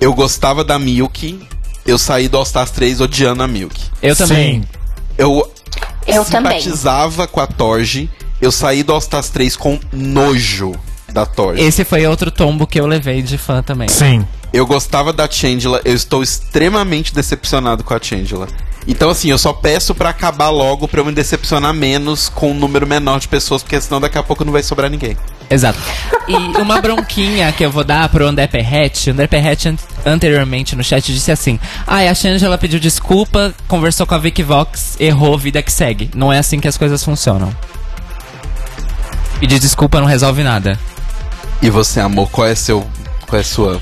Eu 0.00 0.14
gostava 0.14 0.62
da 0.62 0.78
Milk, 0.78 1.40
eu 1.84 1.98
saí 1.98 2.28
do 2.28 2.36
All 2.36 2.44
Stars 2.44 2.70
3 2.70 3.00
odiando 3.00 3.42
a 3.42 3.48
Milk. 3.48 3.80
Eu 4.00 4.14
também. 4.14 4.62
Sim. 4.62 4.68
Eu, 5.18 5.52
Eu 6.06 6.24
também. 6.24 6.60
simpatizava 6.60 7.26
com 7.26 7.40
a 7.40 7.46
Torge, 7.46 8.10
eu 8.40 8.50
saí 8.50 8.82
do 8.82 8.92
All 8.92 8.98
Stars 8.98 9.28
3 9.30 9.56
com 9.56 9.78
nojo 9.92 10.74
da 11.12 11.26
Torge. 11.26 11.62
Esse 11.62 11.84
foi 11.84 12.06
outro 12.06 12.30
tombo 12.30 12.66
que 12.66 12.80
eu 12.80 12.86
levei 12.86 13.22
de 13.22 13.36
fã 13.36 13.62
também. 13.62 13.88
Sim. 13.88 14.26
Eu 14.52 14.66
gostava 14.66 15.12
da 15.12 15.30
Changela, 15.30 15.80
eu 15.84 15.94
estou 15.94 16.22
extremamente 16.22 17.14
decepcionado 17.14 17.84
com 17.84 17.94
a 17.94 18.00
Changela. 18.00 18.48
Então, 18.88 19.10
assim, 19.10 19.28
eu 19.30 19.38
só 19.38 19.52
peço 19.52 19.94
pra 19.94 20.08
acabar 20.08 20.48
logo 20.48 20.88
pra 20.88 21.00
eu 21.00 21.04
me 21.04 21.12
decepcionar 21.12 21.72
menos 21.74 22.28
com 22.28 22.50
um 22.50 22.54
número 22.54 22.86
menor 22.86 23.20
de 23.20 23.28
pessoas, 23.28 23.62
porque 23.62 23.80
senão 23.80 24.00
daqui 24.00 24.16
a 24.18 24.22
pouco 24.22 24.44
não 24.44 24.52
vai 24.52 24.62
sobrar 24.62 24.90
ninguém. 24.90 25.16
Exato. 25.50 25.78
E 26.26 26.34
uma 26.34 26.80
bronquinha 26.80 27.52
que 27.52 27.64
eu 27.64 27.70
vou 27.70 27.84
dar 27.84 28.08
pro 28.08 28.26
André 28.26 28.46
Perret. 28.46 29.08
O 29.08 29.12
André 29.12 29.26
Perret 29.26 29.68
an- 29.68 29.76
anteriormente 30.06 30.74
no 30.74 30.82
chat 30.82 31.12
disse 31.12 31.30
assim: 31.30 31.58
Ai, 31.86 32.08
a 32.08 32.14
Shangela 32.14 32.56
pediu 32.56 32.80
desculpa, 32.80 33.52
conversou 33.68 34.06
com 34.06 34.14
a 34.14 34.18
Vicky 34.18 34.42
Vox, 34.42 34.96
errou, 34.98 35.36
vida 35.36 35.62
que 35.62 35.72
segue. 35.72 36.10
Não 36.14 36.32
é 36.32 36.38
assim 36.38 36.58
que 36.60 36.68
as 36.68 36.78
coisas 36.78 37.04
funcionam. 37.04 37.54
Pedir 39.38 39.58
desculpa 39.58 40.00
não 40.00 40.06
resolve 40.06 40.42
nada. 40.42 40.78
E 41.62 41.68
você, 41.68 42.00
amor, 42.00 42.30
qual 42.30 42.46
é 42.46 42.54
seu. 42.54 42.88
Qual 43.26 43.38
é 43.38 43.42
a 43.42 43.44
sua 43.44 43.80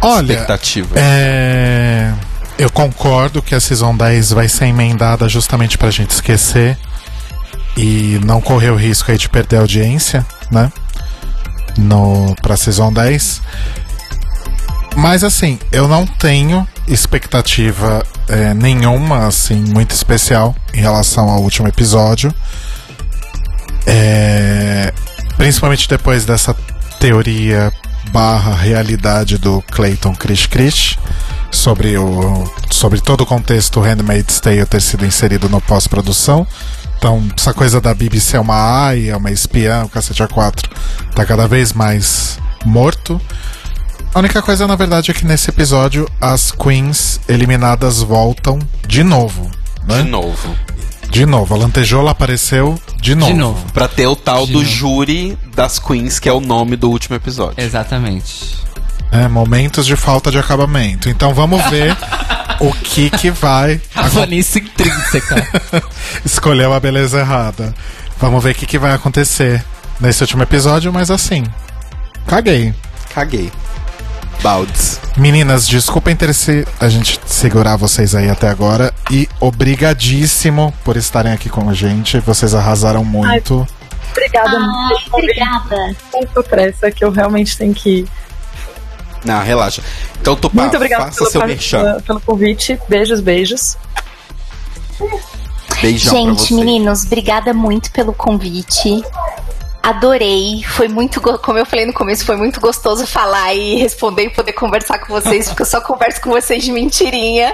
Olha, 0.00 0.32
expectativa? 0.32 0.94
É. 0.98 2.12
Eu 2.62 2.70
concordo 2.70 3.42
que 3.42 3.56
a 3.56 3.60
Season 3.60 3.96
10 3.96 4.30
vai 4.30 4.48
ser 4.48 4.66
emendada 4.66 5.28
justamente 5.28 5.76
pra 5.76 5.90
gente 5.90 6.10
esquecer 6.10 6.78
e 7.76 8.20
não 8.24 8.40
correr 8.40 8.70
o 8.70 8.76
risco 8.76 9.10
aí 9.10 9.18
de 9.18 9.28
perder 9.28 9.56
a 9.56 9.60
audiência, 9.62 10.24
né? 10.48 10.70
No, 11.76 12.36
pra 12.40 12.56
Season 12.56 12.92
10. 12.92 13.42
Mas 14.94 15.24
assim, 15.24 15.58
eu 15.72 15.88
não 15.88 16.06
tenho 16.06 16.64
expectativa 16.86 18.06
é, 18.28 18.54
nenhuma, 18.54 19.26
assim, 19.26 19.56
muito 19.56 19.90
especial 19.90 20.54
em 20.72 20.80
relação 20.80 21.30
ao 21.30 21.40
último 21.42 21.66
episódio. 21.66 22.32
É, 23.84 24.94
principalmente 25.36 25.88
depois 25.88 26.24
dessa 26.24 26.54
teoria 27.00 27.72
barra 28.12 28.54
realidade 28.54 29.36
do 29.36 29.60
Clayton 29.62 30.14
Krish 30.14 30.46
Krish 30.46 30.96
sobre, 31.52 31.96
o, 31.96 32.50
sobre 32.70 33.00
todo 33.00 33.20
o 33.20 33.26
contexto 33.26 33.80
Handmaid's 33.80 34.40
Tale 34.40 34.66
ter 34.66 34.80
sido 34.82 35.06
inserido 35.06 35.48
no 35.48 35.60
pós-produção. 35.60 36.46
Então, 36.98 37.22
essa 37.36 37.52
coisa 37.52 37.80
da 37.80 37.92
Bibi 37.94 38.20
ser 38.20 38.38
uma 38.38 38.86
AI, 38.86 39.10
é 39.10 39.16
uma 39.16 39.30
espiã, 39.30 39.84
o 39.84 39.88
cacete 39.88 40.22
A4, 40.22 40.64
tá 41.14 41.24
cada 41.24 41.46
vez 41.46 41.72
mais 41.72 42.38
morto. 42.64 43.20
A 44.14 44.18
única 44.18 44.40
coisa, 44.42 44.66
na 44.66 44.76
verdade, 44.76 45.10
é 45.10 45.14
que 45.14 45.24
nesse 45.24 45.50
episódio 45.50 46.08
as 46.20 46.50
queens 46.52 47.20
eliminadas 47.28 48.00
voltam 48.00 48.58
de 48.86 49.02
novo. 49.02 49.50
Né? 49.86 50.02
De 50.02 50.08
novo. 50.08 50.56
De 51.10 51.26
novo. 51.26 51.54
A 51.54 51.58
lantejola 51.58 52.10
apareceu 52.12 52.78
de 53.00 53.14
novo. 53.14 53.32
De 53.32 53.38
novo. 53.38 53.66
Pra 53.72 53.88
ter 53.88 54.06
o 54.06 54.14
tal 54.14 54.46
De 54.46 54.52
do 54.52 54.58
novo. 54.60 54.70
júri 54.70 55.36
das 55.54 55.78
queens, 55.78 56.18
que 56.18 56.28
é 56.28 56.32
o 56.32 56.40
nome 56.40 56.76
do 56.76 56.88
último 56.88 57.16
episódio. 57.16 57.62
Exatamente. 57.62 58.61
É, 59.12 59.28
momentos 59.28 59.84
de 59.84 59.94
falta 59.94 60.30
de 60.30 60.38
acabamento. 60.38 61.08
Então 61.08 61.34
vamos 61.34 61.62
ver 61.66 61.96
o 62.58 62.72
que 62.72 63.10
que 63.10 63.30
vai 63.30 63.80
A 63.94 64.04
fanice 64.04 64.58
intrínseca. 64.58 65.46
escolheu 66.24 66.72
a 66.72 66.80
beleza 66.80 67.20
errada. 67.20 67.74
Vamos 68.18 68.42
ver 68.42 68.52
o 68.52 68.54
que, 68.54 68.66
que 68.66 68.78
vai 68.78 68.92
acontecer 68.92 69.62
nesse 70.00 70.22
último 70.22 70.42
episódio, 70.42 70.92
mas 70.92 71.10
assim, 71.10 71.44
caguei. 72.26 72.74
Caguei. 73.14 73.52
Baldes. 74.42 75.00
Meninas, 75.16 75.68
desculpem 75.68 76.16
ter 76.16 76.32
se 76.34 76.66
a 76.80 76.88
gente 76.88 77.20
segurar 77.26 77.76
vocês 77.76 78.14
aí 78.14 78.28
até 78.30 78.48
agora 78.48 78.92
e 79.10 79.28
obrigadíssimo 79.38 80.72
por 80.84 80.96
estarem 80.96 81.32
aqui 81.32 81.48
com 81.48 81.68
a 81.68 81.74
gente. 81.74 82.18
Vocês 82.20 82.54
arrasaram 82.54 83.04
muito. 83.04 83.66
Obrigada, 84.10 84.56
Ai, 84.56 84.88
muito. 84.88 85.14
obrigada. 85.14 85.96
Muito 86.12 86.42
pressa 86.44 86.90
que 86.90 87.04
eu 87.04 87.10
realmente 87.10 87.56
tenho 87.56 87.74
que 87.74 87.90
ir. 88.00 88.08
Não, 89.24 89.42
relaxa. 89.42 89.82
Então, 90.20 90.34
Tupá, 90.34 90.62
Muito 90.62 90.76
obrigada 90.76 91.04
faça 91.04 91.18
pelo, 91.18 91.30
seu 91.30 91.46
merchan. 91.46 92.00
pelo 92.06 92.20
convite. 92.20 92.78
Beijos, 92.88 93.20
beijos. 93.20 93.76
Beijão 95.80 96.14
Gente, 96.14 96.54
meninos, 96.54 97.04
obrigada 97.04 97.52
muito 97.52 97.90
pelo 97.90 98.12
convite. 98.12 99.02
Adorei. 99.82 100.62
Foi 100.64 100.86
muito, 100.86 101.20
como 101.20 101.58
eu 101.58 101.66
falei 101.66 101.86
no 101.86 101.92
começo, 101.92 102.24
foi 102.24 102.36
muito 102.36 102.60
gostoso 102.60 103.04
falar 103.06 103.52
e 103.52 103.76
responder 103.76 104.26
e 104.26 104.30
poder 104.30 104.52
conversar 104.52 104.98
com 105.00 105.12
vocês, 105.12 105.48
porque 105.48 105.62
eu 105.62 105.66
só 105.66 105.80
converso 105.80 106.20
com 106.20 106.30
vocês 106.30 106.62
de 106.62 106.70
mentirinha. 106.70 107.52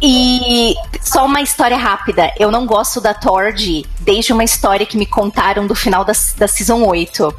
E 0.00 0.74
só 1.02 1.24
uma 1.26 1.40
história 1.40 1.76
rápida. 1.76 2.32
Eu 2.38 2.50
não 2.50 2.66
gosto 2.66 3.00
da 3.00 3.14
Tord 3.14 3.86
desde 4.00 4.32
uma 4.32 4.44
história 4.44 4.84
que 4.86 4.96
me 4.96 5.06
contaram 5.06 5.66
do 5.66 5.74
final 5.74 6.04
da, 6.04 6.12
da 6.36 6.48
Season 6.48 6.82
8. 6.82 7.34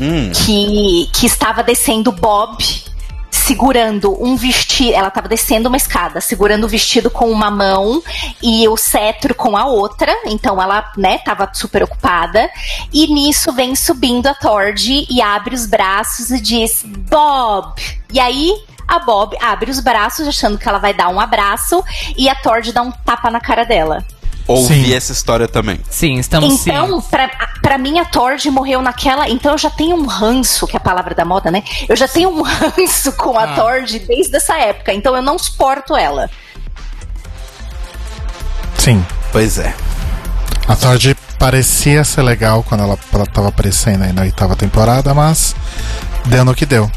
Hum, 0.00 0.32
que, 0.32 1.10
que 1.12 1.26
estava 1.26 1.62
descendo 1.62 2.10
Bob 2.10 2.56
segurando 3.50 4.16
um 4.22 4.36
vestido. 4.36 4.94
Ela 4.94 5.08
estava 5.08 5.28
descendo 5.28 5.68
uma 5.68 5.76
escada, 5.76 6.20
segurando 6.20 6.64
o 6.64 6.68
vestido 6.68 7.10
com 7.10 7.30
uma 7.30 7.50
mão 7.50 8.00
e 8.40 8.68
o 8.68 8.76
cetro 8.76 9.34
com 9.34 9.56
a 9.56 9.66
outra. 9.66 10.12
Então 10.26 10.62
ela, 10.62 10.92
né, 10.96 11.18
super 11.52 11.82
ocupada. 11.82 12.48
E 12.92 13.12
nisso 13.12 13.52
vem 13.52 13.74
subindo 13.74 14.28
a 14.28 14.34
Tord 14.34 15.06
e 15.10 15.20
abre 15.20 15.54
os 15.54 15.66
braços 15.66 16.30
e 16.30 16.40
diz: 16.40 16.84
Bob! 16.84 17.74
E 18.12 18.20
aí. 18.20 18.52
A 18.88 18.98
Bob 18.98 19.36
abre 19.40 19.70
os 19.70 19.78
braços, 19.78 20.26
achando 20.26 20.58
que 20.58 20.68
ela 20.68 20.78
vai 20.78 20.92
dar 20.92 21.10
um 21.10 21.20
abraço, 21.20 21.80
e 22.16 22.28
a 22.28 22.34
Tord 22.34 22.72
dá 22.72 22.82
um 22.82 22.90
tapa 22.90 23.30
na 23.30 23.38
cara 23.38 23.62
dela. 23.62 24.04
Ouvi 24.46 24.86
Sim. 24.86 24.94
essa 24.94 25.12
história 25.12 25.46
também. 25.46 25.80
Sim, 25.90 26.18
estamos. 26.18 26.66
Então, 26.66 27.00
pra, 27.02 27.28
pra 27.62 27.78
mim, 27.78 27.98
a 27.98 28.04
Tord 28.04 28.48
morreu 28.50 28.82
naquela. 28.82 29.28
Então, 29.28 29.52
eu 29.52 29.58
já 29.58 29.70
tenho 29.70 29.96
um 29.96 30.06
ranço, 30.06 30.66
que 30.66 30.76
é 30.76 30.78
a 30.78 30.80
palavra 30.80 31.14
da 31.14 31.24
moda, 31.24 31.50
né? 31.50 31.62
Eu 31.88 31.96
já 31.96 32.08
tenho 32.08 32.30
um 32.30 32.42
ranço 32.42 33.12
com 33.12 33.38
a 33.38 33.44
Ah. 33.44 33.54
Tord 33.54 33.98
desde 34.00 34.36
essa 34.36 34.56
época. 34.58 34.92
Então, 34.92 35.14
eu 35.16 35.22
não 35.22 35.38
suporto 35.38 35.96
ela. 35.96 36.28
Sim. 38.78 39.04
Pois 39.32 39.58
é. 39.58 39.74
A 40.66 40.74
Tord 40.76 41.16
parecia 41.38 42.04
ser 42.04 42.22
legal 42.22 42.62
quando 42.62 42.82
ela, 42.82 42.98
ela 43.12 43.26
tava 43.26 43.48
aparecendo 43.48 44.02
aí 44.04 44.12
na 44.12 44.22
oitava 44.22 44.54
temporada, 44.56 45.12
mas 45.14 45.54
deu 46.26 46.44
no 46.44 46.54
que 46.54 46.66
deu. 46.66 46.90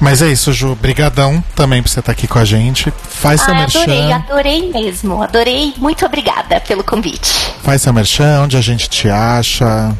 Mas 0.00 0.22
é 0.22 0.28
isso, 0.28 0.52
Ju. 0.52 0.74
Brigadão 0.76 1.42
também 1.56 1.82
por 1.82 1.88
você 1.88 2.00
estar 2.00 2.12
aqui 2.12 2.26
com 2.28 2.38
a 2.38 2.44
gente. 2.44 2.92
Faz 3.08 3.40
seu 3.40 3.52
Ah, 3.54 3.58
merchan. 3.58 3.80
adorei, 3.82 4.12
adorei 4.12 4.72
mesmo. 4.72 5.22
Adorei. 5.22 5.74
Muito 5.76 6.06
obrigada 6.06 6.60
pelo 6.60 6.84
convite. 6.84 7.32
Faz 7.62 7.82
seu 7.82 7.92
merchan, 7.92 8.42
onde 8.42 8.56
a 8.56 8.60
gente 8.60 8.88
te 8.88 9.08
acha. 9.08 9.92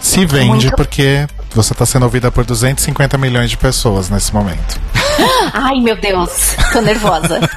Se 0.00 0.24
vende, 0.26 0.46
Muito- 0.66 0.76
porque 0.76 1.26
você 1.54 1.74
tá 1.74 1.84
sendo 1.86 2.04
ouvida 2.04 2.30
por 2.32 2.44
250 2.44 3.16
milhões 3.18 3.50
de 3.50 3.56
pessoas 3.56 4.08
nesse 4.08 4.32
momento. 4.34 4.80
Ai, 5.52 5.78
meu 5.80 5.94
Deus, 5.96 6.56
tô 6.72 6.80
nervosa. 6.80 7.38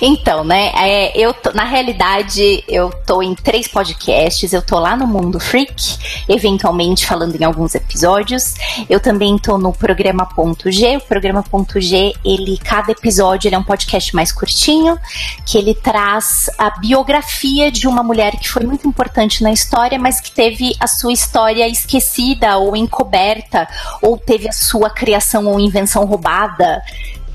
Então, 0.00 0.44
né, 0.44 0.72
é, 0.76 1.18
eu 1.18 1.34
tô- 1.34 1.52
na 1.52 1.64
realidade 1.64 2.64
eu 2.66 2.90
tô 3.06 3.22
em 3.22 3.34
três 3.34 3.68
podcasts, 3.68 4.52
eu 4.52 4.62
tô 4.62 4.78
lá 4.78 4.96
no 4.96 5.06
Mundo 5.06 5.38
Freak, 5.38 5.98
eventualmente 6.28 7.06
falando 7.06 7.34
em 7.40 7.44
alguns 7.44 7.74
episódios. 7.74 8.54
Eu 8.88 9.00
também 9.00 9.38
tô 9.38 9.58
no 9.58 9.72
programa 9.72 10.26
Ponto 10.26 10.70
G. 10.70 10.96
O 10.96 11.00
programa 11.00 11.42
Ponto 11.42 11.80
G, 11.80 12.14
ele 12.24 12.56
cada 12.58 12.92
episódio 12.92 13.48
ele 13.48 13.54
é 13.54 13.58
um 13.58 13.64
podcast 13.64 14.14
mais 14.14 14.32
curtinho, 14.32 14.98
que 15.44 15.58
ele 15.58 15.74
traz 15.74 16.48
a 16.56 16.70
biografia 16.70 17.70
de 17.70 17.86
uma 17.86 18.02
mulher 18.02 18.36
que 18.36 18.48
foi 18.48 18.64
muito 18.64 18.86
importante 18.88 19.42
na 19.42 19.52
história, 19.52 19.98
mas 19.98 20.20
que 20.20 20.30
teve 20.30 20.74
a 20.80 20.86
sua 20.86 21.12
história 21.12 21.68
esquecida 21.68 22.56
ou 22.56 22.74
encoberta, 22.76 23.68
ou 24.00 24.16
teve 24.16 24.48
a 24.48 24.52
sua 24.52 24.88
criação 24.88 25.46
ou 25.46 25.60
invenção 25.60 26.04
roubada 26.04 26.82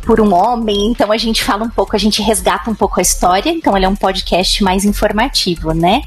por 0.06 0.22
um 0.22 0.34
homem, 0.34 0.88
então 0.88 1.12
a 1.12 1.18
gente 1.18 1.44
fala 1.44 1.64
um 1.64 1.70
pouco, 1.70 1.96
a 1.96 2.00
gente 2.00 2.22
resgata 2.22 2.70
um 2.70 2.76
pouco 2.76 3.00
a 3.00 3.02
história, 3.02 3.50
então 3.50 3.76
ele 3.76 3.86
é 3.86 3.90
um 3.90 3.96
podcast 3.96 4.64
mais 4.64 4.86
informativo, 4.86 5.74
né? 5.74 6.02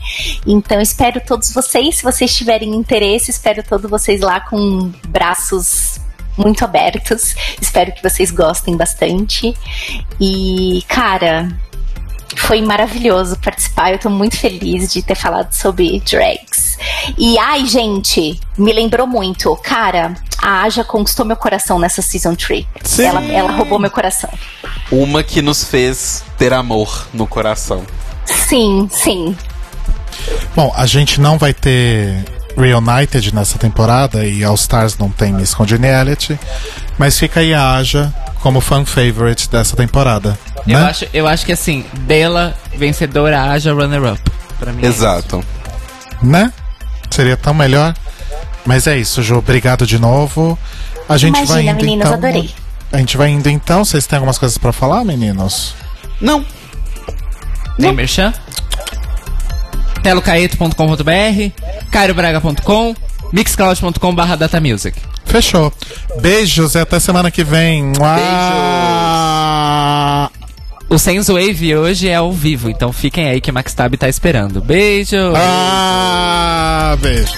Então 0.46 0.80
espero 0.80 1.20
todos 1.26 1.52
vocês, 1.52 1.96
se 1.96 2.02
vocês 2.02 2.34
tiverem 2.34 2.74
interesse, 2.74 3.30
espero 3.30 3.62
todos 3.62 3.90
vocês 3.90 4.20
lá 4.20 4.40
com 4.40 4.92
braços 5.08 6.00
muito 6.36 6.64
abertos. 6.64 7.34
Espero 7.60 7.92
que 7.92 8.02
vocês 8.02 8.30
gostem 8.30 8.76
bastante. 8.76 9.52
E, 10.20 10.84
cara, 10.88 11.48
foi 12.38 12.62
maravilhoso 12.62 13.38
participar. 13.38 13.92
Eu 13.92 13.98
tô 13.98 14.10
muito 14.10 14.36
feliz 14.36 14.92
de 14.92 15.02
ter 15.02 15.14
falado 15.14 15.52
sobre 15.52 16.00
drags. 16.00 16.78
E 17.16 17.38
ai, 17.38 17.66
gente, 17.66 18.40
me 18.56 18.72
lembrou 18.72 19.06
muito. 19.06 19.54
Cara, 19.56 20.14
a 20.40 20.62
Aja 20.62 20.84
conquistou 20.84 21.26
meu 21.26 21.36
coração 21.36 21.78
nessa 21.78 22.00
season 22.00 22.34
3. 22.34 22.66
Sim. 22.84 23.04
Ela, 23.04 23.24
ela 23.24 23.52
roubou 23.52 23.78
meu 23.78 23.90
coração. 23.90 24.30
Uma 24.90 25.22
que 25.22 25.42
nos 25.42 25.64
fez 25.64 26.24
ter 26.36 26.52
amor 26.52 27.08
no 27.12 27.26
coração. 27.26 27.84
Sim, 28.24 28.88
sim. 28.90 29.36
Bom, 30.54 30.72
a 30.74 30.86
gente 30.86 31.20
não 31.20 31.38
vai 31.38 31.52
ter 31.52 32.24
Reunited 32.56 33.34
nessa 33.34 33.58
temporada 33.58 34.24
e 34.24 34.42
All 34.42 34.54
Stars 34.54 34.96
não 34.98 35.10
tem 35.10 35.32
Miss 35.32 35.54
Congeniality, 35.54 36.38
mas 36.98 37.18
fica 37.18 37.40
aí 37.40 37.54
a 37.54 37.72
Aja 37.72 38.12
como 38.40 38.60
fan 38.60 38.84
favorite 38.84 39.48
dessa 39.48 39.76
temporada. 39.76 40.38
Eu, 40.66 40.78
né? 40.78 40.84
acho, 40.86 41.06
eu 41.12 41.26
acho 41.26 41.46
que 41.46 41.52
assim, 41.52 41.84
Bela, 42.00 42.54
vencedora, 42.76 43.42
haja 43.50 43.72
runner-up. 43.72 44.20
Pra 44.58 44.72
mim. 44.72 44.84
é 44.84 44.86
Exato. 44.86 45.44
Né? 46.22 46.52
Seria 47.10 47.36
tão 47.36 47.54
melhor. 47.54 47.94
Mas 48.66 48.86
é 48.86 48.96
isso, 48.98 49.22
Ju. 49.22 49.36
Obrigado 49.38 49.86
de 49.86 49.98
novo. 49.98 50.58
A 51.08 51.16
gente 51.16 51.34
vai 51.46 51.62
Imagina, 51.62 51.72
indo 51.72 51.84
meninos, 51.84 52.06
então. 52.06 52.18
adorei. 52.18 52.50
A 52.92 52.98
gente 52.98 53.16
vai 53.16 53.30
indo 53.30 53.48
então. 53.48 53.84
Vocês 53.84 54.06
têm 54.06 54.16
algumas 54.16 54.36
coisas 54.36 54.58
pra 54.58 54.72
falar, 54.72 55.04
meninos? 55.04 55.74
Não. 56.20 56.44
Tem 57.80 57.92
merchan? 57.92 58.32
telocaeto.com.br, 59.98 61.52
cairobraga.com, 61.90 62.94
mixcloud.com 63.32 64.14
barra 64.14 64.36
datamusic. 64.36 64.96
Fechou. 65.24 65.72
Beijos 66.20 66.74
e 66.74 66.78
até 66.78 66.98
semana 66.98 67.30
que 67.30 67.44
vem. 67.44 67.92
Mua! 67.98 68.08
O 70.88 70.98
Sense 70.98 71.30
Wave 71.30 71.76
hoje 71.76 72.08
é 72.08 72.14
ao 72.14 72.32
vivo, 72.32 72.70
então 72.70 72.90
fiquem 72.92 73.28
aí 73.28 73.42
que 73.42 73.52
Max 73.52 73.74
Tab 73.74 73.94
tá 73.96 74.08
esperando. 74.08 74.62
Beijo! 74.62 75.34
Ah, 75.36 76.96
beijo. 76.98 77.32